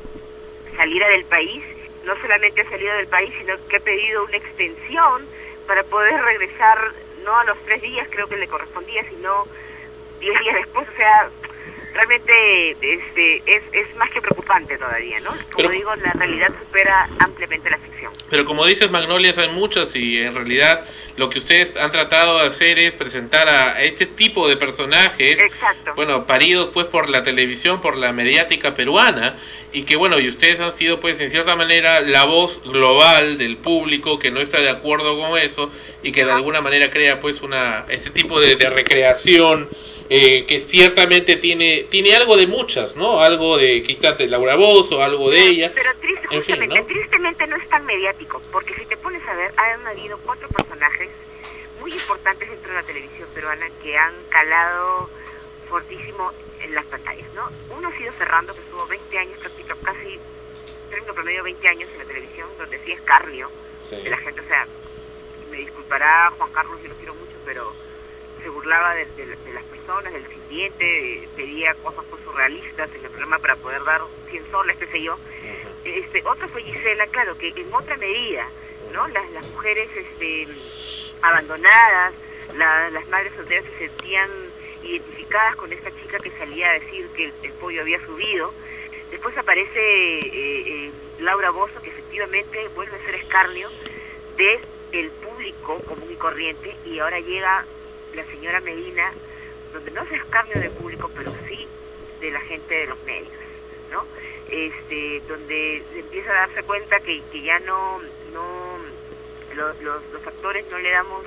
saliera 0.75 1.07
del 1.09 1.25
país, 1.25 1.63
no 2.05 2.19
solamente 2.21 2.61
ha 2.61 2.69
salido 2.69 2.95
del 2.95 3.07
país, 3.07 3.31
sino 3.37 3.53
que 3.67 3.77
ha 3.77 3.81
pedido 3.81 4.23
una 4.23 4.37
extensión 4.37 5.27
para 5.67 5.83
poder 5.83 6.19
regresar 6.23 6.93
no 7.23 7.37
a 7.37 7.43
los 7.43 7.57
tres 7.65 7.81
días 7.83 8.07
creo 8.09 8.27
que 8.27 8.37
le 8.37 8.47
correspondía, 8.47 9.03
sino 9.09 9.45
diez 10.19 10.39
días 10.39 10.55
después, 10.55 10.87
o 10.89 10.95
sea, 10.95 11.29
realmente 11.93 12.71
este, 12.81 13.37
es, 13.45 13.63
es 13.71 13.95
más 13.95 14.09
que 14.11 14.21
preocupante 14.21 14.77
todavía, 14.77 15.19
¿no? 15.19 15.31
Como 15.51 15.69
digo, 15.69 15.95
la 15.95 16.13
realidad 16.13 16.49
supera 16.59 17.09
ampliamente 17.19 17.69
la 17.69 17.77
ficción. 17.77 18.11
Pero 18.29 18.45
como 18.45 18.65
dices, 18.65 18.89
Magnolias 18.91 19.37
hay 19.37 19.49
muchas 19.49 19.95
y 19.95 20.19
en 20.19 20.35
realidad 20.35 20.85
lo 21.17 21.29
que 21.29 21.39
ustedes 21.39 21.75
han 21.75 21.91
tratado 21.91 22.39
de 22.39 22.47
hacer 22.47 22.79
es 22.79 22.93
presentar 22.93 23.49
a, 23.49 23.81
este 23.83 24.05
tipo 24.05 24.47
de 24.47 24.55
personajes, 24.55 25.39
bueno, 25.95 26.25
paridos 26.25 26.69
pues 26.73 26.85
por 26.85 27.09
la 27.09 27.23
televisión, 27.23 27.81
por 27.81 27.97
la 27.97 28.13
mediática 28.13 28.73
peruana 28.75 29.35
y 29.73 29.83
que 29.83 29.95
bueno, 29.95 30.19
y 30.19 30.27
ustedes 30.27 30.59
han 30.59 30.71
sido 30.71 30.99
pues 30.99 31.19
en 31.19 31.29
cierta 31.29 31.55
manera 31.55 32.01
la 32.01 32.23
voz 32.23 32.61
global 32.63 33.37
del 33.37 33.57
público 33.57 34.17
que 34.17 34.31
no 34.31 34.39
está 34.39 34.59
de 34.59 34.69
acuerdo 34.69 35.19
con 35.19 35.37
eso 35.37 35.71
y 36.03 36.11
que 36.11 36.25
de 36.25 36.31
alguna 36.31 36.61
manera 36.61 36.89
crea 36.89 37.19
pues 37.19 37.41
una 37.41 37.85
este 37.89 38.09
tipo 38.09 38.39
de, 38.39 38.55
de 38.55 38.69
recreación 38.69 39.69
eh, 40.09 40.45
que 40.45 40.59
ciertamente 40.59 41.37
tiene 41.37 41.85
tiene 41.89 42.15
algo 42.15 42.35
de 42.35 42.47
muchas, 42.47 42.95
¿no? 42.95 43.21
Algo 43.21 43.57
de 43.57 43.83
quizás 43.83 44.17
de 44.17 44.27
Laura 44.27 44.55
Bozo, 44.55 45.03
algo 45.03 45.29
de 45.29 45.39
ella. 45.39 45.71
Pero 45.73 45.91
tristemente 45.99 47.47
no 47.47 47.55
es 47.55 47.69
tan 47.69 47.85
mediático, 47.85 48.41
porque 48.51 48.73
si 48.75 48.85
te 48.85 48.97
pones 48.97 49.21
a 49.27 49.33
ver, 49.35 49.53
han 49.57 49.87
habido 49.87 50.17
cuatro 50.19 50.47
personajes 50.49 51.09
muy 51.79 51.91
importantes 51.91 52.49
dentro 52.49 52.69
de 52.71 52.81
la 52.81 52.83
televisión 52.83 53.27
peruana 53.33 53.67
que 53.81 53.97
han 53.97 54.13
calado 54.29 55.09
fortísimo 55.69 56.31
en 56.61 56.75
las 56.75 56.85
pantallas, 56.85 57.27
¿no? 57.35 57.49
Uno 57.77 57.87
ha 57.87 57.97
sido 57.97 58.11
Ferrando, 58.13 58.53
que 58.53 58.61
estuvo 58.61 58.85
20 58.87 59.17
años, 59.17 59.39
casi, 59.83 60.19
término 60.89 61.13
promedio 61.13 61.43
20 61.43 61.67
años 61.67 61.89
en 61.93 61.99
la 61.99 62.05
televisión, 62.05 62.49
donde 62.57 62.79
sí 62.79 62.91
es 62.91 63.01
carnio 63.01 63.49
de 63.89 64.09
la 64.09 64.17
gente, 64.17 64.41
o 64.41 64.47
sea, 64.47 64.67
me 65.49 65.57
disculpará 65.57 66.31
Juan 66.37 66.51
Carlos, 66.51 66.79
yo 66.83 66.89
lo 66.89 66.95
quiero 66.95 67.15
mucho, 67.15 67.33
pero 67.45 67.73
se 68.41 68.49
burlaba 68.49 68.93
de, 68.93 69.05
las 69.05 69.37
personas, 69.37 69.78
del 69.97 70.27
sirviente, 70.27 71.27
pedía 71.35 71.73
cosas 71.75 72.05
pues, 72.09 72.23
surrealistas 72.23 72.89
en 72.93 73.03
el 73.03 73.09
programa 73.09 73.39
para 73.39 73.55
poder 73.55 73.83
dar 73.83 74.01
100 74.29 74.51
soles, 74.51 74.77
qué 74.77 74.87
sé 74.87 75.01
yo. 75.01 75.17
este, 75.83 76.21
otro 76.25 76.47
fue 76.49 76.63
Gisela, 76.63 77.07
claro, 77.07 77.35
que 77.37 77.49
en 77.49 77.73
otra 77.73 77.97
medida, 77.97 78.47
¿no? 78.93 79.07
Las, 79.07 79.29
las 79.31 79.47
mujeres 79.47 79.89
este, 79.95 80.47
abandonadas, 81.23 82.13
las 82.55 83.07
madres 83.09 83.33
solteras 83.35 83.65
se 83.65 83.87
sentían 83.87 84.29
identificadas 84.83 85.55
con 85.55 85.73
esta 85.73 85.91
chica 86.01 86.19
que 86.19 86.31
salía 86.37 86.69
a 86.69 86.73
decir 86.73 87.07
que 87.15 87.33
el, 87.43 87.53
pollo 87.53 87.81
había 87.81 88.03
subido. 88.05 88.53
Después 89.09 89.35
aparece 89.37 89.79
eh, 89.79 90.29
eh, 90.33 90.91
Laura 91.19 91.49
Bozo, 91.49 91.81
que 91.81 91.89
efectivamente 91.89 92.67
vuelve 92.75 92.95
a 92.95 93.05
ser 93.05 93.15
escarnio 93.15 93.69
de 94.37 94.59
el 94.91 95.09
público 95.11 95.79
común 95.79 96.09
y 96.11 96.15
corriente, 96.15 96.75
y 96.85 96.99
ahora 96.99 97.19
llega 97.19 97.65
la 98.15 98.25
señora 98.25 98.59
Medina, 98.61 99.11
donde 99.73 99.91
no 99.91 100.01
es 100.03 100.11
escarnio 100.11 100.59
del 100.59 100.71
público, 100.71 101.09
pero 101.15 101.33
sí 101.47 101.67
de 102.19 102.31
la 102.31 102.41
gente 102.41 102.73
de 102.73 102.87
los 102.87 103.01
medios, 103.03 103.31
¿no? 103.91 104.05
Este, 104.49 105.21
donde 105.27 105.83
empieza 105.95 106.31
a 106.31 106.47
darse 106.47 106.63
cuenta 106.63 106.99
que, 106.99 107.21
que 107.31 107.41
ya 107.41 107.59
no, 107.59 107.99
no 108.33 108.77
los, 109.55 109.81
los, 109.81 110.27
actores 110.27 110.65
no 110.71 110.79
le 110.79 110.91
damos 110.91 111.23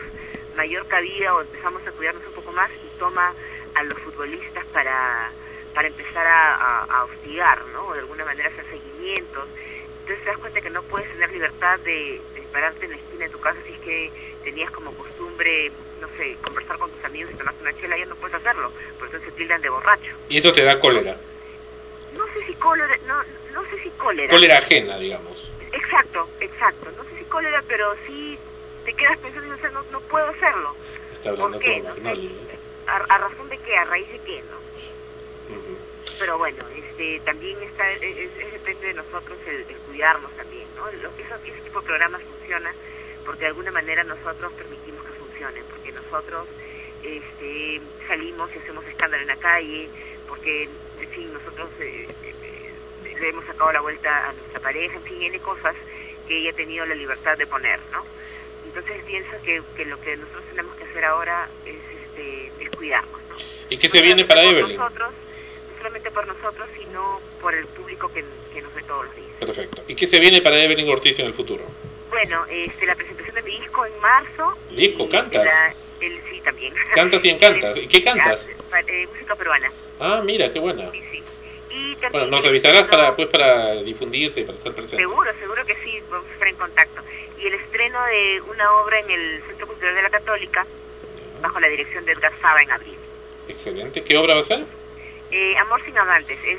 mayor 0.56 0.86
cabida 0.86 1.34
o 1.34 1.40
empezamos 1.40 1.86
a 1.86 1.92
cuidarnos 1.92 2.26
un 2.26 2.32
poco 2.32 2.52
más 2.52 2.70
y 2.70 2.98
toma 2.98 3.32
a 3.74 3.82
los 3.84 3.98
futbolistas 4.00 4.64
para, 4.66 5.30
para 5.74 5.88
empezar 5.88 6.26
a, 6.26 6.84
a, 6.84 7.04
hostigar, 7.04 7.64
¿no? 7.72 7.86
O 7.86 7.94
de 7.94 8.00
alguna 8.00 8.24
manera 8.24 8.48
hacer 8.48 8.64
seguimientos. 8.66 9.48
Entonces 10.00 10.24
te 10.24 10.30
das 10.30 10.38
cuenta 10.38 10.60
que 10.60 10.70
no 10.70 10.82
puedes 10.82 11.10
tener 11.12 11.30
libertad 11.30 11.78
de, 11.80 12.20
de 12.34 12.42
pararte 12.52 12.86
en 12.86 12.90
la 12.90 12.96
esquina 12.96 13.24
de 13.24 13.30
tu 13.30 13.40
casa 13.40 13.58
si 13.66 13.72
es 13.72 13.78
que 13.80 14.12
tenías 14.44 14.70
como 14.72 14.92
costumbre, 14.92 15.70
no 16.02 16.08
sé, 16.16 16.36
conversar 16.42 16.76
con 16.78 16.90
tus 16.90 17.04
amigos 17.04 17.30
y 17.32 17.36
tomarte 17.36 17.62
una 17.62 17.80
chela, 17.80 17.96
ya 17.96 18.06
no 18.06 18.16
puedes 18.16 18.34
hacerlo, 18.34 18.72
porque 18.98 19.16
entonces 19.16 19.22
se 19.22 19.38
tildan 19.38 19.62
de 19.62 19.68
borracho. 19.68 20.10
¿Y 20.28 20.36
esto 20.38 20.52
te 20.52 20.64
da 20.64 20.78
cólera? 20.80 21.16
No 22.16 22.26
sé 22.34 22.44
si 22.44 22.54
cólera, 22.54 22.98
no, 23.06 23.22
no 23.52 23.70
sé 23.70 23.82
si 23.84 23.90
cólera. 23.90 24.32
Cólera 24.32 24.58
ajena, 24.58 24.98
digamos. 24.98 25.48
Exacto, 25.70 26.28
exacto. 26.40 26.90
No 26.96 27.04
sé 27.04 27.18
si 27.18 27.24
cólera, 27.26 27.62
pero 27.68 27.94
sí 28.04 28.36
te 28.84 28.92
quedas 28.94 29.16
pensando, 29.18 29.56
no, 29.56 29.70
no, 29.70 29.90
no 29.92 30.00
puedo 30.00 30.26
hacerlo. 30.26 30.74
¿Por 31.22 31.58
qué? 31.60 31.80
No 31.80 32.12
a, 32.88 33.18
razón 33.18 33.48
de 33.48 33.58
qué? 33.58 33.76
¿A 33.76 33.84
raíz 33.84 34.10
de 34.10 34.18
qué? 34.18 34.42
no 34.42 35.56
Pero 36.18 36.36
bueno, 36.36 36.64
este 36.76 37.20
también 37.20 37.62
está 37.62 37.88
es, 37.92 38.52
depende 38.52 38.88
de 38.88 38.94
nosotros 38.94 39.38
el, 39.46 39.64
cuidarnos 39.86 40.32
también, 40.32 40.66
¿no? 40.74 40.90
Lo, 41.00 41.10
eso, 41.10 41.36
ese 41.46 41.60
tipo 41.62 41.80
de 41.80 41.86
programas 41.86 42.22
funciona 42.22 42.74
porque 43.24 43.40
de 43.40 43.46
alguna 43.46 43.70
manera 43.70 44.04
nosotros 44.04 44.52
permitimos 44.54 45.04
que 45.04 45.12
funcionen, 45.12 45.64
nosotros 46.12 46.46
este, 47.02 47.80
salimos 48.06 48.50
y 48.54 48.58
hacemos 48.58 48.84
escándalo 48.86 49.22
en 49.22 49.28
la 49.28 49.36
calle, 49.36 49.88
porque, 50.28 50.68
en 51.00 51.08
fin, 51.08 51.32
nosotros 51.32 51.70
eh, 51.80 52.06
eh, 52.22 53.18
le 53.18 53.28
hemos 53.28 53.44
sacado 53.46 53.72
la 53.72 53.80
vuelta 53.80 54.28
a 54.28 54.32
nuestra 54.32 54.60
pareja, 54.60 54.96
en 54.96 55.02
fin, 55.04 55.18
tiene 55.18 55.38
cosas 55.40 55.74
que 56.28 56.38
ella 56.38 56.50
ha 56.50 56.54
tenido 56.54 56.84
la 56.86 56.94
libertad 56.94 57.36
de 57.38 57.46
poner, 57.46 57.80
¿no? 57.90 58.04
Entonces 58.66 59.02
pienso 59.04 59.30
que, 59.44 59.62
que 59.74 59.84
lo 59.86 60.00
que 60.00 60.16
nosotros 60.16 60.44
tenemos 60.50 60.76
que 60.76 60.84
hacer 60.84 61.04
ahora 61.04 61.48
es, 61.66 61.76
este, 61.76 62.52
es 62.60 62.70
cuidarnos, 62.70 63.20
¿no? 63.28 63.36
¿Y 63.70 63.78
qué 63.78 63.88
se 63.88 64.02
viene 64.02 64.24
para 64.24 64.44
Evelyn? 64.44 64.76
Nosotros, 64.76 65.12
no 65.12 65.78
solamente 65.78 66.10
por 66.10 66.26
nosotros, 66.26 66.68
sino 66.76 67.20
por 67.40 67.54
el 67.54 67.66
público 67.66 68.12
que, 68.12 68.24
que 68.52 68.62
nos 68.62 68.72
ve 68.74 68.82
todos 68.82 69.06
los 69.06 69.16
días. 69.16 69.28
Perfecto. 69.40 69.82
¿Y 69.88 69.94
qué 69.94 70.06
se 70.06 70.20
viene 70.20 70.40
para 70.42 70.62
Evelyn 70.62 70.88
Ortiz 70.90 71.18
en 71.18 71.26
el 71.26 71.34
futuro? 71.34 71.64
Bueno, 72.10 72.44
este, 72.48 72.86
la 72.86 72.94
presentación 72.94 73.34
de 73.34 73.42
mi 73.42 73.58
disco 73.58 73.86
en 73.86 73.98
marzo. 74.00 74.56
¿Disco? 74.70 75.08
¿Cantas? 75.08 75.74
El, 76.06 76.20
sí, 76.30 76.40
también. 76.44 76.74
¿Cantas 76.94 77.24
y 77.24 77.28
encantas? 77.30 77.76
¿Y 77.76 77.86
qué 77.86 78.02
cantas? 78.02 78.46
Eh, 78.88 79.06
música 79.10 79.36
peruana. 79.36 79.72
Ah, 80.00 80.20
mira, 80.24 80.52
qué 80.52 80.58
buena. 80.58 80.90
Sí, 80.90 81.02
sí. 81.10 81.22
Y 81.70 81.96
bueno, 82.10 82.26
nos 82.26 82.44
avisarás 82.44 82.84
para, 82.88 83.16
pues, 83.16 83.28
para 83.28 83.76
difundirte 83.76 84.42
para 84.42 84.58
estar 84.58 84.72
presente. 84.72 84.98
Seguro, 84.98 85.30
seguro 85.38 85.64
que 85.64 85.74
sí, 85.76 86.02
vamos 86.10 86.28
a 86.28 86.32
estar 86.34 86.48
en 86.48 86.56
contacto. 86.56 87.02
Y 87.38 87.46
el 87.46 87.54
estreno 87.54 88.04
de 88.06 88.40
una 88.42 88.72
obra 88.76 89.00
en 89.00 89.10
el 89.10 89.42
Centro 89.46 89.66
Cultural 89.66 89.94
de 89.94 90.02
la 90.02 90.10
Católica, 90.10 90.66
bajo 91.40 91.60
la 91.60 91.68
dirección 91.68 92.04
de 92.04 92.12
Edgar 92.12 92.32
Saba 92.40 92.60
en 92.60 92.70
abril. 92.70 92.96
Excelente. 93.48 94.04
¿Qué 94.04 94.16
obra 94.16 94.34
va 94.34 94.40
a 94.40 94.44
ser? 94.44 94.64
Eh, 95.30 95.56
Amor 95.56 95.82
sin 95.84 95.96
amantes, 95.96 96.38
es 96.44 96.58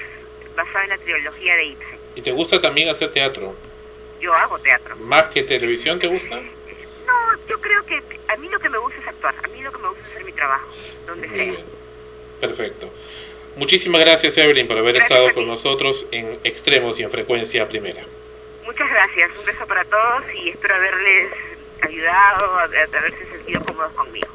basada 0.55 0.83
en 0.85 0.89
la 0.89 0.97
trilogía 0.97 1.55
de 1.55 1.65
Ibsen. 1.65 1.99
¿Y 2.15 2.21
te 2.21 2.31
gusta 2.31 2.59
también 2.59 2.89
hacer 2.89 3.11
teatro? 3.11 3.55
yo 4.23 4.33
hago 4.33 4.57
teatro. 4.59 4.95
¿Más 4.95 5.25
que 5.25 5.43
televisión 5.43 5.99
te 5.99 6.07
gusta? 6.07 6.41
No, 7.13 7.47
yo 7.47 7.59
creo 7.59 7.85
que 7.85 8.01
a 8.27 8.37
mí 8.37 8.49
lo 8.49 8.59
que 8.59 8.69
me 8.69 8.77
gusta 8.77 8.99
es 8.99 9.07
actuar, 9.07 9.35
a 9.43 9.47
mí 9.47 9.61
lo 9.61 9.71
que 9.71 9.77
me 9.77 9.87
gusta 9.89 10.03
es 10.03 10.09
hacer 10.11 10.25
mi 10.25 10.31
trabajo, 10.31 10.67
donde 11.05 11.29
sea. 11.29 11.53
Perfecto. 12.41 12.89
Muchísimas 13.55 14.01
gracias 14.01 14.35
Evelyn 14.37 14.67
por 14.67 14.77
haber 14.77 14.97
estado 14.97 15.31
con 15.33 15.47
nosotros 15.47 16.07
en 16.11 16.39
Extremos 16.43 16.99
y 16.99 17.03
en 17.03 17.11
Frecuencia 17.11 17.67
Primera. 17.67 18.01
Muchas 18.65 18.89
gracias, 18.89 19.31
un 19.37 19.45
beso 19.45 19.65
para 19.67 19.85
todos 19.85 20.23
y 20.33 20.49
espero 20.49 20.75
haberles 20.75 21.31
ayudado, 21.81 22.57
a, 22.57 22.63
haberse 22.63 23.25
sentido 23.29 23.63
cómodos 23.63 23.93
conmigo. 23.93 24.27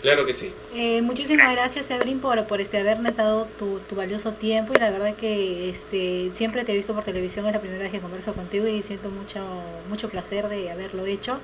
Claro 0.00 0.24
que 0.24 0.32
sí. 0.32 0.52
Eh, 0.74 1.02
muchísimas 1.02 1.52
gracias, 1.52 1.90
Evelyn, 1.90 2.20
por, 2.20 2.46
por 2.46 2.60
este 2.60 2.78
haberme 2.78 3.12
dado 3.12 3.46
tu, 3.58 3.78
tu, 3.80 3.94
valioso 3.94 4.32
tiempo 4.32 4.72
y 4.74 4.80
la 4.80 4.90
verdad 4.90 5.14
que 5.16 5.68
este 5.68 6.30
siempre 6.32 6.64
te 6.64 6.72
he 6.72 6.76
visto 6.76 6.94
por 6.94 7.04
televisión, 7.04 7.46
es 7.46 7.52
la 7.52 7.60
primera 7.60 7.82
vez 7.82 7.92
que 7.92 8.00
converso 8.00 8.32
contigo 8.32 8.66
y 8.66 8.82
siento 8.82 9.10
mucho 9.10 9.40
mucho 9.88 10.08
placer 10.08 10.48
de 10.48 10.70
haberlo 10.70 11.04
hecho. 11.04 11.38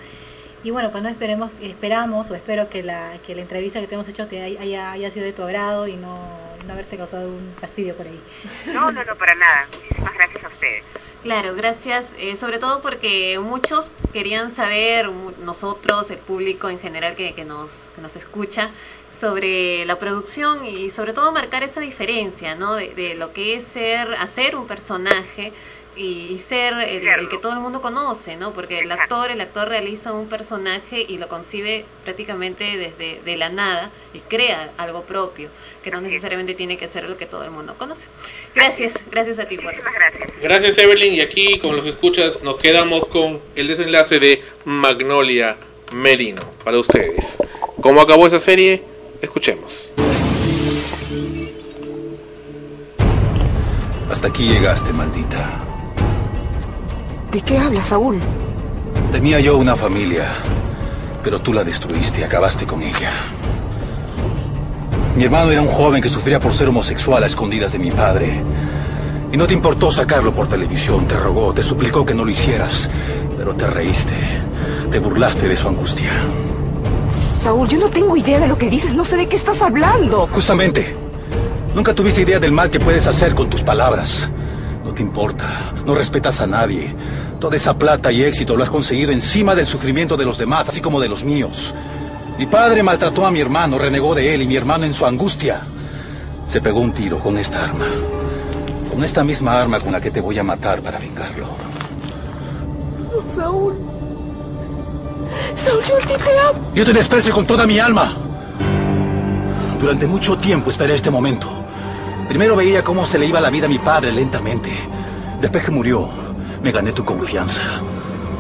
Y 0.65 0.71
bueno, 0.71 0.91
pues 0.91 1.03
no 1.03 1.09
esperemos, 1.09 1.51
esperamos 1.63 2.31
o 2.31 2.35
espero 2.35 2.69
que 2.69 2.83
la, 2.83 3.19
que 3.27 3.35
la 3.35 3.43
entrevista 3.43 3.81
que 3.81 3.87
te 3.87 3.95
hemos 3.95 4.09
hecho 4.09 4.27
te 4.27 4.43
haya, 4.43 4.93
haya 4.93 5.11
sido 5.11 5.25
de 5.25 5.33
tu 5.33 5.43
agrado 5.43 5.87
y 5.87 5.95
no, 5.95 6.19
no 6.67 6.73
haberte 6.73 6.97
causado 6.97 7.29
un 7.29 7.55
fastidio 7.61 7.95
por 7.95 8.07
ahí. 8.07 8.21
No, 8.73 8.91
no, 8.91 9.05
no, 9.05 9.17
para 9.17 9.35
nada. 9.35 9.67
Muchísimas 9.73 10.15
gracias 10.15 10.45
a 10.45 10.49
ustedes. 10.49 10.85
Claro, 11.23 11.55
gracias, 11.55 12.07
eh, 12.19 12.37
sobre 12.37 12.59
todo 12.59 12.81
porque 12.81 13.39
muchos 13.41 13.91
querían 14.13 14.53
saber, 14.53 15.09
nosotros, 15.45 16.11
el 16.11 16.19
público 16.19 16.69
en 16.69 16.79
general 16.79 17.17
que, 17.17 17.35
que, 17.35 17.45
nos, 17.45 17.71
que 17.95 18.01
nos 18.01 18.15
escucha, 18.15 18.71
sobre 19.19 19.85
la 19.85 19.99
producción 19.99 20.65
y 20.65 20.91
sobre 20.91 21.13
todo 21.13 21.33
marcar 21.33 21.65
esa 21.65 21.81
diferencia, 21.81 22.55
¿no? 22.55 22.75
De, 22.75 22.95
de 22.95 23.17
lo 23.17 23.33
que 23.33 23.57
es 23.57 23.65
ser, 23.73 24.15
hacer 24.15 24.55
un 24.55 24.69
personaje 24.69 25.53
y 25.99 26.41
ser 26.49 26.75
el, 26.75 27.29
que 27.29 27.39
todo 27.39 27.53
el 27.53 27.59
mundo 27.59 27.83
conoce, 27.83 28.37
¿no? 28.37 28.53
Porque 28.53 28.79
el 28.79 28.93
actor, 28.93 29.31
el 29.31 29.41
actor 29.41 29.69
realiza 29.69 30.13
un 30.13 30.29
personaje 30.29 31.05
y 31.07 31.19
lo 31.19 31.29
concibe 31.29 31.85
prácticamente 32.05 32.65
desde 32.77 33.21
de 33.25 33.37
la 33.37 33.49
nada 33.49 33.91
y 34.15 34.21
crea 34.21 34.71
algo 34.79 35.03
propio, 35.03 35.51
que 35.83 35.91
no 35.91 36.01
necesariamente 36.01 36.55
tiene 36.55 36.79
que 36.79 36.87
ser 36.87 37.09
lo 37.09 37.17
que 37.17 37.27
todo 37.27 37.43
el 37.43 37.51
mundo 37.51 37.75
conoce. 37.77 38.03
Gracias, 38.55 38.95
gracias 39.11 39.41
a 39.41 39.47
ti 39.47 39.57
por 39.57 39.75
gracias. 39.75 40.31
Gracias 40.41 40.79
Evelyn 40.79 41.15
y 41.15 41.21
aquí 41.21 41.59
con 41.59 41.77
los 41.77 41.85
escuchas 41.87 42.43
nos 42.43 42.59
quedamos 42.59 43.07
con 43.07 43.41
el 43.57 43.67
desenlace 43.67 44.21
de 44.21 44.41
Magnolia 44.65 45.57
Merino 45.93 46.43
para 46.65 46.79
ustedes. 46.79 47.43
¿Cómo 47.81 48.01
acabó 48.01 48.27
esa 48.27 48.39
serie? 48.39 48.83
Escuchemos. 49.21 49.93
Hasta 54.11 54.29
aquí 54.29 54.45
llegaste, 54.49 54.93
maldita. 54.93 55.68
¿De 57.39 57.45
qué 57.45 57.57
hablas, 57.57 57.87
Saúl? 57.87 58.19
Tenía 59.13 59.39
yo 59.39 59.59
una 59.59 59.77
familia, 59.77 60.25
pero 61.23 61.41
tú 61.41 61.53
la 61.53 61.63
destruiste 61.63 62.19
y 62.19 62.25
acabaste 62.25 62.67
con 62.67 62.83
ella. 62.83 63.13
Mi 65.17 65.23
hermano 65.23 65.53
era 65.53 65.63
un 65.63 65.69
joven 65.69 66.03
que 66.03 66.09
sufría 66.09 66.41
por 66.41 66.53
ser 66.53 66.67
homosexual 66.67 67.23
a 67.23 67.27
escondidas 67.27 67.71
de 67.71 67.79
mi 67.79 67.93
padre. 67.93 68.43
Y 69.31 69.37
no 69.37 69.47
te 69.47 69.55
importó 69.55 69.93
sacarlo 69.93 70.35
por 70.35 70.49
televisión, 70.49 71.07
te 71.07 71.17
rogó, 71.17 71.55
te 71.55 71.63
suplicó 71.63 72.05
que 72.05 72.13
no 72.13 72.25
lo 72.25 72.33
hicieras, 72.33 72.91
pero 73.37 73.55
te 73.55 73.69
reíste, 73.69 74.15
te 74.91 74.99
burlaste 74.99 75.47
de 75.47 75.57
su 75.57 75.69
angustia. 75.69 76.11
Saúl, 77.41 77.69
yo 77.69 77.79
no 77.79 77.89
tengo 77.89 78.17
idea 78.17 78.41
de 78.41 78.49
lo 78.49 78.59
que 78.59 78.69
dices, 78.69 78.95
no 78.95 79.05
sé 79.05 79.17
de 79.17 79.29
qué 79.29 79.37
estás 79.37 79.63
hablando. 79.63 80.29
Justamente, 80.33 80.93
nunca 81.73 81.95
tuviste 81.95 82.23
idea 82.23 82.41
del 82.41 82.51
mal 82.51 82.69
que 82.69 82.81
puedes 82.81 83.07
hacer 83.07 83.37
con 83.37 83.49
tus 83.49 83.63
palabras. 83.63 84.29
No 84.85 84.93
te 84.93 85.03
importa, 85.03 85.47
no 85.87 85.95
respetas 85.95 86.41
a 86.41 86.49
nadie. 86.49 86.93
Toda 87.41 87.57
esa 87.57 87.79
plata 87.79 88.11
y 88.11 88.23
éxito 88.23 88.57
lo 88.57 88.65
has 88.65 88.71
conseguido 88.71 89.13
encima 89.13 89.55
del 89.55 89.67
sufrimiento 89.67 90.17
de 90.17 90.25
los 90.25 90.39
demás, 90.39 90.69
así 90.69 90.81
como 90.81 91.01
de 91.01 91.09
los 91.09 91.25
míos. 91.25 91.75
Mi 92.37 92.47
padre 92.47 92.83
maltrató 92.83 93.27
a 93.27 93.31
mi 93.31 93.41
hermano, 93.41 93.79
renegó 93.79 94.15
de 94.15 94.35
él 94.35 94.43
y 94.43 94.47
mi 94.47 94.57
hermano 94.57 94.85
en 94.85 94.95
su 94.95 95.07
angustia 95.07 95.63
se 96.49 96.61
pegó 96.63 96.81
un 96.81 96.93
tiro 96.93 97.19
con 97.19 97.37
esta 97.37 97.65
arma. 97.65 97.85
Con 98.91 99.05
esta 99.05 99.23
misma 99.23 99.61
arma 99.61 99.81
con 99.81 99.93
la 99.93 100.01
que 100.01 100.11
te 100.11 100.21
voy 100.21 100.39
a 100.39 100.43
matar 100.43 100.81
para 100.81 100.99
vengarlo. 100.99 101.47
Saúl. 103.27 103.75
Saúl, 105.55 105.83
yo 105.87 105.97
a 105.97 106.01
ti 106.01 106.15
te 106.25 106.39
amo. 106.41 106.73
Yo 106.75 106.85
te 106.85 106.93
desprecio 106.93 107.33
con 107.35 107.47
toda 107.47 107.67
mi 107.67 107.79
alma. 107.79 108.17
Durante 109.81 110.07
mucho 110.07 110.39
tiempo 110.39 110.71
esperé 110.71 110.95
este 110.95 111.11
momento. 111.11 111.49
Primero 112.29 112.57
veía 112.57 112.83
cómo 112.83 113.07
se 113.07 113.19
le 113.19 113.27
iba 113.27 113.41
la 113.41 113.51
vida 113.51 113.67
a 113.67 113.69
mi 113.69 113.79
padre 113.79 114.11
lentamente. 114.11 114.71
Después 115.41 115.65
que 115.65 115.71
murió, 115.71 116.09
me 116.63 116.73
gané 116.73 116.93
tu 116.93 117.05
confianza. 117.05 117.63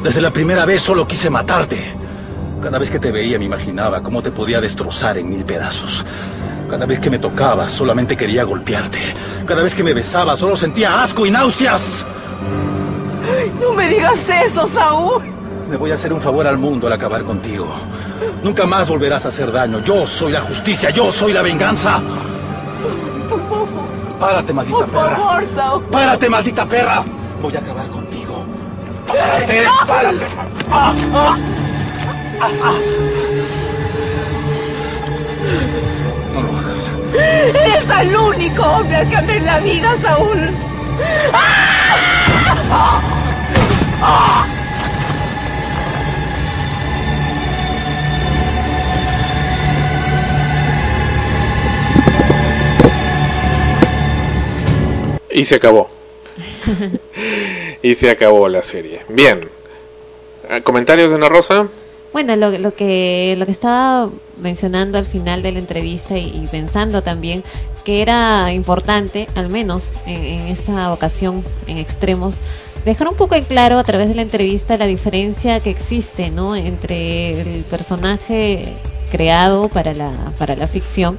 Desde 0.02 0.20
la 0.20 0.30
primera 0.30 0.64
vez 0.64 0.82
solo 0.82 1.06
quise 1.06 1.30
matarte. 1.30 1.78
Cada 2.62 2.78
vez 2.78 2.90
que 2.90 2.98
te 2.98 3.12
veía 3.12 3.38
me 3.38 3.44
imaginaba 3.44 4.02
cómo 4.02 4.22
te 4.22 4.30
podía 4.30 4.60
destrozar 4.60 5.18
en 5.18 5.28
mil 5.30 5.44
pedazos. 5.44 6.04
Cada 6.68 6.86
vez 6.86 6.98
que 7.00 7.10
me 7.10 7.18
tocabas 7.18 7.70
solamente 7.72 8.16
quería 8.16 8.44
golpearte. 8.44 8.98
Cada 9.46 9.62
vez 9.62 9.74
que 9.74 9.82
me 9.82 9.94
besabas 9.94 10.38
solo 10.38 10.56
sentía 10.56 11.02
asco 11.02 11.24
y 11.24 11.30
náuseas. 11.30 12.04
No 13.60 13.72
me 13.72 13.88
digas 13.88 14.18
eso, 14.44 14.66
Saúl. 14.66 15.22
Me 15.70 15.76
voy 15.76 15.90
a 15.90 15.94
hacer 15.94 16.12
un 16.12 16.20
favor 16.20 16.46
al 16.46 16.58
mundo 16.58 16.86
al 16.86 16.92
acabar 16.92 17.24
contigo. 17.24 17.66
Nunca 18.42 18.66
más 18.66 18.88
volverás 18.88 19.24
a 19.24 19.28
hacer 19.28 19.52
daño. 19.52 19.80
Yo 19.84 20.06
soy 20.06 20.32
la 20.32 20.40
justicia, 20.40 20.90
yo 20.90 21.12
soy 21.12 21.32
la 21.32 21.42
venganza. 21.42 22.00
Por 23.28 23.40
favor. 23.48 23.68
Párate, 24.18 24.52
maldita 24.52 24.78
Por 24.78 24.86
perra. 24.88 25.16
favor, 25.16 25.44
Saúl. 25.54 25.84
Párate, 25.84 26.28
maldita 26.28 26.66
perra. 26.66 27.04
Voy 27.40 27.54
a 27.54 27.58
acabar 27.60 27.86
contigo. 27.88 27.97
¡Stop! 29.18 29.88
párate. 29.88 30.26
Ah, 30.70 30.94
ah. 31.12 31.36
Ah. 32.40 32.74
No 36.32 36.42
lo 36.42 38.00
el 38.00 38.16
único 38.16 38.62
hombre 38.62 39.08
que 39.08 39.16
amé 39.16 39.36
en 39.38 39.44
la 39.44 39.58
vida, 39.58 39.96
Saúl. 40.00 40.50
Y 55.30 55.44
se 55.44 55.56
acabó. 55.56 55.97
y 57.82 57.94
se 57.94 58.10
acabó 58.10 58.48
la 58.48 58.62
serie. 58.62 59.00
Bien. 59.08 59.48
¿Comentarios 60.64 61.10
de 61.10 61.16
Ana 61.16 61.28
Rosa? 61.28 61.68
Bueno, 62.12 62.34
lo, 62.36 62.50
lo 62.56 62.74
que 62.74 63.34
lo 63.38 63.44
que 63.44 63.52
estaba 63.52 64.10
mencionando 64.38 64.98
al 64.98 65.04
final 65.04 65.42
de 65.42 65.52
la 65.52 65.58
entrevista 65.58 66.16
y, 66.16 66.42
y 66.42 66.46
pensando 66.50 67.02
también 67.02 67.44
que 67.84 68.00
era 68.00 68.52
importante, 68.52 69.26
al 69.34 69.50
menos 69.50 69.90
en, 70.06 70.24
en 70.24 70.46
esta 70.48 70.92
ocasión 70.92 71.44
en 71.66 71.76
extremos, 71.76 72.36
dejar 72.84 73.08
un 73.08 73.14
poco 73.14 73.34
en 73.34 73.44
claro 73.44 73.78
a 73.78 73.84
través 73.84 74.08
de 74.08 74.14
la 74.14 74.22
entrevista 74.22 74.78
la 74.78 74.86
diferencia 74.86 75.60
que 75.60 75.70
existe, 75.70 76.30
¿no? 76.30 76.56
Entre 76.56 77.40
el 77.40 77.64
personaje 77.64 78.74
creado 79.10 79.68
para 79.68 79.94
la 79.94 80.12
para 80.38 80.56
la 80.56 80.66
ficción 80.66 81.18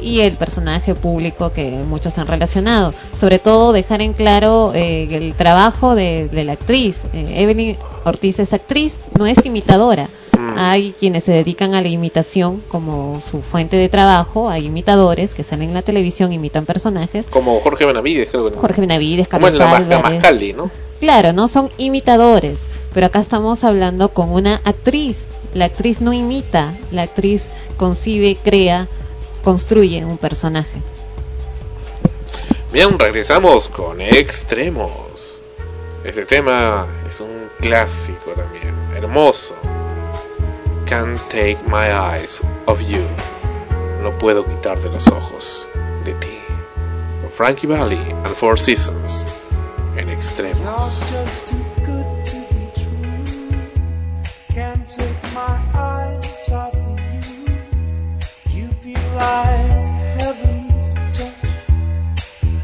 y 0.00 0.20
el 0.20 0.34
personaje 0.34 0.94
público 0.94 1.52
que 1.52 1.70
muchos 1.70 2.18
han 2.18 2.26
relacionado. 2.26 2.92
Sobre 3.18 3.38
todo 3.38 3.72
dejar 3.72 4.02
en 4.02 4.12
claro 4.12 4.72
eh, 4.74 5.08
el 5.10 5.34
trabajo 5.34 5.94
de, 5.94 6.28
de 6.28 6.44
la 6.44 6.52
actriz. 6.52 7.02
Eh, 7.12 7.42
Evelyn 7.42 7.76
Ortiz 8.04 8.38
es 8.38 8.52
actriz, 8.52 8.96
no 9.18 9.26
es 9.26 9.44
imitadora. 9.44 10.08
Hay 10.56 10.94
quienes 10.98 11.24
se 11.24 11.32
dedican 11.32 11.74
a 11.74 11.82
la 11.82 11.88
imitación 11.88 12.62
como 12.68 13.20
su 13.28 13.42
fuente 13.42 13.76
de 13.76 13.88
trabajo, 13.88 14.48
hay 14.48 14.66
imitadores 14.66 15.34
que 15.34 15.42
salen 15.42 15.68
en 15.68 15.74
la 15.74 15.82
televisión, 15.82 16.32
imitan 16.32 16.64
personajes. 16.64 17.26
Como 17.26 17.60
Jorge 17.60 17.84
Benavides, 17.84 18.28
creo 18.30 18.50
que. 18.50 18.58
Jorge 18.58 18.80
Benavides, 18.80 19.28
¿Cómo 19.28 19.48
es 19.48 19.56
Carlos 19.56 19.88
la, 19.88 19.96
Álvarez. 19.96 20.56
No? 20.56 20.70
Claro, 21.00 21.32
no 21.32 21.48
son 21.48 21.70
imitadores, 21.78 22.60
pero 22.94 23.06
acá 23.06 23.20
estamos 23.20 23.64
hablando 23.64 24.10
con 24.10 24.30
una 24.30 24.60
actriz. 24.64 25.26
La 25.54 25.66
actriz 25.66 26.00
no 26.00 26.12
imita, 26.12 26.74
la 26.90 27.02
actriz 27.02 27.46
concibe, 27.76 28.36
crea, 28.42 28.88
construye 29.42 30.04
un 30.04 30.18
personaje. 30.18 30.82
Bien, 32.72 32.98
regresamos 32.98 33.68
con 33.68 34.00
Extremos. 34.00 35.42
Este 36.04 36.24
tema 36.26 36.86
es 37.08 37.20
un 37.20 37.48
clásico 37.60 38.32
también, 38.32 38.74
hermoso. 38.94 39.54
Can't 40.86 41.18
take 41.28 41.58
my 41.66 41.88
eyes 41.90 42.40
off 42.66 42.80
you. 42.88 43.04
No 44.02 44.16
puedo 44.18 44.44
quitarte 44.44 44.88
los 44.88 45.08
ojos 45.08 45.68
de 46.04 46.14
ti. 46.14 46.38
Con 47.22 47.30
Frankie 47.30 47.66
Valli 47.66 47.96
and 47.96 48.34
Four 48.34 48.58
Seasons 48.58 49.26
en 49.96 50.08
Extremos. 50.10 51.00
just 51.10 51.48
too 51.48 51.56
good 51.84 52.26
to 52.26 52.36
be 52.54 52.70
true. 52.74 54.54
Can't 54.54 54.88
take 54.88 55.34
my 55.34 55.58
eyes 55.74 55.87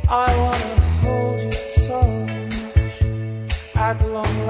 I 0.08 0.36
wanna 0.36 0.80
hold 1.02 1.40
you 1.40 1.52
so 1.52 2.00
much. 2.02 3.02
At 3.74 3.98
long 4.08 4.43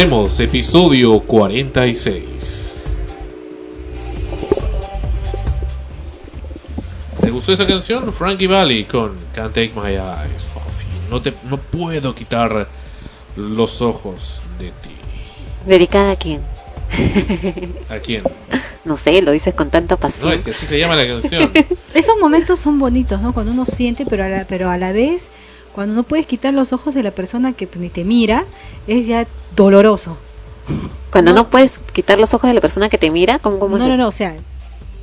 Extremos, 0.00 0.40
episodio 0.40 1.20
46. 1.20 3.02
¿Te 7.20 7.30
gustó 7.30 7.52
esa 7.52 7.66
canción? 7.66 8.10
Frankie 8.10 8.46
Valli 8.46 8.84
con 8.84 9.14
Can't 9.34 9.52
Take 9.52 9.72
My 9.76 9.90
Eyes 9.90 10.46
Off 10.54 10.80
You. 10.80 11.10
No, 11.10 11.20
te, 11.20 11.34
no 11.50 11.58
puedo 11.58 12.14
quitar 12.14 12.66
los 13.36 13.82
ojos 13.82 14.40
de 14.58 14.68
ti. 14.70 14.96
¿Dedicada 15.66 16.12
a 16.12 16.16
quién? 16.16 16.40
¿A 17.90 17.98
quién? 17.98 18.22
No 18.86 18.96
sé, 18.96 19.20
lo 19.20 19.32
dices 19.32 19.52
con 19.52 19.68
tanta 19.68 19.96
No, 19.96 20.00
pasión. 20.00 20.32
es 20.32 20.40
que 20.40 20.52
así 20.52 20.64
se 20.64 20.78
llama 20.78 20.96
la 20.96 21.06
canción. 21.06 21.52
Esos 21.94 22.18
momentos 22.18 22.58
son 22.58 22.78
bonitos, 22.78 23.20
¿no? 23.20 23.34
Cuando 23.34 23.52
uno 23.52 23.66
siente, 23.66 24.06
pero 24.06 24.24
a 24.24 24.30
la, 24.30 24.46
pero 24.46 24.70
a 24.70 24.78
la 24.78 24.92
vez, 24.92 25.28
cuando 25.74 25.94
no 25.94 26.04
puedes 26.04 26.26
quitar 26.26 26.54
los 26.54 26.72
ojos 26.72 26.94
de 26.94 27.02
la 27.02 27.10
persona 27.10 27.52
que 27.52 27.66
pues, 27.66 27.82
ni 27.82 27.90
te 27.90 28.04
mira, 28.04 28.46
es 28.86 29.06
ya 29.06 29.26
doloroso. 29.64 30.16
Cuando 31.10 31.32
no. 31.32 31.50
puedes 31.50 31.78
quitar 31.92 32.18
los 32.18 32.32
ojos 32.34 32.48
de 32.48 32.54
la 32.54 32.60
persona 32.60 32.88
que 32.88 32.98
te 32.98 33.10
mira, 33.10 33.38
¿cómo, 33.40 33.58
cómo 33.58 33.76
No, 33.78 33.84
es 33.84 33.90
no, 33.90 33.96
no, 33.96 34.08
o 34.08 34.12
sea, 34.12 34.36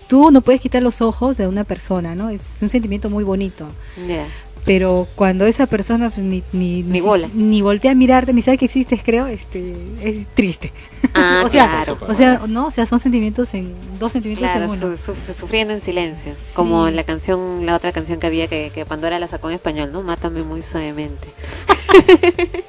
tú 0.07 0.31
no 0.31 0.41
puedes 0.41 0.61
quitar 0.61 0.81
los 0.81 1.01
ojos 1.01 1.35
de 1.37 1.47
una 1.47 1.63
persona, 1.65 2.15
¿no? 2.15 2.29
Es 2.29 2.59
un 2.61 2.69
sentimiento 2.69 3.09
muy 3.09 3.23
bonito. 3.23 3.67
Ya. 4.07 4.25
Pero 4.65 5.07
cuando 5.15 5.45
esa 5.45 5.65
persona 5.65 6.09
pues, 6.09 6.25
ni, 6.25 6.43
ni, 6.51 6.83
Ni 6.83 6.99
bola. 6.99 7.29
ni 7.33 7.61
voltea 7.61 7.91
a 7.91 7.95
mirarte, 7.95 8.33
ni 8.33 8.41
sabe 8.41 8.57
que 8.57 8.65
existes, 8.65 9.01
creo, 9.03 9.25
este, 9.27 9.73
es 10.01 10.27
triste. 10.33 10.73
Ah, 11.13 11.43
o 11.45 11.49
sea, 11.49 11.67
claro. 11.85 11.97
o 12.05 12.13
sea, 12.13 12.41
no, 12.47 12.67
o 12.67 12.71
sea, 12.71 12.85
son 12.85 12.99
sentimientos 12.99 13.53
en 13.53 13.73
dos 13.99 14.11
sentimientos 14.13 14.49
Claro, 14.49 14.65
en 14.65 14.71
uno. 14.83 14.97
su- 14.97 15.13
su- 15.15 15.33
sufriendo 15.33 15.73
en 15.73 15.79
silencio. 15.81 16.33
Como 16.53 16.89
la 16.89 17.03
canción, 17.03 17.65
la 17.65 17.75
otra 17.75 17.91
canción 17.93 18.19
que 18.19 18.27
había 18.27 18.47
que, 18.47 18.71
que 18.73 18.85
Pandora 18.85 19.19
la 19.19 19.27
sacó 19.29 19.49
en 19.49 19.55
español, 19.55 19.91
¿no? 19.93 20.03
Mátame 20.03 20.43
muy 20.43 20.61
suavemente. 20.61 21.27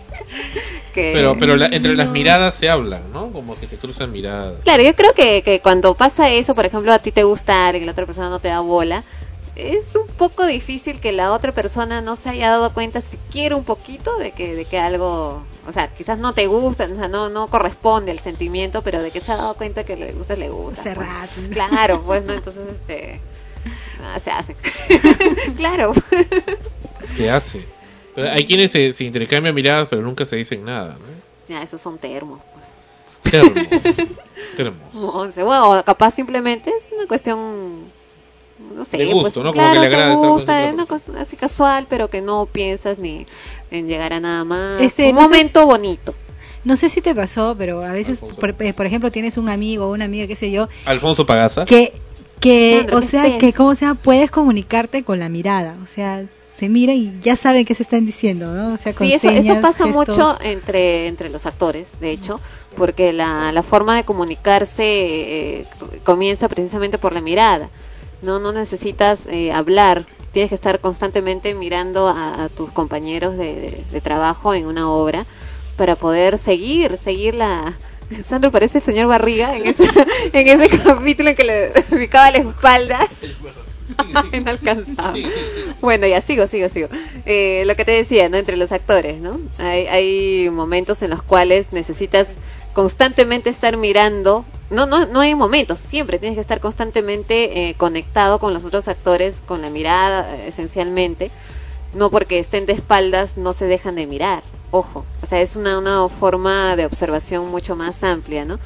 Que- 0.98 1.12
Pero, 1.14 1.36
pero 1.38 1.56
la- 1.56 1.66
entre 1.66 1.94
las 1.94 2.08
miradas 2.08 2.54
se 2.54 2.68
hablan, 2.68 3.02
¿no? 3.12 3.30
Como 3.32 3.54
que 3.58 3.66
se 3.68 3.76
cruzan 3.76 4.10
miradas. 4.12 4.54
Claro, 4.64 4.82
yo 4.82 4.94
creo 4.96 5.12
que, 5.14 5.42
que 5.42 5.60
cuando 5.60 5.94
pasa 5.94 6.28
eso, 6.30 6.54
por 6.54 6.66
ejemplo, 6.66 6.92
a 6.92 6.98
ti 6.98 7.12
te 7.12 7.22
gusta 7.24 7.66
alguien 7.68 7.84
y 7.84 7.86
la 7.86 7.92
otra 7.92 8.06
persona 8.06 8.28
no 8.30 8.40
te 8.40 8.48
da 8.48 8.60
bola, 8.60 9.02
es 9.56 9.94
un 9.96 10.06
poco 10.16 10.46
difícil 10.46 11.00
que 11.00 11.10
la 11.12 11.32
otra 11.32 11.52
persona 11.52 12.00
no 12.00 12.14
se 12.16 12.28
haya 12.28 12.50
dado 12.50 12.72
cuenta 12.72 13.00
siquiera 13.00 13.56
un 13.56 13.64
poquito 13.64 14.16
de 14.16 14.30
que, 14.30 14.54
de 14.54 14.64
que 14.64 14.78
algo, 14.78 15.42
o 15.68 15.72
sea, 15.72 15.88
quizás 15.94 16.18
no 16.18 16.32
te 16.32 16.46
gusta, 16.46 16.88
o 16.92 16.96
sea, 16.96 17.08
no, 17.08 17.28
no 17.28 17.48
corresponde 17.48 18.12
al 18.12 18.20
sentimiento, 18.20 18.82
pero 18.82 19.02
de 19.02 19.10
que 19.10 19.20
se 19.20 19.32
ha 19.32 19.36
dado 19.36 19.54
cuenta 19.54 19.82
que 19.84 19.96
le 19.96 20.12
gusta, 20.12 20.36
le 20.36 20.48
gusta. 20.50 20.82
Hace 20.82 20.94
pues. 20.94 21.08
Claro, 21.50 22.02
pues, 22.04 22.24
¿no? 22.24 22.34
Entonces, 22.34 22.62
este, 22.72 23.20
se 24.22 24.30
hace. 24.30 24.54
claro. 25.56 25.92
Se 27.04 27.28
hace. 27.30 27.64
Pero 28.18 28.32
hay 28.32 28.44
quienes 28.44 28.72
se, 28.72 28.92
se 28.92 29.04
intercambian 29.04 29.54
miradas, 29.54 29.86
pero 29.88 30.02
nunca 30.02 30.24
se 30.24 30.34
dicen 30.34 30.64
nada, 30.64 30.94
¿no? 30.94 31.06
Ya, 31.48 31.62
esos 31.62 31.80
son 31.80 31.98
termos, 31.98 32.40
pues. 32.52 33.32
Termos. 33.32 33.54
Termos. 34.56 35.34
Bueno, 35.36 35.80
capaz 35.86 36.14
simplemente 36.14 36.68
es 36.76 36.88
una 36.92 37.06
cuestión, 37.06 37.84
no 38.74 38.84
sé, 38.84 38.96
De 38.96 39.04
gusto, 39.04 39.20
pues, 39.20 39.36
¿no? 39.36 39.52
Como 39.52 39.52
claro, 39.52 39.74
que 39.74 39.88
le 39.88 39.88
te 39.88 39.94
agrada 39.94 40.14
gusta, 40.16 40.66
es 40.66 40.74
una 40.74 40.86
cosa 40.86 41.04
así 41.20 41.36
casual, 41.36 41.86
pero 41.88 42.10
que 42.10 42.20
no 42.20 42.46
piensas 42.46 42.98
ni 42.98 43.24
en 43.70 43.86
llegar 43.86 44.12
a 44.12 44.18
nada 44.18 44.42
más. 44.42 44.80
Este, 44.80 45.10
un 45.10 45.14
no 45.14 45.20
sé 45.20 45.28
momento 45.28 45.64
bonito. 45.64 46.12
No 46.64 46.76
sé 46.76 46.88
si 46.88 47.00
te 47.00 47.14
pasó, 47.14 47.54
pero 47.56 47.84
a 47.84 47.92
veces, 47.92 48.18
por, 48.18 48.56
eh, 48.58 48.72
por 48.72 48.84
ejemplo, 48.84 49.12
tienes 49.12 49.36
un 49.36 49.48
amigo 49.48 49.86
o 49.86 49.92
una 49.92 50.06
amiga, 50.06 50.26
qué 50.26 50.34
sé 50.34 50.50
yo, 50.50 50.68
Alfonso 50.86 51.24
Pagaza. 51.24 51.66
que, 51.66 51.92
que 52.40 52.84
o 52.92 53.00
sea, 53.00 53.38
que 53.38 53.52
como 53.52 53.76
sea, 53.76 53.94
puedes 53.94 54.28
comunicarte 54.32 55.04
con 55.04 55.20
la 55.20 55.28
mirada, 55.28 55.76
o 55.84 55.86
sea, 55.86 56.24
se 56.59 56.68
mira 56.68 56.93
y 56.93 57.12
ya 57.22 57.36
saben 57.36 57.64
qué 57.64 57.74
se 57.74 57.85
están 57.85 58.05
diciendo, 58.05 58.52
¿no? 58.52 58.74
O 58.74 58.76
sea, 58.76 58.93
con 58.93 59.06
Sí, 59.06 59.12
eso, 59.14 59.28
pasa 59.60 59.85
gestos. 59.85 60.09
mucho 60.09 60.39
entre, 60.43 61.06
entre 61.06 61.30
los 61.30 61.47
actores, 61.47 61.86
de 62.01 62.10
hecho, 62.10 62.40
porque 62.76 63.12
la, 63.12 63.52
la 63.52 63.62
forma 63.62 63.94
de 63.94 64.05
comunicarse 64.05 64.82
eh, 64.82 65.66
comienza 66.05 66.48
precisamente 66.48 66.98
por 66.98 67.12
la 67.12 67.20
mirada. 67.20 67.70
No, 68.22 68.40
no 68.40 68.51
necesitas 68.52 69.26
eh, 69.30 69.52
hablar, 69.52 70.05
tienes 70.32 70.48
que 70.48 70.56
estar 70.56 70.80
constantemente 70.80 71.55
mirando 71.55 72.09
a, 72.09 72.44
a 72.44 72.48
tus 72.48 72.72
compañeros 72.72 73.36
de, 73.36 73.55
de- 73.55 73.85
de 73.93 74.01
trabajo 74.01 74.52
en 74.55 74.66
una 74.66 74.90
obra 74.90 75.26
para 75.76 75.94
poder 75.94 76.39
seguir, 76.39 76.98
seguir 76.98 77.35
la... 77.36 77.78
Sandro 78.26 78.51
parece 78.51 78.78
el 78.78 78.85
señor 78.85 79.06
Barriga 79.06 79.56
en 79.56 79.64
ese, 79.66 79.85
en 80.32 80.48
ese 80.60 80.68
capítulo 80.80 81.30
en 81.30 81.36
que 81.36 81.44
le 81.44 81.72
ubicaba 81.97 82.32
la 82.32 82.39
espalda. 82.39 82.98
no 84.44 84.50
alcanzaba. 84.50 85.14
Bueno, 85.80 86.06
ya 86.06 86.20
sigo, 86.20 86.46
sigo, 86.46 86.68
sigo. 86.68 86.88
Eh, 87.26 87.64
lo 87.66 87.74
que 87.76 87.84
te 87.84 87.92
decía, 87.92 88.28
¿no? 88.28 88.36
Entre 88.36 88.56
los 88.56 88.72
actores, 88.72 89.20
¿no? 89.20 89.38
Hay, 89.58 89.86
hay 89.86 90.50
momentos 90.50 91.02
en 91.02 91.10
los 91.10 91.22
cuales 91.22 91.72
necesitas 91.72 92.36
constantemente 92.72 93.50
estar 93.50 93.76
mirando. 93.76 94.44
No, 94.70 94.86
no, 94.86 95.06
no 95.06 95.20
hay 95.20 95.34
momentos, 95.34 95.78
siempre 95.78 96.18
tienes 96.18 96.36
que 96.36 96.42
estar 96.42 96.60
constantemente 96.60 97.68
eh, 97.68 97.74
conectado 97.74 98.38
con 98.38 98.52
los 98.52 98.64
otros 98.64 98.86
actores, 98.86 99.36
con 99.46 99.62
la 99.62 99.70
mirada, 99.70 100.36
eh, 100.36 100.48
esencialmente. 100.48 101.30
No 101.94 102.10
porque 102.10 102.38
estén 102.38 102.66
de 102.66 102.74
espaldas, 102.74 103.36
no 103.36 103.54
se 103.54 103.64
dejan 103.64 103.94
de 103.94 104.06
mirar. 104.06 104.42
Ojo, 104.70 105.06
o 105.22 105.26
sea, 105.26 105.40
es 105.40 105.56
una, 105.56 105.78
una 105.78 106.06
forma 106.08 106.76
de 106.76 106.84
observación 106.84 107.50
mucho 107.50 107.74
más 107.74 108.04
amplia, 108.04 108.44
¿no? 108.44 108.58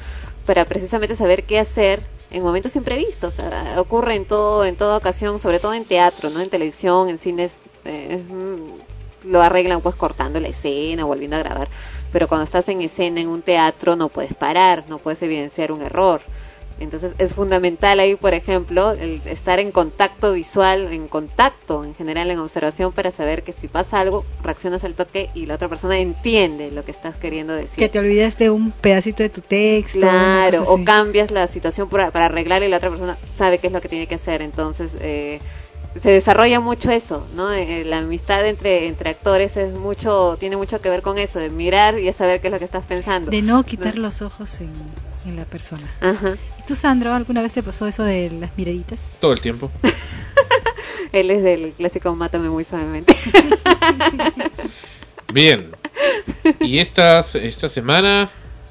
Para 0.45 0.65
precisamente 0.65 1.15
saber 1.15 1.45
qué 1.45 1.57
hacer 1.57 2.03
en 2.33 2.43
momentos 2.43 2.75
imprevistos. 2.75 3.35
Ocurre 3.77 4.15
en 4.15 4.25
todo, 4.25 4.65
en 4.65 4.75
toda 4.75 4.97
ocasión, 4.97 5.39
sobre 5.39 5.59
todo 5.59 5.73
en 5.73 5.85
teatro, 5.85 6.29
¿no? 6.29 6.41
En 6.41 6.49
televisión, 6.49 7.07
en 7.07 7.19
cines, 7.19 7.55
eh, 7.85 8.23
mm, 8.27 9.29
lo 9.31 9.41
arreglan 9.41 9.81
pues 9.81 9.95
cortando 9.95 10.39
la 10.39 10.49
escena, 10.49 11.05
volviendo 11.05 11.37
a 11.37 11.39
grabar. 11.39 11.69
Pero 12.11 12.27
cuando 12.27 12.43
estás 12.43 12.67
en 12.69 12.81
escena 12.81 13.21
en 13.21 13.29
un 13.29 13.41
teatro 13.41 13.95
no 13.95 14.09
puedes 14.09 14.33
parar, 14.33 14.83
no 14.89 14.97
puedes 14.97 15.21
evidenciar 15.21 15.71
un 15.71 15.81
error. 15.81 16.21
Entonces 16.79 17.13
es 17.17 17.33
fundamental 17.33 17.99
ahí, 17.99 18.15
por 18.15 18.33
ejemplo, 18.33 18.91
el 18.91 19.21
estar 19.25 19.59
en 19.59 19.71
contacto 19.71 20.33
visual, 20.33 20.91
en 20.91 21.07
contacto 21.07 21.83
en 21.83 21.95
general, 21.95 22.29
en 22.31 22.39
observación, 22.39 22.91
para 22.91 23.11
saber 23.11 23.43
que 23.43 23.53
si 23.53 23.67
pasa 23.67 23.99
algo, 23.99 24.25
reaccionas 24.43 24.83
al 24.83 24.95
toque 24.95 25.29
y 25.33 25.45
la 25.45 25.55
otra 25.55 25.69
persona 25.69 25.97
entiende 25.97 26.71
lo 26.71 26.83
que 26.83 26.91
estás 26.91 27.15
queriendo 27.15 27.53
decir. 27.53 27.77
Que 27.77 27.89
te 27.89 27.99
olvidaste 27.99 28.49
un 28.49 28.71
pedacito 28.71 29.23
de 29.23 29.29
tu 29.29 29.41
texto. 29.41 29.99
Claro, 29.99 30.63
o 30.67 30.83
cambias 30.83 31.31
la 31.31 31.47
situación 31.47 31.89
para, 31.89 32.11
para 32.11 32.25
arreglar 32.25 32.63
y 32.63 32.67
la 32.67 32.77
otra 32.77 32.89
persona 32.89 33.17
sabe 33.35 33.59
qué 33.59 33.67
es 33.67 33.73
lo 33.73 33.81
que 33.81 33.89
tiene 33.89 34.07
que 34.07 34.15
hacer. 34.15 34.41
Entonces, 34.41 34.91
eh, 34.99 35.39
se 36.01 36.09
desarrolla 36.09 36.59
mucho 36.59 36.89
eso, 36.91 37.27
¿no? 37.35 37.51
Eh, 37.53 37.83
la 37.85 37.99
amistad 37.99 38.45
entre, 38.47 38.87
entre 38.87 39.11
actores 39.11 39.57
es 39.57 39.73
mucho, 39.73 40.37
tiene 40.39 40.57
mucho 40.57 40.81
que 40.81 40.89
ver 40.89 41.01
con 41.01 41.17
eso, 41.17 41.39
de 41.39 41.49
mirar 41.49 41.99
y 41.99 42.03
de 42.03 42.13
saber 42.13 42.41
qué 42.41 42.47
es 42.47 42.51
lo 42.51 42.59
que 42.59 42.65
estás 42.65 42.85
pensando. 42.85 43.29
De 43.29 43.41
no 43.41 43.63
quitar 43.63 43.97
los 43.97 44.21
ojos 44.21 44.59
en, 44.61 44.71
en 45.25 45.35
la 45.35 45.45
persona. 45.45 45.89
Ajá. 46.01 46.35
¿Y 46.59 46.63
tú, 46.67 46.75
Sandro, 46.75 47.13
alguna 47.13 47.41
vez 47.41 47.53
te 47.53 47.63
pasó 47.63 47.87
eso 47.87 48.03
de 48.03 48.29
las 48.31 48.57
miraditas? 48.57 49.07
Todo 49.19 49.33
el 49.33 49.41
tiempo. 49.41 49.71
Él 51.11 51.29
es 51.29 51.43
del 51.43 51.73
clásico 51.73 52.15
Mátame 52.15 52.49
muy 52.49 52.63
suavemente. 52.63 53.15
Bien. 55.33 55.71
Y 56.59 56.79
esta, 56.79 57.19
esta 57.19 57.69
semana 57.69 58.29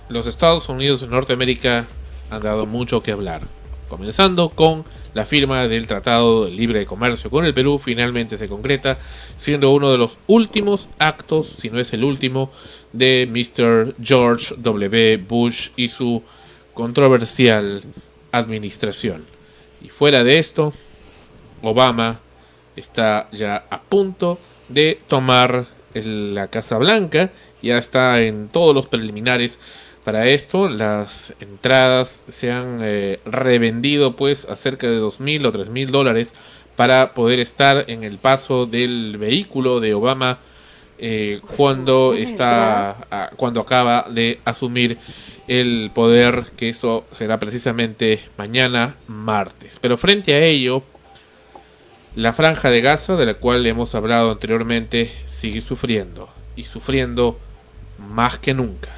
los 0.09 0.27
Estados 0.27 0.69
Unidos 0.69 1.01
de 1.01 1.09
Norteamérica 1.09 1.87
han 2.31 2.43
dado 2.43 2.67
mucho 2.67 3.03
que 3.03 3.13
hablar. 3.13 3.43
Comenzando 3.89 4.49
con 4.49 4.85
la 5.15 5.27
firma 5.27 5.69
del 5.69 5.87
Tratado 5.87 6.47
de 6.47 6.51
Libre 6.51 6.79
de 6.79 6.87
Comercio 6.87 7.31
con 7.31 7.45
el 7.45 7.53
Perú 7.53 7.79
finalmente 7.79 8.39
se 8.39 8.49
concreta, 8.49 8.99
siendo 9.37 9.71
uno 9.71 9.93
de 9.93 9.99
los 9.99 10.19
últimos 10.27 10.89
actos, 10.99 11.53
si 11.59 11.69
no 11.69 11.79
es 11.79 11.93
el 11.93 12.03
último, 12.03 12.51
de 12.93 13.29
Mr. 13.31 13.95
George 14.03 14.55
W. 14.57 15.19
Bush 15.19 15.69
y 15.77 15.89
su 15.89 16.23
controversial 16.75 17.83
administración. 18.33 19.25
Y 19.81 19.89
fuera 19.89 20.25
de 20.25 20.39
esto, 20.39 20.73
Obama 21.63 22.21
está 22.77 23.29
ya 23.33 23.65
a 23.71 23.81
punto 23.83 24.39
de 24.69 24.99
tomar 25.09 25.67
el- 25.95 26.35
la 26.35 26.49
Casa 26.49 26.79
Blanca, 26.79 27.31
ya 27.63 27.79
está 27.79 28.21
en 28.23 28.49
todos 28.49 28.75
los 28.75 28.87
preliminares 28.87 29.59
para 30.05 30.27
esto, 30.27 30.69
las 30.69 31.33
entradas 31.41 32.25
se 32.29 32.51
han 32.51 32.79
eh, 32.83 33.21
revendido 33.25 34.17
pues 34.17 34.45
a 34.47 34.57
cerca 34.57 34.89
de 34.89 34.97
dos 34.97 35.21
mil 35.21 35.47
o 35.47 35.53
tres 35.53 35.69
mil 35.69 35.89
dólares 35.93 36.35
para 36.75 37.13
poder 37.15 37.39
estar 37.39 37.85
en 37.89 38.03
el 38.03 38.19
paso 38.19 38.67
del 38.67 39.17
vehículo 39.19 39.79
de 39.79 39.95
Obama 39.95 40.39
eh, 40.99 41.41
cuando 41.57 42.15
está 42.15 42.97
ah, 43.11 43.31
cuando 43.37 43.61
acaba 43.61 44.07
de 44.11 44.41
asumir 44.45 44.99
el 45.49 45.91
poder 45.95 46.47
que 46.57 46.69
eso 46.69 47.05
será 47.17 47.39
precisamente 47.39 48.21
mañana 48.39 48.97
martes 49.09 49.79
pero 49.81 49.99
frente 49.99 50.35
a 50.35 50.45
ello 50.45 50.85
la 52.15 52.35
franja 52.35 52.69
de 52.69 52.83
Gaza, 52.83 53.17
de 53.17 53.25
la 53.25 53.35
cual 53.35 53.67
hemos 53.67 53.95
hablado 53.95 54.33
anteriormente, 54.33 55.11
sigue 55.29 55.63
sufriendo 55.63 56.29
y 56.57 56.65
sufriendo 56.65 57.41
más 57.99 58.39
que 58.39 58.53
nunca. 58.53 58.91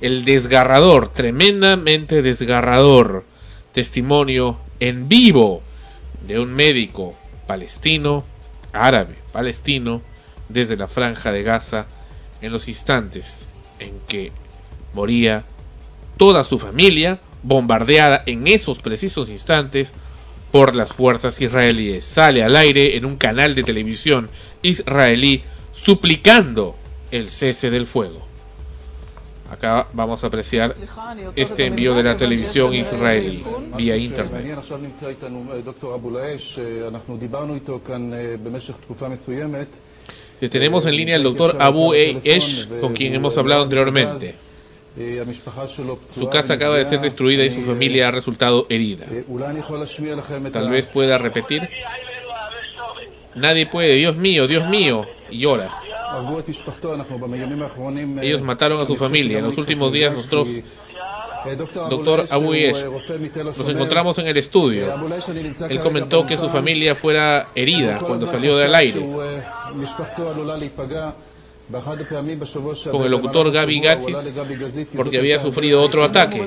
El 0.00 0.24
desgarrador, 0.24 1.12
tremendamente 1.12 2.22
desgarrador 2.22 3.24
testimonio 3.72 4.58
en 4.80 5.06
vivo 5.06 5.62
de 6.26 6.40
un 6.40 6.54
médico 6.54 7.14
palestino, 7.46 8.24
árabe, 8.72 9.16
palestino, 9.32 10.00
desde 10.48 10.76
la 10.76 10.88
franja 10.88 11.32
de 11.32 11.42
Gaza, 11.42 11.86
en 12.40 12.52
los 12.52 12.68
instantes 12.68 13.44
en 13.80 14.00
que 14.08 14.32
moría 14.94 15.44
toda 16.16 16.44
su 16.44 16.58
familia 16.58 17.20
bombardeada 17.42 18.22
en 18.26 18.46
esos 18.46 18.80
precisos 18.80 19.28
instantes 19.28 19.92
por 20.50 20.74
las 20.74 20.92
fuerzas 20.92 21.40
israelíes. 21.40 22.04
Sale 22.04 22.42
al 22.42 22.56
aire 22.56 22.96
en 22.96 23.04
un 23.04 23.16
canal 23.16 23.54
de 23.54 23.62
televisión 23.62 24.28
israelí 24.62 25.42
suplicando 25.72 26.76
el 27.10 27.28
cese 27.28 27.70
del 27.70 27.86
fuego. 27.86 28.26
Acá 29.50 29.86
vamos 29.92 30.24
a 30.24 30.26
apreciar 30.26 30.74
este 31.36 31.66
envío 31.66 31.94
de 31.94 32.02
la 32.02 32.16
televisión 32.16 32.74
israelí 32.74 33.44
vía 33.76 33.96
internet. 33.96 34.58
Tenemos 40.50 40.86
en 40.86 40.96
línea 40.96 41.16
al 41.16 41.22
doctor 41.22 41.56
Abu 41.60 41.94
Esh, 41.94 42.68
con 42.80 42.92
quien 42.92 43.14
hemos 43.14 43.38
hablado 43.38 43.62
anteriormente. 43.62 44.45
Su 46.14 46.28
casa 46.30 46.54
acaba 46.54 46.76
de 46.76 46.86
ser 46.86 47.00
destruida 47.00 47.44
y 47.44 47.50
su 47.50 47.62
familia 47.62 48.08
ha 48.08 48.10
resultado 48.10 48.66
herida. 48.70 49.06
Tal 50.52 50.70
vez 50.70 50.86
pueda 50.86 51.18
repetir. 51.18 51.68
Nadie 53.34 53.66
puede, 53.66 53.94
Dios 53.96 54.16
mío, 54.16 54.46
Dios 54.46 54.66
mío, 54.68 55.04
y 55.30 55.40
llora. 55.40 55.70
Ellos 58.22 58.40
mataron 58.40 58.80
a 58.80 58.86
su 58.86 58.96
familia. 58.96 59.38
En 59.38 59.44
los 59.44 59.58
últimos 59.58 59.92
días 59.92 60.14
nosotros, 60.14 60.48
doctor 61.90 62.26
Abuyesh, 62.30 62.86
nos 63.44 63.68
encontramos 63.68 64.16
en 64.18 64.26
el 64.28 64.36
estudio. 64.38 64.94
Él 65.68 65.80
comentó 65.80 66.24
que 66.24 66.38
su 66.38 66.48
familia 66.48 66.94
fuera 66.94 67.48
herida 67.54 67.98
cuando 67.98 68.26
salió 68.26 68.56
del 68.56 68.74
aire 68.74 69.06
con 72.90 73.02
el 73.02 73.10
locutor 73.10 73.50
Gaby 73.50 73.80
Gatis 73.80 74.16
porque 74.96 75.18
había 75.18 75.40
sufrido 75.40 75.82
otro 75.82 76.04
ataque. 76.04 76.46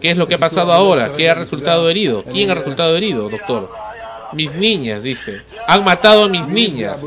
¿Qué 0.00 0.10
es 0.10 0.16
lo 0.16 0.26
que 0.26 0.34
ha 0.34 0.38
pasado 0.38 0.72
ahora? 0.72 1.12
¿Qué 1.16 1.28
ha 1.28 1.34
resultado 1.34 1.88
herido? 1.90 2.24
¿Quién 2.24 2.50
ha 2.50 2.54
resultado 2.54 2.96
herido, 2.96 3.28
doctor? 3.28 3.70
Mis 4.32 4.54
niñas, 4.54 5.02
dice. 5.02 5.42
Han 5.66 5.84
matado 5.84 6.24
a 6.24 6.28
mis 6.28 6.46
niñas. 6.48 7.02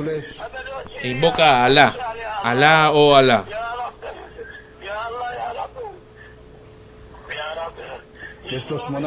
E 1.01 1.09
invoca 1.09 1.61
a 1.61 1.65
Alá. 1.65 1.95
Alá 2.43 2.91
o 2.91 3.09
oh 3.09 3.15
Alá. 3.15 3.45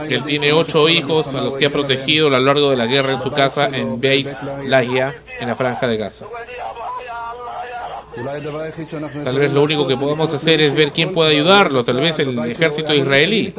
él 0.08 0.24
tiene 0.24 0.52
ocho 0.52 0.88
hijos 0.88 1.26
a 1.28 1.40
los 1.40 1.56
que 1.56 1.66
ha 1.66 1.70
protegido 1.70 2.26
a 2.26 2.30
lo 2.30 2.40
largo 2.40 2.70
de 2.70 2.76
la 2.76 2.86
guerra 2.86 3.12
en 3.12 3.22
su 3.22 3.30
casa 3.30 3.66
en 3.66 4.00
Beit 4.00 4.28
Lahia, 4.64 5.22
en 5.40 5.48
la 5.48 5.54
franja 5.54 5.86
de 5.86 5.96
Gaza. 5.96 6.26
Tal 9.22 9.38
vez 9.38 9.52
lo 9.52 9.62
único 9.62 9.86
que 9.86 9.96
podamos 9.96 10.32
hacer 10.32 10.60
es 10.60 10.74
ver 10.74 10.92
quién 10.92 11.12
puede 11.12 11.36
ayudarlo, 11.36 11.84
tal 11.84 12.00
vez 12.00 12.18
el 12.18 12.38
ejército 12.50 12.94
israelí. 12.94 13.54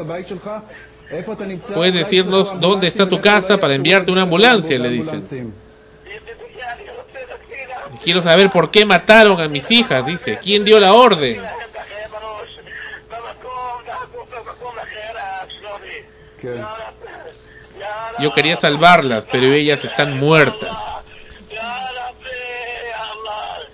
Puedes 1.74 1.94
decirnos 1.94 2.60
dónde 2.60 2.88
está 2.88 3.08
tu 3.08 3.20
casa 3.20 3.60
para 3.60 3.76
enviarte 3.76 4.12
una 4.12 4.24
ambulancia, 4.24 4.78
le 4.78 4.90
dicen. 4.90 5.54
Quiero 8.04 8.22
saber 8.22 8.50
por 8.50 8.72
qué 8.72 8.86
mataron 8.86 9.40
a 9.42 9.48
mis 9.48 9.70
hijas, 9.72 10.06
dice. 10.06 10.40
¿Quién 10.42 10.64
dio 10.64 10.80
la 10.80 10.94
orden? 10.94 11.42
Yo 18.20 18.34
quería 18.34 18.58
salvarlas, 18.58 19.26
pero 19.32 19.52
ellas 19.54 19.84
están 19.84 20.18
muertas 20.18 20.78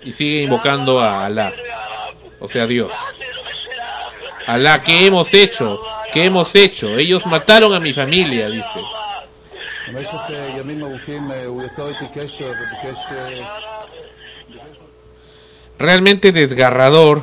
y 0.06 0.12
sigue 0.12 0.42
invocando 0.42 1.00
a 1.00 1.26
Alá, 1.26 1.52
o 2.38 2.46
sea, 2.46 2.66
Dios. 2.68 2.92
Alá, 4.46 4.84
¿qué 4.84 5.04
hemos 5.06 5.34
hecho? 5.34 5.80
¿Qué 6.12 6.24
hemos 6.24 6.54
hecho? 6.54 6.96
Ellos 6.96 7.26
mataron 7.26 7.74
a 7.74 7.80
mi 7.80 7.92
familia, 7.92 8.48
dice. 8.48 8.80
Realmente 15.76 16.30
desgarrador. 16.30 17.22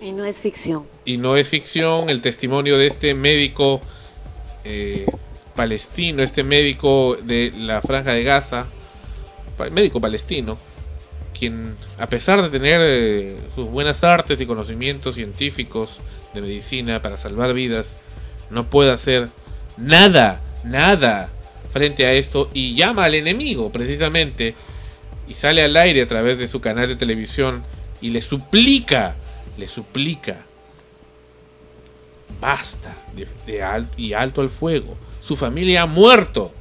Y 0.00 0.12
no 0.12 0.24
es 0.24 0.40
ficción. 0.40 0.86
Y 1.04 1.18
no 1.18 1.36
es 1.36 1.46
ficción 1.46 2.08
el 2.08 2.22
testimonio 2.22 2.78
de 2.78 2.86
este 2.86 3.12
médico 3.12 3.82
eh, 4.64 5.04
palestino, 5.54 6.22
este 6.22 6.42
médico 6.42 7.18
de 7.20 7.52
la 7.54 7.82
franja 7.82 8.12
de 8.12 8.24
Gaza, 8.24 8.66
médico 9.70 10.00
palestino, 10.00 10.56
quien 11.38 11.76
a 11.98 12.08
pesar 12.08 12.42
de 12.42 12.50
tener 12.50 12.80
eh, 12.82 13.36
sus 13.54 13.66
buenas 13.66 14.02
artes 14.04 14.40
y 14.40 14.46
conocimientos 14.46 15.14
científicos 15.14 16.00
de 16.34 16.40
medicina 16.40 17.00
para 17.00 17.18
salvar 17.18 17.54
vidas, 17.54 17.96
no 18.50 18.68
puede 18.68 18.90
hacer 18.90 19.28
nada, 19.76 20.40
nada 20.64 21.30
frente 21.72 22.06
a 22.06 22.12
esto 22.12 22.50
y 22.52 22.74
llama 22.74 23.04
al 23.04 23.14
enemigo 23.14 23.70
precisamente 23.70 24.54
y 25.28 25.34
sale 25.34 25.62
al 25.62 25.76
aire 25.76 26.02
a 26.02 26.08
través 26.08 26.38
de 26.38 26.48
su 26.48 26.60
canal 26.60 26.88
de 26.88 26.96
televisión 26.96 27.62
y 28.00 28.10
le 28.10 28.22
suplica, 28.22 29.16
le 29.56 29.68
suplica, 29.68 30.38
basta 32.40 32.94
de, 33.14 33.26
de 33.46 33.84
y 33.96 34.12
alto 34.12 34.40
al 34.40 34.48
fuego. 34.48 34.96
Su 35.20 35.36
familia 35.36 35.82
ha 35.82 35.86
muerto, 35.86 36.54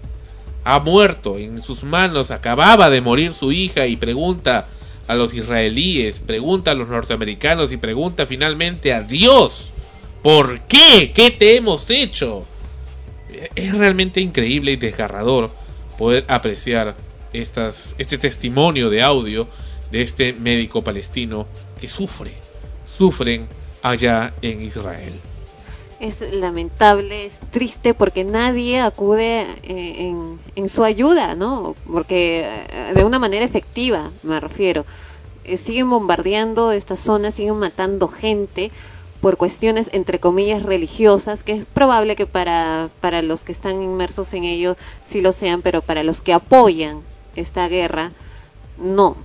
ha 0.69 0.79
muerto 0.79 1.37
en 1.37 1.61
sus 1.61 1.83
manos, 1.83 2.29
acababa 2.29 2.89
de 2.89 2.99
morir 2.99 3.31
su 3.31 3.53
hija 3.53 3.87
y 3.87 3.95
pregunta 3.95 4.67
a 5.07 5.15
los 5.15 5.33
israelíes, 5.33 6.19
pregunta 6.19 6.71
a 6.71 6.73
los 6.73 6.89
norteamericanos 6.89 7.71
y 7.71 7.77
pregunta 7.77 8.25
finalmente 8.25 8.93
a 8.93 9.01
Dios, 9.01 9.71
¿por 10.21 10.59
qué? 10.63 11.13
¿Qué 11.15 11.31
te 11.31 11.55
hemos 11.55 11.89
hecho? 11.89 12.41
Es 13.55 13.77
realmente 13.77 14.19
increíble 14.19 14.73
y 14.73 14.75
desgarrador 14.75 15.49
poder 15.97 16.25
apreciar 16.27 16.97
estas, 17.31 17.95
este 17.97 18.17
testimonio 18.17 18.89
de 18.89 19.01
audio 19.01 19.47
de 19.89 20.01
este 20.01 20.33
médico 20.33 20.83
palestino 20.83 21.47
que 21.79 21.87
sufre, 21.87 22.33
sufren 22.85 23.47
allá 23.81 24.33
en 24.41 24.61
Israel. 24.61 25.13
Es 25.99 26.21
lamentable, 26.21 27.25
es 27.25 27.39
triste 27.51 27.95
porque 27.95 28.23
nadie 28.23 28.81
acude 28.81 29.47
eh, 29.63 30.13
en, 30.55 30.69
su 30.69 30.83
ayuda, 30.83 31.33
¿no? 31.33 31.75
Porque 31.91 32.45
eh, 32.69 32.93
de 32.93 33.03
una 33.03 33.17
manera 33.17 33.43
efectiva, 33.43 34.11
me 34.21 34.39
refiero. 34.39 34.85
Eh, 35.43 35.57
siguen 35.57 35.89
bombardeando 35.89 36.71
esta 36.71 36.95
zona, 36.95 37.31
siguen 37.31 37.55
matando 37.55 38.07
gente 38.07 38.71
por 39.21 39.37
cuestiones 39.37 39.89
entre 39.91 40.19
comillas 40.19 40.61
religiosas, 40.61 41.41
que 41.41 41.53
es 41.53 41.65
probable 41.65 42.15
que 42.15 42.27
para, 42.27 42.89
para 43.01 43.23
los 43.23 43.43
que 43.43 43.51
están 43.51 43.81
inmersos 43.81 44.31
en 44.33 44.43
ello 44.43 44.77
sí 45.03 45.21
lo 45.21 45.31
sean, 45.31 45.63
pero 45.63 45.81
para 45.81 46.03
los 46.03 46.21
que 46.21 46.33
apoyan 46.33 47.01
esta 47.35 47.67
guerra, 47.67 48.11
no, 48.77 49.17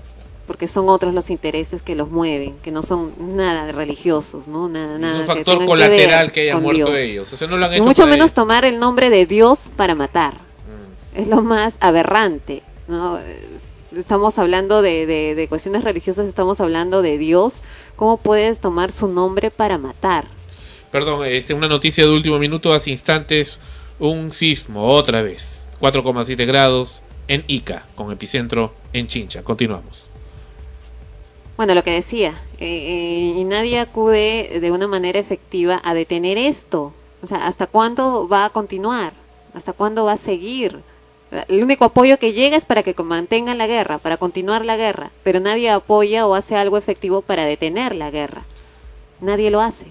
porque 0.46 0.68
son 0.68 0.88
otros 0.88 1.14
los 1.14 1.30
intereses 1.30 1.82
que 1.82 1.94
los 1.94 2.10
mueven, 2.10 2.56
que 2.62 2.70
no 2.72 2.82
son 2.82 3.12
nada 3.36 3.64
de 3.66 3.72
religiosos, 3.72 4.48
¿no? 4.48 4.68
Nada, 4.68 4.94
Es 4.94 5.00
nada 5.00 5.14
un 5.14 5.20
que 5.20 5.26
factor 5.26 5.64
colateral 5.64 6.32
que 6.32 6.42
hayan 6.42 6.62
muerto 6.62 6.86
Dios. 6.92 6.98
ellos. 6.98 7.32
O 7.32 7.36
sea, 7.36 7.48
no 7.48 7.56
lo 7.56 7.66
han 7.66 7.72
Y 7.72 7.76
hecho 7.76 7.84
mucho 7.84 8.02
menos 8.06 8.16
ellos. 8.26 8.32
tomar 8.34 8.64
el 8.64 8.78
nombre 8.80 9.08
de 9.10 9.26
Dios 9.26 9.70
para 9.76 9.94
matar. 9.94 10.34
Mm. 10.34 11.20
Es 11.20 11.28
lo 11.28 11.42
más 11.42 11.74
aberrante. 11.80 12.62
¿no? 12.88 13.18
Es- 13.18 13.62
Estamos 13.96 14.38
hablando 14.38 14.80
de, 14.80 15.04
de- 15.04 15.34
de 15.34 15.48
cuestiones 15.48 15.84
religiosas, 15.84 16.26
estamos 16.26 16.60
hablando 16.62 17.02
de 17.02 17.18
Dios. 17.18 17.62
¿Cómo 17.94 18.16
puedes 18.16 18.58
tomar 18.58 18.90
su 18.90 19.06
nombre 19.06 19.50
para 19.50 19.76
matar? 19.76 20.28
Perdón, 20.90 21.26
es 21.26 21.50
una 21.50 21.68
noticia 21.68 22.04
de 22.04 22.10
último 22.10 22.38
minuto. 22.38 22.72
Hace 22.72 22.90
instantes 22.90 23.58
un 23.98 24.30
sismo, 24.32 24.88
otra 24.88 25.20
vez. 25.20 25.66
4,7 25.78 26.46
grados 26.46 27.02
en 27.28 27.44
Ica, 27.48 27.84
con 27.94 28.10
epicentro 28.12 28.74
en 28.94 29.08
Chincha. 29.08 29.42
Continuamos. 29.42 30.08
Bueno, 31.56 31.74
lo 31.74 31.84
que 31.84 31.92
decía, 31.92 32.30
eh, 32.58 32.66
eh, 32.66 33.34
y 33.36 33.44
nadie 33.44 33.78
acude 33.78 34.58
de 34.60 34.72
una 34.72 34.88
manera 34.88 35.18
efectiva 35.18 35.80
a 35.84 35.92
detener 35.94 36.38
esto. 36.38 36.92
O 37.22 37.26
sea, 37.26 37.46
¿hasta 37.46 37.66
cuándo 37.66 38.26
va 38.26 38.46
a 38.46 38.50
continuar? 38.50 39.12
¿Hasta 39.54 39.72
cuándo 39.72 40.04
va 40.04 40.12
a 40.12 40.16
seguir? 40.16 40.80
El 41.48 41.62
único 41.62 41.84
apoyo 41.84 42.18
que 42.18 42.32
llega 42.32 42.56
es 42.56 42.64
para 42.64 42.82
que 42.82 42.94
mantengan 43.02 43.58
la 43.58 43.66
guerra, 43.66 43.98
para 43.98 44.16
continuar 44.16 44.64
la 44.64 44.76
guerra, 44.76 45.10
pero 45.22 45.40
nadie 45.40 45.70
apoya 45.70 46.26
o 46.26 46.34
hace 46.34 46.56
algo 46.56 46.76
efectivo 46.76 47.22
para 47.22 47.44
detener 47.44 47.94
la 47.94 48.10
guerra. 48.10 48.42
Nadie 49.20 49.50
lo 49.50 49.60
hace. 49.60 49.86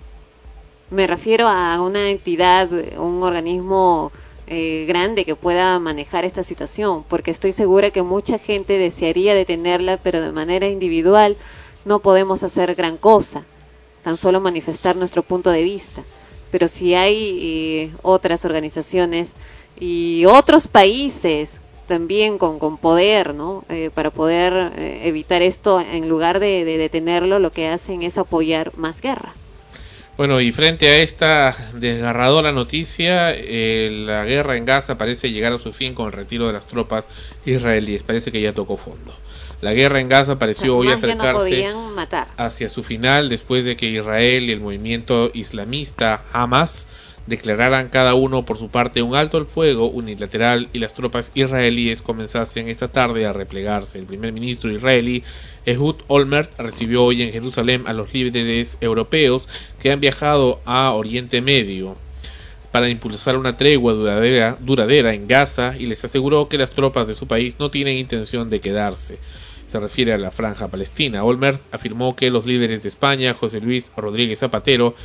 Me 0.89 1.07
refiero 1.07 1.47
a 1.47 1.81
una 1.81 2.09
entidad, 2.09 2.69
un 2.97 3.23
organismo 3.23 4.11
eh, 4.53 4.83
grande 4.85 5.23
que 5.23 5.37
pueda 5.37 5.79
manejar 5.79 6.25
esta 6.25 6.43
situación, 6.43 7.05
porque 7.07 7.31
estoy 7.31 7.53
segura 7.53 7.91
que 7.91 8.03
mucha 8.03 8.37
gente 8.37 8.77
desearía 8.77 9.33
detenerla, 9.33 9.95
pero 9.95 10.19
de 10.21 10.33
manera 10.33 10.67
individual 10.67 11.37
no 11.85 11.99
podemos 11.99 12.43
hacer 12.43 12.75
gran 12.75 12.97
cosa, 12.97 13.45
tan 14.03 14.17
solo 14.17 14.41
manifestar 14.41 14.97
nuestro 14.97 15.23
punto 15.23 15.49
de 15.51 15.63
vista. 15.63 16.03
Pero 16.51 16.67
si 16.67 16.95
hay 16.95 17.39
eh, 17.41 17.91
otras 18.01 18.43
organizaciones 18.43 19.31
y 19.79 20.25
otros 20.25 20.67
países 20.67 21.61
también 21.87 22.37
con, 22.37 22.59
con 22.59 22.77
poder, 22.77 23.33
¿no? 23.33 23.63
Eh, 23.69 23.89
para 23.93 24.11
poder 24.11 24.73
eh, 24.75 25.01
evitar 25.05 25.41
esto, 25.41 25.79
en 25.79 26.09
lugar 26.09 26.41
de, 26.41 26.65
de 26.65 26.77
detenerlo, 26.77 27.39
lo 27.39 27.53
que 27.53 27.69
hacen 27.69 28.03
es 28.03 28.17
apoyar 28.17 28.77
más 28.77 28.99
guerra. 28.99 29.33
Bueno, 30.21 30.39
y 30.39 30.51
frente 30.51 30.87
a 30.87 30.97
esta 30.97 31.71
desgarradora 31.73 32.51
noticia, 32.51 33.33
eh, 33.33 33.89
la 34.05 34.23
guerra 34.23 34.55
en 34.55 34.65
Gaza 34.65 34.95
parece 34.95 35.31
llegar 35.31 35.51
a 35.51 35.57
su 35.57 35.73
fin 35.73 35.95
con 35.95 36.05
el 36.05 36.11
retiro 36.11 36.45
de 36.45 36.53
las 36.53 36.67
tropas 36.67 37.07
israelíes. 37.43 38.03
Parece 38.03 38.31
que 38.31 38.39
ya 38.39 38.53
tocó 38.53 38.77
fondo. 38.77 39.15
La 39.61 39.73
guerra 39.73 39.99
en 39.99 40.09
Gaza 40.09 40.37
pareció 40.37 40.77
hoy 40.77 40.89
no 40.89 40.93
acercarse 40.93 41.73
hacia 42.37 42.69
su 42.69 42.83
final 42.83 43.29
después 43.29 43.65
de 43.65 43.75
que 43.75 43.87
Israel 43.87 44.47
y 44.47 44.53
el 44.53 44.61
movimiento 44.61 45.31
islamista 45.33 46.21
Hamas 46.31 46.85
declararan 47.27 47.89
cada 47.89 48.15
uno 48.15 48.45
por 48.45 48.57
su 48.57 48.69
parte 48.69 49.01
un 49.01 49.15
alto 49.15 49.37
al 49.37 49.45
fuego 49.45 49.89
unilateral 49.89 50.69
y 50.73 50.79
las 50.79 50.93
tropas 50.93 51.31
israelíes 51.33 52.01
comenzasen 52.01 52.67
esta 52.67 52.87
tarde 52.87 53.25
a 53.25 53.33
replegarse. 53.33 53.99
El 53.99 54.05
primer 54.05 54.33
ministro 54.33 54.71
israelí 54.71 55.23
Ehud 55.65 55.95
Olmert 56.07 56.59
recibió 56.59 57.03
hoy 57.03 57.21
en 57.21 57.31
Jerusalén 57.31 57.83
a 57.85 57.93
los 57.93 58.13
líderes 58.13 58.77
europeos 58.81 59.47
que 59.79 59.91
han 59.91 59.99
viajado 59.99 60.59
a 60.65 60.91
Oriente 60.91 61.41
Medio 61.41 61.95
para 62.71 62.89
impulsar 62.89 63.37
una 63.37 63.57
tregua 63.57 63.93
duradera, 63.93 64.57
duradera 64.59 65.13
en 65.13 65.27
Gaza 65.27 65.75
y 65.77 65.85
les 65.85 66.03
aseguró 66.03 66.47
que 66.47 66.57
las 66.57 66.71
tropas 66.71 67.07
de 67.07 67.15
su 67.15 67.27
país 67.27 67.57
no 67.59 67.69
tienen 67.69 67.97
intención 67.97 68.49
de 68.49 68.61
quedarse. 68.61 69.19
Se 69.71 69.79
refiere 69.79 70.13
a 70.13 70.17
la 70.17 70.31
franja 70.31 70.67
palestina. 70.67 71.23
Olmert 71.23 71.61
afirmó 71.71 72.15
que 72.15 72.29
los 72.29 72.45
líderes 72.45 72.83
de 72.83 72.89
España, 72.89 73.33
José 73.33 73.61
Luis 73.61 73.91
Rodríguez 73.95 74.39
Zapatero, 74.39 74.95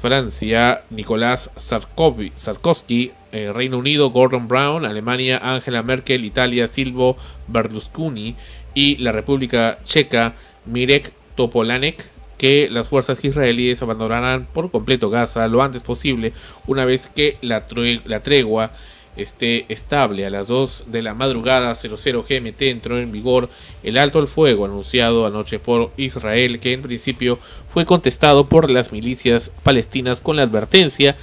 Francia, 0.00 0.84
Nicolás 0.90 1.50
Sarkozy, 1.56 3.12
eh, 3.32 3.52
Reino 3.52 3.78
Unido, 3.78 4.10
Gordon 4.10 4.48
Brown, 4.48 4.84
Alemania, 4.84 5.38
Angela 5.42 5.82
Merkel, 5.82 6.24
Italia, 6.24 6.68
Silvo 6.68 7.16
Berlusconi 7.48 8.36
y 8.74 8.96
la 8.96 9.12
República 9.12 9.78
Checa, 9.84 10.34
Mirek 10.66 11.12
Topolanek, 11.36 12.08
que 12.38 12.68
las 12.70 12.88
fuerzas 12.88 13.22
israelíes 13.24 13.82
abandonarán 13.82 14.46
por 14.52 14.70
completo 14.70 15.10
Gaza 15.10 15.46
lo 15.48 15.62
antes 15.62 15.82
posible, 15.82 16.32
una 16.66 16.84
vez 16.86 17.06
que 17.14 17.36
la 17.42 17.66
tregua 17.66 18.72
esté 19.16 19.66
estable. 19.68 20.26
A 20.26 20.30
las 20.30 20.48
2 20.48 20.84
de 20.86 21.02
la 21.02 21.14
madrugada 21.14 21.74
00 21.74 22.24
GMT 22.28 22.62
entró 22.62 22.98
en 22.98 23.12
vigor 23.12 23.48
el 23.82 23.98
alto 23.98 24.18
al 24.18 24.28
fuego 24.28 24.64
anunciado 24.64 25.26
anoche 25.26 25.58
por 25.58 25.92
Israel, 25.96 26.60
que 26.60 26.72
en 26.72 26.82
principio 26.82 27.38
fue 27.72 27.86
contestado 27.86 28.48
por 28.48 28.70
las 28.70 28.92
milicias 28.92 29.50
palestinas 29.62 30.20
con 30.20 30.36
la 30.36 30.42
advertencia 30.42 31.16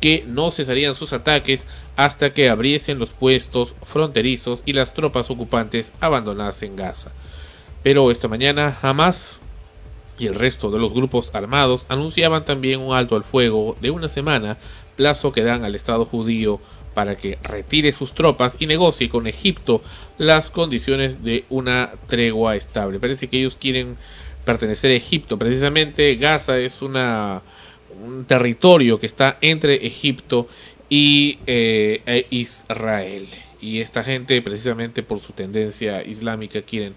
que 0.00 0.24
no 0.26 0.50
cesarían 0.50 0.94
sus 0.94 1.12
ataques 1.12 1.66
hasta 1.96 2.34
que 2.34 2.50
abriesen 2.50 2.98
los 2.98 3.10
puestos 3.10 3.74
fronterizos 3.84 4.62
y 4.66 4.72
las 4.72 4.92
tropas 4.92 5.30
ocupantes 5.30 5.92
abandonasen 6.00 6.76
Gaza. 6.76 7.12
Pero 7.82 8.10
esta 8.10 8.28
mañana 8.28 8.76
Hamas 8.82 9.40
y 10.18 10.26
el 10.26 10.34
resto 10.34 10.70
de 10.70 10.78
los 10.78 10.92
grupos 10.92 11.30
armados 11.34 11.86
anunciaban 11.88 12.44
también 12.44 12.80
un 12.80 12.94
alto 12.94 13.16
al 13.16 13.24
fuego 13.24 13.76
de 13.80 13.90
una 13.90 14.08
semana, 14.08 14.58
plazo 14.96 15.32
que 15.32 15.42
dan 15.42 15.64
al 15.64 15.74
Estado 15.74 16.04
judío 16.04 16.60
para 16.94 17.16
que 17.16 17.38
retire 17.42 17.92
sus 17.92 18.14
tropas 18.14 18.56
y 18.58 18.66
negocie 18.66 19.08
con 19.08 19.26
Egipto 19.26 19.82
las 20.18 20.50
condiciones 20.50 21.22
de 21.24 21.44
una 21.50 21.92
tregua 22.06 22.56
estable. 22.56 23.00
Parece 23.00 23.28
que 23.28 23.38
ellos 23.38 23.56
quieren 23.56 23.96
pertenecer 24.44 24.90
a 24.90 24.94
Egipto. 24.94 25.38
Precisamente 25.38 26.14
Gaza 26.16 26.58
es 26.58 26.80
un 26.82 26.94
territorio 28.26 29.00
que 29.00 29.06
está 29.06 29.38
entre 29.40 29.86
Egipto 29.86 30.48
y 30.88 31.38
eh, 31.46 32.02
e 32.06 32.26
Israel. 32.30 33.26
Y 33.60 33.80
esta 33.80 34.04
gente, 34.04 34.40
precisamente 34.42 35.02
por 35.02 35.18
su 35.18 35.32
tendencia 35.32 36.04
islámica, 36.04 36.62
quieren 36.62 36.94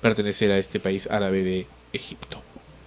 pertenecer 0.00 0.52
a 0.52 0.58
este 0.58 0.78
país 0.80 1.08
árabe 1.10 1.42
de 1.42 1.66
Egipto. 1.92 2.42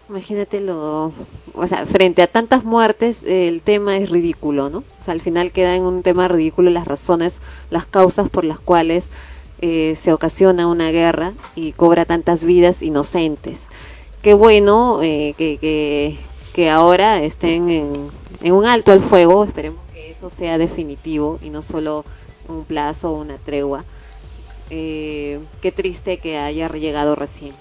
Imagínate 0.09 0.59
lo, 0.59 1.13
o 1.53 1.67
sea, 1.67 1.85
frente 1.85 2.21
a 2.21 2.27
tantas 2.27 2.65
muertes, 2.65 3.23
el 3.23 3.61
tema 3.61 3.97
es 3.97 4.09
ridículo, 4.09 4.69
¿no? 4.69 4.80
O 4.80 5.03
sea, 5.03 5.13
al 5.13 5.21
final 5.21 5.53
queda 5.53 5.77
en 5.77 5.84
un 5.84 6.03
tema 6.03 6.27
ridículo 6.27 6.69
las 6.69 6.85
razones, 6.85 7.39
las 7.69 7.85
causas 7.85 8.30
por 8.30 8.43
las 8.43 8.59
cuales 8.59 9.07
eh, 9.61 9.95
se 9.95 10.11
ocasiona 10.11 10.67
una 10.67 10.91
guerra 10.91 11.34
y 11.55 11.71
cobra 11.71 12.03
tantas 12.03 12.43
vidas 12.43 12.81
inocentes. 12.81 13.61
Qué 14.21 14.34
bueno 14.34 14.99
eh, 15.01 15.35
que, 15.38 16.69
ahora 16.69 17.23
estén 17.23 17.69
en, 17.69 18.09
en 18.41 18.53
un 18.53 18.65
alto 18.65 18.91
al 18.91 19.01
fuego, 19.01 19.45
esperemos 19.45 19.80
que 19.93 20.11
eso 20.11 20.30
sea 20.30 20.57
definitivo 20.57 21.39
y 21.41 21.49
no 21.49 21.61
solo 21.61 22.03
un 22.49 22.65
plazo 22.65 23.11
o 23.11 23.21
una 23.21 23.38
tregua. 23.38 23.85
Eh, 24.69 25.39
qué 25.61 25.71
triste 25.71 26.17
que 26.17 26.38
haya 26.38 26.67
llegado 26.67 27.15
recién 27.15 27.53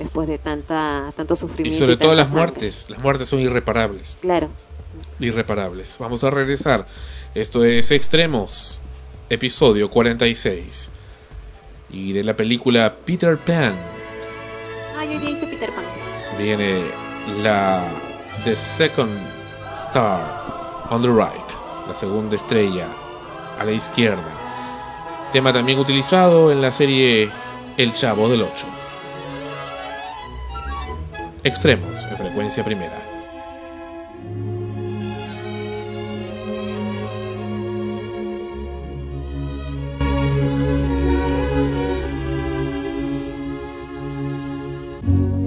después 0.00 0.26
de 0.26 0.38
tanta 0.38 1.12
tanto 1.14 1.34
Y 1.34 1.36
sufrimiento 1.36 1.78
sobre 1.78 1.96
todo 1.96 2.14
las 2.14 2.28
sangre. 2.28 2.40
muertes. 2.42 2.86
Las 2.88 3.02
muertes 3.02 3.28
son 3.28 3.40
irreparables. 3.40 4.16
claro 4.20 4.48
Irreparables. 5.20 5.96
Vamos 5.98 6.24
a 6.24 6.30
regresar. 6.30 6.86
Esto 7.34 7.64
es 7.64 7.90
Extremos, 7.90 8.80
episodio 9.28 9.90
46. 9.90 10.90
Y 11.90 12.12
de 12.12 12.24
la 12.24 12.34
película 12.36 12.94
Peter 13.04 13.36
Pan 13.36 13.74
ah 14.96 15.04
yo 15.04 15.20
ya 15.20 15.30
hice 15.30 15.46
Peter 15.46 15.70
Pan 15.70 15.84
viene 16.38 16.82
la 17.42 17.88
The 18.44 18.56
Second 18.56 19.10
Star 19.88 20.86
on 20.90 21.02
the 21.02 21.08
Right, 21.08 21.88
la 21.88 21.94
segunda 21.94 22.36
estrella 22.36 22.86
a 23.58 23.64
la 23.64 23.72
izquierda. 23.72 24.22
Tema 25.32 25.52
también 25.52 25.78
utilizado 25.78 26.50
en 26.50 26.62
la 26.62 26.72
serie 26.72 27.30
El 27.76 27.92
Chavo 27.94 28.28
del 28.28 28.42
8. 28.42 28.79
Extremos 31.42 32.04
en 32.10 32.18
frecuencia 32.18 32.62
primera. 32.62 33.00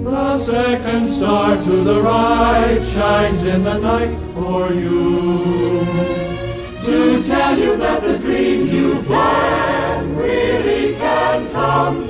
The 0.04 0.38
second 0.38 1.06
star 1.08 1.62
to 1.62 1.84
the 1.84 2.02
right 2.02 2.82
shines 2.82 3.44
in 3.44 3.62
the 3.62 3.78
night 3.78 4.18
for 4.34 4.72
you. 4.72 5.86
To 6.82 7.22
tell 7.22 7.56
you 7.56 7.76
that 7.76 8.02
the 8.02 8.18
dreams 8.18 8.72
you 8.72 9.00
plan 9.04 10.16
really 10.16 10.94
can 10.96 11.52
come 11.52 12.03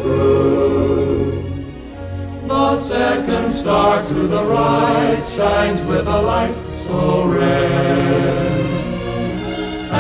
second 2.95 3.51
star 3.51 4.07
to 4.07 4.29
the 4.35 4.45
right 4.45 5.23
shines 5.35 5.83
with 5.85 6.07
a 6.07 6.21
light 6.23 6.55
so 6.85 7.27
rare. 7.27 8.61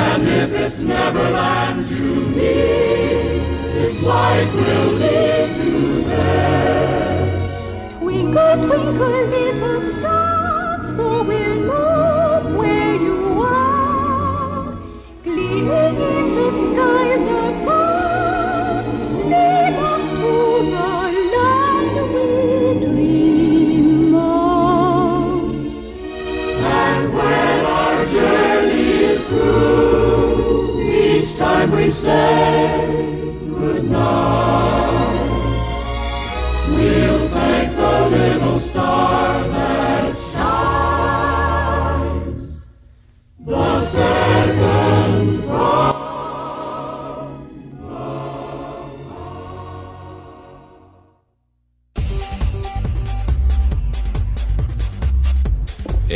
And 0.07 0.23
if 0.29 0.51
it's 0.65 0.81
Neverland 0.83 1.89
you 1.89 2.15
need, 2.39 3.43
its 3.83 4.01
light 4.01 4.51
will 4.55 4.91
lead 5.03 5.51
you 5.65 6.05
there. 6.05 7.19
Twinkle, 7.99 8.57
twinkle, 8.66 9.23
little 9.35 9.81
star, 9.95 10.85
so 10.95 11.25
we'll 11.25 11.61
know 11.71 12.57
where 12.59 12.95
you 12.95 13.43
are. 13.43 14.79
Gleaming 15.25 15.97
in 16.15 16.27
the 16.39 16.49
skies 16.65 17.25
above, 17.43 17.84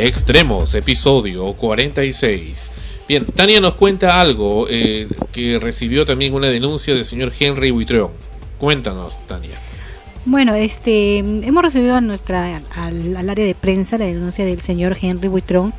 Extremos, 0.01 0.75
episodio 0.75 1.53
46. 1.55 2.78
Bien, 3.09 3.25
Tania 3.25 3.61
nos 3.61 3.75
cuenta 3.75 4.21
algo 4.21 4.67
eh, 4.69 5.09
que 5.33 5.59
recibió 5.59 6.05
también 6.05 6.35
una 6.35 6.49
denuncia 6.49 6.95
del 6.95 7.07
señor 7.07 7.33
Henry 7.39 7.71
Buitrón. 7.71 8.11
Cuéntanos, 8.59 9.19
Tania. 9.27 9.59
Bueno, 10.27 10.55
este, 10.55 11.19
hemos 11.19 11.63
recibido 11.63 11.95
a 11.95 12.03
nuestra 12.03 12.61
al, 12.77 13.17
al 13.17 13.31
área 13.31 13.47
de 13.47 13.55
prensa 13.55 13.97
la 13.97 14.05
denuncia 14.05 14.45
del 14.45 14.61
señor 14.61 14.99
Henry 15.01 15.29
Buitrón, 15.29 15.73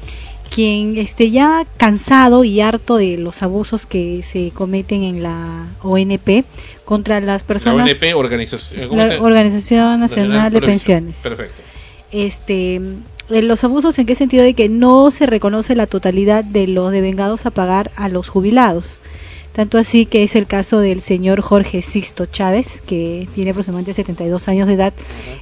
quien 0.49 0.97
este 0.97 1.29
ya 1.29 1.67
cansado 1.77 2.43
y 2.43 2.61
harto 2.61 2.97
de 2.97 3.17
los 3.17 3.43
abusos 3.43 3.85
que 3.85 4.23
se 4.23 4.51
cometen 4.51 5.03
en 5.03 5.21
la 5.21 5.67
ONP 5.83 6.45
contra 6.83 7.19
las 7.19 7.43
La 7.43 7.47
personas 7.47 7.87
ONP, 7.87 8.15
organización, 8.15 8.89
¿cómo 8.89 9.03
la 9.03 9.21
Organización 9.21 9.99
Nacional 9.99 10.51
de 10.51 10.57
Progresión. 10.57 11.05
Pensiones. 11.05 11.21
Perfecto. 11.21 11.61
Este 12.11 12.81
los 13.29 13.63
abusos 13.63 13.97
en 13.99 14.05
qué 14.05 14.15
sentido 14.15 14.43
de 14.43 14.53
que 14.53 14.69
no 14.69 15.11
se 15.11 15.25
reconoce 15.25 15.75
la 15.75 15.87
totalidad 15.87 16.43
de 16.43 16.67
los 16.67 16.91
devengados 16.91 17.45
a 17.45 17.51
pagar 17.51 17.91
a 17.95 18.09
los 18.09 18.27
jubilados. 18.27 18.97
Tanto 19.53 19.77
así 19.77 20.05
que 20.05 20.23
es 20.23 20.35
el 20.35 20.47
caso 20.47 20.79
del 20.79 21.01
señor 21.01 21.41
Jorge 21.41 21.81
Sisto 21.81 22.25
Chávez, 22.25 22.81
que 22.81 23.27
tiene 23.35 23.51
aproximadamente 23.51 23.93
72 23.93 24.47
años 24.47 24.67
de 24.67 24.73
edad. 24.73 24.93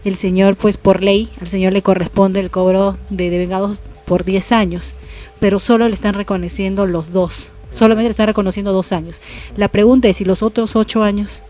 El 0.04 0.16
señor, 0.16 0.56
pues 0.56 0.78
por 0.78 1.04
ley, 1.04 1.30
al 1.42 1.48
señor 1.48 1.74
le 1.74 1.82
corresponde 1.82 2.40
el 2.40 2.50
cobro 2.50 2.98
de 3.10 3.30
devengados 3.30 3.80
por 4.06 4.24
10 4.24 4.52
años, 4.54 4.94
pero 5.40 5.60
solo 5.60 5.88
le 5.88 5.94
están 5.94 6.14
reconociendo 6.14 6.86
los 6.86 7.12
dos. 7.12 7.50
Solamente 7.72 8.08
le 8.08 8.12
están 8.12 8.28
reconociendo 8.28 8.74
dos 8.74 8.92
años. 8.92 9.22
La 9.56 9.68
pregunta 9.68 10.08
es 10.08 10.18
si 10.18 10.26
los 10.26 10.42
otros 10.42 10.76
ocho 10.76 11.04
años 11.04 11.42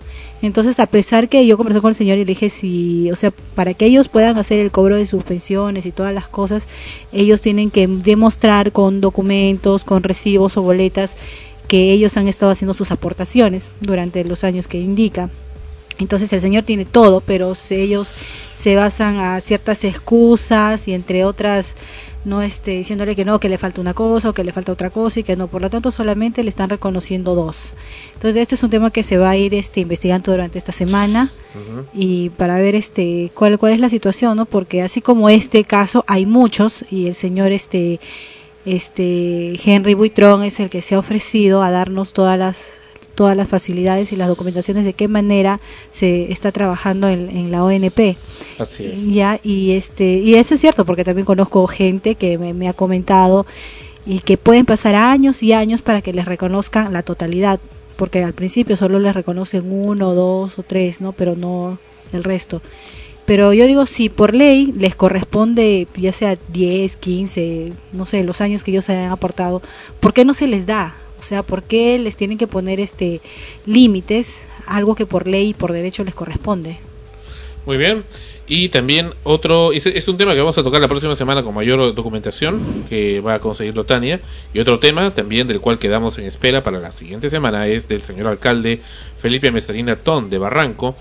entonces, 0.41 0.79
a 0.79 0.85
pesar 0.85 1.29
que 1.29 1.45
yo 1.47 1.57
conversé 1.57 1.81
con 1.81 1.89
el 1.89 1.95
señor 1.95 2.17
y 2.17 2.21
le 2.21 2.25
dije 2.25 2.49
si, 2.49 3.09
o 3.11 3.15
sea, 3.15 3.31
para 3.55 3.73
que 3.73 3.85
ellos 3.85 4.07
puedan 4.07 4.37
hacer 4.37 4.59
el 4.59 4.71
cobro 4.71 4.95
de 4.95 5.07
sus 5.07 5.23
pensiones 5.23 5.85
y 5.85 5.91
todas 5.91 6.13
las 6.13 6.27
cosas, 6.27 6.67
ellos 7.11 7.41
tienen 7.41 7.71
que 7.71 7.87
demostrar 7.87 8.71
con 8.71 9.01
documentos, 9.01 9.83
con 9.83 10.03
recibos 10.03 10.55
o 10.57 10.61
boletas 10.61 11.17
que 11.67 11.91
ellos 11.91 12.17
han 12.17 12.27
estado 12.27 12.51
haciendo 12.51 12.73
sus 12.73 12.91
aportaciones 12.91 13.71
durante 13.81 14.23
los 14.23 14.43
años 14.43 14.67
que 14.67 14.79
indica. 14.79 15.29
Entonces 15.99 16.31
el 16.31 16.41
Señor 16.41 16.63
tiene 16.63 16.85
todo, 16.85 17.21
pero 17.21 17.53
ellos 17.71 18.13
se 18.53 18.75
basan 18.75 19.17
a 19.17 19.41
ciertas 19.41 19.83
excusas 19.83 20.87
y 20.87 20.93
entre 20.93 21.25
otras 21.25 21.75
no 22.25 22.41
este 22.41 22.71
diciéndole 22.71 23.15
que 23.15 23.25
no, 23.25 23.39
que 23.39 23.49
le 23.49 23.57
falta 23.57 23.81
una 23.81 23.93
cosa 23.93 24.29
o 24.29 24.33
que 24.33 24.43
le 24.43 24.51
falta 24.51 24.71
otra 24.71 24.89
cosa 24.89 25.19
y 25.19 25.23
que 25.23 25.35
no, 25.35 25.47
por 25.47 25.61
lo 25.61 25.69
tanto 25.69 25.91
solamente 25.91 26.43
le 26.43 26.49
están 26.49 26.69
reconociendo 26.69 27.35
dos. 27.35 27.73
Entonces 28.13 28.41
este 28.41 28.55
es 28.55 28.63
un 28.63 28.69
tema 28.69 28.91
que 28.91 29.03
se 29.03 29.17
va 29.17 29.29
a 29.29 29.37
ir 29.37 29.53
este 29.53 29.79
investigando 29.79 30.31
durante 30.31 30.57
esta 30.57 30.71
semana 30.71 31.31
y 31.93 32.29
para 32.31 32.57
ver 32.59 32.75
este 32.75 33.31
cuál 33.33 33.57
cuál 33.57 33.73
es 33.73 33.79
la 33.79 33.89
situación, 33.89 34.37
¿no? 34.37 34.45
Porque 34.45 34.81
así 34.81 35.01
como 35.01 35.29
este 35.29 35.63
caso 35.63 36.03
hay 36.07 36.25
muchos 36.25 36.85
y 36.91 37.07
el 37.07 37.15
señor 37.15 37.51
este 37.51 37.99
este 38.65 39.57
Henry 39.63 39.93
Buitrón 39.93 40.43
es 40.43 40.59
el 40.59 40.69
que 40.69 40.81
se 40.81 40.95
ha 40.95 40.99
ofrecido 40.99 41.63
a 41.63 41.71
darnos 41.71 42.11
todas 42.11 42.37
las 42.37 42.65
todas 43.17 43.35
las 43.35 43.47
facilidades 43.47 44.11
y 44.11 44.15
las 44.15 44.27
documentaciones 44.27 44.85
de 44.85 44.93
qué 44.93 45.07
manera 45.07 45.59
se 45.91 46.31
está 46.31 46.51
trabajando 46.51 47.09
en, 47.09 47.35
en 47.35 47.51
la 47.51 47.63
ONP. 47.63 48.15
Así 48.59 48.85
es. 48.85 49.11
Ya, 49.11 49.39
y 49.43 49.71
este 49.71 50.19
y 50.19 50.35
eso 50.35 50.53
es 50.53 50.61
cierto 50.61 50.85
porque 50.85 51.03
también 51.03 51.25
conozco 51.25 51.65
gente 51.65 52.13
que 52.13 52.37
me, 52.37 52.53
me 52.53 52.69
ha 52.69 52.73
comentado 52.73 53.47
y 54.05 54.19
que 54.19 54.37
pueden 54.37 54.67
pasar 54.67 54.93
años 54.93 55.41
y 55.41 55.51
años 55.51 55.81
para 55.81 56.03
que 56.03 56.13
les 56.13 56.25
reconozcan 56.25 56.93
la 56.93 57.01
totalidad, 57.01 57.59
porque 57.97 58.23
al 58.23 58.33
principio 58.33 58.77
solo 58.77 58.99
les 58.99 59.15
reconocen 59.15 59.71
uno, 59.71 60.13
dos 60.13 60.59
o 60.59 60.63
tres, 60.63 61.01
¿no? 61.01 61.11
Pero 61.11 61.35
no 61.35 61.79
el 62.13 62.23
resto. 62.23 62.61
Pero 63.27 63.51
yo 63.51 63.67
digo, 63.67 63.85
si 63.85 64.07
por 64.07 64.33
ley 64.33 64.73
les 64.77 64.95
corresponde 64.95 65.85
ya 65.97 66.13
sea 66.13 66.37
10, 66.47 66.95
15, 66.95 67.73
no 67.91 68.05
sé, 68.05 68.23
los 68.23 68.39
años 68.39 68.63
que 68.63 68.71
ellos 68.71 68.89
hayan 68.89 69.11
aportado, 69.11 69.61
¿por 69.99 70.13
qué 70.13 70.23
no 70.23 70.33
se 70.33 70.47
les 70.47 70.65
da? 70.65 70.95
O 71.19 71.23
sea, 71.23 71.43
¿por 71.43 71.63
qué 71.63 71.99
les 71.99 72.15
tienen 72.15 72.37
que 72.37 72.47
poner 72.47 72.79
este 72.79 73.19
límites, 73.65 74.39
algo 74.65 74.95
que 74.95 75.05
por 75.05 75.27
ley 75.27 75.49
y 75.49 75.53
por 75.53 75.73
derecho 75.73 76.05
les 76.05 76.15
corresponde? 76.15 76.77
Muy 77.65 77.75
bien. 77.75 78.05
Y 78.47 78.69
también 78.69 79.13
otro, 79.23 79.73
es, 79.73 80.07
un 80.07 80.15
tema 80.15 80.33
que 80.33 80.39
vamos 80.39 80.57
a 80.57 80.63
tocar 80.63 80.79
la 80.79 80.87
próxima 80.87 81.17
semana 81.17 81.43
con 81.43 81.53
mayor 81.53 81.93
documentación 81.93 82.85
que 82.87 83.19
va 83.19 83.33
a 83.33 83.39
conseguirlo 83.39 83.83
Tania. 83.83 84.21
Y 84.53 84.59
otro 84.59 84.79
tema 84.79 85.11
también 85.11 85.49
del 85.49 85.59
cual 85.59 85.79
quedamos 85.79 86.17
en 86.17 86.27
espera 86.27 86.63
para 86.63 86.79
la 86.79 86.93
siguiente 86.93 87.29
semana 87.29 87.67
es 87.67 87.89
del 87.89 88.03
señor 88.03 88.27
alcalde 88.27 88.79
Felipe 89.17 89.51
Mesarina 89.51 89.97
Ton 89.97 90.29
de 90.29 90.37
Barranco, 90.37 90.95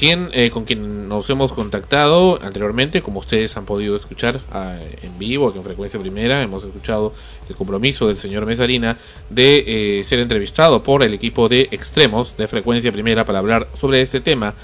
eh, 0.00 0.50
con 0.50 0.64
quien 0.64 1.08
nos 1.08 1.28
hemos 1.28 1.52
contactado 1.52 2.38
anteriormente, 2.40 3.02
como 3.02 3.18
ustedes 3.18 3.56
han 3.56 3.64
podido 3.64 3.96
escuchar 3.96 4.40
ah, 4.52 4.76
en 5.02 5.18
vivo, 5.18 5.48
aquí 5.48 5.58
en 5.58 5.64
Frecuencia 5.64 5.98
Primera, 5.98 6.40
hemos 6.40 6.62
escuchado 6.62 7.12
el 7.48 7.56
compromiso 7.56 8.06
del 8.06 8.16
señor 8.16 8.46
Mesarina 8.46 8.96
de 9.28 9.98
eh, 9.98 10.04
ser 10.04 10.20
entrevistado 10.20 10.84
por 10.84 11.02
el 11.02 11.14
equipo 11.14 11.48
de 11.48 11.62
extremos 11.72 12.36
de 12.36 12.46
Frecuencia 12.46 12.92
Primera 12.92 13.24
para 13.24 13.40
hablar 13.40 13.66
sobre 13.74 14.00
este 14.00 14.20
tema 14.20 14.54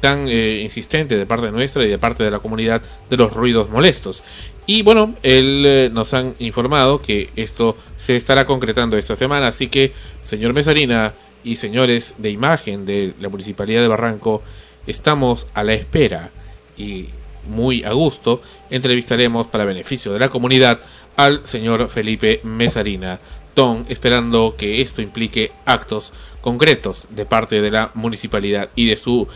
tan 0.00 0.28
eh, 0.28 0.60
insistente 0.62 1.16
de 1.16 1.26
parte 1.26 1.50
nuestra 1.50 1.84
y 1.84 1.88
de 1.88 1.98
parte 1.98 2.22
de 2.22 2.30
la 2.30 2.38
comunidad 2.38 2.80
de 3.10 3.16
los 3.16 3.32
ruidos 3.32 3.68
molestos. 3.70 4.22
Y 4.64 4.82
bueno, 4.82 5.16
él 5.24 5.90
nos 5.92 6.14
han 6.14 6.34
informado 6.38 7.00
que 7.00 7.30
esto 7.34 7.76
se 7.96 8.14
estará 8.14 8.46
concretando 8.46 8.96
esta 8.96 9.16
semana, 9.16 9.48
así 9.48 9.66
que 9.66 9.92
señor 10.22 10.52
Mesarina 10.52 11.14
y 11.42 11.56
señores 11.56 12.14
de 12.18 12.30
imagen 12.30 12.84
de 12.86 13.14
la 13.20 13.28
Municipalidad 13.28 13.80
de 13.80 13.88
Barranco, 13.88 14.42
estamos 14.88 15.46
a 15.54 15.62
la 15.62 15.74
espera 15.74 16.30
y 16.76 17.06
muy 17.46 17.84
a 17.84 17.92
gusto 17.92 18.42
entrevistaremos 18.70 19.46
para 19.46 19.64
beneficio 19.64 20.12
de 20.12 20.18
la 20.18 20.28
comunidad 20.28 20.80
al 21.16 21.46
señor 21.46 21.88
Felipe 21.88 22.40
Mesarina 22.42 23.20
Ton, 23.54 23.86
esperando 23.88 24.54
que 24.56 24.80
esto 24.80 25.02
implique 25.02 25.52
actos 25.64 26.12
concretos 26.40 27.06
de 27.10 27.26
parte 27.26 27.60
de 27.60 27.70
la 27.70 27.90
municipalidad 27.94 28.70
y 28.76 28.86
de 28.86 28.96
su 28.96 29.26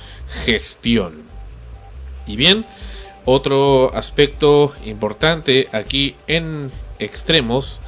gestión. 0.44 1.22
Y 2.26 2.36
bien, 2.36 2.64
otro 3.24 3.92
aspecto 3.94 4.72
importante 4.84 5.68
aquí 5.72 6.14
en 6.28 6.70
extremos, 6.98 7.80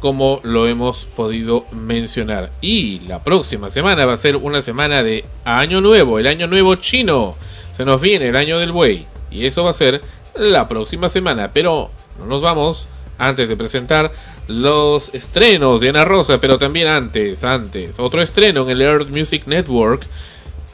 como 0.00 0.40
lo 0.42 0.66
hemos 0.68 1.06
podido 1.06 1.66
mencionar. 1.72 2.50
Y 2.60 3.00
la 3.00 3.22
próxima 3.24 3.70
semana 3.70 4.06
va 4.06 4.14
a 4.14 4.18
ser 4.18 4.36
una 4.36 4.62
semana 4.62 5.02
de 5.02 5.24
Año 5.44 5.80
Nuevo, 5.80 6.18
el 6.18 6.26
Año 6.26 6.46
Nuevo 6.46 6.76
chino. 6.76 7.36
Se 7.76 7.84
nos 7.84 8.00
viene 8.00 8.28
el 8.28 8.36
Año 8.36 8.58
del 8.58 8.72
Buey. 8.72 9.06
Y 9.30 9.46
eso 9.46 9.64
va 9.64 9.70
a 9.70 9.74
ser 9.74 10.00
la 10.36 10.66
próxima 10.66 11.08
semana. 11.08 11.52
Pero 11.52 11.90
no 12.18 12.26
nos 12.26 12.42
vamos 12.42 12.88
antes 13.18 13.48
de 13.48 13.56
presentar 13.56 14.12
los 14.46 15.12
estrenos 15.12 15.80
de 15.80 15.90
Ana 15.90 16.04
Rosa, 16.04 16.40
pero 16.40 16.58
también 16.58 16.88
antes, 16.88 17.44
antes, 17.44 17.98
otro 17.98 18.22
estreno 18.22 18.62
en 18.62 18.70
el 18.70 18.82
Earth 18.82 19.08
Music 19.10 19.42
Network. 19.46 20.06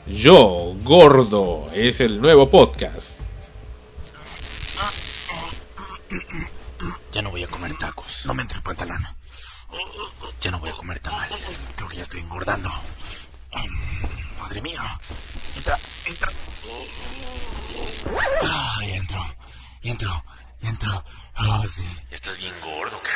Yo, 0.06 0.74
Gordo, 0.82 1.66
es 1.74 2.00
el 2.00 2.20
nuevo 2.20 2.50
podcast. 2.50 3.22
Ya 7.14 7.22
no 7.22 7.30
voy 7.30 7.44
a 7.44 7.46
comer 7.46 7.72
tacos. 7.78 8.26
No 8.26 8.34
me 8.34 8.42
entre 8.42 8.56
el 8.58 8.64
pantalón. 8.64 9.06
Ya 10.40 10.50
no 10.50 10.58
voy 10.58 10.70
a 10.70 10.72
comer 10.72 10.98
tamales. 10.98 11.46
Creo 11.76 11.88
que 11.88 11.98
ya 11.98 12.02
estoy 12.02 12.18
engordando. 12.18 12.68
Madre 14.40 14.60
mía. 14.60 15.00
Entra, 15.54 15.78
entra. 16.06 16.32
Ay, 18.42 18.94
entro. 18.94 19.24
Entro. 19.82 20.24
Entro. 20.60 21.04
Oh, 21.38 21.64
sí. 21.68 21.86
Estás 22.10 22.36
bien 22.36 22.52
gordo, 22.60 23.00
ca. 23.00 23.10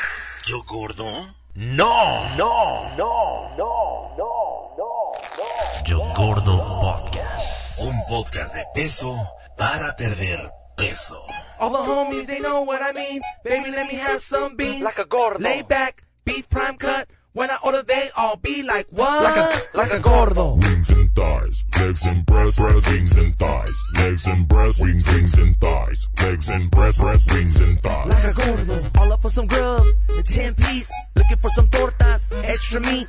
¿Yo 0.47 0.63
gordo? 0.63 1.35
No. 1.55 2.37
No, 2.37 2.97
no, 2.97 3.57
no, 3.57 4.17
no, 4.17 4.77
no, 4.79 5.85
Yo 5.85 5.99
Gordo 6.15 6.79
Podcast. 6.81 7.81
Un 7.81 8.07
podcast 8.07 8.55
de 8.55 8.65
peso 8.73 9.29
para 9.57 9.97
perder 9.97 10.53
peso. 10.77 11.21
All 11.61 11.71
the 11.71 11.79
homies, 11.79 12.27
they 12.27 12.39
know 12.39 12.63
what 12.63 12.83
I 12.83 12.93
mean. 12.93 13.21
Baby, 13.43 13.73
let 13.73 13.89
me 13.89 13.97
have 13.97 14.23
some 14.23 14.57
beans. 14.57 14.83
Like 14.83 14.99
a 14.99 15.05
gordo. 15.05 15.41
Lay 15.41 15.63
back, 15.63 16.05
beef 16.25 16.49
prime 16.49 16.77
cut. 16.77 17.09
When 17.33 17.51
I 17.51 17.59
order, 17.65 17.83
they 17.83 18.11
all 18.17 18.37
be 18.37 18.63
like, 18.63 18.87
what? 18.91 19.23
Like 19.23 19.37
a, 19.37 19.77
like 19.77 19.93
a 19.93 20.01
gordo. 20.01 20.55
Wings 20.55 20.91
and 20.91 21.15
thighs, 21.15 21.65
legs 21.79 22.07
and 22.07 22.27
breasts, 22.27 22.59
breasts, 22.59 22.91
wings 22.91 23.17
and 23.17 23.39
thighs, 23.39 23.83
legs 23.97 24.27
and 24.27 24.49
breasts, 24.49 24.81
wings, 24.81 25.09
wings 25.09 25.35
and 25.35 25.61
thighs, 25.61 26.09
legs 26.21 26.49
and 26.49 26.71
breasts, 26.71 27.03
breasts, 27.03 27.33
wings 27.33 27.57
and 27.61 27.83
thighs. 27.83 28.09
Like 28.09 28.25
a 28.25 28.67
gordo. 28.67 28.91
All 28.99 29.13
up 29.13 29.23
for 29.23 29.31
some 29.31 29.47
grub, 29.47 29.87
a 30.17 30.23
10 30.23 30.55
piece. 30.55 30.93
Looking 31.19 31.37
for 31.39 31.51
some 31.51 31.67
tortas, 31.67 32.31
extra 32.45 32.81
meat. 32.81 33.09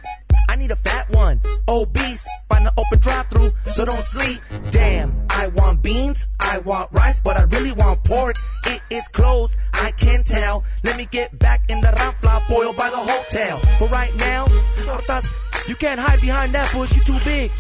I 0.50 0.56
need 0.56 0.72
a 0.72 0.76
fat 0.78 1.12
one, 1.12 1.40
obese. 1.68 2.28
Find 2.50 2.66
an 2.66 2.74
open 2.76 2.98
drive 2.98 3.28
through, 3.28 3.52
so 3.68 3.86
don't 3.86 4.04
sleep. 4.04 4.40
Damn, 4.72 5.14
I 5.30 5.48
want 5.48 5.84
beans, 5.84 6.28
I 6.40 6.58
want 6.58 6.92
rice, 6.92 7.22
but 7.22 7.38
I 7.38 7.44
really 7.44 7.72
want 7.72 8.04
pork. 8.04 8.36
It 8.66 8.82
is 8.90 9.08
closed, 9.10 9.58
I 9.74 9.92
can 9.92 10.24
tell. 10.24 10.64
Let 10.84 10.98
me 10.98 11.08
get 11.12 11.38
back 11.38 11.70
in 11.70 11.82
the 11.82 11.88
ramfla 11.90 12.50
boil 12.50 12.74
by 12.74 12.90
the 12.90 12.98
hotel. 12.98 13.62
But 13.80 13.92
right 13.92 14.16
now, 14.16 14.48
tortas, 14.80 15.70
you 15.70 15.76
can't 15.76 16.00
hide 16.00 16.20
behind 16.20 16.54
that 16.56 16.74
bush, 16.74 16.96
You're 16.96 17.06
too 17.06 17.20
big. 17.24 17.52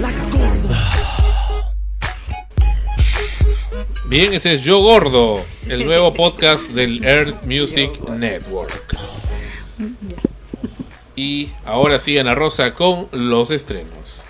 Like 0.00 0.14
a 0.16 0.30
gordo. 0.30 1.21
Bien, 4.08 4.34
ese 4.34 4.54
es 4.54 4.62
Yo 4.62 4.80
Gordo, 4.80 5.42
el 5.68 5.86
nuevo 5.86 6.12
podcast 6.12 6.64
del 6.70 7.04
Earth 7.04 7.44
Music 7.44 7.98
Network. 8.08 8.96
Y 11.16 11.50
ahora 11.64 11.98
sí, 11.98 12.18
Ana 12.18 12.34
Rosa 12.34 12.74
con 12.74 13.08
los 13.12 13.50
estrenos. 13.50 14.22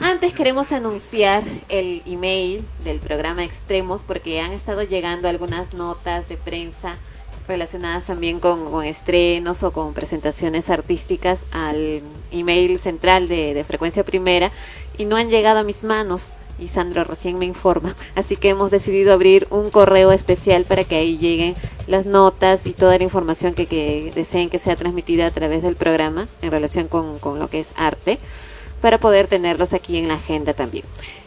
Antes 0.00 0.32
queremos 0.32 0.70
anunciar 0.72 1.44
el 1.68 2.02
email 2.06 2.64
del 2.84 3.00
programa 3.00 3.44
Extremos 3.44 4.02
porque 4.02 4.40
han 4.40 4.52
estado 4.52 4.82
llegando 4.82 5.28
algunas 5.28 5.74
notas 5.74 6.28
de 6.28 6.36
prensa 6.36 6.98
relacionadas 7.48 8.04
también 8.04 8.38
con, 8.40 8.70
con 8.70 8.84
estrenos 8.84 9.62
o 9.62 9.72
con 9.72 9.94
presentaciones 9.94 10.70
artísticas 10.70 11.46
al 11.50 12.02
email 12.30 12.78
central 12.78 13.26
de, 13.26 13.54
de 13.54 13.64
Frecuencia 13.64 14.04
Primera 14.04 14.52
y 14.98 15.06
no 15.06 15.16
han 15.16 15.30
llegado 15.30 15.58
a 15.60 15.64
mis 15.64 15.82
manos. 15.82 16.30
Y 16.58 16.68
Sandro 16.68 17.04
recién 17.04 17.38
me 17.38 17.46
informa. 17.46 17.96
Así 18.14 18.36
que 18.36 18.50
hemos 18.50 18.70
decidido 18.70 19.12
abrir 19.12 19.46
un 19.50 19.70
correo 19.70 20.12
especial 20.12 20.64
para 20.64 20.84
que 20.84 20.96
ahí 20.96 21.18
lleguen 21.18 21.56
las 21.86 22.06
notas 22.06 22.66
y 22.66 22.72
toda 22.72 22.98
la 22.98 23.04
información 23.04 23.54
que, 23.54 24.12
deseen 24.14 24.50
que 24.50 24.58
sea 24.58 24.76
transmitida 24.76 25.26
a 25.26 25.30
través 25.30 25.62
del 25.62 25.76
programa 25.76 26.28
en 26.42 26.50
relación 26.50 26.88
con, 26.88 27.18
lo 27.38 27.48
que 27.48 27.60
es 27.60 27.72
arte, 27.76 28.18
para 28.80 28.98
poder 28.98 29.26
tenerlos 29.26 29.72
aquí 29.72 29.96
en 29.98 30.08
la 30.08 30.14
agenda 30.14 30.54
también. 30.54 30.84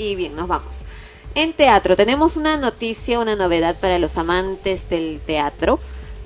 Y 0.00 0.14
bien, 0.14 0.34
nos 0.34 0.48
vamos. 0.48 0.78
En 1.34 1.52
teatro 1.52 1.94
tenemos 1.94 2.38
una 2.38 2.56
noticia, 2.56 3.20
una 3.20 3.36
novedad 3.36 3.78
para 3.78 3.98
los 3.98 4.16
amantes 4.16 4.88
del 4.88 5.20
teatro. 5.26 5.78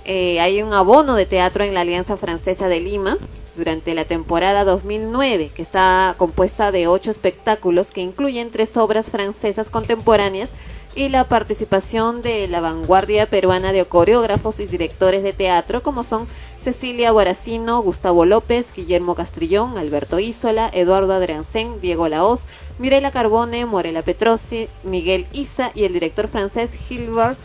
Eh, 0.05 0.39
hay 0.39 0.63
un 0.63 0.73
abono 0.73 1.17
de 1.17 1.27
teatro 1.27 1.65
en 1.65 1.75
la 1.75 1.81
Alianza 1.81 2.17
Francesa 2.17 2.69
de 2.69 2.79
Lima 2.79 3.19
durante 3.57 3.97
la 3.97 4.05
temporada 4.05 4.65
2009, 4.65 5.51
que 5.53 5.63
está 5.63 6.15
compuesta 6.19 6.71
de 6.71 6.87
ocho 6.87 7.11
espectáculos 7.11 7.91
que 7.91 8.01
incluyen 8.01 8.53
tres 8.53 8.77
obras 8.77 9.11
francesas 9.11 9.71
contemporáneas 9.71 10.51
y 10.95 11.09
la 11.09 11.25
participación 11.25 12.23
de 12.23 12.47
la 12.49 12.61
vanguardia 12.61 13.29
peruana 13.29 13.73
de 13.73 13.85
coreógrafos 13.85 14.61
y 14.61 14.67
directores 14.67 15.23
de 15.23 15.33
teatro 15.33 15.83
como 15.83 16.05
son 16.05 16.27
Cecilia 16.63 17.13
Boracino, 17.13 17.83
Gustavo 17.83 18.25
López, 18.25 18.67
Guillermo 18.75 19.15
Castrillón, 19.15 19.77
Alberto 19.77 20.19
Isola, 20.19 20.71
Eduardo 20.73 21.13
Adriancén, 21.13 21.81
Diego 21.81 22.09
Laoz, 22.09 22.43
Mirela 22.79 23.11
Carbone, 23.11 23.67
Morela 23.67 24.03
Petrosi, 24.03 24.69
Miguel 24.83 25.27
Isa 25.33 25.73
y 25.75 25.85
el 25.85 25.93
director 25.93 26.29
francés 26.29 26.73
Gilbert 26.73 27.39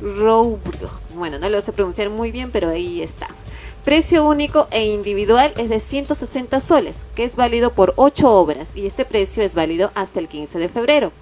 Roubre. 0.00 0.78
Bueno, 1.14 1.38
no 1.38 1.48
lo 1.48 1.60
sé 1.60 1.72
pronunciar 1.72 2.08
muy 2.10 2.32
bien, 2.32 2.50
pero 2.50 2.70
ahí 2.70 3.02
está. 3.02 3.28
Precio 3.84 4.24
único 4.24 4.68
e 4.70 4.86
individual 4.86 5.52
es 5.56 5.68
de 5.68 5.80
160 5.80 6.60
soles, 6.60 6.96
que 7.16 7.24
es 7.24 7.34
válido 7.34 7.72
por 7.72 7.94
8 7.96 8.32
obras 8.32 8.68
y 8.76 8.86
este 8.86 9.04
precio 9.04 9.42
es 9.42 9.54
válido 9.54 9.90
hasta 9.96 10.20
el 10.20 10.28
15 10.28 10.58
de 10.58 10.68
febrero. 10.68 11.12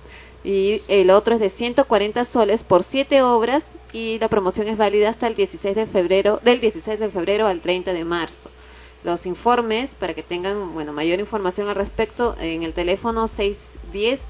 Y 0.43 0.81
el 0.89 1.11
otro 1.11 1.35
es 1.35 1.41
de 1.41 1.51
140 1.51 2.25
soles 2.25 2.62
por 2.62 2.83
7 2.83 3.21
obras 3.23 3.67
y 3.93 4.19
la 4.19 4.29
promoción 4.29 4.69
es 4.69 4.79
válida 4.79 5.11
hasta 5.11 5.27
el 5.27 5.35
16 5.35 5.75
de 5.75 5.87
febrero, 5.87 6.41
del 6.43 6.61
16 6.61 6.99
de 6.99 7.11
febrero 7.11 7.47
al 7.47 7.61
30 7.61 7.93
de 7.93 8.05
marzo. 8.05 8.51
Los 9.05 9.27
informes, 9.27 9.91
para 9.99 10.15
que 10.15 10.23
tengan 10.23 10.73
bueno, 10.75 10.93
mayor 10.93 11.21
información 11.21 11.69
al 11.69 11.75
respecto, 11.75 12.37
en 12.39 12.62
el 12.62 12.73
teléfono 12.73 13.29
610 13.29 14.23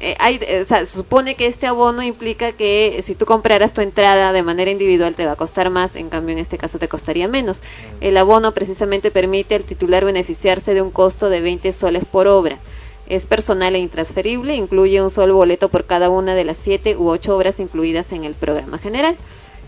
eh, 0.00 0.16
hay, 0.18 0.40
eh, 0.42 0.62
o 0.62 0.66
sea, 0.66 0.80
se 0.80 0.96
supone 0.96 1.36
que 1.36 1.46
este 1.46 1.66
abono 1.66 2.02
implica 2.02 2.52
que 2.52 2.98
eh, 2.98 3.02
si 3.02 3.14
tú 3.14 3.26
compraras 3.26 3.72
tu 3.72 3.80
entrada 3.80 4.32
de 4.32 4.42
manera 4.42 4.70
individual 4.70 5.14
te 5.14 5.24
va 5.24 5.32
a 5.32 5.36
costar 5.36 5.70
más, 5.70 5.94
en 5.94 6.08
cambio 6.08 6.32
en 6.32 6.40
este 6.40 6.58
caso 6.58 6.78
te 6.78 6.88
costaría 6.88 7.28
menos. 7.28 7.60
El 8.00 8.16
abono 8.16 8.52
precisamente 8.52 9.10
permite 9.10 9.54
al 9.54 9.62
titular 9.62 10.04
beneficiarse 10.04 10.74
de 10.74 10.82
un 10.82 10.90
costo 10.90 11.30
de 11.30 11.40
20 11.40 11.72
soles 11.72 12.04
por 12.04 12.26
obra. 12.26 12.58
Es 13.06 13.26
personal 13.26 13.74
e 13.76 13.78
intransferible, 13.78 14.56
incluye 14.56 15.00
un 15.00 15.10
solo 15.10 15.36
boleto 15.36 15.68
por 15.68 15.84
cada 15.84 16.10
una 16.10 16.34
de 16.34 16.44
las 16.44 16.56
siete 16.56 16.96
u 16.96 17.08
ocho 17.08 17.36
obras 17.36 17.60
incluidas 17.60 18.12
en 18.12 18.24
el 18.24 18.34
programa 18.34 18.78
general. 18.78 19.16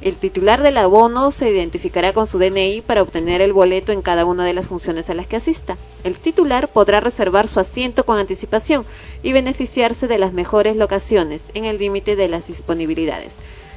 El 0.03 0.17
titular 0.17 0.63
del 0.63 0.77
abono 0.77 1.31
se 1.31 1.51
identificará 1.51 2.13
con 2.13 2.27
su 2.27 2.39
DNI 2.39 2.83
para 2.83 3.03
obtener 3.03 3.41
el 3.41 3.53
boleto 3.53 3.93
en 3.93 4.03
cada 4.03 4.25
una 4.25 4.45
de 4.45 4.53
las 4.53 4.67
funciones 4.67 5.09
a 5.09 5.15
las 5.15 5.27
que 5.27 5.37
asista. 5.37 5.79
El 6.05 6.19
titular 6.19 6.69
podrá 6.69 7.01
reservar 7.01 7.49
su 7.49 7.61
asiento 7.61 8.05
con 8.05 8.19
anticipación 8.19 8.85
y 9.23 9.33
beneficiarse 9.33 10.07
de 10.07 10.19
las 10.19 10.33
mejores 10.33 10.77
locaciones 10.77 11.45
en 11.55 11.65
el 11.65 11.79
límite 11.79 12.15
de 12.15 12.29
las 12.29 12.47
disponibilidades. 12.47 13.37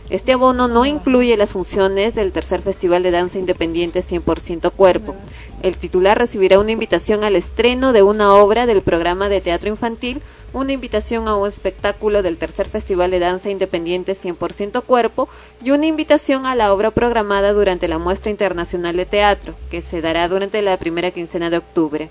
Este 0.09 0.33
abono 0.33 0.67
no 0.67 0.85
incluye 0.85 1.37
las 1.37 1.51
funciones 1.51 2.15
del 2.15 2.31
tercer 2.31 2.63
Festival 2.63 3.03
de 3.03 3.11
Danza 3.11 3.37
Independiente 3.37 4.03
100% 4.03 4.71
Cuerpo. 4.71 5.15
El 5.61 5.77
titular 5.77 6.17
recibirá 6.17 6.57
una 6.57 6.71
invitación 6.71 7.23
al 7.23 7.35
estreno 7.35 7.93
de 7.93 8.01
una 8.01 8.33
obra 8.33 8.65
del 8.65 8.81
programa 8.81 9.29
de 9.29 9.39
teatro 9.39 9.69
infantil, 9.69 10.21
una 10.53 10.73
invitación 10.73 11.27
a 11.27 11.35
un 11.35 11.47
espectáculo 11.47 12.21
del 12.21 12.37
tercer 12.37 12.67
Festival 12.67 13.11
de 13.11 13.19
Danza 13.19 13.49
Independiente 13.49 14.15
100% 14.15 14.83
Cuerpo 14.83 15.29
y 15.61 15.71
una 15.71 15.85
invitación 15.85 16.45
a 16.45 16.55
la 16.55 16.73
obra 16.73 16.91
programada 16.91 17.53
durante 17.53 17.87
la 17.87 17.97
Muestra 17.97 18.31
Internacional 18.31 18.95
de 18.95 19.05
Teatro, 19.05 19.55
que 19.69 19.81
se 19.81 20.01
dará 20.01 20.27
durante 20.27 20.61
la 20.61 20.77
primera 20.77 21.11
quincena 21.11 21.49
de 21.49 21.57
octubre, 21.57 22.09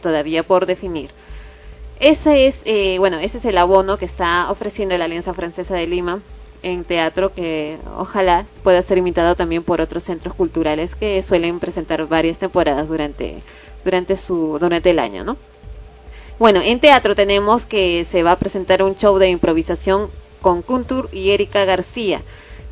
todavía 0.00 0.42
por 0.46 0.66
definir. 0.66 1.10
Ese 2.00 2.46
es, 2.46 2.62
eh, 2.64 2.96
bueno, 2.98 3.18
ese 3.18 3.38
es 3.38 3.44
el 3.44 3.58
abono 3.58 3.96
que 3.96 4.04
está 4.04 4.50
ofreciendo 4.50 4.96
la 4.98 5.04
Alianza 5.04 5.34
Francesa 5.34 5.74
de 5.74 5.86
Lima 5.86 6.20
en 6.62 6.84
teatro 6.84 7.34
que 7.34 7.78
ojalá 7.96 8.46
pueda 8.62 8.82
ser 8.82 8.98
imitado 8.98 9.34
también 9.34 9.62
por 9.62 9.80
otros 9.80 10.04
centros 10.04 10.34
culturales 10.34 10.94
que 10.94 11.22
suelen 11.22 11.58
presentar 11.58 12.06
varias 12.06 12.38
temporadas 12.38 12.88
durante 12.88 13.42
durante 13.84 14.16
su 14.16 14.58
durante 14.60 14.90
el 14.90 15.00
año, 15.00 15.24
¿no? 15.24 15.36
Bueno, 16.42 16.60
en 16.60 16.80
teatro 16.80 17.14
tenemos 17.14 17.66
que 17.66 18.04
se 18.04 18.24
va 18.24 18.32
a 18.32 18.38
presentar 18.40 18.82
un 18.82 18.96
show 18.96 19.16
de 19.16 19.28
improvisación 19.28 20.10
con 20.40 20.62
Kuntur 20.62 21.08
y 21.12 21.30
Erika 21.30 21.64
García. 21.64 22.20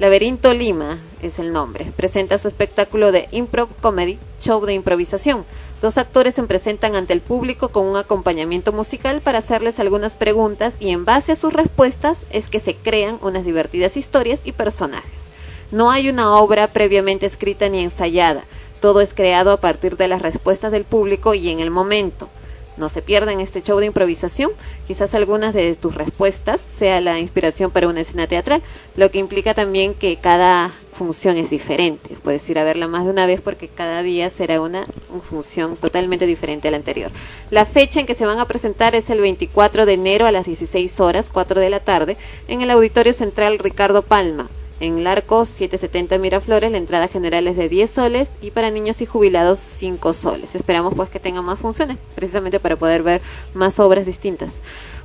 Laberinto 0.01 0.53
Lima 0.53 0.99
es 1.23 1.39
el 1.39 1.53
nombre. 1.53 1.85
Presenta 1.95 2.39
su 2.39 2.49
espectáculo 2.49 3.13
de 3.13 3.29
improv 3.31 3.69
comedy, 3.81 4.19
show 4.41 4.67
de 4.67 4.75
improvisación. 4.75 5.45
Dos 5.81 5.99
actores 5.99 6.35
se 6.35 6.43
presentan 6.43 6.97
ante 6.97 7.13
el 7.13 7.21
público 7.21 7.69
con 7.69 7.87
un 7.87 7.97
acompañamiento 7.97 8.73
musical 8.73 9.21
para 9.21 9.39
hacerles 9.39 9.79
algunas 9.79 10.15
preguntas 10.15 10.75
y 10.81 10.91
en 10.91 11.05
base 11.05 11.31
a 11.31 11.37
sus 11.37 11.53
respuestas 11.53 12.27
es 12.31 12.49
que 12.49 12.59
se 12.59 12.75
crean 12.75 13.21
unas 13.23 13.45
divertidas 13.45 13.97
historias 13.97 14.41
y 14.43 14.51
personajes. 14.51 15.27
No 15.71 15.93
hay 15.93 16.09
una 16.09 16.35
obra 16.39 16.73
previamente 16.73 17.25
escrita 17.25 17.69
ni 17.69 17.85
ensayada. 17.85 18.43
Todo 18.81 19.01
es 19.01 19.15
creado 19.15 19.53
a 19.53 19.61
partir 19.61 19.97
de 19.97 20.09
las 20.09 20.23
respuestas 20.23 20.73
del 20.73 20.83
público 20.83 21.35
y 21.35 21.51
en 21.51 21.61
el 21.61 21.71
momento. 21.71 22.29
No 22.77 22.89
se 22.89 23.03
pierdan 23.03 23.41
este 23.41 23.63
show 23.63 23.79
de 23.79 23.87
improvisación. 23.87 24.53
Quizás 24.87 25.15
algunas 25.15 25.55
de 25.55 25.75
tus 25.75 25.95
respuestas 25.95 26.61
sea 26.61 27.01
la 27.01 27.19
inspiración 27.19 27.71
para 27.71 27.89
una 27.89 28.01
escena 28.01 28.27
teatral, 28.27 28.63
lo 28.97 29.11
que 29.11 29.19
implica 29.19 29.55
también 29.55 29.95
que 29.95 30.17
cada 30.17 30.73
función 30.93 31.37
es 31.37 31.51
diferente. 31.51 32.17
Puedes 32.23 32.49
ir 32.51 32.59
a 32.59 32.65
verla 32.65 32.87
más 32.87 33.05
de 33.05 33.11
una 33.11 33.27
vez 33.27 33.41
porque 33.41 33.69
cada 33.69 34.03
día 34.03 34.29
será 34.29 34.61
una, 34.61 34.87
una 35.11 35.23
función 35.23 35.77
totalmente 35.77 36.27
diferente 36.27 36.69
a 36.69 36.71
la 36.71 36.77
anterior. 36.77 37.11
La 37.51 37.65
fecha 37.65 38.01
en 38.01 38.07
que 38.07 38.15
se 38.15 38.27
van 38.27 38.39
a 38.39 38.47
presentar 38.47 38.95
es 38.95 39.09
el 39.11 39.21
24 39.21 39.87
de 39.87 39.95
enero 39.95 40.27
a 40.27 40.33
las 40.33 40.47
16 40.47 41.01
horas, 41.01 41.31
4 41.33 41.61
de 41.61 41.71
la 41.71 41.81
tarde, 41.81 42.17
en 42.49 42.61
el 42.61 42.71
Auditorio 42.71 43.13
Central 43.13 43.59
Ricardo 43.59 44.03
Palma. 44.03 44.49
En 44.81 44.99
el 44.99 45.07
arco 45.07 45.45
770 45.45 46.17
Miraflores 46.17 46.73
la 46.73 46.79
entrada 46.79 47.07
general 47.07 47.47
es 47.47 47.57
de 47.57 47.69
10 47.69 47.91
soles 47.91 48.31
y 48.41 48.51
para 48.51 48.71
niños 48.71 49.03
y 49.03 49.07
jubilados 49.07 49.59
5 49.59 50.15
soles. 50.15 50.55
Esperamos 50.55 50.95
pues 50.97 51.11
que 51.11 51.21
tenga 51.21 51.43
más 51.43 51.59
funciones, 51.59 51.99
precisamente 52.15 52.61
para 52.61 52.77
poder 52.77 53.03
ver 53.03 53.21
más 53.53 53.79
obras 53.79 54.07
distintas. 54.07 54.53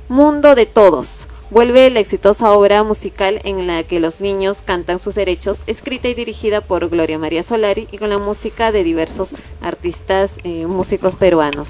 Mundo 0.08 0.54
de 0.54 0.64
Todos. 0.64 1.28
Vuelve 1.50 1.90
la 1.90 2.00
exitosa 2.00 2.52
obra 2.52 2.82
musical 2.82 3.40
en 3.44 3.68
la 3.68 3.84
que 3.84 4.00
los 4.00 4.18
niños 4.18 4.62
cantan 4.62 4.98
sus 4.98 5.14
derechos, 5.14 5.62
escrita 5.68 6.08
y 6.08 6.14
dirigida 6.14 6.60
por 6.60 6.88
Gloria 6.88 7.18
María 7.18 7.44
Solari 7.44 7.86
y 7.92 7.98
con 7.98 8.10
la 8.10 8.18
música 8.18 8.72
de 8.72 8.82
diversos 8.82 9.30
artistas 9.60 10.38
eh, 10.42 10.66
músicos 10.66 11.14
peruanos. 11.14 11.68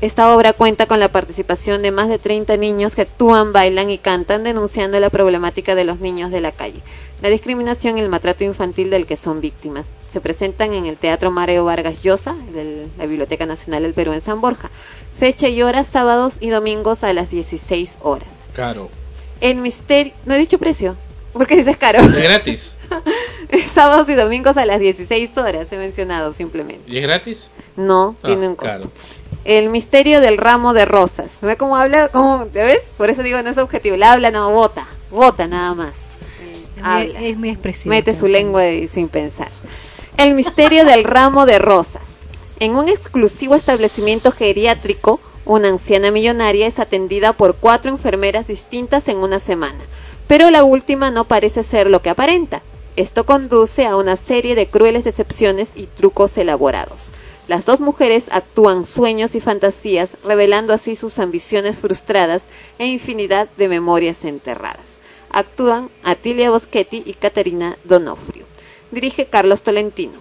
Esta 0.00 0.34
obra 0.34 0.54
cuenta 0.54 0.86
con 0.86 0.98
la 0.98 1.12
participación 1.12 1.82
de 1.82 1.90
más 1.90 2.08
de 2.08 2.18
30 2.18 2.56
niños 2.56 2.94
que 2.94 3.02
actúan, 3.02 3.52
bailan 3.52 3.90
y 3.90 3.98
cantan 3.98 4.44
denunciando 4.44 4.98
la 4.98 5.10
problemática 5.10 5.74
de 5.74 5.84
los 5.84 6.00
niños 6.00 6.30
de 6.30 6.40
la 6.40 6.52
calle, 6.52 6.80
la 7.20 7.28
discriminación 7.28 7.98
y 7.98 8.00
el 8.00 8.08
maltrato 8.08 8.42
infantil 8.44 8.88
del 8.88 9.04
que 9.06 9.16
son 9.16 9.42
víctimas. 9.42 9.88
Se 10.10 10.22
presentan 10.22 10.72
en 10.72 10.86
el 10.86 10.96
Teatro 10.96 11.30
Mareo 11.30 11.66
Vargas 11.66 12.02
Llosa, 12.02 12.34
de 12.54 12.86
la 12.96 13.04
Biblioteca 13.06 13.44
Nacional 13.44 13.82
del 13.82 13.92
Perú 13.92 14.12
en 14.12 14.22
San 14.22 14.40
Borja. 14.40 14.70
Fecha 15.18 15.48
y 15.48 15.62
hora 15.62 15.84
sábados 15.84 16.38
y 16.40 16.48
domingos 16.48 17.04
a 17.04 17.12
las 17.12 17.28
16 17.28 17.98
horas. 18.00 18.30
Caro. 18.56 18.88
El 19.42 19.56
misterio... 19.56 20.14
No 20.24 20.34
he 20.34 20.38
dicho 20.38 20.58
precio. 20.58 20.96
¿Por 21.34 21.46
qué 21.46 21.56
dices 21.56 21.76
caro? 21.76 22.00
Es 22.00 22.16
gratis. 22.22 22.74
sábados 23.74 24.08
y 24.08 24.14
domingos 24.14 24.56
a 24.56 24.64
las 24.64 24.80
16 24.80 25.36
horas, 25.36 25.70
he 25.72 25.76
mencionado 25.76 26.32
simplemente. 26.32 26.90
¿Y 26.90 26.96
es 26.96 27.02
gratis? 27.02 27.48
No, 27.76 28.16
Ah, 28.22 28.26
tiene 28.28 28.48
un 28.48 28.56
costo. 28.56 28.80
caro. 28.80 28.90
El 29.44 29.70
misterio 29.70 30.20
del 30.20 30.36
ramo 30.36 30.72
de 30.72 30.84
rosas. 30.84 31.30
¿Ve 31.40 31.56
cómo 31.56 31.76
habla? 31.76 32.08
¿Cómo, 32.08 32.46
¿Te 32.46 32.62
ves? 32.62 32.82
Por 32.96 33.10
eso 33.10 33.22
digo, 33.22 33.42
no 33.42 33.50
es 33.50 33.58
objetivo. 33.58 33.96
La 33.96 34.12
habla, 34.12 34.30
no, 34.30 34.50
vota. 34.50 34.86
Vota 35.10 35.46
nada 35.48 35.74
más. 35.74 35.94
Habla. 36.82 37.20
es 37.20 37.36
muy 37.36 37.50
expresivo. 37.50 37.90
Mete 37.90 38.18
su 38.18 38.26
lengua 38.26 38.68
y 38.68 38.88
sin 38.88 39.08
pensar. 39.08 39.48
El 40.16 40.34
misterio 40.34 40.84
del 40.84 41.04
ramo 41.04 41.46
de 41.46 41.58
rosas. 41.58 42.02
En 42.58 42.76
un 42.76 42.88
exclusivo 42.88 43.54
establecimiento 43.54 44.32
geriátrico, 44.32 45.20
una 45.46 45.68
anciana 45.68 46.10
millonaria 46.10 46.66
es 46.66 46.78
atendida 46.78 47.32
por 47.32 47.56
cuatro 47.56 47.90
enfermeras 47.90 48.46
distintas 48.46 49.08
en 49.08 49.16
una 49.16 49.40
semana, 49.40 49.80
pero 50.26 50.50
la 50.50 50.62
última 50.62 51.10
no 51.10 51.24
parece 51.24 51.62
ser 51.62 51.88
lo 51.88 52.02
que 52.02 52.10
aparenta. 52.10 52.62
Esto 52.96 53.24
conduce 53.24 53.86
a 53.86 53.96
una 53.96 54.16
serie 54.16 54.54
de 54.54 54.68
crueles 54.68 55.04
decepciones 55.04 55.70
y 55.74 55.86
trucos 55.86 56.36
elaborados. 56.36 57.12
Las 57.50 57.64
dos 57.64 57.80
mujeres 57.80 58.26
actúan 58.30 58.84
sueños 58.84 59.34
y 59.34 59.40
fantasías, 59.40 60.16
revelando 60.22 60.72
así 60.72 60.94
sus 60.94 61.18
ambiciones 61.18 61.78
frustradas 61.78 62.44
e 62.78 62.86
infinidad 62.86 63.48
de 63.56 63.66
memorias 63.66 64.24
enterradas. 64.24 64.86
Actúan 65.30 65.90
Atilia 66.04 66.50
Boschetti 66.50 67.02
y 67.04 67.14
Caterina 67.14 67.76
Donofrio. 67.82 68.44
Dirige 68.92 69.26
Carlos 69.26 69.62
Tolentino. 69.62 70.20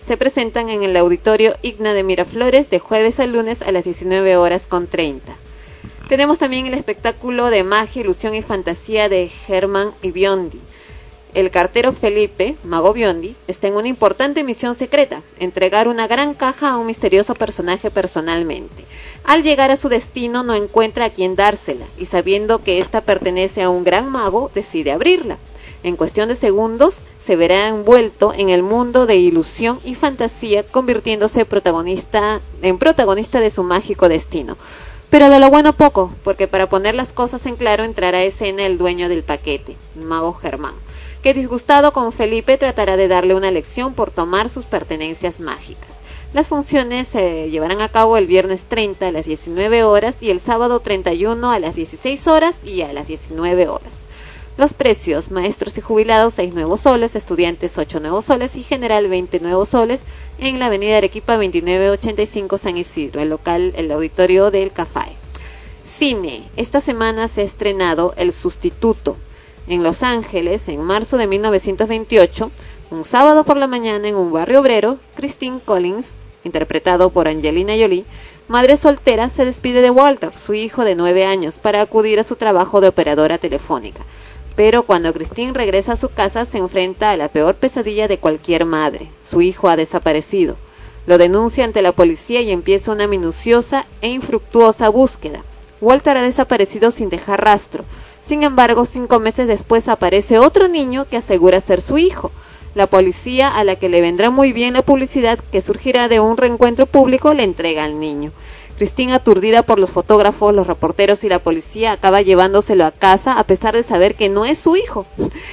Se 0.00 0.16
presentan 0.16 0.68
en 0.68 0.84
el 0.84 0.96
auditorio 0.96 1.56
Igna 1.62 1.92
de 1.92 2.04
Miraflores 2.04 2.70
de 2.70 2.78
jueves 2.78 3.18
a 3.18 3.26
lunes 3.26 3.60
a 3.60 3.72
las 3.72 3.82
19 3.82 4.36
horas 4.36 4.68
con 4.68 4.86
30. 4.86 5.36
Tenemos 6.08 6.38
también 6.38 6.66
el 6.66 6.74
espectáculo 6.74 7.50
de 7.50 7.64
magia, 7.64 8.02
ilusión 8.02 8.32
y 8.36 8.42
fantasía 8.42 9.08
de 9.08 9.28
Germán 9.28 9.92
y 10.02 10.12
Biondi. 10.12 10.60
El 11.34 11.50
cartero 11.50 11.92
Felipe, 11.92 12.56
Mago 12.62 12.92
Biondi, 12.92 13.34
está 13.48 13.66
en 13.66 13.74
una 13.74 13.88
importante 13.88 14.44
misión 14.44 14.76
secreta, 14.76 15.20
entregar 15.40 15.88
una 15.88 16.06
gran 16.06 16.34
caja 16.34 16.70
a 16.70 16.76
un 16.76 16.86
misterioso 16.86 17.34
personaje 17.34 17.90
personalmente. 17.90 18.84
Al 19.24 19.42
llegar 19.42 19.72
a 19.72 19.76
su 19.76 19.88
destino 19.88 20.44
no 20.44 20.54
encuentra 20.54 21.06
a 21.06 21.10
quien 21.10 21.34
dársela 21.34 21.86
y 21.98 22.06
sabiendo 22.06 22.62
que 22.62 22.78
ésta 22.78 23.00
pertenece 23.00 23.62
a 23.62 23.68
un 23.68 23.82
gran 23.82 24.08
mago, 24.08 24.52
decide 24.54 24.92
abrirla. 24.92 25.38
En 25.82 25.96
cuestión 25.96 26.28
de 26.28 26.36
segundos 26.36 27.02
se 27.18 27.34
verá 27.34 27.66
envuelto 27.66 28.32
en 28.32 28.48
el 28.48 28.62
mundo 28.62 29.04
de 29.06 29.16
ilusión 29.16 29.80
y 29.84 29.96
fantasía, 29.96 30.64
convirtiéndose 30.64 31.44
protagonista, 31.46 32.40
en 32.62 32.78
protagonista 32.78 33.40
de 33.40 33.50
su 33.50 33.64
mágico 33.64 34.08
destino. 34.08 34.56
Pero 35.10 35.28
de 35.28 35.40
lo 35.40 35.50
bueno 35.50 35.72
poco, 35.72 36.12
porque 36.22 36.46
para 36.46 36.68
poner 36.68 36.94
las 36.94 37.12
cosas 37.12 37.44
en 37.46 37.56
claro 37.56 37.82
entrará 37.82 38.18
a 38.18 38.22
escena 38.24 38.66
el 38.66 38.78
dueño 38.78 39.08
del 39.08 39.24
paquete, 39.24 39.76
Mago 39.94 40.32
Germán, 40.34 40.74
que 41.24 41.32
disgustado 41.32 41.94
con 41.94 42.12
Felipe 42.12 42.58
tratará 42.58 42.98
de 42.98 43.08
darle 43.08 43.34
una 43.34 43.50
lección 43.50 43.94
por 43.94 44.10
tomar 44.10 44.50
sus 44.50 44.66
pertenencias 44.66 45.40
mágicas. 45.40 45.88
Las 46.34 46.48
funciones 46.48 47.08
se 47.08 47.48
llevarán 47.48 47.80
a 47.80 47.88
cabo 47.88 48.18
el 48.18 48.26
viernes 48.26 48.64
30 48.68 49.08
a 49.08 49.10
las 49.10 49.24
19 49.24 49.84
horas 49.84 50.16
y 50.20 50.28
el 50.28 50.38
sábado 50.38 50.80
31 50.80 51.50
a 51.50 51.58
las 51.58 51.74
16 51.74 52.26
horas 52.26 52.56
y 52.62 52.82
a 52.82 52.92
las 52.92 53.08
19 53.08 53.68
horas. 53.68 53.94
Los 54.58 54.74
precios, 54.74 55.30
maestros 55.30 55.78
y 55.78 55.80
jubilados 55.80 56.34
6 56.34 56.52
nuevos 56.52 56.82
soles, 56.82 57.16
estudiantes 57.16 57.78
8 57.78 58.00
nuevos 58.00 58.26
soles 58.26 58.54
y 58.54 58.62
general 58.62 59.08
20 59.08 59.40
nuevos 59.40 59.70
soles 59.70 60.02
en 60.36 60.58
la 60.58 60.66
avenida 60.66 60.98
Arequipa 60.98 61.36
2985 61.36 62.58
San 62.58 62.76
Isidro, 62.76 63.22
el 63.22 63.30
local, 63.30 63.72
el 63.76 63.90
auditorio 63.90 64.50
del 64.50 64.72
CAFAE. 64.72 65.16
Cine, 65.86 66.50
esta 66.56 66.82
semana 66.82 67.28
se 67.28 67.40
ha 67.40 67.44
estrenado 67.44 68.12
El 68.18 68.30
Sustituto 68.30 69.16
en 69.66 69.82
Los 69.82 70.02
Ángeles 70.02 70.68
en 70.68 70.80
marzo 70.80 71.16
de 71.16 71.26
1928, 71.26 72.50
un 72.90 73.04
sábado 73.04 73.44
por 73.44 73.56
la 73.56 73.66
mañana 73.66 74.08
en 74.08 74.16
un 74.16 74.32
barrio 74.32 74.60
obrero, 74.60 74.98
Christine 75.16 75.60
Collins, 75.64 76.14
interpretado 76.44 77.10
por 77.10 77.28
Angelina 77.28 77.72
Jolie, 77.78 78.04
madre 78.48 78.76
soltera, 78.76 79.30
se 79.30 79.44
despide 79.44 79.80
de 79.80 79.90
Walter, 79.90 80.36
su 80.36 80.54
hijo 80.54 80.84
de 80.84 80.94
nueve 80.94 81.24
años, 81.24 81.58
para 81.58 81.80
acudir 81.80 82.20
a 82.20 82.24
su 82.24 82.36
trabajo 82.36 82.80
de 82.80 82.88
operadora 82.88 83.38
telefónica. 83.38 84.04
Pero 84.56 84.84
cuando 84.84 85.12
Christine 85.12 85.52
regresa 85.52 85.92
a 85.92 85.96
su 85.96 86.10
casa 86.10 86.44
se 86.44 86.58
enfrenta 86.58 87.10
a 87.10 87.16
la 87.16 87.28
peor 87.28 87.56
pesadilla 87.56 88.06
de 88.06 88.18
cualquier 88.18 88.64
madre. 88.64 89.10
Su 89.24 89.42
hijo 89.42 89.68
ha 89.68 89.76
desaparecido. 89.76 90.56
Lo 91.06 91.18
denuncia 91.18 91.64
ante 91.64 91.82
la 91.82 91.92
policía 91.92 92.40
y 92.40 92.50
empieza 92.50 92.92
una 92.92 93.06
minuciosa 93.06 93.86
e 94.00 94.08
infructuosa 94.10 94.88
búsqueda. 94.88 95.42
Walter 95.80 96.16
ha 96.16 96.22
desaparecido 96.22 96.92
sin 96.92 97.10
dejar 97.10 97.44
rastro. 97.44 97.84
Sin 98.26 98.42
embargo, 98.42 98.86
cinco 98.86 99.20
meses 99.20 99.46
después 99.46 99.86
aparece 99.86 100.38
otro 100.38 100.66
niño 100.66 101.06
que 101.06 101.18
asegura 101.18 101.60
ser 101.60 101.82
su 101.82 101.98
hijo. 101.98 102.32
La 102.74 102.86
policía, 102.86 103.48
a 103.48 103.64
la 103.64 103.76
que 103.76 103.90
le 103.90 104.00
vendrá 104.00 104.30
muy 104.30 104.52
bien 104.52 104.74
la 104.74 104.82
publicidad 104.82 105.38
que 105.38 105.60
surgirá 105.60 106.08
de 106.08 106.20
un 106.20 106.38
reencuentro 106.38 106.86
público, 106.86 107.34
le 107.34 107.44
entrega 107.44 107.84
al 107.84 108.00
niño. 108.00 108.32
Christine, 108.76 109.12
aturdida 109.12 109.62
por 109.62 109.78
los 109.78 109.92
fotógrafos, 109.92 110.52
los 110.52 110.66
reporteros 110.66 111.22
y 111.22 111.28
la 111.28 111.38
policía, 111.38 111.92
acaba 111.92 112.22
llevándoselo 112.22 112.84
a 112.84 112.90
casa 112.90 113.38
a 113.38 113.44
pesar 113.44 113.74
de 113.74 113.84
saber 113.84 114.16
que 114.16 114.28
no 114.28 114.44
es 114.44 114.58
su 114.58 114.74
hijo. 114.74 115.06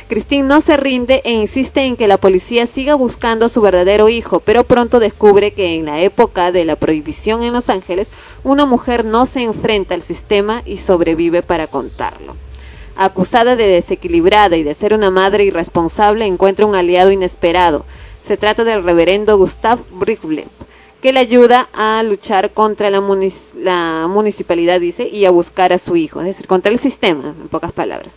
Christine 0.07 0.47
no 0.47 0.61
se 0.61 0.77
rinde 0.77 1.21
e 1.23 1.33
insiste 1.33 1.85
en 1.85 1.97
que 1.97 2.07
la 2.07 2.17
policía 2.17 2.65
siga 2.65 2.95
buscando 2.95 3.45
a 3.45 3.49
su 3.49 3.61
verdadero 3.61 4.09
hijo, 4.09 4.39
pero 4.39 4.63
pronto 4.63 4.99
descubre 4.99 5.53
que 5.53 5.75
en 5.75 5.85
la 5.85 5.99
época 5.99 6.51
de 6.51 6.65
la 6.65 6.77
prohibición 6.77 7.43
en 7.43 7.53
Los 7.53 7.69
Ángeles, 7.69 8.09
una 8.43 8.65
mujer 8.65 9.05
no 9.05 9.27
se 9.27 9.41
enfrenta 9.41 9.93
al 9.93 10.01
sistema 10.01 10.63
y 10.65 10.77
sobrevive 10.77 11.43
para 11.43 11.67
contarlo. 11.67 12.35
Acusada 12.95 13.55
de 13.55 13.67
desequilibrada 13.67 14.57
y 14.57 14.63
de 14.63 14.73
ser 14.73 14.93
una 14.93 15.09
madre 15.09 15.45
irresponsable, 15.45 16.25
encuentra 16.25 16.65
un 16.65 16.75
aliado 16.75 17.11
inesperado. 17.11 17.85
Se 18.27 18.37
trata 18.37 18.63
del 18.63 18.83
reverendo 18.83 19.37
Gustave 19.37 19.81
Bricklev, 19.91 20.47
que 21.01 21.13
le 21.13 21.19
ayuda 21.19 21.69
a 21.73 22.03
luchar 22.03 22.51
contra 22.51 22.89
la, 22.89 23.01
munic- 23.01 23.53
la 23.55 24.07
municipalidad, 24.09 24.79
dice, 24.79 25.07
y 25.07 25.25
a 25.25 25.31
buscar 25.31 25.73
a 25.73 25.79
su 25.79 25.95
hijo, 25.95 26.19
es 26.19 26.27
decir, 26.27 26.47
contra 26.47 26.71
el 26.71 26.77
sistema, 26.79 27.29
en 27.29 27.47
pocas 27.47 27.71
palabras. 27.71 28.13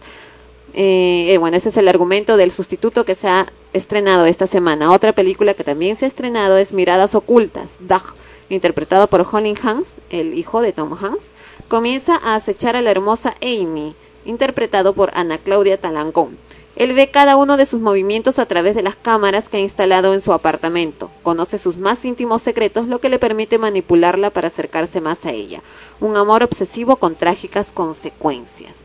Eh, 0.75 1.29
eh, 1.33 1.39
bueno, 1.39 1.57
ese 1.57 1.69
es 1.69 1.77
el 1.77 1.87
argumento 1.89 2.37
del 2.37 2.51
sustituto 2.51 3.05
que 3.05 3.15
se 3.15 3.29
ha 3.29 3.47
estrenado 3.73 4.27
esta 4.27 4.47
semana. 4.49 4.91
Otra 4.93 5.13
película 5.13 5.55
que 5.55 5.65
también 5.65 5.95
se 5.95 6.05
ha 6.05 6.09
estrenado 6.09 6.59
es 6.59 6.73
Miradas 6.73 7.15
Ocultas, 7.15 7.77
Dag, 7.79 8.03
interpretado 8.51 9.07
por 9.07 9.27
Holly 9.31 9.55
Hans, 9.63 9.89
el 10.11 10.35
hijo 10.35 10.61
de 10.61 10.73
Tom 10.73 10.93
Hanks, 10.93 11.27
comienza 11.69 12.17
a 12.17 12.35
acechar 12.35 12.77
a 12.77 12.83
la 12.83 12.91
hermosa 12.91 13.35
Amy, 13.41 13.95
interpretado 14.25 14.95
por 14.95 15.11
Ana 15.15 15.39
Claudia 15.39 15.81
Talancón. 15.81 16.39
Él 16.77 16.93
ve 16.93 17.11
cada 17.11 17.37
uno 17.37 17.57
de 17.57 17.67
sus 17.67 17.81
movimientos 17.81 18.41
a 18.41 18.47
través 18.47 18.75
de 18.75 18.83
las 18.83 18.97
cámaras 18.97 19.49
que 19.49 19.59
ha 19.59 19.61
instalado 19.61 20.13
en 20.13 20.21
su 20.21 20.33
apartamento. 20.33 21.11
Conoce 21.23 21.57
sus 21.57 21.77
más 21.77 22.05
íntimos 22.05 22.43
secretos, 22.43 22.89
lo 22.89 23.01
que 23.01 23.09
le 23.09 23.21
permite 23.21 23.59
manipularla 23.59 24.31
para 24.31 24.49
acercarse 24.49 25.01
más 25.01 25.25
a 25.25 25.31
ella. 25.31 25.63
Un 26.01 26.17
amor 26.17 26.43
obsesivo 26.43 26.97
con 26.97 27.15
trágicas 27.15 27.71
consecuencias. 27.71 28.79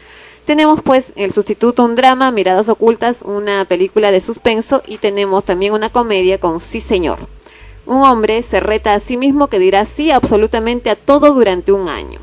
Tenemos 0.46 0.82
pues 0.84 1.14
el 1.16 1.32
sustituto, 1.32 1.84
un 1.84 1.96
drama, 1.96 2.32
Miradas 2.32 2.70
Ocultas, 2.70 3.24
una 3.24 3.66
película 3.66 4.12
de 4.12 4.22
suspenso 4.22 4.84
y 4.86 4.98
tenemos 4.98 5.44
también 5.44 5.74
una 5.74 5.90
comedia 5.90 6.40
con 6.40 6.60
Sí 6.60 6.82
Señor. 6.82 7.20
Un 7.88 8.04
hombre 8.04 8.44
se 8.44 8.60
reta 8.60 8.94
a 8.94 9.00
sí 9.00 9.18
mismo 9.18 9.48
que 9.48 9.58
dirá 9.58 9.86
sí 9.86 10.12
absolutamente 10.12 10.92
a 10.92 10.96
todo 10.96 11.34
durante 11.34 11.72
un 11.72 11.90
año. 11.90 12.20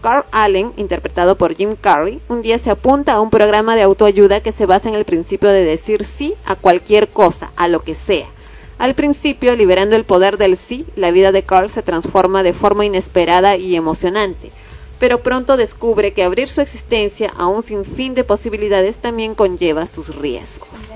Carl 0.00 0.24
Allen, 0.30 0.72
interpretado 0.76 1.36
por 1.36 1.54
Jim 1.54 1.76
Carrey, 1.80 2.20
un 2.28 2.42
día 2.42 2.58
se 2.58 2.70
apunta 2.70 3.14
a 3.14 3.20
un 3.20 3.30
programa 3.30 3.76
de 3.76 3.82
autoayuda 3.82 4.40
que 4.40 4.52
se 4.52 4.66
basa 4.66 4.88
en 4.88 4.94
el 4.94 5.04
principio 5.04 5.50
de 5.50 5.64
decir 5.64 6.04
sí 6.04 6.34
a 6.46 6.56
cualquier 6.56 7.08
cosa, 7.08 7.52
a 7.56 7.68
lo 7.68 7.80
que 7.82 7.94
sea. 7.94 8.26
Al 8.78 8.94
principio, 8.94 9.54
liberando 9.56 9.96
el 9.96 10.04
poder 10.04 10.38
del 10.38 10.56
sí, 10.56 10.86
la 10.96 11.10
vida 11.10 11.32
de 11.32 11.42
Carl 11.42 11.68
se 11.68 11.82
transforma 11.82 12.42
de 12.42 12.54
forma 12.54 12.86
inesperada 12.86 13.56
y 13.56 13.76
emocionante, 13.76 14.50
pero 14.98 15.22
pronto 15.22 15.58
descubre 15.58 16.12
que 16.12 16.22
abrir 16.22 16.48
su 16.48 16.62
existencia 16.62 17.30
a 17.36 17.46
un 17.46 17.62
sinfín 17.62 18.14
de 18.14 18.24
posibilidades 18.24 18.98
también 18.98 19.34
conlleva 19.34 19.86
sus 19.86 20.16
riesgos. 20.16 20.94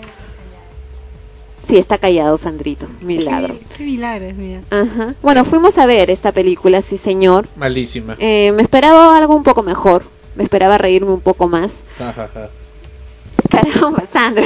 Sí, 1.67 1.79
está 1.79 1.99
callado 1.99 2.37
Sandrito, 2.37 2.87
milagro. 3.01 3.55
Qué, 3.55 3.77
qué 3.79 3.85
milagro, 3.85 4.27
mira. 4.37 4.61
Ajá. 4.71 5.15
Bueno, 5.23 5.45
fuimos 5.45 5.79
a 5.79 5.87
ver 5.87 6.11
esta 6.11 6.33
película, 6.33 6.83
sí 6.83 6.99
señor. 6.99 7.49
Malísima. 7.57 8.17
Eh, 8.19 8.53
me 8.53 8.63
esperaba 8.63 9.17
algo 9.17 9.35
un 9.35 9.43
poco 9.43 9.63
mejor. 9.63 10.03
Me 10.35 10.45
esperaba 10.45 10.77
reírme 10.79 11.13
un 11.13 11.21
poco 11.21 11.49
más. 11.49 11.73
Caramba, 13.51 14.05
Sandro. 14.13 14.45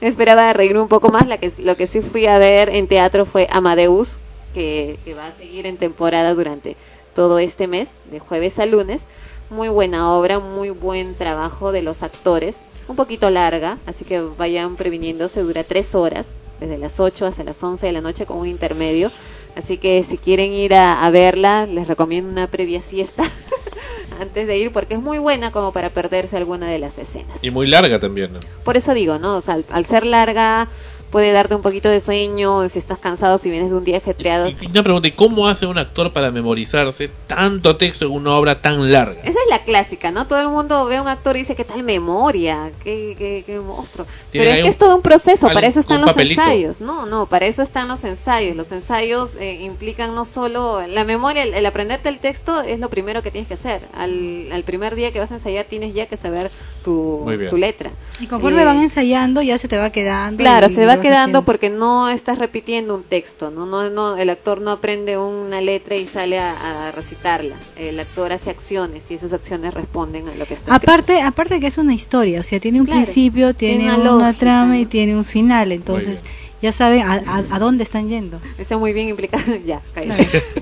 me 0.00 0.08
esperaba 0.08 0.52
reírme 0.52 0.80
un 0.80 0.88
poco 0.88 1.10
más. 1.10 1.26
La 1.26 1.38
que, 1.38 1.52
lo 1.58 1.76
que 1.76 1.86
sí 1.86 2.00
fui 2.00 2.26
a 2.26 2.38
ver 2.38 2.70
en 2.70 2.86
teatro 2.86 3.26
fue 3.26 3.48
Amadeus, 3.50 4.16
que, 4.54 4.98
que 5.04 5.14
va 5.14 5.26
a 5.26 5.32
seguir 5.32 5.66
en 5.66 5.76
temporada 5.76 6.34
durante 6.34 6.76
todo 7.14 7.38
este 7.38 7.66
mes, 7.66 7.90
de 8.10 8.20
jueves 8.20 8.58
a 8.58 8.66
lunes. 8.66 9.02
Muy 9.50 9.68
buena 9.68 10.12
obra, 10.12 10.38
muy 10.38 10.70
buen 10.70 11.14
trabajo 11.14 11.72
de 11.72 11.82
los 11.82 12.02
actores. 12.02 12.56
Un 12.92 12.96
poquito 12.96 13.30
larga, 13.30 13.78
así 13.86 14.04
que 14.04 14.20
vayan 14.20 14.76
previniéndose. 14.76 15.40
Dura 15.40 15.64
tres 15.64 15.94
horas, 15.94 16.26
desde 16.60 16.76
las 16.76 17.00
8 17.00 17.24
hasta 17.24 17.42
las 17.42 17.62
11 17.62 17.86
de 17.86 17.90
la 17.90 18.02
noche 18.02 18.26
con 18.26 18.36
un 18.36 18.46
intermedio. 18.46 19.10
Así 19.56 19.78
que 19.78 20.02
si 20.02 20.18
quieren 20.18 20.52
ir 20.52 20.74
a, 20.74 21.02
a 21.02 21.08
verla, 21.08 21.64
les 21.64 21.88
recomiendo 21.88 22.30
una 22.30 22.48
previa 22.48 22.82
siesta 22.82 23.24
antes 24.20 24.46
de 24.46 24.58
ir 24.58 24.72
porque 24.74 24.92
es 24.92 25.00
muy 25.00 25.16
buena 25.16 25.52
como 25.52 25.72
para 25.72 25.88
perderse 25.88 26.36
alguna 26.36 26.66
de 26.66 26.78
las 26.80 26.98
escenas. 26.98 27.38
Y 27.40 27.50
muy 27.50 27.66
larga 27.66 27.98
también. 27.98 28.34
¿no? 28.34 28.40
Por 28.62 28.76
eso 28.76 28.92
digo, 28.92 29.18
¿no? 29.18 29.38
O 29.38 29.40
sea, 29.40 29.54
al, 29.54 29.64
al 29.70 29.86
ser 29.86 30.04
larga, 30.04 30.68
puede 31.12 31.30
darte 31.30 31.54
un 31.54 31.62
poquito 31.62 31.88
de 31.88 32.00
sueño 32.00 32.68
si 32.68 32.78
estás 32.78 32.98
cansado, 32.98 33.38
si 33.38 33.50
vienes 33.50 33.70
de 33.70 33.76
un 33.76 33.84
día 33.84 33.98
ajetreado. 33.98 34.48
Y 34.48 34.56
¿y 35.04 35.10
cómo 35.12 35.46
hace 35.46 35.66
un 35.66 35.78
actor 35.78 36.12
para 36.12 36.30
memorizarse 36.30 37.10
tanto 37.26 37.76
texto 37.76 38.06
en 38.06 38.12
una 38.12 38.34
obra 38.36 38.60
tan 38.60 38.90
larga? 38.90 39.20
Esa 39.20 39.30
es 39.38 39.50
la 39.50 39.62
clásica, 39.62 40.10
¿no? 40.10 40.26
Todo 40.26 40.40
el 40.40 40.48
mundo 40.48 40.86
ve 40.86 40.96
a 40.96 41.02
un 41.02 41.08
actor 41.08 41.36
y 41.36 41.40
dice, 41.40 41.54
¿qué 41.54 41.64
tal 41.64 41.82
memoria? 41.82 42.72
¿Qué, 42.82 43.14
qué, 43.18 43.44
qué 43.46 43.60
monstruo? 43.60 44.06
Pero 44.32 44.44
es 44.44 44.56
que 44.56 44.62
un- 44.62 44.68
es 44.70 44.78
todo 44.78 44.96
un 44.96 45.02
proceso, 45.02 45.48
para 45.48 45.66
eso 45.66 45.80
están 45.80 46.00
los 46.00 46.10
papelito. 46.10 46.40
ensayos. 46.40 46.80
No, 46.80 47.06
no, 47.06 47.26
para 47.26 47.46
eso 47.46 47.62
están 47.62 47.88
los 47.88 48.02
ensayos. 48.04 48.56
Los 48.56 48.72
ensayos 48.72 49.34
eh, 49.38 49.60
implican 49.62 50.14
no 50.14 50.24
solo 50.24 50.86
la 50.86 51.04
memoria, 51.04 51.42
el, 51.42 51.52
el 51.54 51.66
aprenderte 51.66 52.08
el 52.08 52.18
texto 52.18 52.62
es 52.62 52.80
lo 52.80 52.88
primero 52.88 53.22
que 53.22 53.30
tienes 53.30 53.48
que 53.48 53.54
hacer. 53.54 53.82
Al, 53.94 54.48
al 54.50 54.64
primer 54.64 54.94
día 54.94 55.12
que 55.12 55.18
vas 55.20 55.30
a 55.30 55.34
ensayar 55.34 55.66
tienes 55.66 55.92
ya 55.94 56.06
que 56.06 56.16
saber 56.16 56.50
tu, 56.82 57.24
letra. 57.56 57.90
Y 58.20 58.26
conforme 58.26 58.62
Eh, 58.62 58.64
van 58.64 58.78
ensayando, 58.80 59.42
ya 59.42 59.58
se 59.58 59.68
te 59.68 59.76
va 59.76 59.90
quedando. 59.90 60.38
Claro, 60.38 60.68
se 60.68 60.84
va 60.86 61.00
quedando 61.00 61.38
haciendo. 61.38 61.42
porque 61.44 61.70
no 61.70 62.08
estás 62.08 62.38
repitiendo 62.38 62.94
un 62.94 63.02
texto, 63.04 63.50
¿no? 63.50 63.66
No, 63.66 63.88
no, 63.90 64.16
el 64.16 64.30
actor 64.30 64.60
no 64.60 64.70
aprende 64.72 65.16
una 65.18 65.60
letra 65.60 65.96
y 65.96 66.06
sale 66.06 66.38
a, 66.38 66.88
a 66.88 66.92
recitarla. 66.92 67.56
El 67.76 67.98
actor 68.00 68.32
hace 68.32 68.50
acciones 68.50 69.04
y 69.10 69.14
esas 69.14 69.32
acciones 69.32 69.74
responden 69.74 70.28
a 70.28 70.34
lo 70.34 70.46
que 70.46 70.54
está 70.54 70.74
escrito. 70.74 70.92
Aparte, 70.92 71.20
aparte 71.22 71.60
que 71.60 71.66
es 71.68 71.78
una 71.78 71.94
historia, 71.94 72.40
o 72.40 72.44
sea, 72.44 72.60
tiene 72.60 72.80
un 72.80 72.86
Claro, 72.86 73.02
principio, 73.02 73.54
tiene, 73.54 73.78
tiene 73.78 73.94
una 73.94 74.02
una, 74.02 74.10
lógica, 74.26 74.38
trama 74.38 74.78
y 74.78 74.86
tiene 74.86 75.16
un 75.16 75.24
final, 75.24 75.72
entonces 75.72 76.24
ya 76.62 76.72
saben 76.72 77.02
a, 77.02 77.14
a- 77.14 77.44
a 77.56 77.58
dónde 77.58 77.82
están 77.84 78.08
yendo. 78.08 78.40
Está 78.56 78.78
muy 78.78 78.92
bien 78.92 79.08
implicado. 79.08 79.44
ya, 79.66 79.82
cállate. 79.94 80.42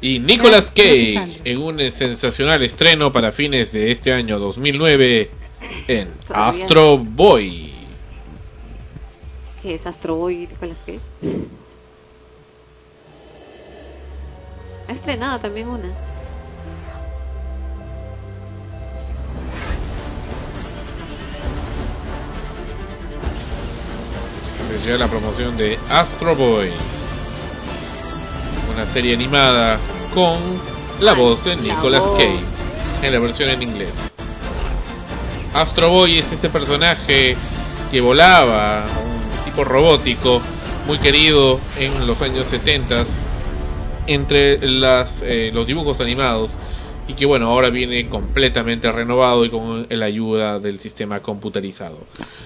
Y 0.00 0.18
Nicolas 0.20 0.70
Cage 0.70 1.40
en 1.44 1.58
un 1.58 1.90
sensacional 1.90 2.62
estreno 2.62 3.12
para 3.12 3.32
fines 3.32 3.72
de 3.72 3.90
este 3.90 4.12
año 4.12 4.38
2009 4.38 5.30
en 5.88 6.08
Todavía. 6.28 6.64
Astro 6.64 6.98
Boy. 6.98 7.72
¿Qué 9.62 9.74
es 9.74 9.86
Astro 9.86 10.14
Boy 10.16 10.46
Nicolas 10.48 10.78
Cage? 10.84 11.00
Ha 14.88 14.92
estrenado 14.92 15.40
también 15.40 15.68
una. 15.68 15.88
Les 24.70 24.84
llega 24.84 24.98
la 24.98 25.08
promoción 25.08 25.56
de 25.56 25.78
Astro 25.88 26.34
Boy. 26.34 26.72
Una 28.74 28.86
serie 28.86 29.14
animada 29.14 29.78
con 30.12 30.38
la 31.00 31.12
voz 31.12 31.44
de 31.44 31.56
Nicolas. 31.56 32.02
Cage 32.18 32.40
en 33.02 33.12
la 33.12 33.18
versión 33.18 33.50
en 33.50 33.62
inglés. 33.62 33.90
Astro 35.54 35.90
Boy 35.90 36.18
es 36.18 36.32
este 36.32 36.48
personaje 36.48 37.36
que 37.90 38.00
volaba, 38.00 38.84
un 38.84 39.44
tipo 39.44 39.64
robótico, 39.64 40.40
muy 40.86 40.98
querido 40.98 41.60
en 41.78 42.06
los 42.06 42.20
años 42.22 42.46
70 42.48 43.04
entre 44.06 44.58
las, 44.58 45.22
eh, 45.22 45.50
los 45.52 45.66
dibujos 45.66 46.00
animados 46.00 46.52
y 47.08 47.14
que 47.14 47.26
bueno, 47.26 47.48
ahora 47.48 47.70
viene 47.70 48.08
completamente 48.08 48.90
renovado 48.90 49.44
y 49.44 49.50
con 49.50 49.86
la 49.88 50.06
ayuda 50.06 50.58
del 50.58 50.78
sistema 50.80 51.20
computerizado. 51.20 51.98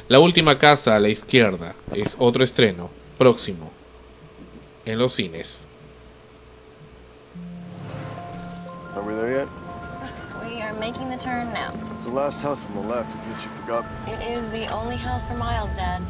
La 0.09 0.19
última 0.19 0.59
casa 0.59 0.97
a 0.97 1.01
la 1.01 1.09
izquierda 1.09 1.75
es 1.95 2.17
otro 2.19 2.45
estreno 2.45 2.91
próximo 3.19 3.71
en 4.85 4.99
los 4.99 5.15
cines. 5.15 5.67
Are 8.95 9.03
we 9.03 9.15
there 9.15 9.33
yet? 9.33 9.49
We 10.45 10.61
are 10.61 10.75
making 10.75 11.09
the 11.11 11.17
turn 11.17 11.53
now. 11.53 11.73
It's 11.95 12.05
the 12.05 12.11
last 12.11 12.43
house 12.43 12.67
on 12.67 12.75
the 12.75 12.89
left, 12.89 13.15
in 13.15 13.21
case 13.31 13.45
you 13.45 13.51
forgot. 13.61 13.85
It 14.09 14.21
is 14.21 14.51
the 14.51 14.67
only 14.73 14.97
house 14.97 15.25
for 15.25 15.35
miles, 15.35 15.71
Dad. 15.77 16.03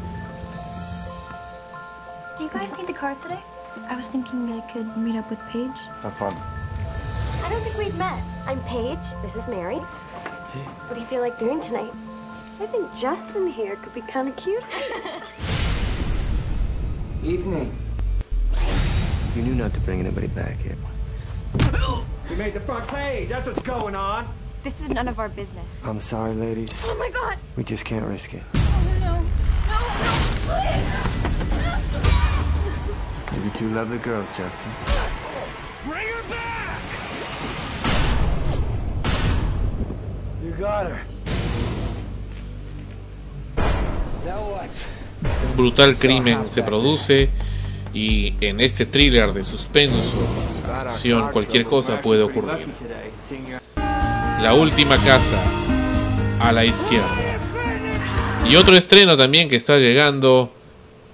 Do 2.37 2.43
you 2.43 2.49
guys 2.49 2.75
need 2.75 2.87
the 2.87 2.93
car 2.93 3.13
today? 3.15 3.39
I 3.87 3.95
was 3.95 4.07
thinking 4.07 4.51
I 4.51 4.61
could 4.71 4.97
meet 4.97 5.15
up 5.15 5.29
with 5.29 5.39
Paige. 5.51 5.77
Have 6.01 6.17
fun. 6.17 6.35
I 7.43 7.49
don't 7.49 7.61
think 7.61 7.77
we've 7.77 7.97
met. 7.97 8.21
I'm 8.45 8.61
Paige. 8.63 8.99
This 9.21 9.35
is 9.35 9.47
Mary. 9.47 9.77
Hey. 9.77 10.59
What 10.87 10.93
do 10.93 10.99
you 10.99 11.07
feel 11.07 11.21
like 11.21 11.39
doing 11.39 11.59
tonight? 11.59 11.91
I 12.59 12.67
think 12.67 12.93
Justin 12.95 13.47
here 13.47 13.75
could 13.77 13.93
be 13.93 14.01
kind 14.01 14.27
of 14.27 14.35
cute. 14.35 14.63
Evening. 17.23 17.75
You 19.35 19.41
knew 19.41 19.55
not 19.55 19.73
to 19.73 19.79
bring 19.79 19.99
anybody 19.99 20.27
back 20.27 20.57
here. 20.57 20.75
We 22.29 22.35
made 22.35 22.53
the 22.53 22.59
front 22.59 22.87
page. 22.87 23.29
That's 23.29 23.47
what's 23.47 23.61
going 23.63 23.95
on. 23.95 24.27
This 24.63 24.79
is 24.79 24.89
none 24.89 25.07
of 25.07 25.17
our 25.17 25.29
business. 25.29 25.81
I'm 25.83 25.99
sorry, 25.99 26.33
ladies. 26.33 26.71
Oh 26.85 26.95
my 26.95 27.09
god! 27.09 27.37
We 27.55 27.63
just 27.63 27.83
can't 27.83 28.05
risk 28.05 28.35
it. 28.35 28.43
Oh, 28.53 28.97
no, 28.99 29.21
no, 29.67 29.77
please! 33.31 33.43
These 33.43 33.51
are 33.51 33.55
two 33.57 33.69
lovely 33.69 33.97
girls, 33.97 34.29
Justin. 34.37 34.71
Un 45.49 45.57
brutal 45.57 45.97
crimen 45.97 46.45
se 46.45 46.61
produce 46.61 47.29
y 47.93 48.35
en 48.41 48.59
este 48.59 48.85
thriller 48.85 49.33
de 49.33 49.43
suspenso, 49.43 49.97
acción, 50.71 51.31
cualquier 51.31 51.65
cosa 51.65 51.99
puede 51.99 52.21
ocurrir. 52.21 52.67
La 54.43 54.53
última 54.53 54.97
casa 54.97 55.41
a 56.39 56.51
la 56.51 56.63
izquierda. 56.63 57.39
Y 58.47 58.55
otro 58.55 58.77
estreno 58.77 59.17
también 59.17 59.49
que 59.49 59.55
está 59.55 59.77
llegando 59.77 60.51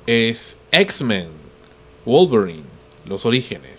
es 0.06 0.58
X-Men, 0.72 1.28
Wolverine, 2.06 2.64
los 3.06 3.26
orígenes. 3.26 3.77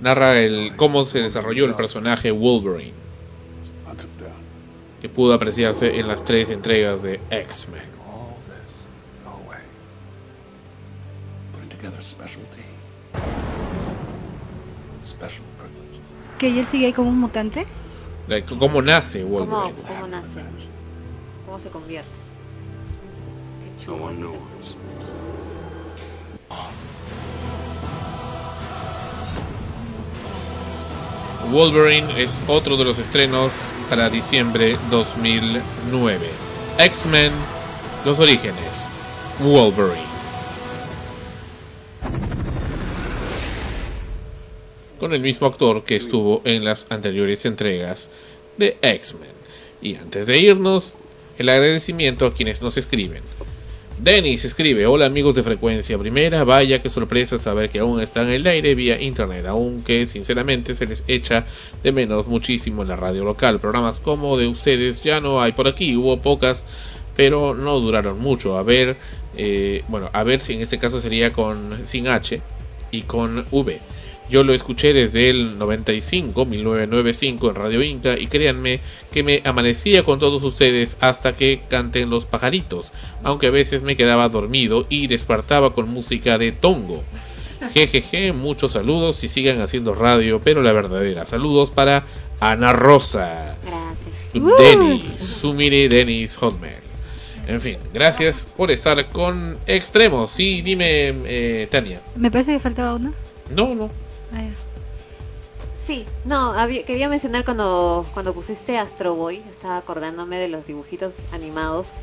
Narra 0.00 0.38
el 0.38 0.76
cómo 0.76 1.06
se 1.06 1.18
desarrolló 1.18 1.64
el 1.64 1.74
personaje 1.74 2.30
Wolverine, 2.30 2.94
que 5.00 5.08
pudo 5.08 5.34
apreciarse 5.34 5.98
en 5.98 6.06
las 6.06 6.24
tres 6.24 6.50
entregas 6.50 7.02
de 7.02 7.20
X-Men. 7.30 7.98
¿Que 16.38 16.56
él 16.56 16.66
sigue 16.66 16.86
ahí 16.86 16.92
como 16.92 17.10
un 17.10 17.18
mutante? 17.18 17.66
¿Cómo 18.60 18.80
nace 18.80 19.22
¿Cómo, 19.22 19.38
Wolverine? 19.38 19.82
¿Cómo 19.88 20.06
nace? 20.06 20.40
¿Cómo 21.44 21.58
se 21.58 21.70
convierte? 21.70 22.10
Qué 23.60 23.84
chulo. 23.84 24.32
Wolverine 31.46 32.22
es 32.22 32.44
otro 32.46 32.76
de 32.76 32.84
los 32.84 32.98
estrenos 32.98 33.52
para 33.88 34.10
diciembre 34.10 34.76
2009. 34.90 36.28
X-Men, 36.78 37.32
los 38.04 38.18
orígenes. 38.18 38.88
Wolverine. 39.38 40.02
Con 45.00 45.14
el 45.14 45.20
mismo 45.20 45.46
actor 45.46 45.84
que 45.84 45.96
estuvo 45.96 46.42
en 46.44 46.64
las 46.64 46.86
anteriores 46.90 47.46
entregas 47.46 48.10
de 48.58 48.76
X-Men. 48.82 49.30
Y 49.80 49.94
antes 49.94 50.26
de 50.26 50.38
irnos, 50.38 50.96
el 51.38 51.48
agradecimiento 51.48 52.26
a 52.26 52.34
quienes 52.34 52.60
nos 52.60 52.76
escriben. 52.76 53.22
Dennis 54.00 54.44
escribe, 54.44 54.86
hola 54.86 55.06
amigos 55.06 55.34
de 55.34 55.42
frecuencia 55.42 55.98
primera, 55.98 56.44
vaya 56.44 56.80
que 56.80 56.88
sorpresa 56.88 57.40
saber 57.40 57.68
que 57.68 57.80
aún 57.80 58.00
están 58.00 58.28
en 58.28 58.34
el 58.34 58.46
aire 58.46 58.76
vía 58.76 59.02
internet, 59.02 59.44
aunque 59.46 60.06
sinceramente 60.06 60.76
se 60.76 60.86
les 60.86 61.02
echa 61.08 61.46
de 61.82 61.90
menos 61.90 62.28
muchísimo 62.28 62.82
en 62.82 62.88
la 62.88 62.96
radio 62.96 63.24
local. 63.24 63.58
Programas 63.58 63.98
como 63.98 64.38
de 64.38 64.46
ustedes 64.46 65.02
ya 65.02 65.20
no 65.20 65.42
hay 65.42 65.50
por 65.50 65.66
aquí, 65.66 65.96
hubo 65.96 66.22
pocas, 66.22 66.64
pero 67.16 67.54
no 67.54 67.80
duraron 67.80 68.20
mucho. 68.20 68.56
A 68.56 68.62
ver, 68.62 68.96
eh, 69.36 69.82
bueno, 69.88 70.10
a 70.12 70.22
ver 70.22 70.38
si 70.38 70.52
en 70.52 70.60
este 70.60 70.78
caso 70.78 71.00
sería 71.00 71.32
con 71.32 71.84
sin 71.84 72.06
H 72.06 72.40
y 72.92 73.02
con 73.02 73.46
V. 73.50 73.80
Yo 74.30 74.42
lo 74.42 74.52
escuché 74.52 74.92
desde 74.92 75.30
el 75.30 75.58
95, 75.58 76.44
1995 76.44 77.48
en 77.48 77.54
Radio 77.54 77.82
Inca 77.82 78.18
y 78.18 78.26
créanme 78.26 78.80
que 79.10 79.22
me 79.22 79.40
amanecía 79.44 80.04
con 80.04 80.18
todos 80.18 80.42
ustedes 80.42 80.96
hasta 81.00 81.32
que 81.32 81.62
canten 81.68 82.10
los 82.10 82.26
pajaritos, 82.26 82.92
aunque 83.24 83.46
a 83.46 83.50
veces 83.50 83.82
me 83.82 83.96
quedaba 83.96 84.28
dormido 84.28 84.86
y 84.90 85.06
despertaba 85.06 85.74
con 85.74 85.88
música 85.88 86.36
de 86.36 86.52
tongo. 86.52 87.02
Jejeje, 87.72 88.32
muchos 88.32 88.72
saludos 88.72 89.24
y 89.24 89.28
sigan 89.28 89.60
haciendo 89.60 89.94
radio, 89.94 90.40
pero 90.42 90.62
la 90.62 90.72
verdadera. 90.72 91.26
Saludos 91.26 91.70
para 91.70 92.04
Ana 92.38 92.72
Rosa. 92.72 93.56
Gracias. 93.64 94.58
Denis, 94.58 95.20
Sumire 95.20 95.88
Denis 95.88 96.36
Hotmail. 96.36 96.74
En 97.48 97.62
fin, 97.62 97.78
gracias 97.94 98.46
por 98.56 98.70
estar 98.70 99.06
con 99.06 99.58
Extremos. 99.66 100.30
Sí, 100.30 100.60
dime, 100.60 101.14
eh, 101.24 101.66
Tania. 101.70 102.02
Me 102.14 102.30
parece 102.30 102.52
que 102.52 102.60
faltaba 102.60 102.94
una. 102.94 103.12
No, 103.50 103.74
no. 103.74 103.90
Ah. 104.32 104.50
Sí, 105.88 106.04
no, 106.26 106.54
quería 106.86 107.08
mencionar 107.08 107.46
cuando, 107.46 108.04
cuando 108.12 108.34
pusiste 108.34 108.76
Astro 108.76 109.14
Boy, 109.14 109.42
estaba 109.48 109.78
acordándome 109.78 110.36
de 110.36 110.48
los 110.48 110.66
dibujitos 110.66 111.14
animados. 111.32 111.94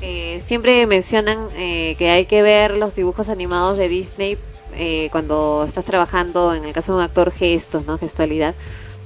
Eh, 0.00 0.40
siempre 0.42 0.86
mencionan 0.86 1.48
eh, 1.54 1.96
que 1.98 2.08
hay 2.08 2.24
que 2.24 2.40
ver 2.40 2.76
los 2.76 2.94
dibujos 2.94 3.28
animados 3.28 3.76
de 3.76 3.90
Disney 3.90 4.38
eh, 4.74 5.08
cuando 5.12 5.66
estás 5.68 5.84
trabajando, 5.84 6.54
en 6.54 6.64
el 6.64 6.72
caso 6.72 6.92
de 6.92 6.98
un 6.98 7.04
actor, 7.04 7.30
gestos, 7.30 7.84
¿no? 7.84 7.98
Gestualidad, 7.98 8.54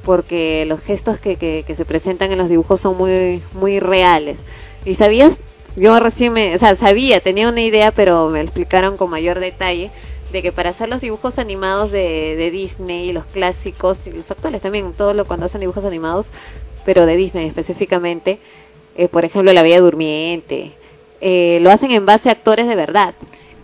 porque 0.04 0.64
los 0.64 0.80
gestos 0.80 1.18
que, 1.18 1.34
que, 1.34 1.64
que 1.66 1.74
se 1.74 1.84
presentan 1.84 2.30
en 2.30 2.38
los 2.38 2.48
dibujos 2.48 2.80
son 2.80 2.96
muy, 2.96 3.42
muy 3.52 3.80
reales. 3.80 4.38
¿Y 4.84 4.94
sabías? 4.94 5.40
Yo 5.74 5.98
recién 5.98 6.32
me, 6.32 6.54
o 6.54 6.58
sea, 6.58 6.76
sabía, 6.76 7.20
tenía 7.20 7.48
una 7.48 7.62
idea, 7.62 7.90
pero 7.92 8.28
me 8.30 8.40
explicaron 8.40 8.96
con 8.96 9.10
mayor 9.10 9.40
detalle 9.40 9.90
de 10.32 10.42
que 10.42 10.52
para 10.52 10.70
hacer 10.70 10.88
los 10.88 11.00
dibujos 11.00 11.38
animados 11.38 11.90
de, 11.90 12.36
de 12.36 12.50
Disney, 12.50 13.12
los 13.12 13.26
clásicos 13.26 14.06
y 14.06 14.12
los 14.12 14.30
actuales 14.30 14.62
también, 14.62 14.92
todo 14.92 15.14
lo 15.14 15.24
cuando 15.24 15.46
hacen 15.46 15.60
dibujos 15.60 15.84
animados, 15.84 16.28
pero 16.84 17.06
de 17.06 17.16
Disney 17.16 17.46
específicamente, 17.46 18.38
eh, 18.96 19.08
por 19.08 19.24
ejemplo 19.24 19.52
La 19.52 19.62
Bella 19.62 19.80
Durmiente, 19.80 20.72
eh, 21.20 21.58
lo 21.62 21.70
hacen 21.70 21.90
en 21.90 22.06
base 22.06 22.28
a 22.28 22.32
actores 22.32 22.66
de 22.66 22.76
verdad. 22.76 23.14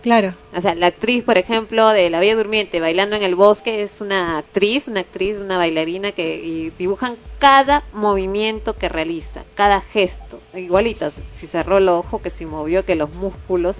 Claro. 0.02 0.34
O 0.55 0.60
sea, 0.60 0.76
la 0.76 0.86
actriz, 0.86 1.24
por 1.24 1.36
ejemplo, 1.36 1.88
de 1.88 2.10
La 2.10 2.20
Bella 2.20 2.36
Durmiente 2.36 2.78
bailando 2.78 3.16
en 3.16 3.24
el 3.24 3.34
bosque 3.34 3.82
es 3.82 4.01
una 4.01 4.38
actriz, 4.38 4.86
una 4.86 5.01
actriz, 5.01 5.38
una 5.38 5.59
bailarina 5.59 6.12
que 6.12 6.36
y 6.36 6.70
dibujan 6.78 7.16
cada 7.40 7.82
movimiento 7.93 8.76
que 8.76 8.88
realiza, 8.88 9.43
cada 9.56 9.80
gesto, 9.80 10.40
igualitas, 10.55 11.14
si 11.34 11.48
cerró 11.48 11.78
el 11.78 11.88
ojo, 11.88 12.22
que 12.22 12.30
si 12.30 12.47
movió, 12.47 12.84
que 12.84 12.94
los 12.94 13.12
músculos, 13.14 13.76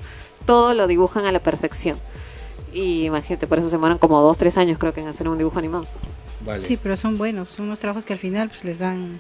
todo 0.47 0.75
lo 0.75 0.89
dibujan 0.89 1.27
a 1.27 1.33
la 1.33 1.39
perfección. 1.39 1.97
Y 2.77 3.07
imagínate, 3.07 3.47
por 3.47 3.59
eso 3.59 3.69
se 3.69 3.77
demoran 3.77 3.99
como 3.99 4.21
dos, 4.21 4.37
tres 4.37 4.57
años 4.59 4.79
creo 4.79 4.93
que 4.93 5.01
en 5.01 5.09
hacer 5.09 5.27
un 5.29 5.39
dibujo 5.39 5.59
animado. 5.59 5.87
Vale. 6.41 6.63
Sí, 6.63 6.77
pero 6.77 6.97
son 6.97 7.17
buenos. 7.17 7.49
Son 7.49 7.65
unos 7.65 7.81
trabajos 7.81 8.05
que 8.05 8.13
al 8.13 8.19
final 8.19 8.49
pues, 8.49 8.65
les 8.65 8.79
dan 8.81 9.19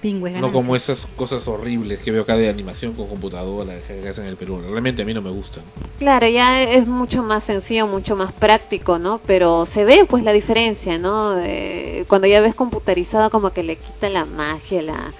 pingües. 0.00 0.34
No 0.40 0.50
como 0.52 0.74
esas 0.74 1.06
cosas 1.16 1.46
horribles 1.46 2.02
que 2.02 2.10
veo 2.10 2.22
acá 2.22 2.36
de 2.36 2.48
animación 2.48 2.94
con 2.94 3.06
computadora 3.06 3.78
que 3.86 4.08
hacen 4.08 4.24
en 4.24 4.30
el 4.30 4.36
Perú. 4.36 4.60
Realmente 4.60 5.02
a 5.02 5.04
mí 5.04 5.14
no 5.14 5.22
me 5.22 5.30
gustan. 5.30 5.62
Claro, 5.98 6.26
ya 6.26 6.62
es 6.62 6.88
mucho 6.88 7.22
más 7.22 7.44
sencillo, 7.44 7.86
mucho 7.86 8.16
más 8.16 8.32
práctico, 8.32 8.98
¿no? 8.98 9.20
Pero 9.26 9.66
se 9.66 9.84
ve 9.84 10.06
pues 10.08 10.24
la 10.24 10.32
diferencia, 10.32 10.98
¿no? 10.98 11.30
De- 11.32 12.04
cuando 12.08 12.26
ya 12.26 12.40
ves 12.40 12.54
computarizado 12.54 13.30
como 13.30 13.50
que 13.50 13.62
le 13.62 13.76
quita 13.76 14.08
la 14.08 14.24
magia, 14.24 14.82
la... 14.82 15.12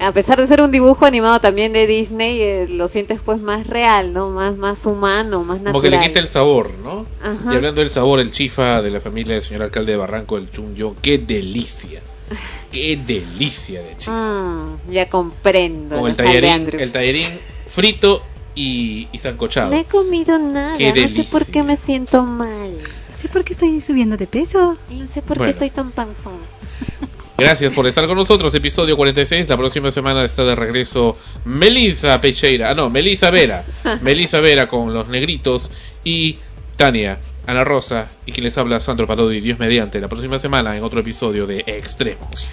A 0.00 0.12
pesar 0.12 0.38
de 0.40 0.46
ser 0.46 0.60
un 0.60 0.70
dibujo 0.70 1.06
animado 1.06 1.40
también 1.40 1.72
de 1.72 1.86
Disney, 1.86 2.40
eh, 2.40 2.66
lo 2.68 2.88
sientes 2.88 3.20
pues 3.24 3.40
más 3.42 3.66
real, 3.66 4.12
¿no? 4.12 4.30
Más 4.30 4.56
más 4.56 4.84
humano, 4.86 5.44
más 5.44 5.58
natural. 5.58 5.72
Como 5.72 5.82
que 5.82 5.90
le 5.90 6.00
quita 6.00 6.18
el 6.20 6.28
sabor, 6.28 6.70
¿no? 6.82 7.06
Ajá. 7.22 7.52
Y 7.52 7.56
hablando 7.56 7.80
del 7.80 7.90
sabor, 7.90 8.18
el 8.20 8.32
chifa 8.32 8.82
de 8.82 8.90
la 8.90 9.00
familia 9.00 9.34
del 9.34 9.42
señor 9.44 9.62
alcalde 9.62 9.92
de 9.92 9.98
Barranco, 9.98 10.36
el 10.36 10.50
Chunyo, 10.50 10.94
qué 11.00 11.18
delicia. 11.18 12.00
Qué 12.72 12.98
delicia 13.06 13.80
de 13.82 13.96
chifa. 13.98 14.10
Mm, 14.10 14.90
ya 14.90 15.08
comprendo. 15.08 15.96
Con 16.00 16.10
el 16.10 16.16
tallerín, 16.16 16.50
Andrews. 16.50 16.82
el 16.82 16.90
tallerín 16.90 17.28
frito 17.72 18.20
y, 18.56 19.06
y 19.12 19.18
sancochado. 19.20 19.70
No 19.70 19.76
he 19.76 19.84
comido 19.84 20.36
nada, 20.40 20.76
Qué 20.76 20.88
no 20.92 21.08
sé 21.08 21.22
por 21.30 21.46
qué 21.46 21.62
me 21.62 21.76
siento 21.76 22.24
mal. 22.24 22.76
Sí, 23.16 23.28
porque 23.32 23.52
estoy 23.52 23.80
subiendo 23.80 24.16
de 24.16 24.26
peso. 24.26 24.76
No 24.90 25.06
sé 25.06 25.22
por 25.22 25.36
Bueno. 25.38 25.44
qué 25.44 25.50
estoy 25.52 25.70
tan 25.70 25.92
panzón. 25.92 26.38
Gracias 27.36 27.72
por 27.72 27.86
estar 27.86 28.06
con 28.06 28.16
nosotros. 28.16 28.54
Episodio 28.54 28.96
46. 28.96 29.48
La 29.48 29.56
próxima 29.56 29.90
semana 29.90 30.24
está 30.24 30.44
de 30.44 30.54
regreso 30.54 31.16
Melissa 31.44 32.20
Pecheira. 32.20 32.70
Ah, 32.70 32.74
no, 32.74 32.88
Melissa 32.90 33.30
Vera. 33.30 33.64
Melissa 34.02 34.38
Vera 34.40 34.68
con 34.68 34.94
los 34.94 35.08
negritos. 35.08 35.70
Y 36.04 36.38
Tania, 36.76 37.18
Ana 37.46 37.64
Rosa. 37.64 38.08
Y 38.24 38.32
quien 38.32 38.44
les 38.44 38.56
habla, 38.56 38.78
Sandro 38.78 39.06
Parodi. 39.06 39.40
Dios 39.40 39.58
mediante. 39.58 40.00
La 40.00 40.08
próxima 40.08 40.38
semana 40.38 40.76
en 40.76 40.84
otro 40.84 41.00
episodio 41.00 41.46
de 41.46 41.64
Extremos. 41.66 42.50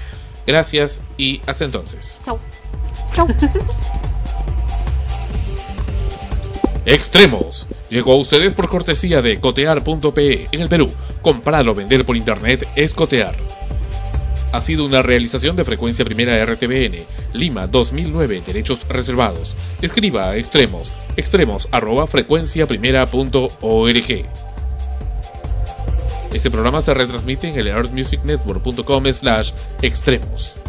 Gracias 0.48 1.00
y 1.18 1.42
hasta 1.46 1.66
entonces. 1.66 2.18
Chau. 2.26 2.40
Chau. 3.14 3.28
Extremos. 6.86 7.68
Llegó 7.92 8.14
a 8.14 8.18
ustedes 8.18 8.54
por 8.54 8.68
cortesía 8.68 9.22
de 9.22 9.40
cotear.pe 9.40 10.48
en 10.52 10.62
el 10.62 10.70
Perú. 10.70 10.92
Comprar 11.22 11.70
o 11.70 11.76
vender 11.76 12.04
por 12.04 12.18
internet 12.18 12.68
es 12.76 12.96
cotear. 12.96 13.36
Ha 14.52 14.62
sido 14.62 14.86
una 14.86 15.02
realización 15.02 15.56
de 15.56 15.66
frecuencia 15.66 16.06
primera 16.06 16.46
RTBN, 16.46 17.00
Lima 17.34 17.66
2009, 17.68 18.44
derechos 18.46 18.88
reservados. 18.88 19.56
Escriba 19.82 20.30
a 20.30 20.38
extremos, 20.38 20.94
extremos 21.16 21.68
arroba 21.72 22.06
frecuenciaprimera.org. 22.08 24.26
Este 26.34 26.50
programa 26.50 26.82
se 26.82 26.94
retransmite 26.94 27.50
en 27.50 27.60
el 27.60 27.72
artmusicnetwork.com 27.72 29.06
slash 29.14 29.52
extremos. 29.82 30.61